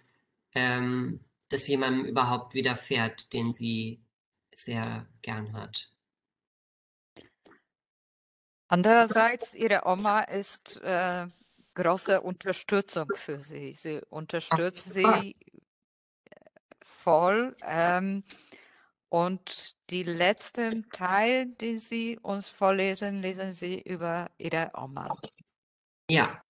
ähm, 0.54 1.20
das 1.50 1.68
jemandem 1.68 2.06
überhaupt 2.06 2.54
widerfährt, 2.54 3.32
den 3.32 3.52
sie 3.52 4.00
sehr 4.56 5.06
gern 5.22 5.52
hat. 5.52 5.90
Andererseits, 8.68 9.54
Ihre 9.54 9.82
Oma 9.84 10.20
ist 10.20 10.80
äh, 10.82 11.28
große 11.74 12.20
Unterstützung 12.22 13.06
für 13.14 13.40
Sie. 13.40 13.72
Sie 13.72 14.00
unterstützt 14.08 14.92
Sie 14.92 15.04
äh, 15.04 15.32
voll. 16.82 17.54
Ähm, 17.62 18.24
und 19.14 19.76
die 19.90 20.02
letzten 20.02 20.90
Teil, 20.90 21.46
die 21.60 21.78
Sie 21.78 22.18
uns 22.20 22.48
vorlesen, 22.48 23.22
lesen 23.22 23.54
Sie 23.54 23.80
über 23.80 24.28
Ihre 24.38 24.72
Oma. 24.74 25.16
Ja. 26.10 26.42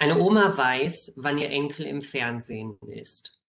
Eine 0.00 0.18
Oma 0.18 0.56
weiß, 0.56 1.12
wann 1.18 1.38
ihr 1.38 1.48
Enkel 1.48 1.86
im 1.86 2.02
Fernsehen 2.02 2.76
ist. 2.80 3.40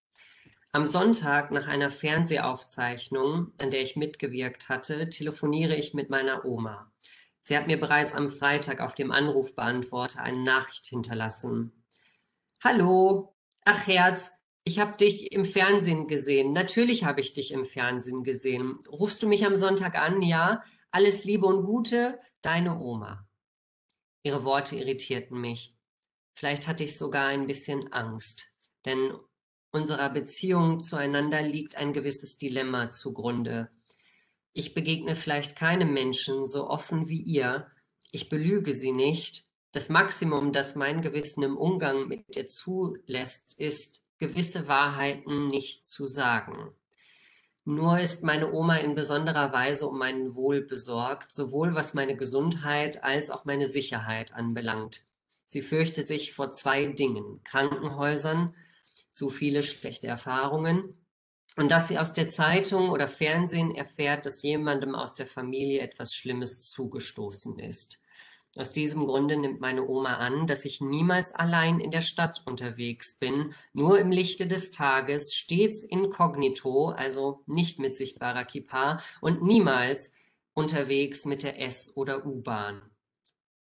Am 0.72 0.86
Sonntag 0.86 1.50
nach 1.50 1.68
einer 1.68 1.90
Fernsehaufzeichnung, 1.90 3.52
an 3.58 3.72
der 3.72 3.82
ich 3.82 3.96
mitgewirkt 3.96 4.70
hatte, 4.70 5.10
telefoniere 5.10 5.76
ich 5.76 5.96
mit 5.96 6.12
meiner 6.12 6.46
Oma. 6.46 6.92
Sie 7.42 7.58
hat 7.58 7.66
mir 7.66 7.80
bereits 7.80 8.14
am 8.14 8.30
Freitag 8.30 8.82
auf 8.82 8.94
dem 8.94 9.12
Anrufbeantworter 9.12 10.22
eine 10.22 10.44
Nachricht 10.44 10.86
hinterlassen. 10.86 11.72
Hallo, 12.64 13.36
ach 13.66 13.88
Herz, 13.88 14.41
ich 14.64 14.80
habe 14.80 14.98
dich 14.98 15.32
im 15.32 15.46
Fernsehen 15.46 16.08
gesehen. 16.08 16.54
Natürlich 16.54 17.04
habe 17.04 17.22
ich 17.22 17.34
dich 17.34 17.52
im 17.52 17.66
Fernsehen 17.66 18.24
gesehen. 18.24 18.80
Rufst 18.88 19.24
du 19.24 19.28
mich 19.28 19.46
am 19.46 19.56
Sonntag 19.56 19.96
an? 19.96 20.22
Ja. 20.22 20.64
Alles 20.92 21.24
Liebe 21.24 21.46
und 21.48 21.64
Gute, 21.64 22.20
deine 22.42 22.80
Oma. 22.80 23.28
Ihre 24.24 24.44
Worte 24.44 24.76
irritierten 24.76 25.40
mich. 25.40 25.76
Vielleicht 26.34 26.68
hatte 26.68 26.84
ich 26.84 26.98
sogar 26.98 27.28
ein 27.28 27.48
bisschen 27.48 27.92
Angst, 27.92 28.46
denn 28.86 29.14
unserer 29.72 30.10
Beziehung 30.10 30.80
zueinander 30.80 31.42
liegt 31.42 31.76
ein 31.76 31.94
gewisses 31.94 32.38
Dilemma 32.38 32.92
zugrunde. 32.92 33.70
Ich 34.54 34.74
begegne 34.74 35.16
vielleicht 35.16 35.56
keinem 35.56 35.94
Menschen 35.94 36.48
so 36.48 36.70
offen 36.70 37.08
wie 37.08 37.22
ihr, 37.22 37.72
ich 38.12 38.28
belüge 38.28 38.74
sie 38.74 38.92
nicht. 38.92 39.46
Das 39.72 39.88
Maximum, 39.88 40.52
das 40.52 40.76
mein 40.76 41.02
Gewissen 41.02 41.44
im 41.44 41.58
Umgang 41.58 42.10
mit 42.10 42.36
ihr 42.36 42.48
zulässt, 42.48 43.58
ist, 43.58 44.04
gewisse 44.22 44.68
Wahrheiten 44.68 45.48
nicht 45.48 45.86
zu 45.86 46.06
sagen. 46.06 46.72
Nur 47.66 48.00
ist 48.00 48.24
meine 48.24 48.54
Oma 48.54 48.76
in 48.78 48.94
besonderer 48.94 49.52
Weise 49.52 49.88
um 49.88 49.98
mein 49.98 50.36
Wohl 50.36 50.62
besorgt, 50.62 51.32
sowohl 51.32 51.74
was 51.74 51.96
meine 51.96 52.16
Gesundheit 52.16 53.04
als 53.04 53.32
auch 53.32 53.46
meine 53.46 53.66
Sicherheit 53.66 54.34
anbelangt. 54.34 55.06
Sie 55.48 55.64
fürchtet 55.64 56.08
sich 56.08 56.34
vor 56.34 56.54
zwei 56.54 56.86
Dingen, 56.86 57.42
Krankenhäusern, 57.44 58.54
zu 59.12 59.32
viele 59.32 59.64
schlechte 59.64 60.08
Erfahrungen 60.08 60.96
und 61.56 61.72
dass 61.72 61.88
sie 61.88 61.98
aus 61.98 62.14
der 62.14 62.30
Zeitung 62.30 62.92
oder 62.92 63.08
Fernsehen 63.08 63.74
erfährt, 63.74 64.28
dass 64.28 64.44
jemandem 64.44 64.94
aus 64.94 65.16
der 65.16 65.28
Familie 65.28 65.82
etwas 65.82 66.16
Schlimmes 66.16 66.70
zugestoßen 66.70 67.58
ist. 67.58 68.02
Aus 68.58 68.72
diesem 68.72 69.06
Grunde 69.06 69.38
nimmt 69.38 69.62
meine 69.62 69.88
Oma 69.88 70.18
an, 70.18 70.46
dass 70.46 70.66
ich 70.66 70.82
niemals 70.82 71.34
allein 71.34 71.80
in 71.80 71.90
der 71.90 72.02
Stadt 72.02 72.42
unterwegs 72.46 73.18
bin, 73.18 73.54
nur 73.72 73.98
im 73.98 74.12
Lichte 74.12 74.46
des 74.46 74.72
Tages, 74.72 75.34
stets 75.36 75.84
inkognito, 75.84 76.90
also 76.90 77.44
nicht 77.46 77.80
mit 77.80 77.96
sichtbarer 77.96 78.44
Kippa 78.44 79.02
und 79.22 79.42
niemals 79.42 80.14
unterwegs 80.54 81.24
mit 81.24 81.44
der 81.44 81.62
S- 81.62 81.96
oder 81.96 82.26
U-Bahn. 82.26 82.82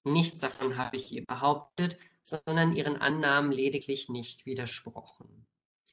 Nichts 0.06 0.40
davon 0.40 0.78
habe 0.78 0.96
ich 0.96 1.12
ihr 1.12 1.26
behauptet, 1.26 1.98
sondern 2.24 2.74
ihren 2.74 2.96
Annahmen 2.96 3.52
lediglich 3.52 4.08
nicht 4.08 4.46
widersprochen. 4.46 5.46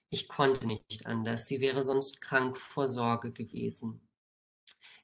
Ich 0.08 0.28
konnte 0.28 0.68
nicht 0.68 1.06
anders, 1.06 1.46
sie 1.46 1.60
wäre 1.60 1.82
sonst 1.82 2.20
krank 2.20 2.56
vor 2.56 2.86
Sorge 2.86 3.32
gewesen. 3.32 4.08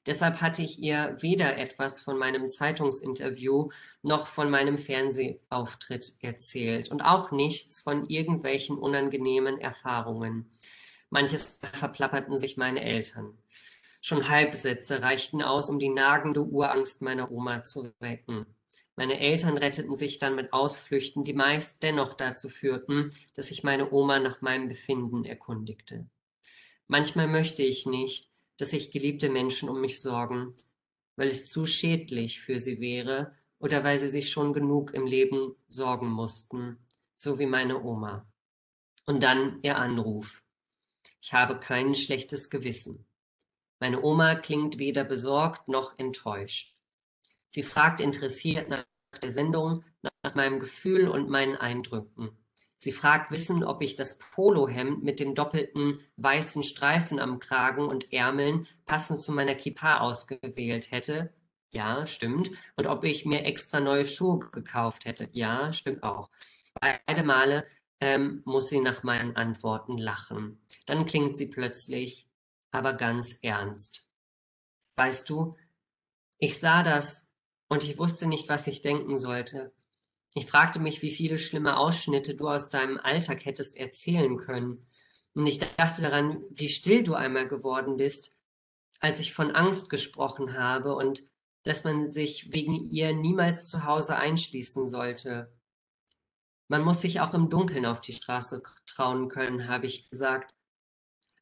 Deshalb 0.07 0.41
hatte 0.41 0.63
ich 0.63 0.79
ihr 0.79 1.17
weder 1.19 1.57
etwas 1.57 2.01
von 2.01 2.17
meinem 2.17 2.49
Zeitungsinterview 2.49 3.69
noch 4.01 4.25
von 4.25 4.49
meinem 4.49 4.79
Fernsehauftritt 4.79 6.13
erzählt 6.21 6.89
und 6.89 7.01
auch 7.01 7.31
nichts 7.31 7.79
von 7.79 8.09
irgendwelchen 8.09 8.77
unangenehmen 8.79 9.59
Erfahrungen. 9.59 10.51
Manches 11.11 11.59
verplapperten 11.73 12.37
sich 12.39 12.57
meine 12.57 12.81
Eltern. 12.81 13.37
Schon 14.01 14.27
Halbsätze 14.29 15.03
reichten 15.03 15.43
aus, 15.43 15.69
um 15.69 15.77
die 15.77 15.89
nagende 15.89 16.41
Urangst 16.41 17.03
meiner 17.03 17.31
Oma 17.31 17.63
zu 17.63 17.93
wecken. 17.99 18.47
Meine 18.95 19.19
Eltern 19.19 19.57
retteten 19.57 19.95
sich 19.95 20.17
dann 20.17 20.35
mit 20.35 20.51
Ausflüchten, 20.51 21.23
die 21.23 21.33
meist 21.33 21.83
dennoch 21.83 22.15
dazu 22.15 22.49
führten, 22.49 23.13
dass 23.35 23.51
ich 23.51 23.63
meine 23.63 23.91
Oma 23.91 24.19
nach 24.19 24.41
meinem 24.41 24.67
Befinden 24.67 25.25
erkundigte. 25.25 26.07
Manchmal 26.87 27.27
möchte 27.27 27.61
ich 27.61 27.85
nicht, 27.85 28.30
dass 28.61 28.69
sich 28.69 28.91
geliebte 28.91 29.31
Menschen 29.31 29.69
um 29.69 29.81
mich 29.81 29.99
sorgen, 29.99 30.53
weil 31.15 31.29
es 31.29 31.49
zu 31.49 31.65
schädlich 31.65 32.41
für 32.41 32.59
sie 32.59 32.79
wäre 32.79 33.35
oder 33.57 33.83
weil 33.83 33.97
sie 33.97 34.07
sich 34.07 34.29
schon 34.29 34.53
genug 34.53 34.93
im 34.93 35.07
Leben 35.07 35.55
sorgen 35.67 36.07
mussten, 36.07 36.77
so 37.15 37.39
wie 37.39 37.47
meine 37.47 37.83
Oma. 37.83 38.31
Und 39.07 39.23
dann 39.23 39.57
ihr 39.63 39.79
Anruf. 39.79 40.43
Ich 41.21 41.33
habe 41.33 41.59
kein 41.59 41.95
schlechtes 41.95 42.51
Gewissen. 42.51 43.07
Meine 43.79 44.03
Oma 44.03 44.35
klingt 44.35 44.77
weder 44.77 45.05
besorgt 45.05 45.67
noch 45.67 45.97
enttäuscht. 45.97 46.75
Sie 47.49 47.63
fragt 47.63 47.99
interessiert 47.99 48.69
nach 48.69 48.85
der 49.23 49.31
Sendung, 49.31 49.83
nach 50.21 50.35
meinem 50.35 50.59
Gefühl 50.59 51.07
und 51.07 51.29
meinen 51.29 51.55
Eindrücken. 51.55 52.37
Sie 52.83 52.93
fragt 52.93 53.29
Wissen, 53.29 53.63
ob 53.63 53.83
ich 53.83 53.95
das 53.95 54.17
Polohemd 54.17 55.03
mit 55.03 55.19
dem 55.19 55.35
doppelten 55.35 55.99
weißen 56.17 56.63
Streifen 56.63 57.19
am 57.19 57.37
Kragen 57.37 57.85
und 57.85 58.11
Ärmeln 58.11 58.65
passend 58.87 59.21
zu 59.21 59.31
meiner 59.31 59.53
Kippa 59.53 59.99
ausgewählt 59.99 60.89
hätte. 60.89 61.31
Ja, 61.69 62.07
stimmt. 62.07 62.49
Und 62.77 62.87
ob 62.87 63.03
ich 63.03 63.23
mir 63.23 63.45
extra 63.45 63.79
neue 63.79 64.03
Schuhe 64.03 64.39
gekauft 64.39 65.05
hätte. 65.05 65.29
Ja, 65.31 65.71
stimmt 65.73 66.01
auch. 66.01 66.31
Beide 66.73 67.21
Male 67.21 67.67
ähm, 67.99 68.41
muss 68.45 68.69
sie 68.69 68.81
nach 68.81 69.03
meinen 69.03 69.35
Antworten 69.35 69.99
lachen. 69.99 70.59
Dann 70.87 71.05
klingt 71.05 71.37
sie 71.37 71.51
plötzlich, 71.51 72.27
aber 72.71 72.93
ganz 72.93 73.37
ernst. 73.43 74.07
Weißt 74.95 75.29
du, 75.29 75.55
ich 76.39 76.59
sah 76.59 76.81
das 76.81 77.29
und 77.67 77.83
ich 77.83 77.99
wusste 77.99 78.25
nicht, 78.25 78.49
was 78.49 78.65
ich 78.65 78.81
denken 78.81 79.17
sollte. 79.17 79.71
Ich 80.33 80.45
fragte 80.45 80.79
mich, 80.79 81.01
wie 81.01 81.11
viele 81.11 81.37
schlimme 81.37 81.77
Ausschnitte 81.77 82.35
du 82.35 82.47
aus 82.47 82.69
deinem 82.69 82.97
Alltag 82.97 83.45
hättest 83.45 83.75
erzählen 83.75 84.37
können. 84.37 84.85
Und 85.33 85.45
ich 85.45 85.59
dachte 85.59 86.01
daran, 86.01 86.43
wie 86.51 86.69
still 86.69 87.03
du 87.03 87.15
einmal 87.15 87.47
geworden 87.47 87.97
bist, 87.97 88.35
als 88.99 89.19
ich 89.19 89.33
von 89.33 89.51
Angst 89.51 89.89
gesprochen 89.89 90.57
habe 90.57 90.95
und 90.95 91.23
dass 91.63 91.83
man 91.83 92.09
sich 92.09 92.51
wegen 92.51 92.73
ihr 92.73 93.13
niemals 93.13 93.69
zu 93.69 93.85
Hause 93.85 94.15
einschließen 94.17 94.87
sollte. 94.87 95.51
Man 96.67 96.83
muss 96.83 97.01
sich 97.01 97.19
auch 97.19 97.33
im 97.33 97.49
Dunkeln 97.49 97.85
auf 97.85 98.01
die 98.01 98.13
Straße 98.13 98.63
trauen 98.87 99.27
können, 99.27 99.67
habe 99.67 99.85
ich 99.85 100.09
gesagt. 100.09 100.53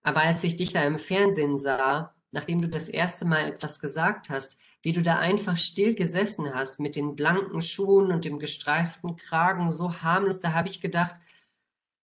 Aber 0.01 0.21
als 0.21 0.43
ich 0.43 0.57
dich 0.57 0.73
da 0.73 0.83
im 0.83 0.97
Fernsehen 0.97 1.57
sah, 1.57 2.15
nachdem 2.31 2.61
du 2.61 2.67
das 2.67 2.89
erste 2.89 3.25
Mal 3.25 3.45
etwas 3.45 3.79
gesagt 3.79 4.29
hast, 4.29 4.57
wie 4.81 4.93
du 4.93 5.01
da 5.01 5.19
einfach 5.19 5.57
still 5.57 5.93
gesessen 5.93 6.53
hast 6.53 6.79
mit 6.79 6.95
den 6.95 7.15
blanken 7.15 7.61
Schuhen 7.61 8.11
und 8.11 8.25
dem 8.25 8.39
gestreiften 8.39 9.15
Kragen, 9.15 9.71
so 9.71 10.01
harmlos, 10.01 10.39
da 10.39 10.53
habe 10.53 10.69
ich 10.69 10.79
gedacht, 10.79 11.19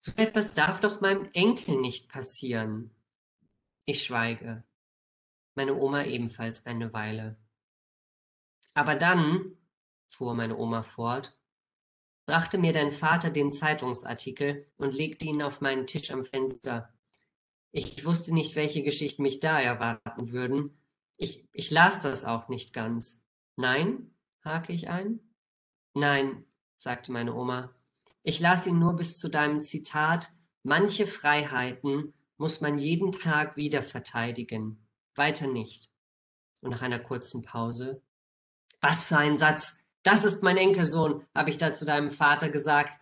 so 0.01 0.11
etwas 0.15 0.53
darf 0.53 0.79
doch 0.79 1.01
meinem 1.01 1.29
Enkel 1.33 1.79
nicht 1.79 2.09
passieren. 2.09 2.91
Ich 3.85 4.03
schweige. 4.03 4.63
Meine 5.55 5.75
Oma 5.75 6.03
ebenfalls 6.03 6.65
eine 6.65 6.93
Weile. 6.93 7.37
Aber 8.73 8.95
dann, 8.95 9.57
fuhr 10.07 10.35
meine 10.35 10.57
Oma 10.57 10.83
fort, 10.83 11.37
brachte 12.25 12.57
mir 12.57 12.73
dein 12.73 12.91
Vater 12.91 13.31
den 13.31 13.51
Zeitungsartikel 13.51 14.67
und 14.77 14.93
legte 14.93 15.25
ihn 15.25 15.41
auf 15.41 15.61
meinen 15.61 15.87
Tisch 15.87 16.11
am 16.11 16.25
Fenster. 16.25 16.93
Ich 17.71 18.05
wusste 18.05 18.33
nicht, 18.33 18.55
welche 18.55 18.83
Geschichten 18.83 19.23
mich 19.23 19.39
da 19.39 19.59
erwarten 19.59 20.31
würden, 20.31 20.76
ich, 21.17 21.47
ich 21.51 21.71
las 21.71 22.01
das 22.01 22.25
auch 22.25 22.47
nicht 22.47 22.73
ganz. 22.73 23.21
Nein? 23.55 24.11
hake 24.43 24.71
ich 24.71 24.89
ein. 24.89 25.19
Nein, 25.93 26.45
sagte 26.77 27.11
meine 27.11 27.33
Oma. 27.33 27.75
Ich 28.23 28.39
las 28.39 28.67
ihn 28.67 28.79
nur 28.79 28.95
bis 28.95 29.17
zu 29.17 29.29
deinem 29.29 29.63
Zitat, 29.63 30.29
manche 30.63 31.07
Freiheiten 31.07 32.13
muss 32.37 32.61
man 32.61 32.77
jeden 32.77 33.11
Tag 33.11 33.57
wieder 33.57 33.81
verteidigen, 33.83 34.87
weiter 35.15 35.47
nicht. 35.47 35.91
Und 36.61 36.69
nach 36.71 36.81
einer 36.81 36.99
kurzen 36.99 37.41
Pause, 37.41 38.01
was 38.79 39.03
für 39.03 39.17
ein 39.17 39.37
Satz, 39.37 39.79
das 40.03 40.23
ist 40.23 40.43
mein 40.43 40.57
Enkelsohn, 40.57 41.25
habe 41.35 41.49
ich 41.49 41.57
da 41.57 41.73
zu 41.73 41.85
deinem 41.85 42.11
Vater 42.11 42.49
gesagt. 42.49 42.99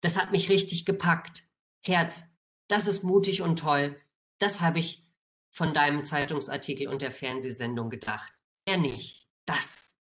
Das 0.00 0.16
hat 0.16 0.32
mich 0.32 0.48
richtig 0.48 0.84
gepackt. 0.84 1.44
Herz, 1.84 2.24
das 2.68 2.88
ist 2.88 3.04
mutig 3.04 3.42
und 3.42 3.58
toll. 3.58 3.96
Das 4.38 4.60
habe 4.60 4.78
ich 4.78 5.09
von 5.50 5.74
deinem 5.74 6.04
Zeitungsartikel 6.04 6.88
und 6.88 7.02
der 7.02 7.10
Fernsehsendung 7.10 7.90
gedacht. 7.90 8.32
Er 8.64 8.76
nicht. 8.76 9.28
Das. 9.46 9.96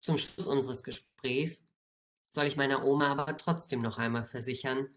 Zum 0.00 0.18
Schluss 0.18 0.46
unseres 0.46 0.82
Gesprächs 0.82 1.68
soll 2.28 2.46
ich 2.46 2.56
meiner 2.56 2.84
Oma 2.84 3.10
aber 3.10 3.36
trotzdem 3.36 3.80
noch 3.80 3.98
einmal 3.98 4.24
versichern, 4.24 4.88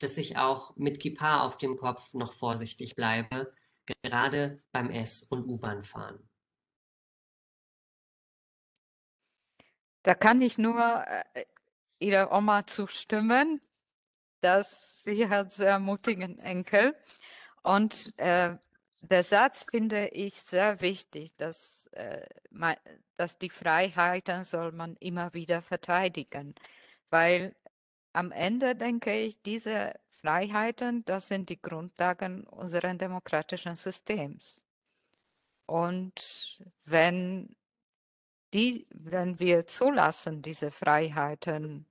dass 0.00 0.18
ich 0.18 0.36
auch 0.36 0.76
mit 0.76 1.00
Kippa 1.00 1.42
auf 1.42 1.58
dem 1.58 1.76
Kopf 1.76 2.12
noch 2.14 2.32
vorsichtig 2.32 2.96
bleibe, 2.96 3.52
gerade 4.02 4.62
beim 4.72 4.90
S- 4.90 5.22
und 5.22 5.46
U-Bahn 5.46 5.82
fahren. 5.82 6.28
Da 10.02 10.14
kann 10.14 10.40
ich 10.40 10.58
nur 10.58 11.04
äh, 11.34 11.44
Ihrer 11.98 12.32
Oma 12.32 12.66
zustimmen, 12.66 13.60
dass 14.40 15.02
sie 15.02 15.28
hat 15.28 15.52
sehr 15.52 15.78
mutigen 15.78 16.38
Enkel. 16.38 16.94
Und 17.62 18.18
äh, 18.18 18.56
der 19.02 19.24
Satz 19.24 19.66
finde 19.70 20.08
ich 20.08 20.34
sehr 20.34 20.80
wichtig, 20.80 21.36
dass, 21.36 21.86
äh, 21.92 22.26
man, 22.50 22.76
dass 23.16 23.38
die 23.38 23.50
Freiheiten 23.50 24.44
soll 24.44 24.72
man 24.72 24.96
immer 24.96 25.34
wieder 25.34 25.62
verteidigen, 25.62 26.54
weil 27.10 27.54
am 28.12 28.32
Ende 28.32 28.74
denke 28.74 29.14
ich, 29.14 29.40
diese 29.42 29.94
Freiheiten, 30.08 31.04
das 31.04 31.28
sind 31.28 31.50
die 31.50 31.60
Grundlagen 31.60 32.44
unseres 32.46 32.98
demokratischen 32.98 33.76
Systems. 33.76 34.60
Und 35.66 36.58
wenn 36.84 37.54
die, 38.54 38.86
wenn 38.90 39.38
wir 39.38 39.66
zulassen, 39.66 40.42
diese 40.42 40.70
Freiheiten, 40.70 41.86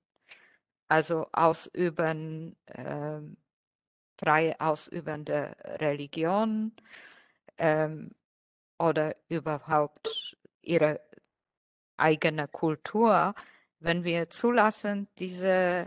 also 0.88 1.28
ausüben, 1.32 2.56
äh, 2.66 3.22
frei 4.18 4.60
ausübende 4.60 5.56
Religion 5.80 6.72
ähm, 7.58 8.12
oder 8.80 9.16
überhaupt 9.30 10.38
ihre 10.62 11.02
eigene 11.98 12.48
Kultur, 12.48 13.34
wenn 13.80 14.04
wir 14.04 14.30
zulassen, 14.30 15.08
diese 15.20 15.86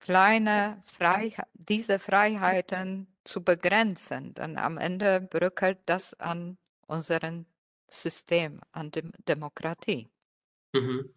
kleine 0.00 0.82
Freiheit, 0.84 1.48
diese 1.54 1.98
Freiheiten 1.98 3.06
zu 3.24 3.42
begrenzen, 3.42 4.34
dann 4.34 4.56
am 4.56 4.78
Ende 4.78 5.20
bröckelt 5.20 5.78
das 5.86 6.14
an 6.14 6.56
unserem 6.86 7.46
System, 7.88 8.60
an 8.72 8.90
der 8.90 9.04
Demokratie. 9.26 10.08
Mhm. 10.72 11.14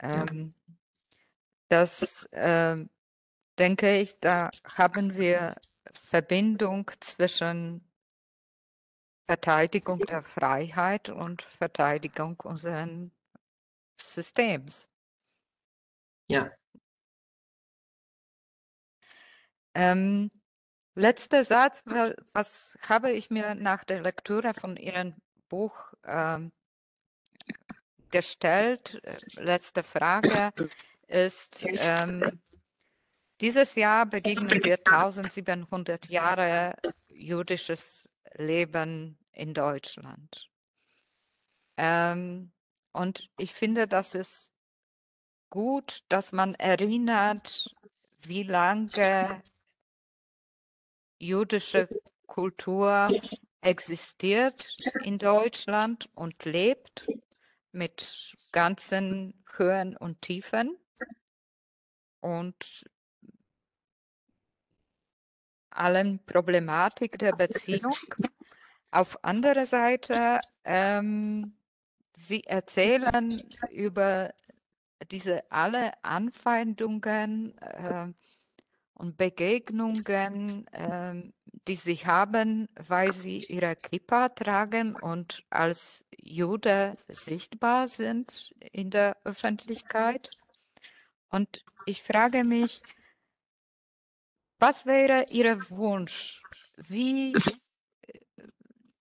Ähm, 0.00 0.54
das 1.68 2.28
ähm, 2.32 2.90
denke 3.60 3.98
ich, 3.98 4.18
da 4.20 4.50
haben 4.64 5.16
wir 5.16 5.54
Verbindung 5.92 6.90
zwischen 7.00 7.86
Verteidigung 9.26 10.00
der 10.00 10.22
Freiheit 10.22 11.10
und 11.10 11.42
Verteidigung 11.42 12.40
unseres 12.40 13.10
Systems. 14.00 14.88
Ja. 16.28 16.50
Ähm, 19.74 20.30
letzter 20.94 21.44
Satz, 21.44 21.82
was, 21.84 22.78
habe 22.88 23.12
ich 23.12 23.30
mir 23.30 23.54
nach 23.54 23.84
der 23.84 24.00
Lektüre 24.00 24.54
von 24.54 24.76
Ihrem 24.76 25.14
Buch 25.48 25.92
ähm, 26.04 26.50
gestellt? 28.10 29.00
Äh, 29.04 29.18
letzte 29.36 29.82
Frage 29.82 30.52
ist, 31.06 31.64
ähm, 31.68 32.40
dieses 33.40 33.74
Jahr 33.74 34.06
begegnen 34.06 34.62
wir 34.64 34.78
1700 34.84 36.08
Jahre 36.08 36.74
jüdisches 37.08 38.08
Leben 38.34 39.18
in 39.32 39.54
Deutschland. 39.54 40.48
Ähm, 41.76 42.52
und 42.92 43.30
ich 43.38 43.52
finde, 43.52 43.86
das 43.86 44.14
ist 44.14 44.50
gut, 45.48 46.04
dass 46.08 46.32
man 46.32 46.54
erinnert, 46.54 47.74
wie 48.22 48.42
lange 48.42 49.42
jüdische 51.18 51.88
Kultur 52.26 53.08
existiert 53.60 54.74
in 55.02 55.18
Deutschland 55.18 56.08
und 56.14 56.44
lebt 56.44 57.06
mit 57.72 58.34
ganzen 58.52 59.42
Höhen 59.56 59.96
und 59.96 60.20
Tiefen. 60.22 60.76
Und 62.20 62.84
allen 65.80 66.20
Problematik 66.26 67.18
der 67.18 67.32
Beziehung. 67.32 67.96
Auf 68.90 69.18
andere 69.24 69.66
Seite, 69.66 70.40
ähm, 70.64 71.54
sie 72.14 72.42
erzählen 72.44 73.28
über 73.70 74.32
diese 75.10 75.50
alle 75.50 75.92
Anfeindungen 76.02 77.56
äh, 77.58 78.12
und 78.94 79.16
Begegnungen, 79.16 80.66
äh, 80.72 81.30
die 81.66 81.74
sie 81.74 81.96
haben, 81.96 82.68
weil 82.74 83.12
sie 83.12 83.44
ihre 83.44 83.74
Kippa 83.76 84.28
tragen 84.28 84.94
und 84.94 85.42
als 85.48 86.04
Jude 86.22 86.92
sichtbar 87.08 87.88
sind 87.88 88.54
in 88.72 88.90
der 88.90 89.16
Öffentlichkeit. 89.24 90.30
Und 91.30 91.64
ich 91.86 92.02
frage 92.02 92.42
mich, 92.46 92.82
was 94.60 94.86
wäre 94.86 95.26
Ihr 95.30 95.58
Wunsch? 95.70 96.40
Wie, 96.76 97.34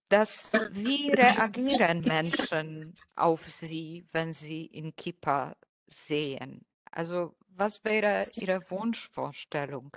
das, 0.10 0.54
wie 0.72 1.12
reagieren 1.12 2.02
Menschen 2.02 2.94
auf 3.16 3.48
Sie, 3.48 4.06
wenn 4.12 4.34
sie 4.34 4.66
in 4.66 4.96
Kippa 4.96 5.56
sehen? 5.88 6.66
Also, 6.92 7.36
was 7.50 7.84
wäre 7.84 8.26
Ihre 8.36 8.62
Wunschvorstellung? 8.72 9.96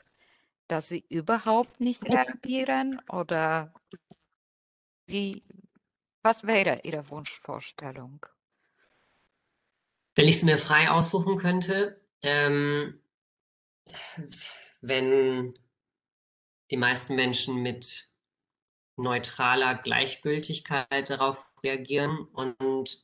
Dass 0.69 0.89
sie 0.89 1.05
überhaupt 1.09 1.81
nicht 1.81 2.05
reagieren 2.05 3.01
oder 3.09 3.73
wie, 5.07 5.41
was 6.23 6.47
wäre 6.47 6.81
Ihre 6.83 7.09
Wunschvorstellung? 7.09 8.25
Wenn 10.15 10.29
ich 10.29 10.37
es 10.37 10.43
mir 10.43 10.59
frei 10.59 10.91
aussuchen 10.91 11.37
könnte, 11.37 12.01
ähm, 12.23 13.01
wenn 14.83 15.55
die 16.71 16.77
meisten 16.77 17.15
Menschen 17.15 17.63
mit 17.63 18.13
neutraler 18.97 19.77
Gleichgültigkeit 19.77 21.09
darauf 21.09 21.51
reagieren 21.65 22.19
und 22.33 23.03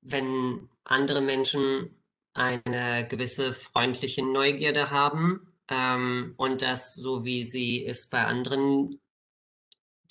wenn 0.00 0.70
andere 0.84 1.20
Menschen 1.20 2.02
eine 2.32 3.06
gewisse 3.06 3.52
freundliche 3.52 4.24
Neugierde 4.24 4.90
haben 4.90 5.52
ähm, 5.68 6.34
und 6.36 6.62
das, 6.62 6.94
so 6.94 7.24
wie 7.24 7.42
sie 7.42 7.84
es 7.84 8.08
bei 8.08 8.24
anderen 8.24 9.00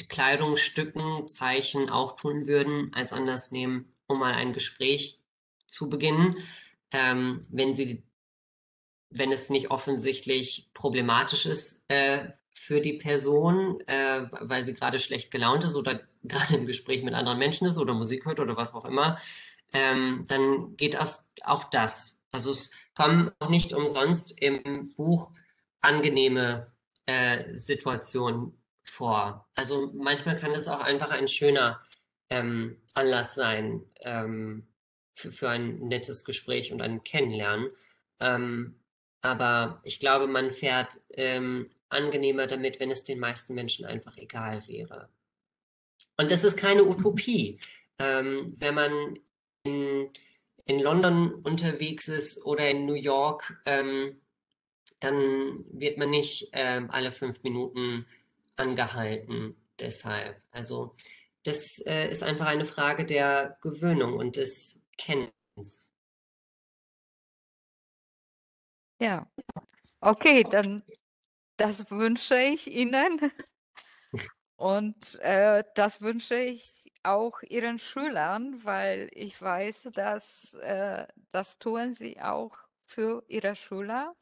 Kleidungsstücken, 0.09 1.27
Zeichen 1.27 1.89
auch 1.89 2.15
tun 2.15 2.47
würden, 2.47 2.93
als 2.93 3.13
Anlass 3.13 3.51
nehmen, 3.51 3.93
um 4.07 4.19
mal 4.19 4.33
ein 4.33 4.53
Gespräch 4.53 5.21
zu 5.65 5.89
beginnen. 5.89 6.37
Ähm, 6.91 7.41
wenn 7.49 7.75
sie 7.75 8.03
wenn 9.09 9.31
es 9.31 9.49
nicht 9.49 9.71
offensichtlich 9.71 10.69
problematisch 10.73 11.45
ist 11.45 11.83
äh, 11.87 12.29
für 12.53 12.81
die 12.81 12.93
Person, 12.93 13.79
äh, 13.87 14.27
weil 14.31 14.63
sie 14.63 14.73
gerade 14.73 14.99
schlecht 14.99 15.31
gelaunt 15.31 15.63
ist 15.63 15.75
oder 15.75 16.01
gerade 16.23 16.55
im 16.55 16.65
Gespräch 16.65 17.03
mit 17.03 17.13
anderen 17.13 17.39
Menschen 17.39 17.67
ist 17.67 17.77
oder 17.77 17.93
Musik 17.93 18.25
hört 18.25 18.39
oder 18.39 18.57
was 18.57 18.73
auch 18.73 18.85
immer, 18.85 19.17
ähm, 19.73 20.25
dann 20.27 20.75
geht 20.75 20.95
das, 20.95 21.31
auch 21.43 21.65
das. 21.65 22.21
Also 22.31 22.51
es 22.51 22.71
kommen 22.95 23.31
auch 23.39 23.49
nicht 23.49 23.73
umsonst 23.73 24.39
im 24.41 24.93
Buch 24.95 25.31
angenehme 25.81 26.71
äh, 27.05 27.57
Situationen 27.57 28.57
vor. 28.83 29.47
Also 29.55 29.91
manchmal 29.93 30.37
kann 30.37 30.51
es 30.51 30.67
auch 30.67 30.81
einfach 30.81 31.11
ein 31.11 31.27
schöner 31.27 31.81
ähm, 32.29 32.81
Anlass 32.93 33.35
sein 33.35 33.83
ähm, 34.01 34.67
für, 35.13 35.31
für, 35.31 35.49
ein 35.49 35.87
nettes 35.87 36.25
Gespräch 36.25 36.71
und 36.71 36.81
ein 36.81 37.03
Kennenlernen. 37.03 37.69
Ähm, 38.19 38.79
aber 39.21 39.81
ich 39.83 39.99
glaube, 39.99 40.27
man 40.27 40.51
fährt 40.51 40.99
ähm, 41.09 41.65
angenehmer 41.89 42.47
damit, 42.47 42.79
wenn 42.79 42.91
es 42.91 43.03
den 43.03 43.19
meisten 43.19 43.53
Menschen 43.55 43.85
einfach 43.85 44.17
egal 44.17 44.67
wäre. 44.67 45.09
Und 46.17 46.31
das 46.31 46.43
ist 46.43 46.57
keine 46.57 46.83
Utopie. 46.83 47.59
Ähm, 47.99 48.55
wenn 48.57 48.75
man 48.75 49.19
in, 49.63 50.09
in 50.65 50.79
London 50.79 51.33
unterwegs 51.33 52.07
ist 52.07 52.45
oder 52.45 52.69
in 52.69 52.85
New 52.85 52.93
York, 52.93 53.61
ähm, 53.65 54.19
dann 54.99 55.63
wird 55.71 55.97
man 55.97 56.09
nicht 56.09 56.49
ähm, 56.53 56.89
alle 56.89 57.11
fünf 57.11 57.43
Minuten 57.43 58.05
angehalten. 58.55 59.55
Deshalb. 59.79 60.41
Also 60.51 60.95
das 61.43 61.79
äh, 61.85 62.09
ist 62.09 62.23
einfach 62.23 62.47
eine 62.47 62.65
Frage 62.65 63.05
der 63.05 63.57
Gewöhnung 63.61 64.17
und 64.17 64.35
des 64.37 64.87
Kennens. 64.97 65.93
Ja, 68.99 69.27
okay, 70.01 70.43
dann 70.43 70.81
das 71.57 71.89
wünsche 71.91 72.37
ich 72.37 72.67
Ihnen 72.71 73.31
und 74.57 75.19
äh, 75.21 75.63
das 75.75 76.01
wünsche 76.01 76.35
ich 76.35 76.91
auch 77.03 77.41
Ihren 77.43 77.77
Schülern, 77.79 78.63
weil 78.63 79.09
ich 79.11 79.39
weiß, 79.41 79.89
dass 79.93 80.53
äh, 80.55 81.05
das 81.31 81.59
tun 81.59 81.93
Sie 81.93 82.19
auch 82.19 82.57
für 82.85 83.23
Ihre 83.27 83.55
Schüler. 83.55 84.13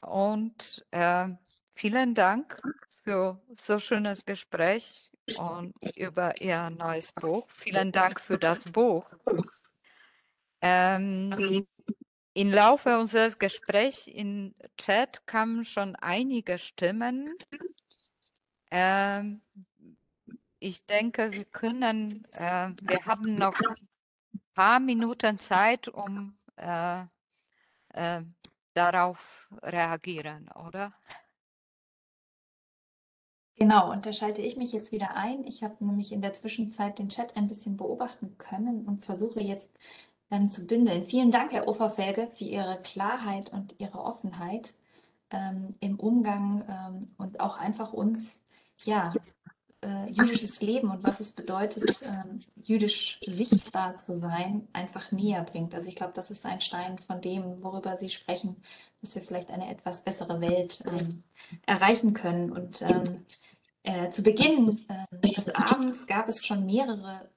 Und 0.00 0.84
äh, 0.90 1.28
vielen 1.74 2.14
Dank 2.14 2.60
für 3.04 3.40
so 3.56 3.78
schönes 3.78 4.24
Gespräch 4.24 5.10
und 5.36 5.74
über 5.96 6.40
Ihr 6.40 6.70
neues 6.70 7.12
Buch. 7.12 7.48
Vielen 7.54 7.92
Dank 7.92 8.20
für 8.20 8.38
das 8.38 8.64
Buch. 8.64 9.12
Ähm, 10.60 11.66
im 12.34 12.50
Laufe 12.50 12.98
unseres 12.98 13.38
Gesprächs 13.38 14.06
im 14.06 14.54
Chat 14.78 15.26
kamen 15.26 15.64
schon 15.64 15.96
einige 15.96 16.58
Stimmen. 16.58 17.34
Ähm, 18.70 19.42
ich 20.58 20.86
denke, 20.86 21.32
wir 21.32 21.44
können, 21.44 22.26
äh, 22.32 22.70
wir 22.80 23.04
haben 23.04 23.36
noch 23.36 23.58
ein 23.60 24.40
paar 24.54 24.80
Minuten 24.80 25.38
Zeit, 25.38 25.88
um 25.88 26.38
äh, 26.56 27.02
äh, 27.90 28.22
darauf 28.72 29.48
reagieren, 29.62 30.48
oder? 30.66 30.94
Genau, 33.56 33.92
und 33.92 34.06
da 34.06 34.12
schalte 34.12 34.40
ich 34.40 34.56
mich 34.56 34.72
jetzt 34.72 34.92
wieder 34.92 35.14
ein. 35.14 35.44
Ich 35.44 35.62
habe 35.62 35.84
nämlich 35.84 36.12
in 36.12 36.22
der 36.22 36.32
Zwischenzeit 36.32 36.98
den 36.98 37.10
Chat 37.10 37.36
ein 37.36 37.46
bisschen 37.46 37.76
beobachten 37.76 38.36
können 38.38 38.86
und 38.86 39.04
versuche 39.04 39.40
jetzt 39.40 39.70
ähm, 40.32 40.50
zu 40.50 40.66
bündeln. 40.66 41.04
Vielen 41.04 41.30
Dank, 41.30 41.52
Herr 41.52 41.68
Uferfelge, 41.68 42.28
für 42.30 42.44
Ihre 42.44 42.80
Klarheit 42.82 43.52
und 43.52 43.74
Ihre 43.78 44.00
Offenheit 44.00 44.74
ähm, 45.30 45.74
im 45.80 46.00
Umgang 46.00 46.64
ähm, 46.68 47.10
und 47.18 47.38
auch 47.38 47.56
einfach 47.58 47.92
uns 47.92 48.40
ja, 48.82 49.12
äh, 49.82 50.10
jüdisches 50.10 50.62
Leben 50.62 50.90
und 50.90 51.04
was 51.04 51.20
es 51.20 51.32
bedeutet, 51.32 52.02
ähm, 52.02 52.38
jüdisch 52.64 53.20
sichtbar 53.26 53.96
zu 53.96 54.14
sein, 54.14 54.66
einfach 54.72 55.12
näher 55.12 55.42
bringt. 55.42 55.74
Also 55.74 55.88
ich 55.88 55.96
glaube, 55.96 56.12
das 56.14 56.30
ist 56.30 56.46
ein 56.46 56.60
Stein 56.60 56.98
von 56.98 57.20
dem, 57.20 57.62
worüber 57.62 57.96
Sie 57.96 58.08
sprechen, 58.08 58.56
dass 59.00 59.14
wir 59.14 59.22
vielleicht 59.22 59.50
eine 59.50 59.70
etwas 59.70 60.02
bessere 60.02 60.40
Welt 60.40 60.82
ähm, 60.86 61.22
erreichen 61.66 62.14
können. 62.14 62.52
Und 62.52 62.82
ähm, 62.82 63.26
äh, 63.82 64.08
zu 64.08 64.22
Beginn 64.22 64.80
äh, 64.88 65.28
des 65.32 65.54
Abends 65.54 66.06
gab 66.06 66.28
es 66.28 66.46
schon 66.46 66.64
mehrere 66.64 67.28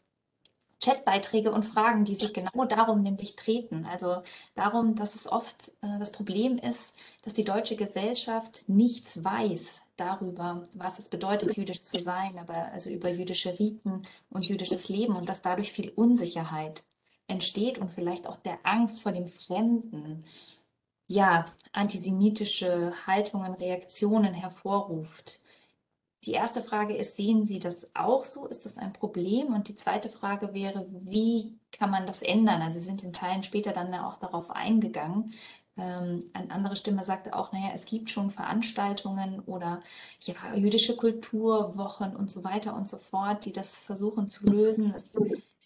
Chatbeiträge 0.84 1.52
und 1.52 1.64
Fragen, 1.64 2.06
die 2.06 2.16
sich 2.16 2.34
genau 2.34 2.66
darum 2.66 3.02
nämlich 3.02 3.36
treten. 3.36 3.86
Also 3.86 4.22
darum, 4.56 4.96
dass 4.96 5.16
es 5.16 5.32
oft 5.32 5.70
äh, 5.82 6.00
das 6.00 6.12
Problem 6.12 6.58
ist, 6.58 6.94
dass 7.24 7.34
die 7.34 7.44
deutsche 7.44 7.76
Gesellschaft 7.76 8.66
nichts 8.68 9.24
weiß 9.24 9.82
darüber, 9.96 10.64
was 10.74 11.00
es 11.00 11.10
bedeutet, 11.10 11.56
jüdisch 11.56 11.84
zu 11.84 11.98
sein, 11.98 12.38
aber 12.38 12.72
also 12.74 12.90
über 12.90 13.10
jüdische 13.10 13.58
Riten 13.58 14.02
und 14.30 14.44
jüdisches 14.44 14.90
Leben 14.90 15.16
und 15.16 15.30
dass 15.30 15.42
dadurch 15.42 15.72
viel 15.72 15.90
Unsicherheit 15.90 16.84
entsteht 17.28 17.78
und 17.78 17.92
vielleicht 17.92 18.28
auch 18.28 18.36
der 18.36 18.60
Angst 18.64 19.02
vor 19.02 19.12
dem 19.12 19.28
Fremden, 19.28 20.26
ja, 21.08 21.46
antisemitische 21.72 22.94
Haltungen, 23.08 23.54
Reaktionen 23.54 24.34
hervorruft. 24.34 25.40
Die 26.26 26.32
erste 26.32 26.62
Frage 26.62 26.96
ist, 26.96 27.18
sehen 27.18 27.46
Sie 27.46 27.60
das 27.60 27.86
auch 27.94 28.26
so? 28.26 28.48
Ist 28.48 28.66
das 28.66 28.78
ein 28.78 28.94
Problem? 28.94 29.54
Und 29.54 29.68
die 29.68 29.76
zweite 29.76 30.10
Frage 30.10 30.54
wäre, 30.54 30.88
wie 30.90 31.60
kann 31.72 31.92
man 31.92 32.08
das 32.08 32.22
ändern? 32.22 32.62
Also 32.62 32.80
Sie 32.80 32.86
sind 32.86 33.04
in 33.04 33.14
Teilen 33.14 33.44
später 33.44 33.74
dann 33.74 33.94
auch 33.94 34.18
darauf 34.18 34.50
eingegangen. 34.50 35.32
Ähm, 35.78 36.24
eine 36.34 36.52
andere 36.52 36.76
Stimme 36.76 37.04
sagte 37.04 37.36
auch, 37.36 37.52
naja, 37.52 37.72
es 37.74 37.86
gibt 37.86 38.10
schon 38.10 38.32
Veranstaltungen 38.32 39.42
oder 39.42 39.82
ja, 40.22 40.56
jüdische 40.56 40.96
Kulturwochen 40.96 42.16
und 42.16 42.32
so 42.32 42.44
weiter 42.44 42.76
und 42.76 42.88
so 42.88 42.98
fort, 42.98 43.46
die 43.46 43.52
das 43.52 43.78
versuchen 43.78 44.28
zu 44.28 44.46
lösen. 44.46 44.94
Es 44.96 45.14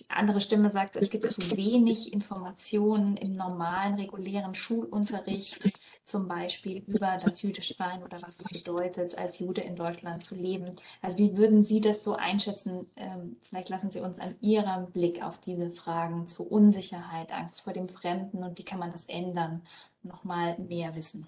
andere 0.09 0.41
Stimme 0.41 0.69
sagt, 0.69 0.95
es 0.95 1.09
gibt 1.09 1.29
zu 1.29 1.41
wenig 1.55 2.11
Informationen 2.11 3.15
im 3.17 3.33
normalen, 3.33 3.95
regulären 3.95 4.55
Schulunterricht, 4.55 5.71
zum 6.03 6.27
Beispiel 6.27 6.83
über 6.87 7.17
das 7.17 7.41
Jüdischsein 7.41 8.03
oder 8.03 8.21
was 8.21 8.39
es 8.39 8.47
bedeutet, 8.47 9.17
als 9.17 9.39
Jude 9.39 9.61
in 9.61 9.75
Deutschland 9.75 10.23
zu 10.23 10.35
leben. 10.35 10.75
Also 11.01 11.17
wie 11.17 11.37
würden 11.37 11.63
Sie 11.63 11.79
das 11.79 12.03
so 12.03 12.15
einschätzen? 12.15 12.87
Ähm, 12.95 13.37
vielleicht 13.43 13.69
lassen 13.69 13.91
Sie 13.91 14.01
uns 14.01 14.19
an 14.19 14.35
Ihrem 14.41 14.91
Blick 14.91 15.23
auf 15.23 15.39
diese 15.39 15.71
Fragen 15.71 16.27
zur 16.27 16.51
Unsicherheit, 16.51 17.33
Angst 17.33 17.61
vor 17.61 17.73
dem 17.73 17.87
Fremden 17.87 18.43
und 18.43 18.57
wie 18.57 18.65
kann 18.65 18.79
man 18.79 18.91
das 18.91 19.05
ändern, 19.05 19.61
nochmal 20.03 20.57
mehr 20.59 20.95
wissen. 20.95 21.27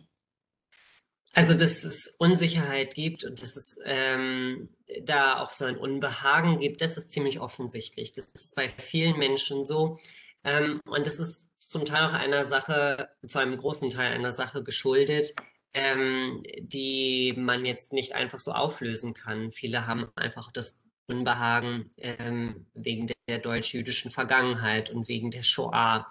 Also, 1.34 1.54
dass 1.54 1.84
es 1.86 2.14
Unsicherheit 2.18 2.94
gibt 2.94 3.24
und 3.24 3.42
dass 3.42 3.56
es 3.56 3.80
ähm, 3.86 4.70
da 5.04 5.40
auch 5.40 5.54
so 5.54 5.64
ein 5.66 5.78
Unbehagen 5.78 6.60
gibt, 6.60 6.82
das 6.82 6.98
ist 6.98 7.12
ziemlich 7.12 7.40
offensichtlich. 7.40 8.12
Das 8.12 8.26
ist 8.26 8.56
bei 8.56 8.70
vielen 8.70 9.18
Menschen 9.18 9.64
so. 9.64 9.98
Ähm, 10.44 10.82
und 10.86 11.08
das 11.08 11.20
ist 11.20 11.52
zum 11.58 11.86
Teil 11.86 12.04
auch 12.06 12.14
einer 12.14 12.44
Sache, 12.44 13.10
zu 13.26 13.40
einem 13.40 13.58
großen 13.58 13.90
Teil 13.90 14.12
einer 14.12 14.34
Sache 14.34 14.62
geschuldet, 14.64 15.34
ähm, 15.74 16.44
die 16.60 17.34
man 17.38 17.66
jetzt 17.66 17.94
nicht 17.94 18.14
einfach 18.14 18.42
so 18.42 18.52
auflösen 18.52 19.14
kann. 19.14 19.54
Viele 19.54 19.88
haben 19.88 20.08
einfach 20.16 20.52
das 20.52 20.84
Unbehagen 21.08 21.88
ähm, 21.98 22.66
wegen 22.74 23.10
der 23.30 23.40
deutsch-jüdischen 23.40 24.12
Vergangenheit 24.12 24.90
und 24.90 25.08
wegen 25.08 25.32
der 25.32 25.44
Shoah 25.44 26.08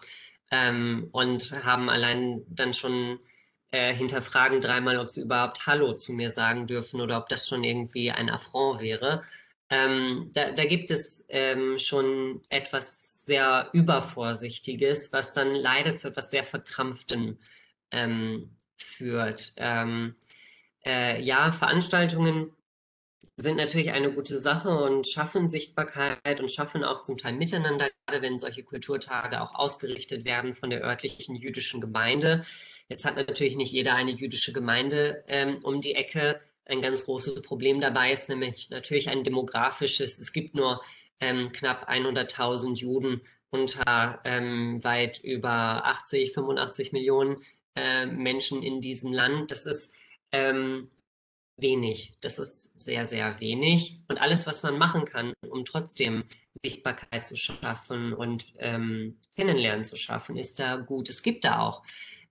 ähm, 0.51 1.09
und 1.13 1.53
haben 1.65 1.91
allein 1.91 2.43
dann 2.49 2.73
schon 2.73 3.19
äh, 3.71 3.95
hinterfragen 3.95 4.61
dreimal, 4.61 4.99
ob 4.99 5.11
sie 5.11 5.23
überhaupt 5.23 5.67
Hallo 5.67 5.95
zu 5.95 6.13
mir 6.13 6.31
sagen 6.31 6.67
dürfen 6.67 7.01
oder 7.01 7.19
ob 7.19 7.29
das 7.29 7.49
schon 7.49 7.65
irgendwie 7.65 8.11
ein 8.11 8.31
Affront 8.31 8.81
wäre. 8.81 9.23
Ähm, 9.71 10.31
da, 10.33 10.51
da, 10.51 10.65
gibt 10.65 10.91
es 10.91 11.25
ähm, 11.29 11.79
schon 11.79 12.43
etwas 12.49 13.25
sehr 13.25 13.71
Übervorsichtiges, 13.73 15.13
was 15.13 15.33
dann 15.33 15.55
leider 15.55 15.95
zu 15.95 16.09
etwas 16.09 16.31
sehr 16.33 16.43
Verkrampftem 16.43 17.39
ähm, 17.93 18.51
führt. 18.77 19.53
Ähm, 19.57 20.17
äh, 20.85 21.23
ja, 21.23 21.53
Veranstaltungen 21.53 22.51
sind 23.37 23.57
natürlich 23.57 23.93
eine 23.93 24.13
gute 24.13 24.39
Sache 24.39 24.71
und 24.71 25.09
schaffen 25.09 25.49
Sichtbarkeit 25.49 26.41
und 26.41 26.51
schaffen 26.53 26.85
auch 26.85 27.03
zum 27.03 27.17
Teil 27.17 27.35
Miteinander, 27.35 27.89
gerade 28.07 28.23
wenn 28.23 28.39
solche 28.39 28.63
Kulturtage 28.65 29.41
auch 29.41 29.55
ausgerichtet 29.55 30.25
werden 30.25 30.55
von 30.55 30.71
der 30.71 30.83
örtlichen 30.83 31.37
jüdischen 31.37 31.81
Gemeinde. 31.81 32.45
Jetzt 32.91 33.05
hat 33.05 33.17
natürlich 33.17 33.57
nicht 33.57 33.73
jeder 33.73 33.95
eine 33.95 34.11
jüdische 34.11 34.53
Gemeinde 34.53 35.25
ähm, 35.29 35.59
um 35.63 35.81
die 35.81 35.95
Ecke. 35.95 36.41
Ein 36.65 36.83
ganz 36.83 37.05
großes 37.05 37.43
Problem 37.43 37.81
dabei 37.81 38.13
ist 38.13 38.29
nämlich 38.29 38.69
natürlich 38.69 39.09
ein 39.09 39.23
demografisches. 39.23 40.19
Es 40.19 40.33
gibt 40.33 40.57
nur 40.57 40.83
ähm, 41.21 41.53
knapp 41.53 41.89
100.000 41.89 42.77
Juden 42.79 43.21
unter 43.51 44.21
ähm, 44.25 44.83
weit 44.83 45.21
über 45.23 45.87
80, 45.87 46.33
85 46.33 46.91
Millionen 46.91 47.45
äh, 47.77 48.07
Menschen 48.07 48.61
in 48.63 48.81
diesem 48.81 49.13
Land. 49.13 49.53
Das 49.53 49.67
ist 49.67 49.95
ähm, 50.33 50.91
wenig. 51.59 52.15
Das 52.21 52.41
ist 52.41 52.81
sehr, 52.81 53.05
sehr 53.05 53.39
wenig. 53.39 54.01
Und 54.09 54.21
alles, 54.21 54.49
was 54.49 54.65
man 54.65 54.79
machen 54.79 55.05
kann, 55.05 55.33
um 55.49 55.65
trotzdem 55.65 56.25
Sichtbarkeit 56.65 57.25
zu 57.25 57.37
schaffen 57.37 58.15
und 58.15 58.47
ähm, 58.59 59.19
Kennenlernen 59.37 59.85
zu 59.85 59.97
schaffen, 59.97 60.37
ist 60.37 60.59
da 60.59 60.75
gut. 60.77 61.09
Es 61.09 61.23
gibt 61.23 61.45
da 61.45 61.61
auch 61.61 61.83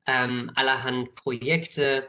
ähm, 0.10 0.52
allerhand 0.56 1.16
Projekte. 1.16 2.08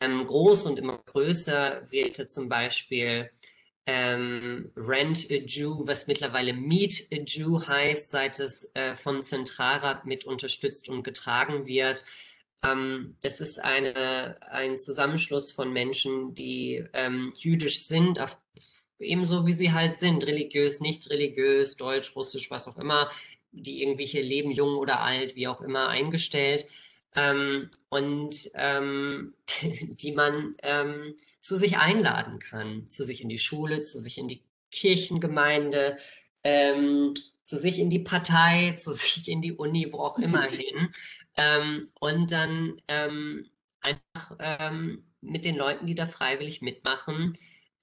Ähm, 0.00 0.26
groß 0.26 0.66
und 0.66 0.78
immer 0.78 0.98
größer 1.06 1.86
wird 1.90 2.30
zum 2.30 2.48
Beispiel 2.48 3.30
ähm, 3.86 4.72
Rent 4.76 5.26
a 5.30 5.34
Jew, 5.34 5.86
was 5.86 6.06
mittlerweile 6.06 6.52
Meet 6.52 7.08
a 7.12 7.16
Jew 7.24 7.60
heißt, 7.66 8.10
seit 8.10 8.38
es 8.38 8.74
äh, 8.74 8.94
vom 8.94 9.22
Zentralrat 9.22 10.06
mit 10.06 10.24
unterstützt 10.24 10.88
und 10.88 11.02
getragen 11.02 11.66
wird. 11.66 12.04
Ähm, 12.62 13.16
das 13.22 13.40
ist 13.40 13.58
eine, 13.58 14.36
ein 14.50 14.78
Zusammenschluss 14.78 15.50
von 15.50 15.72
Menschen, 15.72 16.34
die 16.34 16.84
ähm, 16.92 17.32
jüdisch 17.36 17.86
sind, 17.86 18.20
auf, 18.20 18.36
ebenso 18.98 19.46
wie 19.46 19.52
sie 19.52 19.72
halt 19.72 19.94
sind, 19.94 20.26
religiös, 20.26 20.80
nicht 20.80 21.10
religiös, 21.10 21.76
deutsch, 21.76 22.14
russisch, 22.14 22.50
was 22.50 22.68
auch 22.68 22.76
immer, 22.76 23.10
die 23.52 23.82
irgendwie 23.82 24.06
hier 24.06 24.22
leben, 24.22 24.50
jung 24.50 24.76
oder 24.76 25.00
alt, 25.00 25.36
wie 25.36 25.48
auch 25.48 25.60
immer, 25.60 25.88
eingestellt 25.88 26.66
ähm, 27.16 27.70
und 27.88 28.50
ähm, 28.54 29.34
die 29.62 30.12
man 30.12 30.54
ähm, 30.62 31.14
zu 31.40 31.56
sich 31.56 31.78
einladen 31.78 32.38
kann, 32.38 32.88
zu 32.88 33.04
sich 33.04 33.22
in 33.22 33.28
die 33.28 33.38
Schule, 33.38 33.82
zu 33.82 34.00
sich 34.00 34.18
in 34.18 34.28
die 34.28 34.42
Kirchengemeinde, 34.70 35.98
ähm, 36.44 37.14
zu 37.44 37.56
sich 37.56 37.78
in 37.78 37.90
die 37.90 37.98
Partei, 37.98 38.72
zu 38.78 38.92
sich 38.92 39.28
in 39.28 39.42
die 39.42 39.52
Uni, 39.52 39.92
wo 39.92 39.98
auch 40.00 40.18
immer 40.18 40.42
hin. 40.48 40.92
Ähm, 41.36 41.88
und 41.98 42.32
dann 42.32 42.80
ähm, 42.88 43.48
einfach 43.80 44.70
mit 45.22 45.44
den 45.44 45.56
Leuten, 45.56 45.86
die 45.86 45.94
da 45.94 46.06
freiwillig 46.06 46.60
mitmachen, 46.60 47.34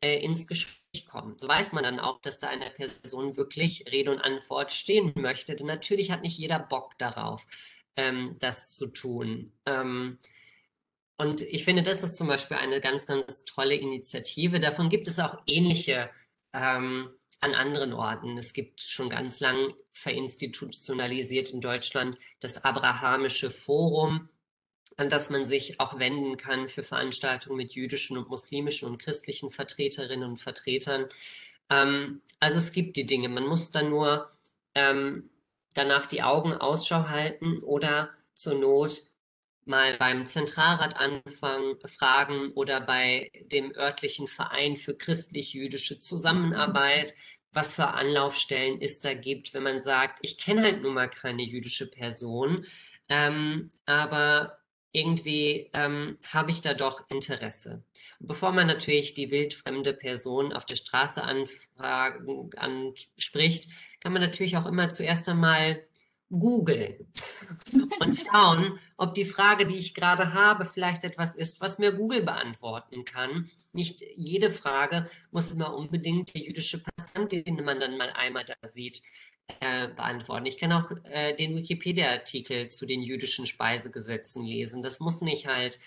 äh, 0.02 0.20
ins 0.20 0.48
Gespräch 0.48 1.08
kommen. 1.10 1.38
So 1.38 1.48
weiß 1.48 1.72
man 1.72 1.84
dann 1.84 2.00
auch, 2.00 2.22
dass 2.22 2.40
da 2.40 2.50
eine 2.50 2.70
Person 2.70 3.38
wirklich 3.38 3.86
Rede 3.92 4.12
und 4.12 4.22
Antwort 4.22 4.72
stehen 4.72 5.14
möchte. 5.16 5.56
Denn 5.56 5.68
natürlich 5.68 6.12
hat 6.12 6.22
nicht 6.22 6.38
jeder 6.38 6.60
Bock 6.60 6.98
darauf 6.98 7.46
ähm, 7.98 8.38
das 8.40 8.76
zu 8.76 8.88
tun. 8.88 9.52
Ähm, 9.66 10.20
und 11.18 11.42
ich 11.42 11.66
finde, 11.66 11.84
das 11.84 12.04
ist 12.04 12.16
zum 12.16 12.28
Beispiel 12.28 12.58
eine 12.58 12.80
ganz, 12.80 13.08
ganz 13.08 13.44
tolle 13.44 13.76
Initiative. 13.76 14.60
Davon 14.60 14.90
gibt 14.90 15.08
es 15.08 15.20
auch 15.20 15.42
ähnliche 15.48 16.10
ähm, 16.54 17.10
an 17.40 17.56
anderen 17.56 17.94
Orten. 17.94 18.38
Es 18.38 18.54
gibt 18.54 18.82
schon 18.82 19.10
ganz 19.10 19.40
lang 19.40 19.74
verinstitutionalisiert 19.94 21.50
in 21.50 21.60
Deutschland 21.60 22.18
das 22.40 22.64
Abrahamische 22.64 23.50
Forum, 23.50 24.30
an 24.96 25.10
das 25.10 25.30
man 25.30 25.46
sich 25.46 25.80
auch 25.80 26.00
wenden 26.00 26.38
kann 26.38 26.70
für 26.70 26.84
Veranstaltungen 26.84 27.58
mit 27.58 27.74
jüdischen 27.74 28.18
und 28.18 28.30
muslimischen 28.30 28.88
und 28.88 29.00
christlichen 29.00 29.50
Vertreterinnen 29.52 30.30
und 30.30 30.38
Vertretern. 30.38 31.08
Ähm, 31.70 32.22
also 32.40 32.58
es 32.60 32.72
gibt 32.72 32.96
die 32.96 33.06
Dinge. 33.08 33.30
Man 33.30 33.48
muss 33.48 33.72
dann 33.72 33.90
nur 33.90 34.30
ähm, 34.76 35.30
danach 35.78 36.06
die 36.06 36.24
Augen 36.24 36.54
Ausschau 36.54 37.08
halten 37.10 37.60
oder 37.60 38.10
zur 38.34 38.56
Not 38.56 39.02
mal 39.66 39.98
beim 39.98 40.26
Zentralrat 40.26 40.96
anfangen, 40.98 41.76
fragen 41.86 42.52
oder 42.54 42.82
bei 42.82 43.30
dem 43.52 43.76
örtlichen 43.76 44.28
Verein 44.28 44.78
für 44.78 44.96
christlich-jüdische 44.96 46.00
Zusammenarbeit, 46.00 47.14
was 47.52 47.74
für 47.74 47.88
Anlaufstellen 47.88 48.82
es 48.82 49.00
da 49.00 49.14
gibt, 49.14 49.54
wenn 49.54 49.64
man 49.64 49.82
sagt, 49.82 50.20
ich 50.22 50.38
kenne 50.38 50.64
halt 50.64 50.82
nun 50.82 50.94
mal 50.94 51.10
keine 51.10 51.44
jüdische 51.44 51.90
Person, 51.90 52.66
ähm, 53.10 53.72
aber 53.86 54.60
irgendwie 54.92 55.70
ähm, 55.74 56.18
habe 56.32 56.52
ich 56.52 56.62
da 56.62 56.74
doch 56.74 57.02
Interesse. 57.10 57.84
Und 58.20 58.28
bevor 58.28 58.52
man 58.52 58.68
natürlich 58.68 59.14
die 59.14 59.32
wildfremde 59.32 59.94
Person 59.94 60.54
auf 60.54 60.66
der 60.66 60.76
Straße 60.76 61.24
anspricht, 62.56 63.70
kann 64.00 64.14
man 64.14 64.22
natürlich 64.22 64.58
auch 64.58 64.66
immer 64.66 64.90
zuerst 64.90 65.28
einmal 65.30 65.84
googeln 66.30 67.08
und 68.00 68.20
schauen, 68.20 68.80
ob 68.98 69.14
die 69.14 69.26
Frage, 69.26 69.66
die 69.66 69.78
ich 69.78 69.94
gerade 69.94 70.34
habe, 70.34 70.66
vielleicht 70.66 71.04
etwas 71.04 71.36
ist, 71.36 71.62
was 71.62 71.80
mir 71.80 71.94
Google 71.94 72.24
beantworten 72.24 73.06
kann. 73.06 73.50
Nicht 73.72 74.02
jede 74.16 74.52
Frage 74.52 75.10
muss 75.32 75.52
immer 75.52 75.74
unbedingt 75.76 76.34
der 76.34 76.42
jüdische 76.42 76.84
Passant, 76.84 77.32
den 77.32 77.64
man 77.64 77.80
dann 77.80 77.98
mal 77.98 78.12
einmal 78.12 78.44
da 78.44 78.56
sieht, 78.68 79.02
äh, 79.62 79.88
beantworten. 79.88 80.46
Ich 80.46 80.58
kann 80.58 80.74
auch 80.74 80.92
äh, 81.06 81.34
den 81.34 81.56
Wikipedia-Artikel 81.56 82.70
zu 82.70 82.86
den 82.86 83.02
jüdischen 83.02 83.46
Speisegesetzen 83.46 84.44
lesen. 84.44 84.82
Das 84.82 85.00
muss 85.00 85.22
nicht 85.22 85.48
halt 85.48 85.80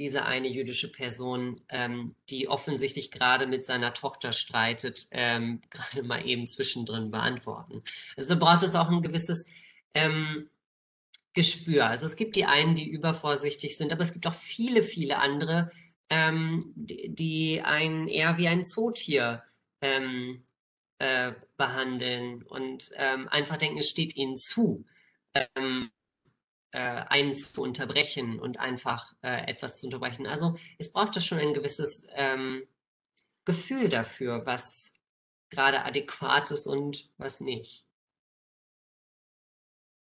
diese 0.00 0.24
eine 0.24 0.48
jüdische 0.48 0.90
Person, 0.90 1.60
ähm, 1.68 2.14
die 2.30 2.48
offensichtlich 2.48 3.10
gerade 3.10 3.46
mit 3.46 3.66
seiner 3.66 3.92
Tochter 3.92 4.32
streitet, 4.32 5.06
ähm, 5.10 5.60
gerade 5.70 6.02
mal 6.02 6.26
eben 6.26 6.46
zwischendrin 6.46 7.10
beantworten. 7.10 7.82
Also 8.16 8.30
da 8.30 8.34
braucht 8.34 8.62
es 8.62 8.74
auch 8.74 8.88
ein 8.88 9.02
gewisses 9.02 9.46
ähm, 9.94 10.48
Gespür. 11.34 11.86
Also 11.86 12.06
es 12.06 12.16
gibt 12.16 12.34
die 12.34 12.46
einen, 12.46 12.74
die 12.74 12.88
übervorsichtig 12.88 13.76
sind, 13.76 13.92
aber 13.92 14.02
es 14.02 14.14
gibt 14.14 14.26
auch 14.26 14.34
viele, 14.34 14.82
viele 14.82 15.18
andere, 15.18 15.70
ähm, 16.08 16.72
die, 16.74 17.14
die 17.14 17.60
einen 17.62 18.08
eher 18.08 18.38
wie 18.38 18.48
ein 18.48 18.64
Zootier 18.64 19.42
ähm, 19.82 20.42
äh, 20.98 21.32
behandeln 21.58 22.42
und 22.42 22.90
ähm, 22.96 23.28
einfach 23.28 23.58
denken, 23.58 23.78
es 23.78 23.90
steht 23.90 24.16
ihnen 24.16 24.36
zu, 24.36 24.86
ähm, 25.34 25.90
äh, 26.72 26.78
einen 26.78 27.34
zu 27.34 27.62
unterbrechen 27.62 28.38
und 28.38 28.58
einfach 28.58 29.14
äh, 29.22 29.50
etwas 29.50 29.78
zu 29.78 29.86
unterbrechen. 29.86 30.26
Also 30.26 30.56
es 30.78 30.92
braucht 30.92 31.16
da 31.16 31.20
schon 31.20 31.38
ein 31.38 31.54
gewisses 31.54 32.06
ähm, 32.14 32.62
Gefühl 33.44 33.88
dafür, 33.88 34.46
was 34.46 34.94
gerade 35.50 35.84
adäquat 35.84 36.50
ist 36.50 36.66
und 36.66 37.10
was 37.18 37.40
nicht. 37.40 37.84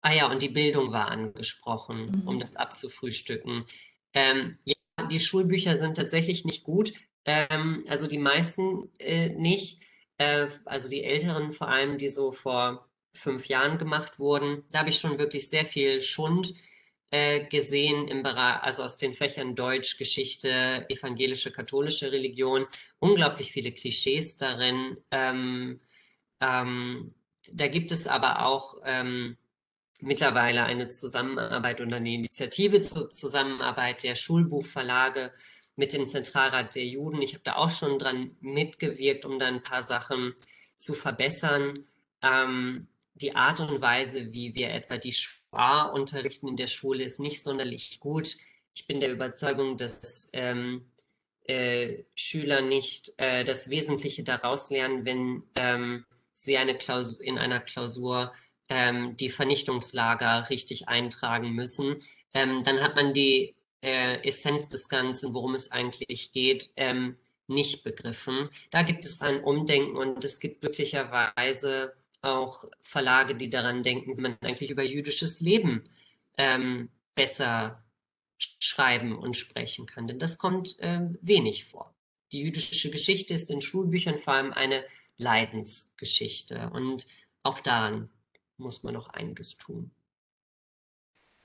Ah 0.01 0.13
ja, 0.13 0.29
und 0.29 0.41
die 0.41 0.49
Bildung 0.49 0.91
war 0.91 1.09
angesprochen, 1.09 2.21
mhm. 2.21 2.27
um 2.27 2.39
das 2.39 2.55
abzufrühstücken. 2.55 3.65
Ähm, 4.13 4.59
ja, 4.63 4.75
die 5.09 5.19
Schulbücher 5.19 5.77
sind 5.77 5.95
tatsächlich 5.95 6.45
nicht 6.45 6.63
gut. 6.63 6.93
Ähm, 7.25 7.83
also 7.87 8.07
die 8.07 8.19
meisten 8.19 8.91
äh, 8.99 9.29
nicht. 9.29 9.81
Äh, 10.17 10.47
also 10.65 10.89
die 10.89 11.03
älteren 11.03 11.51
vor 11.53 11.69
allem, 11.69 11.97
die 11.97 12.09
so 12.09 12.31
vor 12.31 12.87
fünf 13.17 13.47
Jahren 13.47 13.77
gemacht 13.77 14.19
wurden. 14.19 14.63
Da 14.71 14.79
habe 14.79 14.89
ich 14.89 14.97
schon 14.99 15.17
wirklich 15.17 15.49
sehr 15.49 15.65
viel 15.65 16.01
Schund 16.01 16.53
äh, 17.11 17.45
gesehen 17.45 18.07
im 18.07 18.23
Bereich, 18.23 18.61
also 18.63 18.83
aus 18.83 18.97
den 18.97 19.13
Fächern 19.13 19.55
Deutsch, 19.55 19.97
Geschichte, 19.97 20.85
evangelische, 20.89 21.51
katholische 21.51 22.11
Religion. 22.11 22.65
Unglaublich 22.99 23.51
viele 23.51 23.71
Klischees 23.71 24.37
darin. 24.37 24.97
Ähm, 25.11 25.79
ähm, 26.41 27.13
da 27.51 27.67
gibt 27.67 27.91
es 27.91 28.07
aber 28.07 28.45
auch 28.45 28.81
ähm, 28.83 29.37
mittlerweile 29.99 30.63
eine 30.63 30.89
Zusammenarbeit 30.89 31.81
und 31.81 31.93
eine 31.93 32.13
Initiative 32.13 32.81
zur 32.81 33.09
Zusammenarbeit 33.09 34.03
der 34.03 34.15
Schulbuchverlage 34.15 35.31
mit 35.75 35.93
dem 35.93 36.07
Zentralrat 36.07 36.75
der 36.75 36.85
Juden. 36.85 37.21
Ich 37.21 37.33
habe 37.33 37.43
da 37.43 37.55
auch 37.55 37.69
schon 37.69 37.99
dran 37.99 38.35
mitgewirkt, 38.41 39.25
um 39.25 39.39
da 39.39 39.47
ein 39.47 39.63
paar 39.63 39.83
Sachen 39.83 40.33
zu 40.77 40.93
verbessern. 40.93 41.85
Ähm, 42.21 42.87
die 43.15 43.35
Art 43.35 43.59
und 43.61 43.81
Weise, 43.81 44.33
wie 44.33 44.55
wir 44.55 44.69
etwa 44.69 44.97
die 44.97 45.13
Shoah 45.13 45.91
unterrichten 45.93 46.47
in 46.47 46.57
der 46.57 46.67
Schule, 46.67 47.03
ist 47.03 47.19
nicht 47.19 47.43
sonderlich 47.43 47.99
gut. 47.99 48.37
Ich 48.75 48.87
bin 48.87 48.99
der 48.99 49.11
Überzeugung, 49.11 49.77
dass 49.77 50.29
ähm, 50.33 50.91
äh, 51.43 52.03
Schüler 52.13 52.61
nicht 52.61 53.13
äh, 53.17 53.43
das 53.43 53.69
Wesentliche 53.69 54.23
daraus 54.23 54.69
lernen, 54.69 55.05
wenn 55.05 55.43
ähm, 55.55 56.05
sie 56.33 56.57
eine 56.57 56.77
Klausur, 56.77 57.23
in 57.23 57.37
einer 57.37 57.61
Klausur 57.61 58.33
ähm, 58.67 59.15
die 59.15 59.29
Vernichtungslager 59.29 60.49
richtig 60.49 60.89
eintragen 60.89 61.51
müssen. 61.51 62.01
Ähm, 62.33 62.63
dann 62.63 62.81
hat 62.81 62.95
man 62.95 63.13
die 63.13 63.55
äh, 63.81 64.27
Essenz 64.27 64.67
des 64.67 64.89
Ganzen, 64.89 65.33
worum 65.33 65.55
es 65.55 65.71
eigentlich 65.71 66.33
geht, 66.33 66.69
ähm, 66.75 67.17
nicht 67.47 67.83
begriffen. 67.83 68.49
Da 68.71 68.81
gibt 68.81 69.05
es 69.05 69.21
ein 69.21 69.41
Umdenken 69.43 69.95
und 69.95 70.25
es 70.25 70.39
gibt 70.39 70.61
glücklicherweise 70.61 71.93
auch 72.25 72.65
Verlage, 72.81 73.35
die 73.35 73.49
daran 73.49 73.83
denken, 73.83 74.17
wie 74.17 74.21
man 74.21 74.37
eigentlich 74.41 74.69
über 74.69 74.83
jüdisches 74.83 75.41
Leben 75.41 75.83
ähm, 76.37 76.89
besser 77.13 77.83
schreiben 78.37 79.17
und 79.17 79.35
sprechen 79.35 79.85
kann. 79.85 80.07
Denn 80.07 80.19
das 80.19 80.37
kommt 80.37 80.79
äh, 80.79 81.07
wenig 81.21 81.65
vor. 81.65 81.95
Die 82.31 82.41
jüdische 82.41 82.89
Geschichte 82.89 83.33
ist 83.33 83.49
in 83.49 83.61
Schulbüchern 83.61 84.17
vor 84.17 84.33
allem 84.33 84.51
eine 84.51 84.83
Leidensgeschichte. 85.17 86.69
Und 86.71 87.07
auch 87.43 87.59
daran 87.59 88.09
muss 88.57 88.83
man 88.83 88.93
noch 88.93 89.09
einiges 89.09 89.57
tun. 89.57 89.91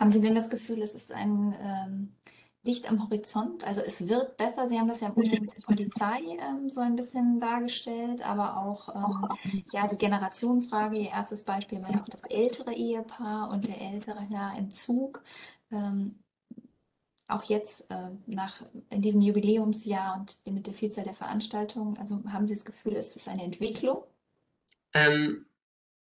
Haben 0.01 0.13
Sie 0.13 0.21
denn 0.21 0.35
das 0.35 0.51
Gefühl, 0.51 0.81
es 0.81 0.95
ist 0.95 1.13
ein 1.13 1.55
ähm, 1.61 2.17
Licht 2.63 2.89
am 2.89 3.03
Horizont? 3.03 3.65
Also 3.65 3.81
es 3.81 4.09
wird 4.09 4.37
besser. 4.37 4.69
Sie 4.69 4.79
haben 4.79 4.89
das 4.89 5.01
ja 5.01 5.13
mit 5.15 5.33
der 5.33 5.41
Polizei 5.65 6.21
ähm, 6.39 6.69
so 6.69 6.81
ein 6.81 6.95
bisschen 6.95 7.41
dargestellt, 7.41 8.23
aber 8.23 8.59
auch 8.59 8.95
ähm, 8.95 9.63
ja, 9.73 9.89
die 9.89 9.97
Generationenfrage. 9.97 10.99
Ihr 10.99 11.11
erstes 11.11 11.45
Beispiel 11.45 11.83
war 11.83 11.91
ja 11.91 12.01
auch 12.01 12.09
das 12.09 12.25
ältere 12.25 12.75
Ehepaar 12.75 13.51
und 13.51 13.67
der 13.67 13.81
ältere 13.81 14.21
Herr 14.21 14.59
im 14.59 14.71
Zug. 14.71 15.23
Ähm, 15.71 16.19
auch 17.29 17.45
jetzt 17.45 17.91
äh, 17.91 18.11
nach 18.27 18.63
in 18.91 19.03
diesem 19.03 19.21
Jubiläumsjahr 19.21 20.19
und 20.19 20.39
mit 20.53 20.67
der 20.67 20.75
Vielzahl 20.75 21.05
der 21.05 21.15
Veranstaltungen, 21.15 21.97
also 21.99 22.23
haben 22.31 22.47
Sie 22.47 22.55
das 22.55 22.65
Gefühl, 22.65 22.97
es 22.97 23.17
ist 23.17 23.29
eine 23.29 23.45
Entwicklung? 23.45 24.05
Ähm, 24.93 25.47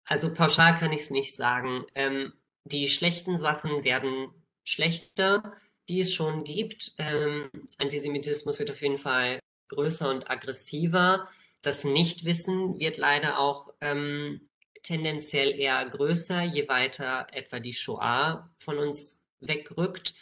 also 0.04 0.34
pauschal 0.34 0.76
kann 0.78 0.92
ich 0.92 1.02
es 1.02 1.10
nicht 1.10 1.36
sagen. 1.36 1.84
Ähm, 1.94 2.32
die 2.64 2.88
schlechten 2.88 3.36
Sachen 3.36 3.84
werden 3.84 4.30
schlechter, 4.64 5.54
die 5.88 6.00
es 6.00 6.14
schon 6.14 6.44
gibt. 6.44 6.92
Ähm, 6.98 7.50
Antisemitismus 7.78 8.58
wird 8.58 8.70
auf 8.70 8.82
jeden 8.82 8.98
Fall 8.98 9.40
größer 9.68 10.10
und 10.10 10.30
aggressiver. 10.30 11.28
Das 11.62 11.84
Nichtwissen 11.84 12.78
wird 12.78 12.96
leider 12.96 13.38
auch 13.38 13.72
ähm, 13.80 14.48
tendenziell 14.82 15.58
eher 15.58 15.84
größer, 15.86 16.42
je 16.42 16.68
weiter 16.68 17.26
etwa 17.32 17.60
die 17.60 17.74
Shoah 17.74 18.50
von 18.58 18.78
uns 18.78 19.26
wegrückt. 19.40 20.14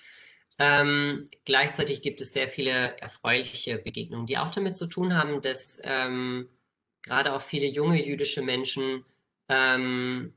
Ähm, 0.58 1.28
gleichzeitig 1.44 2.02
gibt 2.02 2.20
es 2.20 2.32
sehr 2.32 2.48
viele 2.48 2.98
erfreuliche 2.98 3.78
Begegnungen, 3.78 4.26
die 4.26 4.38
auch 4.38 4.50
damit 4.50 4.76
zu 4.76 4.86
tun 4.86 5.14
haben, 5.14 5.40
dass 5.40 5.80
ähm, 5.84 6.48
gerade 7.02 7.32
auch 7.34 7.42
viele 7.42 7.66
junge 7.66 8.04
jüdische 8.04 8.42
Menschen 8.42 9.04
ähm, 9.48 10.34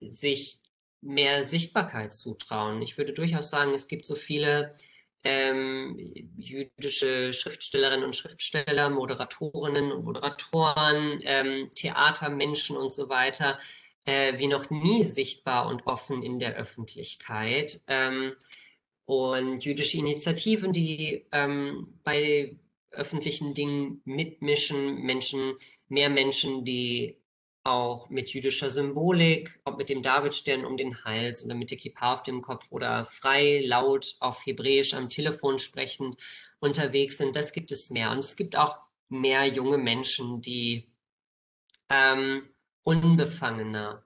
sich 0.00 0.58
mehr 1.04 1.44
Sichtbarkeit 1.44 2.14
zutrauen. 2.14 2.82
Ich 2.82 2.98
würde 2.98 3.12
durchaus 3.12 3.50
sagen, 3.50 3.74
es 3.74 3.88
gibt 3.88 4.06
so 4.06 4.14
viele 4.14 4.74
ähm, 5.22 5.96
jüdische 6.36 7.32
Schriftstellerinnen 7.32 8.04
und 8.04 8.16
Schriftsteller, 8.16 8.90
Moderatorinnen 8.90 9.92
und 9.92 10.04
Moderatoren, 10.04 11.20
ähm, 11.22 11.70
Theatermenschen 11.74 12.76
und 12.76 12.92
so 12.92 13.08
weiter, 13.08 13.58
äh, 14.04 14.38
wie 14.38 14.48
noch 14.48 14.70
nie 14.70 15.02
sichtbar 15.02 15.66
und 15.68 15.86
offen 15.86 16.22
in 16.22 16.38
der 16.38 16.54
Öffentlichkeit. 16.56 17.80
Ähm, 17.86 18.34
und 19.06 19.64
jüdische 19.64 19.98
Initiativen, 19.98 20.72
die 20.72 21.26
ähm, 21.32 21.98
bei 22.04 22.56
öffentlichen 22.90 23.54
Dingen 23.54 24.00
mitmischen, 24.04 25.02
Menschen, 25.02 25.54
mehr 25.88 26.10
Menschen, 26.10 26.64
die 26.64 27.18
auch 27.64 28.10
mit 28.10 28.32
jüdischer 28.34 28.68
Symbolik, 28.70 29.60
ob 29.64 29.78
mit 29.78 29.88
dem 29.88 30.02
Davidstern 30.02 30.64
um 30.64 30.76
den 30.76 31.04
Hals 31.04 31.44
oder 31.44 31.54
mit 31.54 31.70
der 31.70 31.78
Kippa 31.78 32.14
auf 32.14 32.22
dem 32.22 32.42
Kopf 32.42 32.66
oder 32.70 33.06
frei, 33.06 33.62
laut 33.64 34.16
auf 34.20 34.44
Hebräisch 34.44 34.94
am 34.94 35.08
Telefon 35.08 35.58
sprechend 35.58 36.16
unterwegs 36.60 37.16
sind. 37.16 37.34
Das 37.36 37.52
gibt 37.52 37.72
es 37.72 37.90
mehr. 37.90 38.10
Und 38.10 38.18
es 38.18 38.36
gibt 38.36 38.56
auch 38.56 38.76
mehr 39.08 39.46
junge 39.46 39.78
Menschen, 39.78 40.42
die 40.42 40.92
ähm, 41.88 42.48
unbefangener 42.82 44.04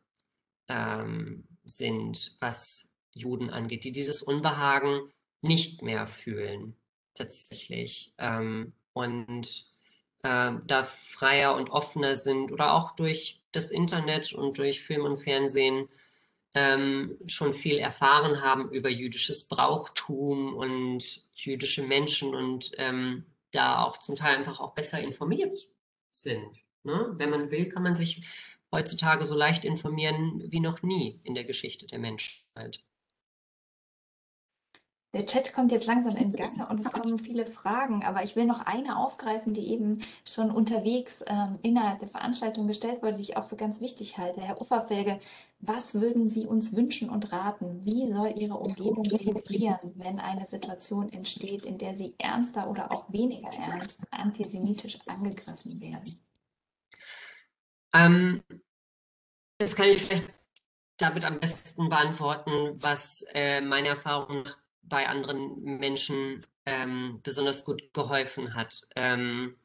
ähm, 0.68 1.44
sind, 1.64 2.36
was 2.40 2.93
Juden 3.12 3.51
angeht, 3.51 3.85
die 3.85 3.93
dieses 3.93 4.22
Unbehagen 4.22 5.12
nicht 5.40 5.82
mehr 5.82 6.06
fühlen, 6.06 6.76
tatsächlich. 7.14 8.14
Ähm, 8.18 8.72
und 8.93 9.68
äh, 10.23 10.53
da 10.66 10.85
freier 10.85 11.55
und 11.55 11.70
offener 11.70 12.15
sind 12.15 12.53
oder 12.53 12.74
auch 12.74 12.93
durch 12.93 13.40
das 13.53 13.70
Internet 13.70 14.32
und 14.32 14.59
durch 14.59 14.82
Film 14.82 15.05
und 15.05 15.19
Fernsehen 15.19 15.89
ähm, 16.55 17.16
schon 17.27 17.55
viel 17.55 17.78
erfahren 17.78 18.43
haben 18.43 18.70
über 18.70 18.89
jüdisches 18.89 19.49
Brauchtum 19.49 20.55
und 20.55 21.23
jüdische 21.35 21.82
Menschen 21.82 22.35
und 22.35 22.73
ähm, 22.78 23.27
da 23.53 23.85
auch 23.85 23.99
zum 23.99 24.16
Teil 24.16 24.36
einfach 24.36 24.61
auch 24.61 24.74
besser 24.74 25.01
informiert 25.01 25.55
sind. 26.11 26.59
Ne? 26.82 27.15
Wenn 27.16 27.31
man 27.31 27.51
will, 27.51 27.69
kann 27.69 27.82
man 27.82 27.97
sich 27.97 28.27
heutzutage 28.73 29.24
so 29.24 29.35
leicht 29.36 29.65
informieren 29.65 30.43
wie 30.49 30.61
noch 30.61 30.82
nie 30.82 31.20
in 31.24 31.35
der 31.35 31.45
Geschichte 31.45 31.86
der 31.86 31.99
Menschheit. 31.99 32.82
Der 35.19 35.27
Chat 35.27 35.53
kommt 35.53 35.73
jetzt 35.73 35.89
langsam 35.89 36.15
in 36.15 36.31
Gang 36.31 36.70
und 36.70 36.78
es 36.78 36.90
kommen 36.90 37.19
viele 37.19 37.45
Fragen, 37.45 38.05
aber 38.05 38.23
ich 38.23 38.36
will 38.36 38.45
noch 38.45 38.66
eine 38.66 38.97
aufgreifen, 38.97 39.53
die 39.53 39.66
eben 39.73 39.99
schon 40.24 40.53
unterwegs 40.53 41.24
ähm, 41.27 41.59
innerhalb 41.62 41.99
der 41.99 42.07
Veranstaltung 42.07 42.69
gestellt 42.69 43.03
wurde, 43.03 43.16
die 43.16 43.23
ich 43.23 43.36
auch 43.36 43.43
für 43.43 43.57
ganz 43.57 43.81
wichtig 43.81 44.16
halte. 44.16 44.40
Herr 44.40 44.61
Ufferfelge, 44.61 45.19
was 45.59 46.01
würden 46.01 46.28
Sie 46.28 46.47
uns 46.47 46.77
wünschen 46.77 47.11
und 47.11 47.32
raten? 47.32 47.85
Wie 47.85 48.07
soll 48.07 48.32
Ihre 48.36 48.55
Umgebung 48.55 49.05
reagieren, 49.07 49.93
wenn 49.97 50.20
eine 50.20 50.47
Situation 50.47 51.12
entsteht, 51.12 51.66
in 51.66 51.78
der 51.78 51.97
Sie 51.97 52.15
ernster 52.19 52.70
oder 52.70 52.93
auch 52.93 53.12
weniger 53.12 53.49
ernst 53.49 54.03
antisemitisch 54.12 55.01
angegriffen 55.09 55.81
werden? 55.81 56.20
Ähm, 57.93 58.45
das 59.59 59.74
kann 59.74 59.89
ich 59.89 60.01
vielleicht 60.01 60.32
damit 60.97 61.24
am 61.24 61.40
besten 61.40 61.89
beantworten, 61.89 62.81
was 62.81 63.24
äh, 63.35 63.61
meine 63.61 63.89
Erfahrung 63.89 64.49
bei 64.89 65.09
anderen 65.09 65.62
Menschen 65.62 66.47
ähm, 66.66 67.20
besonders 67.23 67.65
gut 67.65 67.93
geholfen 67.93 68.55
hat. 68.55 68.82
Ähm, 68.97 69.56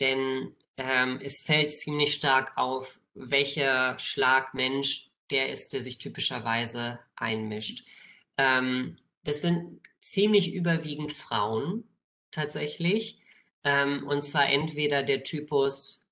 denn 0.00 0.54
ähm, 0.76 1.20
es 1.22 1.42
fällt 1.42 1.74
ziemlich 1.74 2.14
stark 2.14 2.52
auf, 2.56 3.00
welcher 3.14 3.98
Schlagmensch 3.98 5.10
der 5.30 5.50
ist, 5.50 5.72
der 5.72 5.80
sich 5.80 5.98
typischerweise 5.98 6.98
einmischt. 7.16 7.88
Ähm, 8.36 8.98
das 9.24 9.40
sind 9.40 9.80
ziemlich 10.00 10.52
überwiegend 10.52 11.12
Frauen 11.12 11.84
tatsächlich. 12.30 13.18
Ähm, 13.64 14.06
und 14.06 14.22
zwar 14.22 14.48
entweder 14.48 15.02
der 15.02 15.24
Typus 15.24 16.06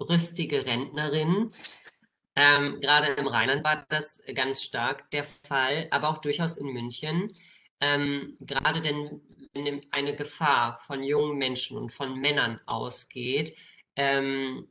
rüstige 0.00 0.66
Rentnerin, 0.66 1.50
ähm, 2.40 2.80
gerade 2.80 3.08
im 3.14 3.26
Rheinland 3.26 3.64
war 3.64 3.84
das 3.88 4.22
ganz 4.32 4.62
stark 4.62 5.10
der 5.10 5.24
Fall, 5.24 5.88
aber 5.90 6.08
auch 6.08 6.18
durchaus 6.18 6.56
in 6.56 6.68
München. 6.68 7.34
Ähm, 7.80 8.36
gerade 8.40 8.80
denn, 8.80 9.20
wenn 9.54 9.86
eine 9.92 10.16
Gefahr 10.16 10.80
von 10.86 11.02
jungen 11.02 11.38
Menschen 11.38 11.76
und 11.76 11.92
von 11.92 12.18
Männern 12.18 12.60
ausgeht, 12.66 13.56
ähm, 13.96 14.68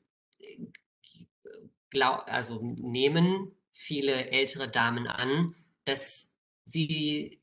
glaub, 1.89 2.27
also 2.27 2.59
nehmen 2.61 3.51
viele 3.71 4.31
ältere 4.31 4.69
Damen 4.69 5.07
an, 5.07 5.55
dass 5.85 6.33
sie 6.65 7.41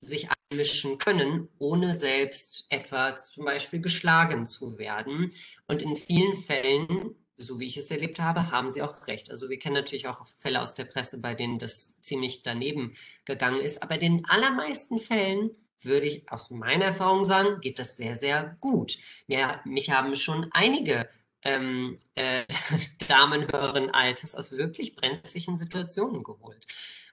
sich 0.00 0.28
einmischen 0.50 0.98
können, 0.98 1.48
ohne 1.58 1.92
selbst 1.92 2.66
etwa 2.68 3.16
zum 3.16 3.44
Beispiel 3.44 3.80
geschlagen 3.80 4.46
zu 4.46 4.78
werden. 4.78 5.32
Und 5.66 5.82
in 5.82 5.96
vielen 5.96 6.34
Fällen 6.34 7.14
so 7.38 7.60
wie 7.60 7.66
ich 7.66 7.76
es 7.76 7.90
erlebt 7.90 8.18
habe, 8.18 8.50
haben 8.50 8.70
Sie 8.70 8.82
auch 8.82 9.06
recht. 9.06 9.30
Also 9.30 9.48
wir 9.48 9.58
kennen 9.58 9.74
natürlich 9.74 10.06
auch 10.06 10.26
Fälle 10.38 10.62
aus 10.62 10.74
der 10.74 10.84
Presse, 10.84 11.20
bei 11.20 11.34
denen 11.34 11.58
das 11.58 12.00
ziemlich 12.00 12.42
daneben 12.42 12.94
gegangen 13.24 13.60
ist. 13.60 13.82
Aber 13.82 13.94
in 13.94 14.00
den 14.00 14.24
allermeisten 14.26 14.98
Fällen 14.98 15.50
würde 15.80 16.06
ich 16.06 16.30
aus 16.30 16.50
meiner 16.50 16.86
Erfahrung 16.86 17.24
sagen, 17.24 17.60
geht 17.60 17.78
das 17.78 17.96
sehr, 17.96 18.14
sehr 18.14 18.56
gut. 18.60 18.96
Ja, 19.26 19.60
mich 19.64 19.90
haben 19.90 20.14
schon 20.14 20.48
einige 20.52 21.08
ähm, 21.42 21.98
äh, 22.14 22.44
Damen 23.08 23.42
höheren 23.52 23.90
Alters 23.90 24.34
aus 24.34 24.52
wirklich 24.52 24.96
brenzlichen 24.96 25.58
Situationen 25.58 26.22
geholt. 26.22 26.66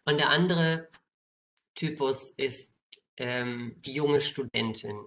Und 0.05 0.19
der 0.19 0.29
andere 0.29 0.89
Typus 1.75 2.29
ist 2.29 2.73
ähm, 3.17 3.75
die 3.77 3.93
junge 3.93 4.21
Studentin. 4.21 4.99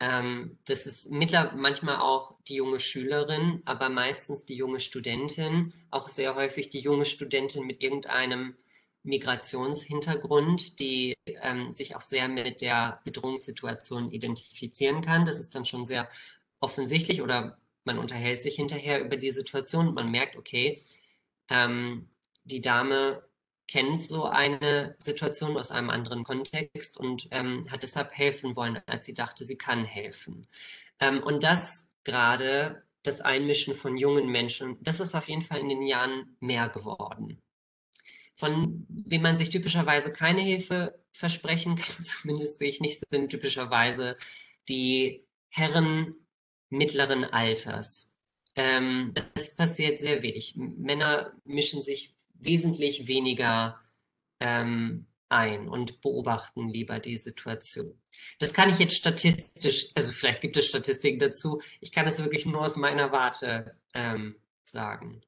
Ähm, 0.00 0.58
das 0.66 0.86
ist 0.86 1.10
mittler 1.10 1.52
manchmal 1.56 1.96
auch 1.98 2.36
die 2.46 2.54
junge 2.54 2.78
Schülerin, 2.80 3.62
aber 3.64 3.88
meistens 3.88 4.46
die 4.46 4.54
junge 4.54 4.80
Studentin, 4.80 5.72
auch 5.90 6.08
sehr 6.08 6.34
häufig 6.36 6.68
die 6.68 6.80
junge 6.80 7.04
Studentin 7.04 7.66
mit 7.66 7.82
irgendeinem 7.82 8.54
Migrationshintergrund, 9.02 10.78
die 10.80 11.16
ähm, 11.26 11.72
sich 11.72 11.96
auch 11.96 12.00
sehr 12.00 12.28
mit 12.28 12.60
der 12.60 13.00
Bedrohungssituation 13.04 14.10
identifizieren 14.10 15.00
kann. 15.00 15.24
Das 15.24 15.40
ist 15.40 15.54
dann 15.54 15.64
schon 15.64 15.86
sehr 15.86 16.08
offensichtlich 16.60 17.22
oder 17.22 17.58
man 17.84 17.98
unterhält 17.98 18.42
sich 18.42 18.56
hinterher 18.56 19.04
über 19.04 19.16
die 19.16 19.30
Situation 19.30 19.88
und 19.88 19.94
man 19.94 20.10
merkt, 20.10 20.36
okay, 20.36 20.82
ähm, 21.48 22.08
die 22.44 22.60
Dame 22.60 23.22
kennt 23.68 24.02
so 24.02 24.24
eine 24.24 24.94
Situation 24.98 25.56
aus 25.56 25.70
einem 25.70 25.90
anderen 25.90 26.24
Kontext 26.24 26.98
und 26.98 27.28
ähm, 27.30 27.70
hat 27.70 27.82
deshalb 27.82 28.10
helfen 28.12 28.56
wollen, 28.56 28.80
als 28.86 29.06
sie 29.06 29.14
dachte, 29.14 29.44
sie 29.44 29.58
kann 29.58 29.84
helfen. 29.84 30.48
Ähm, 30.98 31.22
und 31.22 31.42
das 31.42 31.92
gerade, 32.02 32.82
das 33.02 33.20
Einmischen 33.20 33.74
von 33.74 33.96
jungen 33.96 34.28
Menschen, 34.28 34.78
das 34.80 35.00
ist 35.00 35.14
auf 35.14 35.28
jeden 35.28 35.42
Fall 35.42 35.60
in 35.60 35.68
den 35.68 35.82
Jahren 35.82 36.36
mehr 36.40 36.68
geworden. 36.70 37.40
Von 38.34 38.86
wem 38.88 39.22
man 39.22 39.36
sich 39.36 39.50
typischerweise 39.50 40.12
keine 40.12 40.40
Hilfe 40.40 40.98
versprechen 41.12 41.76
kann, 41.76 42.04
zumindest 42.04 42.58
sehe 42.58 42.70
ich 42.70 42.80
nicht, 42.80 43.02
sind 43.10 43.28
typischerweise 43.28 44.16
die 44.68 45.26
Herren 45.50 46.14
mittleren 46.70 47.24
Alters. 47.24 48.16
Ähm, 48.56 49.12
das 49.34 49.54
passiert 49.56 49.98
sehr 49.98 50.22
wenig. 50.22 50.54
Männer 50.56 51.32
mischen 51.44 51.82
sich 51.82 52.17
wesentlich 52.38 53.06
weniger 53.06 53.80
ähm, 54.40 55.06
ein 55.28 55.68
und 55.68 56.00
beobachten 56.00 56.68
lieber 56.68 56.98
die 57.00 57.16
Situation. 57.16 58.00
Das 58.38 58.52
kann 58.52 58.70
ich 58.70 58.78
jetzt 58.78 58.96
statistisch, 58.96 59.90
also 59.94 60.12
vielleicht 60.12 60.40
gibt 60.40 60.56
es 60.56 60.66
Statistiken 60.66 61.18
dazu, 61.18 61.60
ich 61.80 61.92
kann 61.92 62.06
es 62.06 62.22
wirklich 62.22 62.46
nur 62.46 62.62
aus 62.62 62.76
meiner 62.76 63.12
Warte 63.12 63.76
ähm, 63.94 64.36
sagen. 64.62 65.22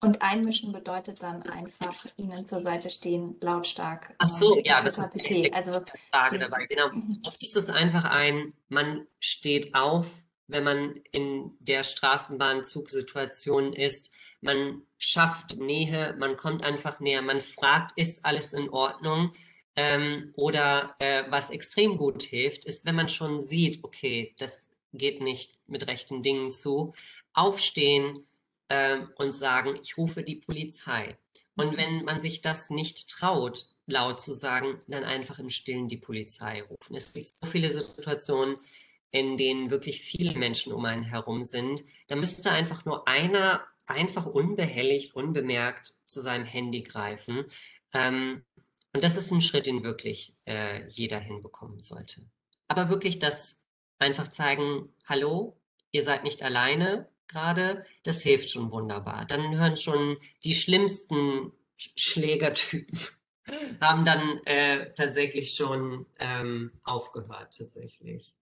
Und 0.00 0.22
einmischen 0.22 0.72
bedeutet 0.72 1.24
dann 1.24 1.42
einfach 1.42 2.06
ihnen 2.16 2.44
zur 2.44 2.60
Seite 2.60 2.88
stehen, 2.88 3.36
lautstark. 3.40 4.14
Ach 4.18 4.28
so, 4.28 4.56
ähm, 4.56 4.62
ja, 4.64 4.80
das 4.80 4.98
ist 4.98 5.10
die 5.14 5.52
also 5.52 5.80
Frage 6.10 6.38
dabei. 6.38 6.66
Genau. 6.66 6.90
Mhm. 6.90 7.18
Oft 7.24 7.42
ist 7.42 7.56
es 7.56 7.68
einfach 7.68 8.04
ein, 8.04 8.54
man 8.68 9.08
steht 9.18 9.74
auf, 9.74 10.06
wenn 10.46 10.62
man 10.62 10.94
in 11.10 11.56
der 11.58 11.82
Straßenbahnzugsituation 11.82 13.72
ist 13.72 14.12
man 14.40 14.82
schafft 14.98 15.56
Nähe, 15.56 16.14
man 16.18 16.36
kommt 16.36 16.62
einfach 16.62 17.00
näher, 17.00 17.22
man 17.22 17.40
fragt, 17.40 17.96
ist 17.96 18.24
alles 18.24 18.52
in 18.52 18.70
Ordnung? 18.70 19.32
Ähm, 19.76 20.32
oder 20.34 20.96
äh, 20.98 21.24
was 21.28 21.50
extrem 21.50 21.96
gut 21.96 22.22
hilft, 22.22 22.64
ist, 22.64 22.84
wenn 22.84 22.96
man 22.96 23.08
schon 23.08 23.40
sieht, 23.40 23.84
okay, 23.84 24.34
das 24.38 24.76
geht 24.92 25.20
nicht 25.20 25.58
mit 25.68 25.86
rechten 25.86 26.22
Dingen 26.22 26.50
zu, 26.50 26.94
aufstehen 27.32 28.26
äh, 28.68 28.98
und 29.16 29.34
sagen, 29.34 29.78
ich 29.80 29.96
rufe 29.96 30.22
die 30.22 30.36
Polizei. 30.36 31.16
Und 31.56 31.76
wenn 31.76 32.04
man 32.04 32.20
sich 32.20 32.40
das 32.40 32.70
nicht 32.70 33.08
traut, 33.08 33.66
laut 33.86 34.20
zu 34.20 34.32
sagen, 34.32 34.78
dann 34.86 35.04
einfach 35.04 35.38
im 35.38 35.50
Stillen 35.50 35.88
die 35.88 35.96
Polizei 35.96 36.62
rufen. 36.62 36.94
Es 36.94 37.14
gibt 37.14 37.26
so 37.26 37.48
viele 37.50 37.70
Situationen, 37.70 38.56
in 39.10 39.36
denen 39.36 39.70
wirklich 39.70 40.00
viele 40.02 40.38
Menschen 40.38 40.72
um 40.72 40.84
einen 40.84 41.02
herum 41.02 41.42
sind. 41.42 41.82
Da 42.06 42.16
müsste 42.16 42.50
einfach 42.50 42.84
nur 42.84 43.08
einer 43.08 43.66
einfach 43.88 44.26
unbehelligt, 44.26 45.14
unbemerkt 45.14 45.94
zu 46.04 46.20
seinem 46.20 46.44
Handy 46.44 46.82
greifen. 46.82 47.44
Ähm, 47.92 48.44
und 48.92 49.04
das 49.04 49.16
ist 49.16 49.30
ein 49.32 49.42
Schritt, 49.42 49.66
den 49.66 49.82
wirklich 49.82 50.36
äh, 50.46 50.86
jeder 50.88 51.18
hinbekommen 51.18 51.82
sollte. 51.82 52.22
Aber 52.68 52.88
wirklich 52.88 53.18
das 53.18 53.66
einfach 53.98 54.28
zeigen, 54.28 54.88
hallo, 55.06 55.60
ihr 55.90 56.02
seid 56.02 56.24
nicht 56.24 56.42
alleine 56.42 57.08
gerade, 57.28 57.84
das 58.04 58.22
hilft 58.22 58.50
schon 58.50 58.70
wunderbar. 58.70 59.24
Dann 59.26 59.56
hören 59.56 59.76
schon 59.76 60.18
die 60.44 60.54
schlimmsten 60.54 61.52
Schlägertypen 61.76 62.98
haben 63.80 64.04
dann 64.04 64.38
äh, 64.44 64.92
tatsächlich 64.94 65.54
schon 65.54 66.06
ähm, 66.18 66.72
aufgehört, 66.82 67.56
tatsächlich. 67.56 68.34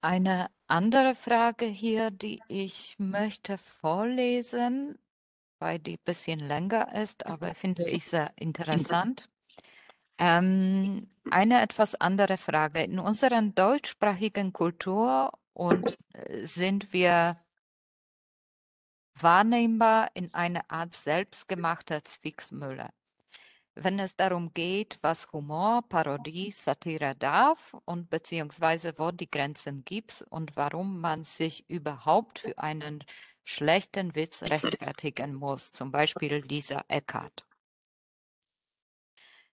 Eine 0.00 0.48
andere 0.68 1.14
Frage 1.14 1.66
hier, 1.66 2.10
die 2.10 2.40
ich 2.48 2.96
möchte 2.98 3.58
vorlesen, 3.58 4.98
weil 5.58 5.78
die 5.78 5.94
ein 5.94 6.04
bisschen 6.04 6.40
länger 6.40 6.94
ist, 6.94 7.26
aber 7.26 7.54
finde 7.54 7.88
ich 7.88 8.04
sehr 8.04 8.32
interessant. 8.36 9.28
Ähm, 10.18 11.08
eine 11.30 11.60
etwas 11.62 11.94
andere 11.94 12.36
Frage. 12.36 12.82
In 12.82 12.98
unserer 12.98 13.42
deutschsprachigen 13.42 14.52
Kultur 14.52 15.32
und 15.52 15.96
äh, 16.14 16.46
sind 16.46 16.92
wir 16.92 17.36
wahrnehmbar 19.14 20.08
in 20.14 20.32
einer 20.34 20.70
Art 20.70 20.94
selbstgemachter 20.94 22.04
Zwicksmüller 22.04 22.90
wenn 23.76 23.98
es 23.98 24.16
darum 24.16 24.52
geht, 24.52 24.98
was 25.02 25.30
Humor, 25.32 25.82
Parodie, 25.88 26.50
Satire 26.50 27.14
darf 27.14 27.76
und 27.84 28.08
beziehungsweise 28.08 28.94
wo 28.96 29.10
die 29.10 29.30
Grenzen 29.30 29.84
gibt 29.84 30.24
und 30.30 30.56
warum 30.56 31.00
man 31.00 31.24
sich 31.24 31.68
überhaupt 31.68 32.38
für 32.40 32.58
einen 32.58 33.04
schlechten 33.44 34.14
Witz 34.14 34.42
rechtfertigen 34.42 35.34
muss, 35.34 35.72
zum 35.72 35.92
Beispiel 35.92 36.40
dieser 36.42 36.84
Eckart. 36.88 37.44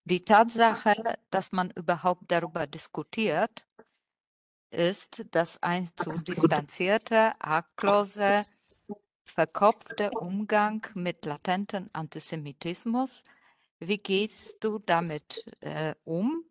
Die 0.05 0.21
Tatsache, 0.21 0.95
dass 1.29 1.51
man 1.51 1.71
überhaupt 1.71 2.23
darüber 2.29 2.65
diskutiert, 2.65 3.65
ist, 4.71 5.25
dass 5.31 5.61
ein 5.61 5.89
zu 5.95 6.11
distanzierter, 6.11 7.35
arglose 7.39 8.43
verkopfter 9.25 10.11
Umgang 10.21 10.85
mit 10.95 11.25
latentem 11.25 11.87
Antisemitismus. 11.93 13.23
Wie 13.87 13.97
gehst 13.97 14.63
du 14.63 14.79
damit 14.79 15.45
äh, 15.61 15.95
um? 16.03 16.45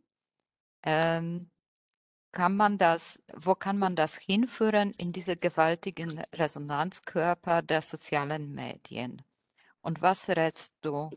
Ähm, 0.83 1.51
kann 2.33 2.57
man 2.57 2.79
das, 2.79 3.21
wo 3.35 3.55
kann 3.55 3.79
man 3.79 3.95
das 3.95 4.17
hinführen 4.17 4.93
in 4.99 5.13
diese 5.13 5.37
gewaltigen 5.37 6.23
Resonanzkörper 6.35 7.63
der 7.63 7.83
sozialen 7.83 8.55
Medien? 8.55 9.23
Und 9.83 10.01
was 10.01 10.29
rätst 10.31 10.73
du 10.81 11.11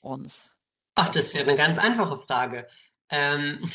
uns? 0.00 0.56
Ach, 0.94 1.10
das 1.10 1.26
ist 1.26 1.34
ja 1.34 1.42
eine 1.42 1.56
ganz 1.56 1.78
einfache 1.78 2.16
Frage. 2.16 2.68
Ähm, 3.10 3.68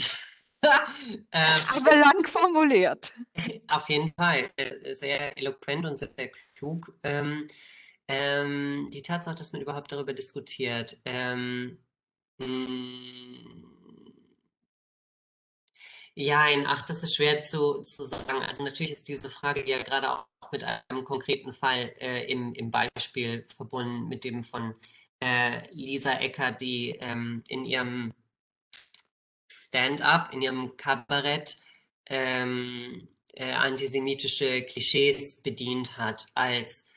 ähm, 0.63 1.49
Aber 1.75 1.95
lang 1.95 2.25
formuliert. 2.25 3.13
Auf 3.67 3.87
jeden 3.89 4.13
Fall. 4.13 4.49
Äh, 4.55 4.93
sehr 4.95 5.37
eloquent 5.37 5.85
und 5.85 5.99
sehr 5.99 6.31
klug. 6.55 6.93
Ähm, 7.03 7.47
ähm, 8.09 8.89
die 8.91 9.03
Tatsache, 9.03 9.35
dass 9.35 9.53
man 9.53 9.61
überhaupt 9.61 9.91
darüber 9.91 10.13
diskutiert. 10.13 10.99
Ähm, 11.05 11.77
hm, 12.39 13.69
ja, 16.15 16.47
ach, 16.65 16.85
das 16.85 17.03
ist 17.03 17.15
schwer 17.15 17.41
zu, 17.41 17.81
zu 17.83 18.03
sagen. 18.03 18.41
Also 18.43 18.63
natürlich 18.63 18.91
ist 18.91 19.07
diese 19.07 19.29
Frage 19.29 19.67
ja 19.69 19.81
gerade 19.83 20.11
auch 20.11 20.25
mit 20.51 20.63
einem 20.63 21.03
konkreten 21.03 21.53
Fall 21.53 21.93
äh, 21.99 22.29
im, 22.31 22.53
im 22.53 22.71
Beispiel 22.71 23.45
verbunden 23.55 24.07
mit 24.09 24.23
dem 24.23 24.43
von 24.43 24.73
äh, 25.21 25.71
Lisa 25.73 26.13
Ecker, 26.19 26.51
die 26.51 26.97
ähm, 26.99 27.43
in 27.47 27.63
ihrem 27.65 28.13
Stand-up, 29.47 30.33
in 30.33 30.41
ihrem 30.41 30.75
Kabarett 30.77 31.57
ähm, 32.07 33.07
äh, 33.33 33.51
antisemitische 33.51 34.63
Klischees 34.63 35.41
bedient 35.41 35.97
hat 35.97 36.27
als 36.33 36.88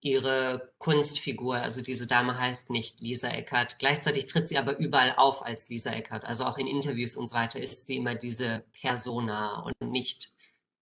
ihre 0.00 0.72
Kunstfigur. 0.78 1.56
Also 1.56 1.82
diese 1.82 2.06
Dame 2.06 2.38
heißt 2.38 2.70
nicht 2.70 3.00
Lisa 3.00 3.28
Eckert. 3.28 3.78
Gleichzeitig 3.78 4.26
tritt 4.26 4.48
sie 4.48 4.58
aber 4.58 4.78
überall 4.78 5.14
auf 5.16 5.44
als 5.44 5.68
Lisa 5.68 5.90
Eckert. 5.90 6.24
Also 6.24 6.44
auch 6.44 6.58
in 6.58 6.66
Interviews 6.66 7.16
und 7.16 7.28
so 7.28 7.34
weiter 7.34 7.60
ist 7.60 7.86
sie 7.86 7.96
immer 7.96 8.14
diese 8.14 8.64
Persona 8.80 9.60
und 9.62 9.90
nicht 9.90 10.30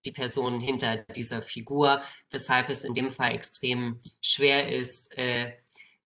die 0.05 0.13
Person 0.13 0.61
hinter 0.61 0.99
dieser 0.99 1.43
Figur, 1.43 2.03
weshalb 2.31 2.69
es 2.69 2.85
in 2.85 2.95
dem 2.95 3.11
Fall 3.11 3.35
extrem 3.35 4.01
schwer 4.23 4.69
ist, 4.71 5.17
äh, 5.19 5.53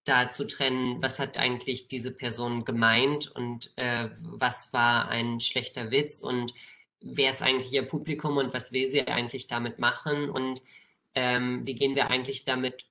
da 0.04 0.30
zu 0.30 0.46
trennen, 0.46 1.02
was 1.02 1.18
hat 1.18 1.36
eigentlich 1.36 1.88
diese 1.88 2.12
Person 2.12 2.64
gemeint 2.64 3.30
und 3.30 3.72
äh, 3.76 4.08
was 4.14 4.72
war 4.72 5.08
ein 5.08 5.40
schlechter 5.40 5.90
Witz 5.90 6.22
und 6.22 6.54
wer 7.00 7.30
ist 7.30 7.42
eigentlich 7.42 7.72
ihr 7.72 7.82
Publikum 7.82 8.38
und 8.38 8.54
was 8.54 8.72
will 8.72 8.86
sie 8.86 9.06
eigentlich 9.06 9.46
damit 9.46 9.78
machen 9.78 10.30
und 10.30 10.62
ähm, 11.14 11.66
wie 11.66 11.74
gehen 11.74 11.96
wir 11.96 12.08
eigentlich 12.08 12.44
damit 12.44 12.86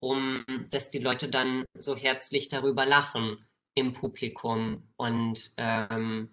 um, 0.00 0.44
dass 0.70 0.90
die 0.90 0.98
Leute 0.98 1.28
dann 1.28 1.64
so 1.74 1.96
herzlich 1.96 2.48
darüber 2.48 2.86
lachen 2.86 3.46
im 3.74 3.92
Publikum 3.92 4.88
und 4.96 5.52
ähm, 5.56 6.30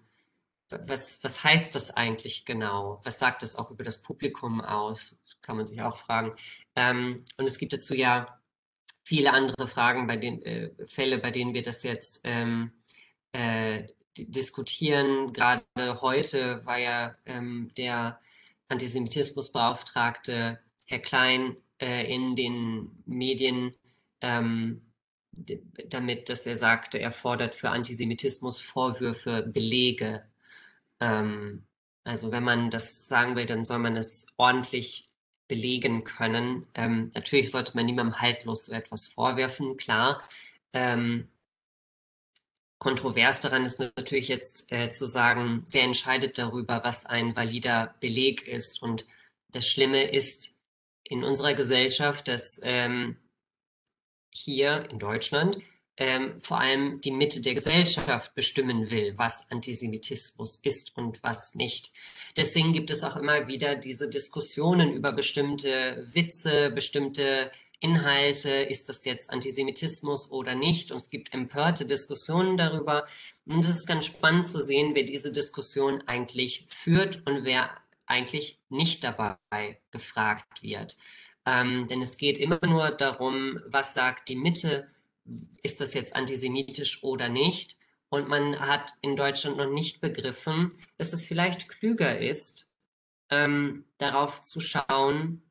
was, 0.70 1.22
was 1.22 1.44
heißt 1.44 1.74
das 1.74 1.90
eigentlich 1.90 2.44
genau? 2.44 3.00
Was 3.04 3.18
sagt 3.18 3.42
es 3.42 3.56
auch 3.56 3.70
über 3.70 3.84
das 3.84 4.02
Publikum 4.02 4.60
aus? 4.60 5.20
Kann 5.42 5.56
man 5.56 5.66
sich 5.66 5.82
auch 5.82 5.98
fragen. 5.98 6.34
Ähm, 6.74 7.24
und 7.36 7.44
es 7.44 7.58
gibt 7.58 7.72
dazu 7.72 7.94
ja 7.94 8.40
viele 9.02 9.32
andere 9.32 9.66
Fragen, 9.66 10.06
bei 10.06 10.16
den 10.16 10.42
äh, 10.42 10.70
Fälle, 10.86 11.18
bei 11.18 11.30
denen 11.30 11.54
wir 11.54 11.62
das 11.62 11.82
jetzt 11.82 12.22
ähm, 12.24 12.72
äh, 13.32 13.84
diskutieren. 14.16 15.32
Gerade 15.32 15.64
heute 16.00 16.64
war 16.64 16.78
ja 16.78 17.14
ähm, 17.26 17.70
der 17.76 18.20
Antisemitismusbeauftragte 18.68 20.60
Herr 20.86 20.98
Klein 20.98 21.56
äh, 21.80 22.12
in 22.12 22.36
den 22.36 23.02
Medien 23.06 23.74
ähm, 24.20 24.82
damit, 25.88 26.28
dass 26.28 26.46
er 26.46 26.56
sagte, 26.56 26.98
er 26.98 27.12
fordert 27.12 27.54
für 27.54 27.70
Antisemitismus 27.70 28.60
Vorwürfe 28.60 29.42
Belege. 29.42 30.24
Ähm, 31.00 31.66
also 32.04 32.30
wenn 32.32 32.44
man 32.44 32.70
das 32.70 33.08
sagen 33.08 33.36
will, 33.36 33.46
dann 33.46 33.64
soll 33.64 33.78
man 33.78 33.96
es 33.96 34.26
ordentlich 34.36 35.10
belegen 35.48 36.04
können. 36.04 36.66
Ähm, 36.74 37.10
natürlich 37.14 37.50
sollte 37.50 37.72
man 37.76 37.86
niemandem 37.86 38.20
haltlos 38.20 38.66
so 38.66 38.72
etwas 38.72 39.06
vorwerfen, 39.06 39.76
klar. 39.76 40.22
Ähm, 40.72 41.28
kontrovers 42.78 43.40
daran 43.40 43.64
ist 43.64 43.78
natürlich 43.78 44.28
jetzt 44.28 44.70
äh, 44.72 44.90
zu 44.90 45.06
sagen, 45.06 45.66
wer 45.70 45.82
entscheidet 45.82 46.38
darüber, 46.38 46.82
was 46.84 47.06
ein 47.06 47.34
valider 47.36 47.94
Beleg 48.00 48.46
ist. 48.46 48.82
Und 48.82 49.06
das 49.50 49.66
Schlimme 49.68 50.10
ist 50.10 50.53
in 51.04 51.24
unserer 51.24 51.54
Gesellschaft, 51.54 52.28
dass 52.28 52.60
ähm, 52.64 53.16
hier 54.30 54.88
in 54.90 54.98
Deutschland 54.98 55.58
ähm, 55.96 56.40
vor 56.40 56.60
allem 56.60 57.00
die 57.00 57.12
Mitte 57.12 57.40
der 57.40 57.54
Gesellschaft 57.54 58.34
bestimmen 58.34 58.90
will, 58.90 59.16
was 59.16 59.48
Antisemitismus 59.50 60.58
ist 60.62 60.96
und 60.96 61.22
was 61.22 61.54
nicht. 61.54 61.92
Deswegen 62.36 62.72
gibt 62.72 62.90
es 62.90 63.04
auch 63.04 63.16
immer 63.16 63.46
wieder 63.46 63.76
diese 63.76 64.10
Diskussionen 64.10 64.92
über 64.92 65.12
bestimmte 65.12 66.04
Witze, 66.12 66.70
bestimmte 66.70 67.52
Inhalte, 67.78 68.50
ist 68.50 68.88
das 68.88 69.04
jetzt 69.04 69.30
Antisemitismus 69.30 70.30
oder 70.30 70.54
nicht? 70.54 70.90
Und 70.90 70.96
es 70.96 71.10
gibt 71.10 71.34
empörte 71.34 71.84
Diskussionen 71.84 72.56
darüber. 72.56 73.06
Und 73.46 73.60
es 73.60 73.68
ist 73.68 73.86
ganz 73.86 74.06
spannend 74.06 74.48
zu 74.48 74.60
sehen, 74.60 74.94
wer 74.94 75.04
diese 75.04 75.32
Diskussion 75.32 76.02
eigentlich 76.06 76.66
führt 76.70 77.26
und 77.26 77.44
wer 77.44 77.70
eigentlich 78.06 78.60
nicht 78.68 79.04
dabei 79.04 79.38
gefragt 79.90 80.62
wird. 80.62 80.96
Ähm, 81.46 81.88
denn 81.88 82.02
es 82.02 82.16
geht 82.16 82.38
immer 82.38 82.60
nur 82.66 82.90
darum, 82.90 83.60
was 83.66 83.94
sagt 83.94 84.28
die 84.28 84.36
Mitte 84.36 84.90
ist 85.62 85.80
das 85.80 85.94
jetzt 85.94 86.14
antisemitisch 86.14 87.02
oder 87.02 87.28
nicht? 87.28 87.76
Und 88.08 88.28
man 88.28 88.60
hat 88.60 88.92
in 89.02 89.16
Deutschland 89.16 89.56
noch 89.56 89.70
nicht 89.70 90.00
begriffen, 90.00 90.72
dass 90.98 91.12
es 91.12 91.26
vielleicht 91.26 91.68
klüger 91.68 92.18
ist, 92.18 92.68
ähm, 93.30 93.84
darauf 93.98 94.42
zu 94.42 94.60
schauen, 94.60 95.42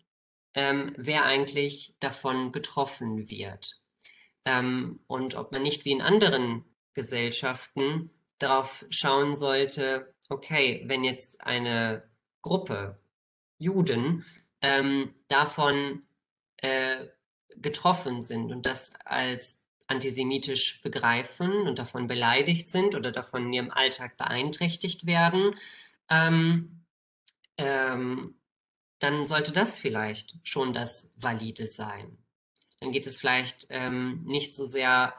ähm, 0.54 0.94
wer 0.96 1.26
eigentlich 1.26 1.96
davon 2.00 2.52
betroffen 2.52 3.30
wird. 3.30 3.82
Ähm, 4.46 5.00
und 5.08 5.36
ob 5.36 5.52
man 5.52 5.64
nicht 5.64 5.86
wie 5.86 5.92
in 5.92 6.02
anderen 6.02 6.64
Gesellschaften 6.94 8.12
darauf 8.38 8.86
schauen 8.90 9.36
sollte, 9.36 10.14
okay, 10.30 10.84
wenn 10.86 11.04
jetzt 11.04 11.42
eine 11.42 12.04
Gruppe 12.44 13.00
Juden 13.58 14.24
ähm, 14.62 15.16
davon 15.28 16.04
äh, 16.58 17.08
getroffen 17.58 18.22
sind 18.22 18.52
und 18.52 18.68
das 18.68 18.94
als 19.06 19.64
antisemitisch 19.88 20.82
begreifen 20.82 21.68
und 21.68 21.80
davon 21.80 22.08
beleidigt 22.08 22.68
sind 22.68 22.96
oder 22.96 23.12
davon 23.12 23.48
in 23.48 23.54
ihrem 23.54 23.72
Alltag 23.72 24.18
beeinträchtigt 24.18 25.06
werden, 25.06 25.56
ähm, 26.10 26.84
ähm, 27.58 28.36
dann 29.00 29.26
sollte 29.26 29.52
das 29.52 29.78
vielleicht 29.78 30.36
schon 30.44 30.74
das 30.74 31.14
Valide 31.18 31.68
sein. 31.68 32.18
Dann 32.80 32.92
geht 32.92 33.08
es 33.08 33.18
vielleicht 33.18 33.68
ähm, 33.70 34.24
nicht 34.24 34.56
so 34.56 34.66
sehr 34.66 35.14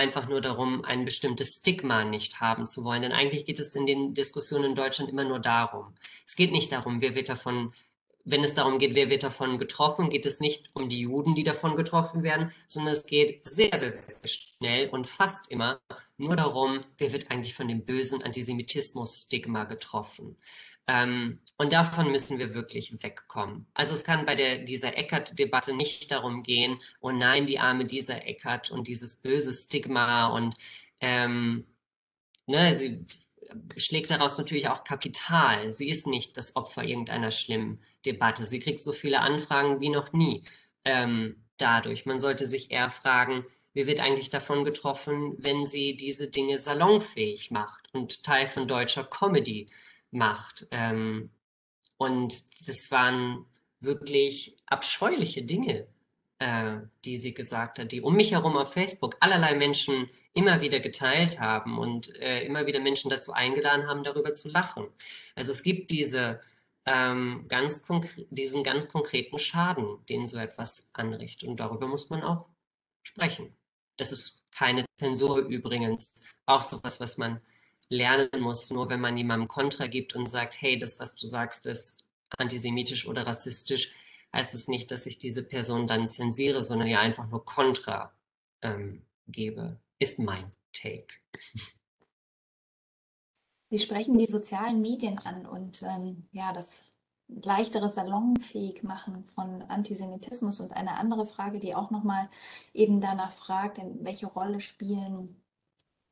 einfach 0.00 0.28
nur 0.28 0.40
darum, 0.40 0.84
ein 0.84 1.04
bestimmtes 1.04 1.56
Stigma 1.60 2.04
nicht 2.04 2.40
haben 2.40 2.66
zu 2.66 2.84
wollen. 2.84 3.02
Denn 3.02 3.12
eigentlich 3.12 3.44
geht 3.44 3.60
es 3.60 3.76
in 3.76 3.86
den 3.86 4.14
Diskussionen 4.14 4.64
in 4.64 4.74
Deutschland 4.74 5.10
immer 5.10 5.24
nur 5.24 5.38
darum. 5.38 5.94
Es 6.26 6.34
geht 6.34 6.52
nicht 6.52 6.72
darum, 6.72 7.00
wer 7.00 7.14
wird 7.14 7.28
davon 7.28 7.72
wenn 8.24 8.44
es 8.44 8.54
darum 8.54 8.78
geht, 8.78 8.94
wer 8.94 9.08
wird 9.08 9.22
davon 9.22 9.58
getroffen, 9.58 10.10
geht 10.10 10.26
es 10.26 10.40
nicht 10.40 10.70
um 10.74 10.88
die 10.88 11.00
Juden, 11.00 11.34
die 11.34 11.42
davon 11.42 11.76
getroffen 11.76 12.22
werden, 12.22 12.52
sondern 12.68 12.92
es 12.92 13.06
geht 13.06 13.46
sehr, 13.46 13.76
sehr, 13.78 13.90
sehr 13.92 14.28
schnell 14.28 14.88
und 14.90 15.06
fast 15.06 15.50
immer 15.50 15.80
nur 16.18 16.36
darum, 16.36 16.84
wer 16.98 17.12
wird 17.12 17.30
eigentlich 17.30 17.54
von 17.54 17.66
dem 17.66 17.84
bösen 17.84 18.22
Antisemitismus-Stigma 18.22 19.64
getroffen. 19.64 20.36
Ähm, 20.86 21.40
und 21.56 21.72
davon 21.72 22.10
müssen 22.10 22.38
wir 22.38 22.54
wirklich 22.54 23.02
wegkommen. 23.02 23.66
Also 23.74 23.94
es 23.94 24.04
kann 24.04 24.26
bei 24.26 24.34
der, 24.34 24.58
dieser 24.58 24.96
Eckert-Debatte 24.96 25.74
nicht 25.74 26.10
darum 26.10 26.42
gehen, 26.42 26.80
oh 27.00 27.10
nein, 27.10 27.46
die 27.46 27.58
arme 27.58 27.84
dieser 27.84 28.26
Eckert 28.26 28.70
und 28.70 28.88
dieses 28.88 29.16
böse 29.16 29.52
Stigma 29.52 30.28
und 30.28 30.54
ähm, 31.00 31.66
ne, 32.46 32.76
sie 32.76 33.06
schlägt 33.76 34.10
daraus 34.10 34.38
natürlich 34.38 34.68
auch 34.68 34.84
Kapital. 34.84 35.70
Sie 35.72 35.88
ist 35.88 36.06
nicht 36.06 36.36
das 36.36 36.56
Opfer 36.56 36.84
irgendeiner 36.84 37.30
schlimmen 37.30 37.80
Debatte. 38.06 38.44
Sie 38.44 38.60
kriegt 38.60 38.82
so 38.82 38.92
viele 38.92 39.20
Anfragen 39.20 39.80
wie 39.80 39.88
noch 39.90 40.12
nie 40.12 40.44
ähm, 40.84 41.44
dadurch. 41.56 42.06
Man 42.06 42.20
sollte 42.20 42.46
sich 42.46 42.70
eher 42.70 42.90
fragen, 42.90 43.44
wie 43.72 43.86
wird 43.86 44.00
eigentlich 44.00 44.30
davon 44.30 44.64
getroffen, 44.64 45.36
wenn 45.38 45.66
sie 45.66 45.96
diese 45.96 46.28
Dinge 46.28 46.58
salonfähig 46.58 47.50
macht 47.50 47.92
und 47.94 48.24
Teil 48.24 48.46
von 48.46 48.66
deutscher 48.66 49.04
Comedy 49.04 49.68
macht. 50.10 50.66
Ähm, 50.70 51.30
und 51.96 52.44
das 52.66 52.90
waren 52.90 53.46
wirklich 53.80 54.56
abscheuliche 54.66 55.42
Dinge, 55.42 55.86
äh, 56.38 56.78
die 57.04 57.16
sie 57.16 57.34
gesagt 57.34 57.78
hat, 57.78 57.92
die 57.92 58.00
um 58.00 58.16
mich 58.16 58.32
herum 58.32 58.56
auf 58.56 58.72
Facebook 58.72 59.16
allerlei 59.20 59.54
Menschen 59.54 60.06
immer 60.32 60.60
wieder 60.60 60.80
geteilt 60.80 61.40
haben 61.40 61.78
und 61.78 62.14
äh, 62.16 62.44
immer 62.44 62.66
wieder 62.66 62.80
Menschen 62.80 63.10
dazu 63.10 63.32
eingeladen 63.32 63.86
haben, 63.86 64.04
darüber 64.04 64.32
zu 64.32 64.48
lachen. 64.48 64.86
Also 65.34 65.50
es 65.50 65.62
gibt 65.62 65.90
diese 65.90 66.40
ähm, 66.86 67.46
ganz 67.48 67.84
diesen 68.30 68.64
ganz 68.64 68.88
konkreten 68.88 69.38
Schaden, 69.38 70.04
den 70.08 70.26
so 70.26 70.38
etwas 70.38 70.90
anrichtet. 70.94 71.48
Und 71.48 71.60
darüber 71.60 71.86
muss 71.86 72.10
man 72.10 72.22
auch 72.22 72.46
sprechen. 73.02 73.54
Das 73.96 74.12
ist 74.12 74.42
keine 74.52 74.84
Zensur 74.96 75.38
übrigens, 75.38 76.14
auch 76.46 76.62
so 76.62 76.78
etwas, 76.78 77.00
was 77.00 77.18
man 77.18 77.40
lernen 77.90 78.40
muss. 78.40 78.70
Nur 78.70 78.88
wenn 78.88 79.00
man 79.00 79.16
jemandem 79.16 79.48
Kontra 79.48 79.86
gibt 79.86 80.16
und 80.16 80.30
sagt, 80.30 80.60
hey, 80.60 80.78
das, 80.78 80.98
was 80.98 81.14
du 81.14 81.26
sagst, 81.26 81.66
ist 81.66 82.04
antisemitisch 82.38 83.06
oder 83.06 83.26
rassistisch, 83.26 83.92
heißt 84.32 84.54
es 84.54 84.68
nicht, 84.68 84.90
dass 84.90 85.06
ich 85.06 85.18
diese 85.18 85.42
Person 85.42 85.86
dann 85.86 86.08
zensiere, 86.08 86.62
sondern 86.62 86.88
ihr 86.88 87.00
einfach 87.00 87.28
nur 87.28 87.44
Kontra 87.44 88.12
ähm, 88.62 89.02
gebe, 89.26 89.78
ist 89.98 90.18
mein 90.18 90.50
Take. 90.72 91.14
Sie 93.70 93.78
sprechen 93.78 94.18
die 94.18 94.26
sozialen 94.26 94.80
Medien 94.80 95.18
an 95.18 95.46
und 95.46 95.82
ähm, 95.82 96.24
ja, 96.32 96.52
das 96.52 96.90
leichtere 97.28 97.88
salonfähig 97.88 98.82
machen 98.82 99.24
von 99.24 99.62
Antisemitismus. 99.62 100.60
Und 100.60 100.72
eine 100.72 100.96
andere 100.96 101.24
Frage, 101.24 101.60
die 101.60 101.76
auch 101.76 101.90
nochmal 101.90 102.28
eben 102.74 103.00
danach 103.00 103.30
fragt, 103.30 103.80
welche 104.00 104.26
Rolle 104.26 104.60
spielen 104.60 105.40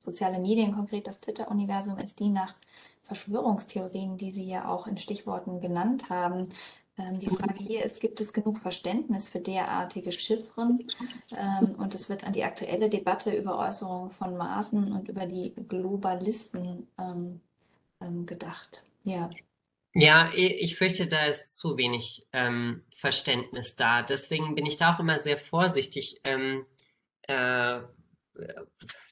soziale 0.08 0.38
Medien, 0.38 0.72
konkret 0.72 1.06
das 1.06 1.20
Twitter-Universum, 1.20 1.98
ist 1.98 2.20
die 2.20 2.30
nach 2.30 2.54
Verschwörungstheorien, 3.02 4.16
die 4.16 4.30
Sie 4.30 4.48
ja 4.48 4.68
auch 4.68 4.86
in 4.86 4.96
Stichworten 4.96 5.60
genannt 5.60 6.08
haben. 6.08 6.48
Ähm, 6.98 7.18
die 7.18 7.28
Frage 7.28 7.58
hier 7.58 7.84
ist, 7.84 8.00
gibt 8.00 8.20
es 8.20 8.32
genug 8.32 8.58
Verständnis 8.58 9.28
für 9.28 9.40
derartige 9.40 10.12
Chiffren? 10.12 10.88
Ähm, 11.36 11.74
und 11.78 11.94
es 11.94 12.08
wird 12.08 12.24
an 12.24 12.32
die 12.32 12.44
aktuelle 12.44 12.88
Debatte 12.88 13.34
über 13.34 13.58
Äußerungen 13.58 14.10
von 14.10 14.36
Maßen 14.36 14.92
und 14.92 15.08
über 15.08 15.26
die 15.26 15.54
Globalisten 15.68 16.88
ähm, 16.98 17.40
ähm 18.00 18.26
gedacht. 18.26 18.84
Ja. 19.04 19.28
Ja, 19.94 20.30
ich 20.34 20.76
fürchte, 20.76 21.06
da 21.06 21.24
ist 21.24 21.56
zu 21.56 21.76
wenig 21.76 22.26
ähm, 22.32 22.84
Verständnis 22.94 23.74
da. 23.74 24.02
Deswegen 24.02 24.54
bin 24.54 24.66
ich 24.66 24.76
da 24.76 24.94
auch 24.94 25.00
immer 25.00 25.18
sehr 25.18 25.38
vorsichtig, 25.38 26.20
ähm, 26.24 26.66
äh, 27.22 27.80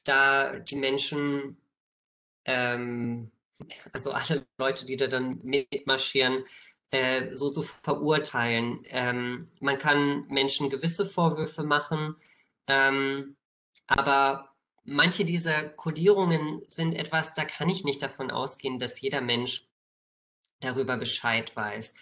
da 0.03 0.59
die 0.59 0.75
Menschen, 0.75 1.57
ähm, 2.45 3.31
also 3.91 4.11
alle 4.11 4.45
Leute, 4.57 4.85
die 4.85 4.97
da 4.97 5.07
dann 5.07 5.39
mitmarschieren, 5.43 6.43
äh, 6.91 7.35
so 7.35 7.49
zu 7.49 7.63
verurteilen. 7.83 8.81
Ähm, 8.85 9.51
man 9.59 9.77
kann 9.77 10.25
Menschen 10.27 10.69
gewisse 10.69 11.05
Vorwürfe 11.05 11.63
machen, 11.63 12.15
ähm, 12.67 13.35
aber 13.87 14.55
manche 14.83 15.25
dieser 15.25 15.69
Kodierungen 15.69 16.61
sind 16.67 16.93
etwas, 16.93 17.35
da 17.35 17.45
kann 17.45 17.69
ich 17.69 17.83
nicht 17.83 18.01
davon 18.01 18.31
ausgehen, 18.31 18.79
dass 18.79 19.01
jeder 19.01 19.21
Mensch 19.21 19.67
darüber 20.59 20.97
Bescheid 20.97 21.55
weiß. 21.55 21.95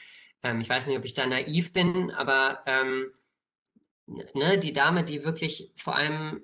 Ähm, 0.43 0.61
ich 0.61 0.69
weiß 0.69 0.88
nicht, 0.88 0.97
ob 0.97 1.06
ich 1.06 1.14
da 1.15 1.26
naiv 1.26 1.73
bin, 1.73 2.11
aber 2.11 2.61
ähm, 2.68 3.11
ne, 4.06 4.57
die 4.60 4.73
Dame, 4.73 5.03
die 5.03 5.23
wirklich 5.23 5.72
vor 5.76 5.95
allem 5.95 6.41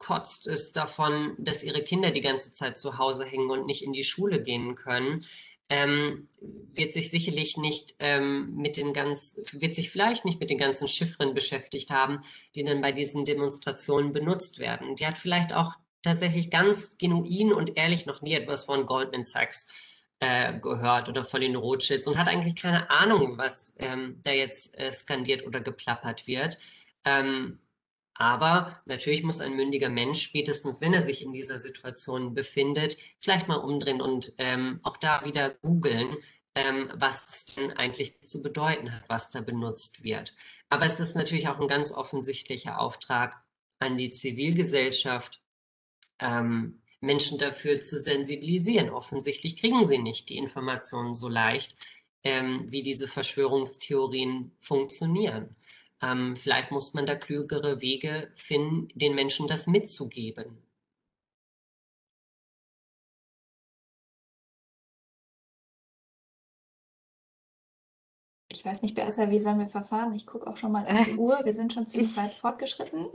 ankotzt, 0.00 0.46
ist 0.46 0.76
davon, 0.76 1.34
dass 1.38 1.62
ihre 1.62 1.82
Kinder 1.82 2.10
die 2.10 2.20
ganze 2.20 2.52
Zeit 2.52 2.78
zu 2.78 2.98
Hause 2.98 3.24
hängen 3.24 3.50
und 3.50 3.66
nicht 3.66 3.84
in 3.84 3.92
die 3.92 4.04
Schule 4.04 4.42
gehen 4.42 4.74
können, 4.74 5.24
ähm, 5.68 6.28
wird 6.74 6.92
sich 6.92 7.10
sicherlich 7.10 7.56
nicht 7.56 7.94
ähm, 8.00 8.56
mit 8.56 8.76
den 8.76 8.92
ganz, 8.92 9.40
wird 9.52 9.74
sich 9.74 9.90
vielleicht 9.90 10.24
nicht 10.24 10.40
mit 10.40 10.50
den 10.50 10.58
ganzen 10.58 10.88
Chiffren 10.88 11.32
beschäftigt 11.32 11.90
haben, 11.90 12.24
die 12.54 12.64
dann 12.64 12.80
bei 12.80 12.90
diesen 12.90 13.24
Demonstrationen 13.24 14.12
benutzt 14.12 14.58
werden. 14.58 14.96
Die 14.96 15.06
hat 15.06 15.16
vielleicht 15.16 15.54
auch 15.54 15.74
tatsächlich 16.02 16.50
ganz 16.50 16.98
genuin 16.98 17.52
und 17.52 17.76
ehrlich 17.76 18.06
noch 18.06 18.20
nie 18.20 18.32
etwas 18.34 18.64
von 18.64 18.84
Goldman 18.86 19.22
Sachs 19.22 19.68
äh, 20.18 20.58
gehört 20.58 21.08
oder 21.08 21.24
von 21.24 21.40
den 21.40 21.54
Rothschilds 21.54 22.06
und 22.06 22.18
hat 22.18 22.26
eigentlich 22.26 22.56
keine 22.56 22.90
Ahnung, 22.90 23.38
was 23.38 23.76
ähm, 23.78 24.18
da 24.24 24.32
jetzt 24.32 24.76
äh, 24.76 24.92
skandiert 24.92 25.46
oder 25.46 25.60
geplappert 25.60 26.26
wird. 26.26 26.58
Ähm, 27.04 27.60
aber 28.20 28.82
natürlich 28.84 29.22
muss 29.22 29.40
ein 29.40 29.56
mündiger 29.56 29.88
Mensch, 29.88 30.20
spätestens 30.20 30.82
wenn 30.82 30.92
er 30.92 31.00
sich 31.00 31.22
in 31.22 31.32
dieser 31.32 31.58
Situation 31.58 32.34
befindet, 32.34 32.98
vielleicht 33.18 33.48
mal 33.48 33.56
umdrehen 33.56 34.02
und 34.02 34.34
ähm, 34.36 34.78
auch 34.82 34.98
da 34.98 35.24
wieder 35.24 35.54
googeln, 35.62 36.18
ähm, 36.54 36.90
was 36.94 37.26
es 37.26 37.54
denn 37.54 37.72
eigentlich 37.72 38.20
zu 38.20 38.42
bedeuten 38.42 38.94
hat, 38.94 39.04
was 39.08 39.30
da 39.30 39.40
benutzt 39.40 40.04
wird. 40.04 40.34
Aber 40.68 40.84
es 40.84 41.00
ist 41.00 41.16
natürlich 41.16 41.48
auch 41.48 41.58
ein 41.58 41.66
ganz 41.66 41.92
offensichtlicher 41.92 42.78
Auftrag 42.78 43.42
an 43.78 43.96
die 43.96 44.10
Zivilgesellschaft, 44.10 45.40
ähm, 46.18 46.82
Menschen 47.00 47.38
dafür 47.38 47.80
zu 47.80 47.98
sensibilisieren. 47.98 48.90
Offensichtlich 48.90 49.56
kriegen 49.56 49.86
sie 49.86 49.96
nicht 49.96 50.28
die 50.28 50.36
Informationen 50.36 51.14
so 51.14 51.30
leicht, 51.30 51.74
ähm, 52.22 52.66
wie 52.68 52.82
diese 52.82 53.08
Verschwörungstheorien 53.08 54.52
funktionieren. 54.60 55.56
Ähm, 56.02 56.36
vielleicht 56.36 56.70
muss 56.70 56.94
man 56.94 57.06
da 57.06 57.14
klügere 57.14 57.80
Wege 57.80 58.32
finden, 58.34 58.88
den 58.94 59.14
Menschen 59.14 59.46
das 59.46 59.66
mitzugeben. 59.66 60.62
Ich 68.52 68.64
weiß 68.64 68.82
nicht, 68.82 68.96
Beata, 68.96 69.30
wie 69.30 69.38
sollen 69.38 69.60
wir 69.60 69.68
verfahren? 69.68 70.12
Ich 70.12 70.26
gucke 70.26 70.50
auch 70.50 70.56
schon 70.56 70.72
mal 70.72 70.84
auf 70.84 71.04
die 71.04 71.14
Uhr. 71.14 71.40
Wir 71.44 71.52
sind 71.52 71.72
schon 71.72 71.86
ziemlich 71.86 72.16
weit 72.16 72.32
fortgeschritten. 72.32 73.06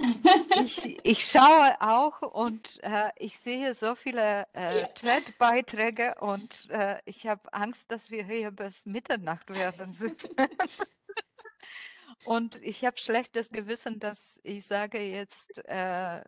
Ich, 0.64 0.98
ich 1.04 1.26
schaue 1.26 1.76
auch 1.82 2.22
und 2.22 2.80
äh, 2.84 3.10
ich 3.18 3.38
sehe 3.38 3.76
so 3.76 3.96
viele 3.96 4.48
äh, 4.54 4.88
Chat-Beiträge 4.94 6.16
und 6.22 6.70
äh, 6.70 7.00
ich 7.04 7.28
habe 7.28 7.54
Angst, 7.54 7.92
dass 7.92 8.10
wir 8.10 8.26
hier 8.26 8.52
bis 8.52 8.86
Mitternacht 8.86 9.54
werden. 9.54 9.98
und 12.26 12.62
ich 12.64 12.86
habe 12.86 12.98
schlechtes 12.98 13.50
Gewissen, 13.50 14.00
dass 14.00 14.40
ich 14.44 14.66
sage 14.66 15.00
jetzt, 15.00 15.66
äh, 15.66 16.22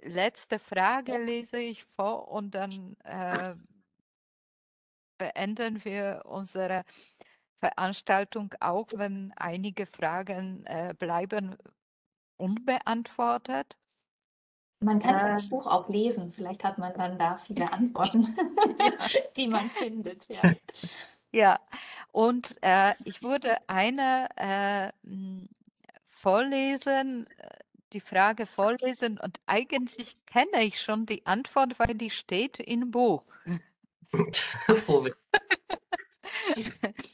letzte 0.00 0.58
Frage 0.58 1.18
lese 1.18 1.58
ich 1.58 1.84
vor 1.84 2.28
und 2.28 2.54
dann 2.54 2.96
äh, 3.04 3.54
beenden 5.18 5.84
wir 5.84 6.22
unsere 6.24 6.84
Veranstaltung, 7.60 8.54
auch 8.60 8.86
wenn 8.94 9.32
einige 9.36 9.86
Fragen 9.86 10.64
äh, 10.66 10.94
bleiben 10.96 11.56
unbeantwortet. 12.36 13.76
Man 14.80 15.00
kann 15.00 15.26
äh, 15.26 15.32
das 15.32 15.48
Buch 15.48 15.66
auch 15.66 15.88
lesen. 15.88 16.30
Vielleicht 16.30 16.62
hat 16.62 16.78
man 16.78 16.94
dann 16.94 17.18
da 17.18 17.36
viele 17.36 17.70
Antworten, 17.72 18.26
die 19.36 19.48
man 19.48 19.68
findet. 19.68 20.28
Ja, 20.28 20.42
ja. 21.32 21.60
und 22.12 22.56
äh, 22.62 22.94
ich 23.04 23.22
würde 23.22 23.56
eine 23.68 24.28
äh, 24.36 24.92
vorlesen, 26.06 27.26
äh, 27.38 27.48
die 27.92 28.00
Frage 28.00 28.46
vorlesen 28.46 29.18
und 29.18 29.40
eigentlich 29.46 30.16
kenne 30.26 30.62
ich 30.62 30.80
schon 30.80 31.06
die 31.06 31.24
Antwort, 31.26 31.78
weil 31.78 31.94
die 31.94 32.10
steht 32.10 32.58
im 32.58 32.90
Buch. 32.90 33.24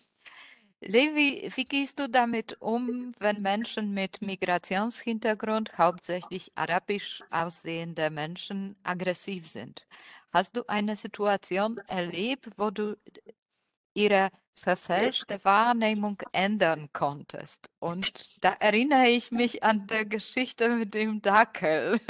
Levi, 0.87 1.51
wie 1.55 1.65
gehst 1.65 1.99
du 1.99 2.11
damit 2.11 2.61
um, 2.61 3.15
wenn 3.19 3.41
Menschen 3.41 3.95
mit 3.95 4.21
Migrationshintergrund, 4.21 5.79
hauptsächlich 5.79 6.53
arabisch 6.57 7.23
aussehende 7.31 8.11
Menschen, 8.11 8.77
aggressiv 8.83 9.47
sind? 9.47 9.87
Hast 10.31 10.57
du 10.57 10.69
eine 10.69 10.97
Situation 10.97 11.79
erlebt, 11.89 12.51
wo 12.59 12.71
du 12.71 12.99
ihre 13.95 14.31
verfälschte 14.53 15.45
Wahrnehmung 15.45 16.21
ändern 16.33 16.89
konntest? 16.93 17.71
Und 17.81 18.45
da 18.45 18.53
erinnere 18.61 19.09
ich 19.09 19.31
mich 19.31 19.63
an 19.63 19.87
der 19.87 20.05
Geschichte 20.05 20.69
mit 20.69 20.95
dem 20.95 21.23
Dackel. 21.23 22.01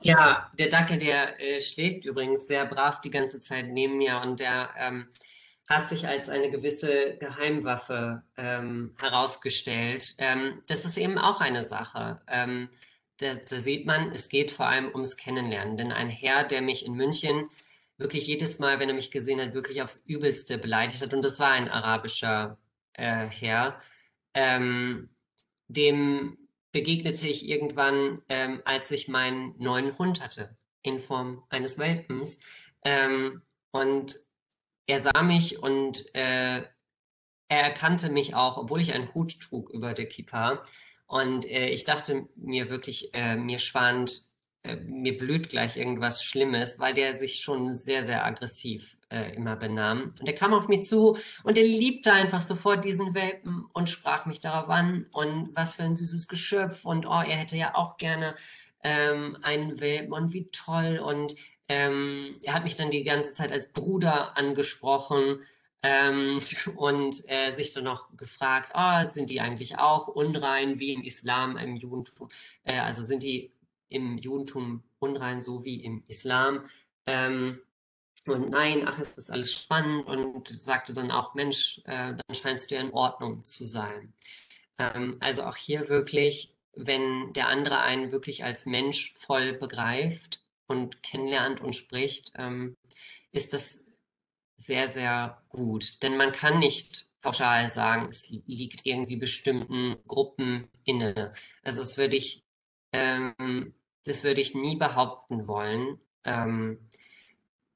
Ja, 0.00 0.48
der 0.56 0.68
Dackel, 0.68 0.96
der 0.98 1.40
äh, 1.40 1.60
schläft 1.60 2.04
übrigens 2.04 2.46
sehr 2.46 2.64
brav 2.66 3.00
die 3.00 3.10
ganze 3.10 3.40
Zeit 3.40 3.66
neben 3.66 3.98
mir 3.98 4.20
und 4.20 4.38
der 4.38 4.70
ähm, 4.78 5.08
hat 5.68 5.88
sich 5.88 6.06
als 6.08 6.30
eine 6.30 6.50
gewisse 6.50 7.16
Geheimwaffe 7.18 8.22
ähm, 8.36 8.94
herausgestellt. 8.98 10.14
Ähm, 10.18 10.62
das 10.66 10.84
ist 10.84 10.96
eben 10.96 11.18
auch 11.18 11.40
eine 11.40 11.62
Sache. 11.62 12.20
Ähm, 12.26 12.70
da, 13.18 13.34
da, 13.34 13.58
sieht 13.58 13.86
man, 13.86 14.12
es 14.12 14.28
geht 14.28 14.50
vor 14.50 14.66
allem 14.66 14.88
ums 14.92 15.16
Kennenlernen. 15.16 15.76
Denn 15.76 15.92
ein 15.92 16.08
Herr, 16.08 16.44
der 16.44 16.62
mich 16.62 16.86
in 16.86 16.94
München 16.94 17.48
wirklich 17.98 18.26
jedes 18.26 18.58
Mal, 18.58 18.78
wenn 18.78 18.88
er 18.88 18.94
mich 18.94 19.10
gesehen 19.10 19.40
hat, 19.40 19.54
wirklich 19.54 19.82
aufs 19.82 20.06
Übelste 20.06 20.56
beleidigt 20.56 21.02
hat, 21.02 21.12
und 21.12 21.22
das 21.22 21.38
war 21.38 21.50
ein 21.50 21.68
arabischer 21.68 22.58
äh, 22.94 23.26
Herr, 23.26 23.80
ähm, 24.34 25.10
dem 25.68 26.38
begegnete 26.72 27.26
ich 27.26 27.48
irgendwann, 27.48 28.22
ähm, 28.28 28.62
als 28.64 28.90
ich 28.90 29.08
meinen 29.08 29.54
neuen 29.58 29.96
Hund 29.98 30.20
hatte, 30.20 30.56
in 30.82 31.00
Form 31.00 31.44
eines 31.48 31.78
Welpens. 31.78 32.40
Ähm, 32.84 33.42
und 33.70 34.16
er 34.86 35.00
sah 35.00 35.22
mich 35.22 35.62
und 35.62 36.14
äh, 36.14 36.62
er 37.50 37.62
erkannte 37.62 38.10
mich 38.10 38.34
auch, 38.34 38.58
obwohl 38.58 38.80
ich 38.80 38.94
einen 38.94 39.12
Hut 39.14 39.40
trug 39.40 39.70
über 39.70 39.94
der 39.94 40.06
Kippa. 40.06 40.62
Und 41.06 41.46
äh, 41.46 41.70
ich 41.70 41.84
dachte 41.84 42.28
mir 42.36 42.68
wirklich, 42.68 43.14
äh, 43.14 43.36
mir 43.36 43.58
schwand 43.58 44.27
mir 44.76 45.16
blüht 45.16 45.48
gleich 45.48 45.76
irgendwas 45.76 46.24
Schlimmes, 46.24 46.78
weil 46.78 46.94
der 46.94 47.16
sich 47.16 47.40
schon 47.40 47.74
sehr, 47.74 48.02
sehr 48.02 48.24
aggressiv 48.24 48.96
äh, 49.10 49.34
immer 49.34 49.56
benahm. 49.56 50.14
Und 50.20 50.26
er 50.26 50.34
kam 50.34 50.54
auf 50.54 50.68
mich 50.68 50.84
zu 50.84 51.16
und 51.44 51.56
er 51.56 51.64
liebte 51.64 52.12
einfach 52.12 52.42
sofort 52.42 52.84
diesen 52.84 53.14
Welpen 53.14 53.66
und 53.72 53.88
sprach 53.88 54.26
mich 54.26 54.40
darauf 54.40 54.68
an 54.68 55.06
und 55.12 55.50
was 55.54 55.74
für 55.74 55.82
ein 55.82 55.96
süßes 55.96 56.28
Geschöpf 56.28 56.84
und 56.84 57.06
oh, 57.06 57.22
er 57.22 57.36
hätte 57.36 57.56
ja 57.56 57.74
auch 57.74 57.96
gerne 57.96 58.34
ähm, 58.82 59.38
einen 59.42 59.80
Welpen 59.80 60.12
und 60.12 60.32
wie 60.32 60.50
toll 60.50 61.00
und 61.02 61.34
ähm, 61.68 62.36
er 62.44 62.54
hat 62.54 62.64
mich 62.64 62.76
dann 62.76 62.90
die 62.90 63.04
ganze 63.04 63.32
Zeit 63.32 63.52
als 63.52 63.72
Bruder 63.72 64.36
angesprochen 64.36 65.40
ähm, 65.82 66.40
und 66.76 67.22
äh, 67.28 67.50
sich 67.52 67.72
dann 67.72 67.84
noch 67.84 68.16
gefragt, 68.16 68.72
oh, 68.74 69.04
sind 69.08 69.30
die 69.30 69.40
eigentlich 69.40 69.78
auch 69.78 70.08
unrein 70.08 70.78
wie 70.78 70.92
im 70.92 71.02
Islam, 71.02 71.56
im 71.56 71.76
Judentum? 71.76 72.28
Äh, 72.64 72.78
also 72.80 73.02
sind 73.02 73.22
die 73.22 73.52
im 73.88 74.18
Judentum 74.18 74.82
unrein 74.98 75.42
so 75.42 75.64
wie 75.64 75.84
im 75.84 76.04
Islam? 76.08 76.64
Ähm, 77.06 77.60
und 78.26 78.50
nein, 78.50 78.86
ach, 78.86 78.98
ist 78.98 79.16
das 79.16 79.30
alles 79.30 79.52
spannend 79.54 80.06
und 80.06 80.48
sagte 80.60 80.92
dann 80.92 81.10
auch, 81.10 81.34
Mensch, 81.34 81.80
äh, 81.84 82.14
dann 82.14 82.34
scheinst 82.34 82.70
du 82.70 82.74
ja 82.74 82.80
in 82.80 82.92
Ordnung 82.92 83.44
zu 83.44 83.64
sein. 83.64 84.12
Ähm, 84.78 85.16
also 85.20 85.44
auch 85.44 85.56
hier 85.56 85.88
wirklich, 85.88 86.54
wenn 86.74 87.32
der 87.32 87.48
andere 87.48 87.80
einen 87.80 88.12
wirklich 88.12 88.44
als 88.44 88.66
Mensch 88.66 89.14
voll 89.18 89.54
begreift 89.54 90.40
und 90.66 91.02
kennenlernt 91.02 91.60
und 91.60 91.74
spricht, 91.74 92.32
ähm, 92.36 92.76
ist 93.32 93.52
das 93.52 93.84
sehr, 94.56 94.88
sehr 94.88 95.42
gut. 95.48 96.02
Denn 96.02 96.16
man 96.16 96.32
kann 96.32 96.58
nicht 96.58 97.08
pauschal 97.20 97.68
sagen, 97.68 98.06
es 98.08 98.28
liegt 98.28 98.86
irgendwie 98.86 99.16
bestimmten 99.16 99.96
Gruppen 100.06 100.68
inne. 100.84 101.34
Also 101.62 101.80
das 101.80 101.96
würde 101.96 102.16
ich, 102.16 102.44
ähm, 102.92 103.74
das 104.08 104.24
würde 104.24 104.40
ich 104.40 104.54
nie 104.54 104.76
behaupten 104.76 105.46
wollen. 105.46 106.00
Ähm, 106.24 106.78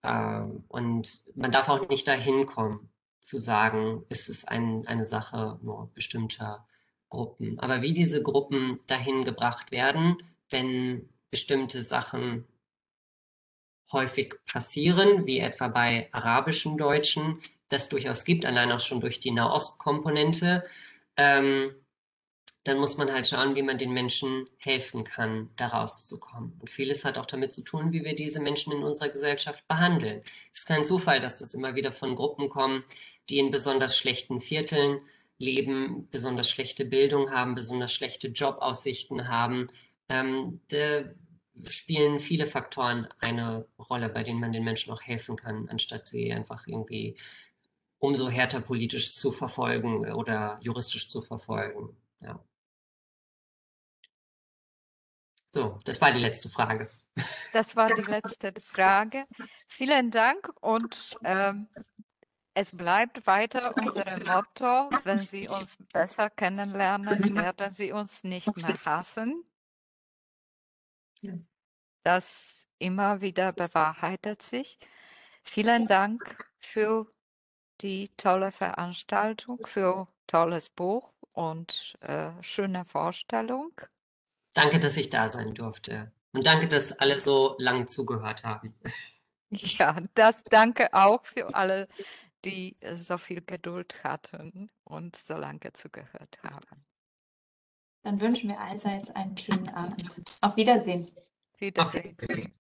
äh, 0.03 0.43
und 0.69 1.23
man 1.35 1.51
darf 1.51 1.69
auch 1.69 1.89
nicht 1.89 2.09
dahin 2.09 2.47
kommen, 2.47 2.91
zu 3.21 3.39
sagen, 3.39 4.05
ist 4.09 4.29
es 4.29 4.45
ein, 4.45 4.87
eine 4.87 5.05
Sache 5.05 5.59
nur 5.63 5.91
bestimmter 5.95 6.67
Gruppen. 7.09 7.61
Aber 7.61 7.83
wie 7.83 7.93
diese 7.93 8.23
Gruppen 8.23 8.81
dahin 8.87 9.25
gebracht 9.25 9.71
werden, 9.71 10.17
wenn 10.51 11.09
bestimmte 11.31 11.83
Sachen 11.83 12.47
häufig 13.93 14.35
passieren, 14.47 15.27
wie 15.27 15.39
etwa 15.39 15.69
bei 15.69 16.09
arabischen 16.13 16.79
Deutschen, 16.79 17.41
das 17.69 17.89
durchaus 17.89 18.25
gibt, 18.25 18.45
allein 18.45 18.73
auch 18.73 18.81
schon 18.81 19.01
durch 19.01 19.21
die 19.21 19.31
Nahostkomponente, 19.31 20.65
ähm, 21.17 21.75
dann 22.65 22.79
muss 22.79 22.97
man 22.97 23.13
halt 23.13 23.27
schauen, 23.27 23.57
wie 23.57 23.63
man 23.63 23.79
den 23.79 23.93
Menschen 23.93 24.49
helfen 24.59 25.03
kann, 25.05 25.51
da 25.57 25.69
rauszukommen. 25.69 26.55
Und 26.61 26.71
vieles 26.71 27.05
hat 27.05 27.19
auch 27.19 27.27
damit 27.27 27.53
zu 27.53 27.63
tun, 27.63 27.93
wie 27.93 28.05
wir 28.05 28.15
diese 28.15 28.41
Menschen 28.41 28.73
in 28.73 28.85
unserer 28.85 29.09
Gesellschaft 29.09 29.67
behandeln. 29.67 30.23
Es 30.53 30.61
ist 30.61 30.67
kein 30.67 30.85
Zufall, 30.85 31.19
dass 31.21 31.39
das 31.39 31.55
immer 31.55 31.75
wieder 31.75 31.93
von 31.93 32.15
Gruppen 32.15 32.49
kommen, 32.49 32.85
die 33.29 33.39
in 33.39 33.51
besonders 33.51 33.97
schlechten 33.97 34.41
Vierteln 34.41 35.01
leben, 35.39 36.09
besonders 36.11 36.51
schlechte 36.51 36.85
Bildung 36.85 37.33
haben, 37.33 37.57
besonders 37.57 37.93
schlechte 37.93 38.29
Jobaussichten 38.29 39.29
haben. 39.29 39.67
Ähm, 40.09 40.61
spielen 41.65 42.21
viele 42.21 42.47
Faktoren 42.47 43.09
eine 43.19 43.67
Rolle, 43.79 44.09
bei 44.09 44.23
denen 44.23 44.41
man 44.41 44.53
den 44.53 44.65
Menschen 44.65 44.93
auch 44.93 45.03
helfen 45.03 45.37
kann, 45.37 45.69
anstatt 45.69 46.07
sie 46.07 46.33
einfach 46.33 46.67
irgendwie 46.67 47.17
umso 47.99 48.29
härter 48.29 48.61
politisch 48.61 49.15
zu 49.15 49.33
verfolgen 49.33 50.13
oder 50.13 50.59
juristisch 50.63 51.09
zu 51.09 51.23
verfolgen. 51.23 51.97
Ja. 52.21 52.43
So, 55.55 55.79
das 55.85 56.01
war 56.01 56.13
die 56.13 56.21
letzte 56.21 56.49
Frage. 56.49 56.89
Das 57.53 57.77
war 57.77 57.93
die 57.95 58.01
letzte 58.01 58.55
Frage. 58.63 59.27
Vielen 59.69 60.11
Dank 60.11 60.51
und 60.63 61.19
ähm, 61.25 61.69
es 62.55 62.75
bleibt 62.75 63.27
weiter 63.27 63.75
unser 63.77 64.19
Motto, 64.25 64.89
wenn 65.05 65.25
Sie 65.25 65.49
uns 65.49 65.77
besser 65.93 66.31
kennenlernen, 66.31 67.37
werden 67.37 67.75
Sie 67.75 67.93
uns 67.93 68.25
nicht 68.25 68.57
mehr 68.57 68.79
hassen. 68.87 69.45
Das 72.03 72.67
immer 72.79 73.21
wieder 73.21 73.53
bewahrheitet 73.53 74.41
sich. 74.41 74.79
Vielen 75.45 75.87
Dank 75.87 76.43
für 76.61 77.13
die 77.83 78.09
tolle 78.17 78.53
Veranstaltung, 78.53 79.67
für 79.67 80.09
tolles 80.27 80.71
Buch 80.71 81.13
und 81.33 81.99
äh, 82.01 82.31
schöne 82.43 82.87
Vorstellung. 82.87 83.73
Danke, 84.55 84.81
dass 84.81 84.97
ich 84.97 85.11
da 85.11 85.29
sein 85.29 85.55
durfte. 85.55 86.13
Und 86.33 86.47
danke, 86.47 86.69
dass 86.69 86.93
alle 86.93 87.19
so 87.19 87.57
lang 87.59 87.87
zugehört 87.87 88.45
haben. 88.45 88.75
Ja, 89.55 89.99
das 90.15 90.43
danke 90.45 90.95
auch 90.95 91.27
für 91.27 91.55
alle, 91.55 91.87
die 92.43 92.75
so 92.95 93.19
viel 93.19 93.43
Geduld 93.43 94.03
hatten 94.03 94.71
und 94.85 95.15
so 95.15 95.35
lange 95.35 95.75
zugehört 95.75 96.39
haben. 96.43 96.87
Dann 98.03 98.19
wünschen 98.19 98.49
wir 98.49 98.59
allseits 98.59 99.11
einen 99.11 99.37
schönen 99.37 99.69
Abend. 99.69 100.23
Auf 100.41 100.57
Wiedersehen. 100.57 101.07
Wiedersehen. 101.59 102.17
Okay. 102.23 102.51